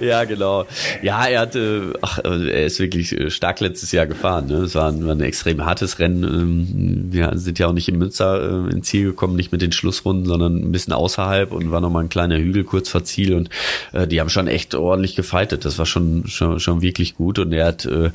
ja, 0.00 0.24
genau. 0.24 0.64
Ja, 1.02 1.26
er 1.26 1.40
hatte, 1.40 1.94
ach, 2.00 2.18
also 2.24 2.44
er 2.46 2.66
ist 2.66 2.78
wirklich 2.78 3.18
äh, 3.18 3.30
stark 3.30 3.60
letztes 3.60 3.92
Jahr 3.92 4.06
gefahren. 4.06 4.46
Ne? 4.46 4.56
Es 4.58 4.74
war 4.74 4.88
ein, 4.90 5.04
war 5.06 5.14
ein 5.14 5.20
extrem 5.20 5.64
hartes 5.64 5.98
Rennen. 5.98 6.24
Ähm, 6.24 7.12
wir 7.12 7.32
sind 7.34 7.58
ja 7.58 7.66
auch 7.66 7.72
nicht 7.72 7.88
in 7.88 7.98
Münster 7.98 8.68
äh, 8.68 8.72
ins 8.72 8.88
Ziel 8.88 9.06
gekommen, 9.06 9.36
nicht 9.36 9.52
mit 9.52 9.62
den 9.62 9.72
Schlussrunden, 9.72 10.26
sondern 10.26 10.56
ein 10.56 10.72
bisschen 10.72 10.92
außerhalb 10.92 11.52
und 11.52 11.70
war 11.70 11.80
nochmal 11.80 12.04
ein 12.04 12.08
kleiner 12.08 12.38
Hügel 12.38 12.64
kurz 12.64 12.88
vor 12.88 13.04
Ziel 13.04 13.34
und 13.34 13.50
äh, 13.92 14.06
die 14.06 14.20
haben 14.20 14.28
schon 14.28 14.48
echt 14.48 14.74
ordentlich 14.74 15.16
gefeitet 15.16 15.61
das 15.64 15.78
war 15.78 15.86
schon, 15.86 16.26
schon, 16.26 16.60
schon 16.60 16.82
wirklich 16.82 17.16
gut. 17.16 17.38
Und 17.38 17.52
er 17.52 17.66
hat, 17.66 17.84
äh, 17.84 18.10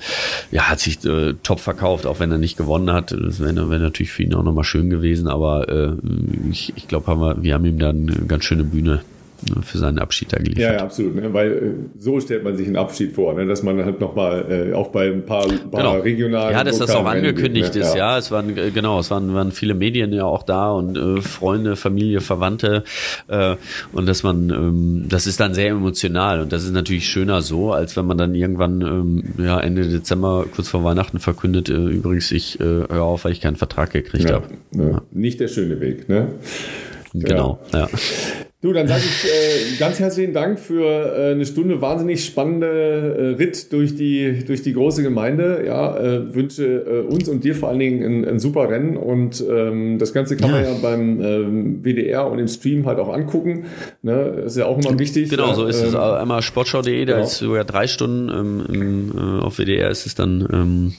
ja, 0.51 0.69
hat 0.69 0.79
sich 0.79 1.03
äh, 1.05 1.33
top 1.43 1.59
verkauft, 1.59 2.05
auch 2.05 2.19
wenn 2.19 2.31
er 2.31 2.37
nicht 2.37 2.57
gewonnen 2.57 2.91
hat. 2.91 3.11
Das 3.11 3.39
wäre 3.39 3.69
wär 3.69 3.79
natürlich 3.79 4.11
für 4.11 4.23
ihn 4.23 4.33
auch 4.33 4.43
nochmal 4.43 4.63
schön 4.63 4.89
gewesen, 4.89 5.27
aber 5.27 5.69
äh, 5.69 5.91
ich, 6.49 6.73
ich 6.75 6.87
glaube, 6.87 7.07
haben 7.07 7.21
wir, 7.21 7.43
wir 7.43 7.53
haben 7.53 7.65
ihm 7.65 7.79
dann 7.79 8.09
eine 8.09 8.27
ganz 8.27 8.43
schöne 8.43 8.63
Bühne 8.63 9.01
für 9.63 9.77
seinen 9.77 9.99
Abschied 9.99 10.33
da 10.33 10.37
geliefert. 10.37 10.61
Ja, 10.61 10.73
ja 10.73 10.79
absolut. 10.79 11.15
Ne? 11.15 11.33
Weil 11.33 11.51
äh, 11.51 11.59
so 11.97 12.19
stellt 12.19 12.43
man 12.43 12.57
sich 12.57 12.67
einen 12.67 12.75
Abschied 12.75 13.13
vor, 13.13 13.33
ne? 13.33 13.45
dass 13.45 13.63
man 13.63 13.83
halt 13.83 13.99
nochmal 13.99 14.71
äh, 14.71 14.73
auch 14.73 14.89
bei 14.89 15.07
ein 15.07 15.25
paar, 15.25 15.47
paar 15.47 15.81
genau. 15.81 15.99
regionalen. 15.99 16.53
Ja, 16.53 16.63
dass 16.63 16.79
das 16.79 16.91
auch 16.91 17.05
angekündigt 17.05 17.75
ne? 17.75 17.81
ist. 17.81 17.95
Ja. 17.95 18.13
ja. 18.13 18.17
es 18.17 18.31
waren 18.31 18.57
äh, 18.57 18.71
genau, 18.71 18.99
es 18.99 19.11
waren, 19.11 19.33
waren 19.33 19.51
viele 19.51 19.73
Medien 19.73 20.13
ja 20.13 20.25
auch 20.25 20.43
da 20.43 20.71
und 20.71 20.97
äh, 20.97 21.21
Freunde, 21.21 21.75
Familie, 21.75 22.21
Verwandte 22.21 22.83
äh, 23.27 23.55
und 23.91 24.07
dass 24.07 24.23
man, 24.23 24.49
ähm, 24.49 25.05
das 25.09 25.27
ist 25.27 25.39
dann 25.39 25.53
sehr 25.53 25.69
emotional 25.69 26.41
und 26.41 26.51
das 26.51 26.63
ist 26.63 26.73
natürlich 26.73 27.07
schöner 27.07 27.41
so, 27.41 27.73
als 27.73 27.95
wenn 27.97 28.05
man 28.05 28.17
dann 28.17 28.35
irgendwann 28.35 28.81
ähm, 28.81 29.23
ja 29.37 29.59
Ende 29.59 29.87
Dezember 29.87 30.45
kurz 30.53 30.69
vor 30.69 30.83
Weihnachten 30.83 31.19
verkündet. 31.19 31.69
Äh, 31.69 31.73
übrigens, 31.73 32.31
ich 32.31 32.59
äh, 32.59 32.63
höre 32.63 33.03
auf, 33.03 33.25
weil 33.25 33.31
ich 33.31 33.41
keinen 33.41 33.55
Vertrag 33.55 33.91
gekriegt 33.91 34.29
ja, 34.29 34.35
habe. 34.35 34.47
Ja. 34.71 35.01
Nicht 35.11 35.39
der 35.39 35.47
schöne 35.47 35.79
Weg, 35.79 36.09
ne? 36.09 36.29
Genau, 37.13 37.59
ja. 37.73 37.87
Du, 38.59 38.73
dann 38.73 38.87
sage 38.87 39.03
ich 39.05 39.25
äh, 39.25 39.77
ganz 39.77 39.99
herzlichen 39.99 40.33
Dank 40.33 40.59
für 40.59 40.83
äh, 40.83 41.31
eine 41.33 41.45
Stunde 41.45 41.79
wahnsinnig 41.79 42.25
spannende 42.25 42.65
äh, 42.67 43.35
Ritt 43.35 43.71
durch 43.71 43.95
die, 43.95 44.43
durch 44.47 44.63
die 44.63 44.73
große 44.73 45.03
Gemeinde. 45.03 45.63
Ja, 45.63 45.95
äh, 45.95 46.33
wünsche 46.33 46.65
äh, 46.65 46.99
uns 47.01 47.29
und 47.29 47.43
dir 47.43 47.53
vor 47.53 47.69
allen 47.69 47.77
Dingen 47.77 48.03
ein, 48.03 48.27
ein 48.27 48.39
super 48.39 48.67
Rennen 48.67 48.97
und 48.97 49.45
ähm, 49.47 49.99
das 49.99 50.11
Ganze 50.11 50.37
kann 50.37 50.49
ja. 50.49 50.55
man 50.55 50.63
ja 50.63 50.73
beim 50.81 51.21
ähm, 51.21 51.83
WDR 51.83 52.25
und 52.25 52.39
im 52.39 52.47
Stream 52.47 52.87
halt 52.87 52.97
auch 52.97 53.13
angucken. 53.13 53.65
Ne? 54.01 54.41
Ist 54.47 54.57
ja 54.57 54.65
auch 54.65 54.79
immer 54.79 54.97
wichtig. 54.97 55.29
Genau, 55.29 55.53
so 55.53 55.67
ist 55.67 55.83
ähm, 55.83 55.89
es. 55.89 55.95
Einmal 55.95 56.41
sportschau.de, 56.41 57.05
da 57.05 57.13
genau. 57.13 57.25
ist 57.27 57.37
sogar 57.37 57.63
drei 57.63 57.85
Stunden. 57.85 58.29
Ähm, 58.29 58.65
im, 58.73 59.11
äh, 59.15 59.43
auf 59.43 59.59
WDR 59.59 59.91
ist 59.91 60.07
es 60.07 60.15
dann 60.15 60.47
ähm, 60.51 60.93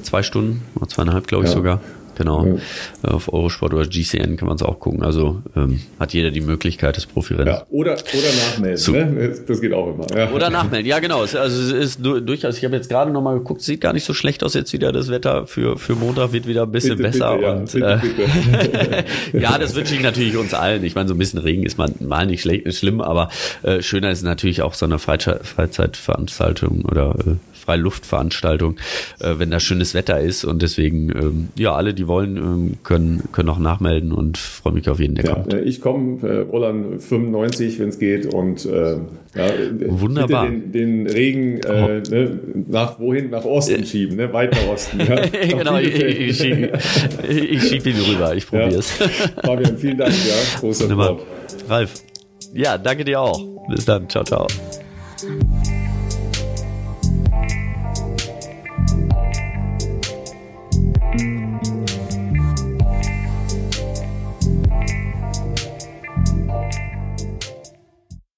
zwei 0.00 0.22
Stunden, 0.22 0.62
oder 0.76 0.88
zweieinhalb, 0.88 1.26
glaube 1.26 1.44
ich 1.44 1.50
ja. 1.50 1.56
sogar 1.56 1.82
genau. 2.20 2.44
Ja. 2.44 3.10
Auf 3.10 3.32
Eurosport 3.32 3.72
oder 3.74 3.86
GCN 3.86 4.36
kann 4.36 4.46
man 4.46 4.56
es 4.56 4.62
auch 4.62 4.78
gucken. 4.78 5.02
Also 5.02 5.42
ähm, 5.56 5.80
hat 5.98 6.12
jeder 6.12 6.30
die 6.30 6.42
Möglichkeit 6.42 6.96
des 6.96 7.06
Profirennen. 7.06 7.48
Ja, 7.54 7.66
oder, 7.70 7.92
oder 7.92 8.32
nachmelden. 8.46 8.76
So. 8.76 8.92
Ne? 8.92 9.34
Das 9.46 9.60
geht 9.60 9.72
auch 9.72 9.94
immer. 9.94 10.06
Ja. 10.16 10.30
Oder 10.30 10.50
nachmelden, 10.50 10.86
ja 10.86 10.98
genau. 10.98 11.20
Also 11.20 11.38
es 11.38 11.72
ist 11.72 12.00
durchaus, 12.04 12.58
ich 12.58 12.64
habe 12.64 12.76
jetzt 12.76 12.88
gerade 12.88 13.10
nochmal 13.10 13.38
geguckt, 13.38 13.62
sieht 13.62 13.80
gar 13.80 13.92
nicht 13.92 14.04
so 14.04 14.14
schlecht 14.14 14.44
aus 14.44 14.54
jetzt 14.54 14.72
wieder. 14.72 14.92
Das 14.92 15.08
Wetter 15.08 15.46
für, 15.46 15.78
für 15.78 15.94
Montag 15.94 16.32
wird 16.32 16.46
wieder 16.46 16.64
ein 16.64 16.72
bisschen 16.72 16.96
bitte, 16.96 17.10
besser. 17.10 17.36
Bitte, 17.36 17.52
und, 17.52 17.72
bitte, 17.72 19.04
äh, 19.32 19.40
ja, 19.40 19.58
das 19.58 19.74
wünsche 19.74 19.94
ich 19.94 20.02
natürlich 20.02 20.36
uns 20.36 20.52
allen. 20.54 20.84
Ich 20.84 20.94
meine, 20.94 21.08
so 21.08 21.14
ein 21.14 21.18
bisschen 21.18 21.40
Regen 21.40 21.64
ist 21.64 21.78
mal, 21.78 21.90
mal 22.00 22.26
nicht 22.26 22.42
schlecht, 22.42 22.72
schlimm, 22.74 23.00
aber 23.00 23.30
äh, 23.62 23.80
schöner 23.82 24.10
ist 24.10 24.22
natürlich 24.22 24.62
auch 24.62 24.74
so 24.74 24.84
eine 24.84 24.98
Freizeitveranstaltung 24.98 26.84
oder 26.84 27.14
äh, 27.26 27.36
Freiluftveranstaltung, 27.60 28.76
äh, 29.20 29.34
wenn 29.38 29.50
da 29.50 29.60
schönes 29.60 29.94
Wetter 29.94 30.20
ist. 30.20 30.44
Und 30.44 30.62
deswegen, 30.62 31.10
ähm, 31.10 31.48
ja, 31.56 31.74
alle, 31.74 31.94
die 31.94 32.08
wollen, 32.10 32.36
ähm, 32.36 32.76
können, 32.82 33.22
können 33.32 33.48
auch 33.48 33.58
nachmelden 33.58 34.12
und 34.12 34.36
freue 34.36 34.72
mich 34.72 34.90
auf 34.90 34.98
jeden, 34.98 35.14
der 35.14 35.24
ja, 35.24 35.34
kommt. 35.34 35.54
Äh, 35.54 35.60
ich 35.60 35.80
komme, 35.80 36.28
äh, 36.28 36.40
Roland 36.40 37.00
95, 37.00 37.78
wenn 37.78 37.88
es 37.88 37.98
geht. 37.98 38.34
Und 38.34 38.66
äh, 38.66 38.96
ja, 39.34 39.48
Wunderbar. 39.86 40.46
Den, 40.46 40.72
den, 40.72 41.06
Regen 41.06 41.60
äh, 41.60 42.02
oh. 42.04 42.10
ne, 42.10 42.40
nach 42.68 42.98
wohin? 42.98 43.30
Nach 43.30 43.44
Osten 43.44 43.86
schieben, 43.86 44.16
ne? 44.16 44.32
weiter 44.32 44.58
Osten. 44.70 45.00
Ja. 45.10 45.16
genau, 45.16 45.78
ich, 45.78 45.94
ich 45.94 46.36
schiebe 46.36 46.78
schieb 47.60 47.86
ihn 47.86 47.96
rüber. 47.96 48.34
Ich 48.34 48.46
probiere 48.46 48.80
es. 48.80 48.98
Ja. 48.98 49.06
Fabian, 49.44 49.76
vielen 49.76 49.98
Dank. 49.98 50.12
Ja, 50.12 50.60
großer 50.60 51.18
Ralf, 51.68 51.94
ja, 52.52 52.76
danke 52.76 53.04
dir 53.04 53.20
auch. 53.20 53.40
Bis 53.68 53.84
dann. 53.84 54.08
Ciao, 54.08 54.24
ciao. 54.24 54.46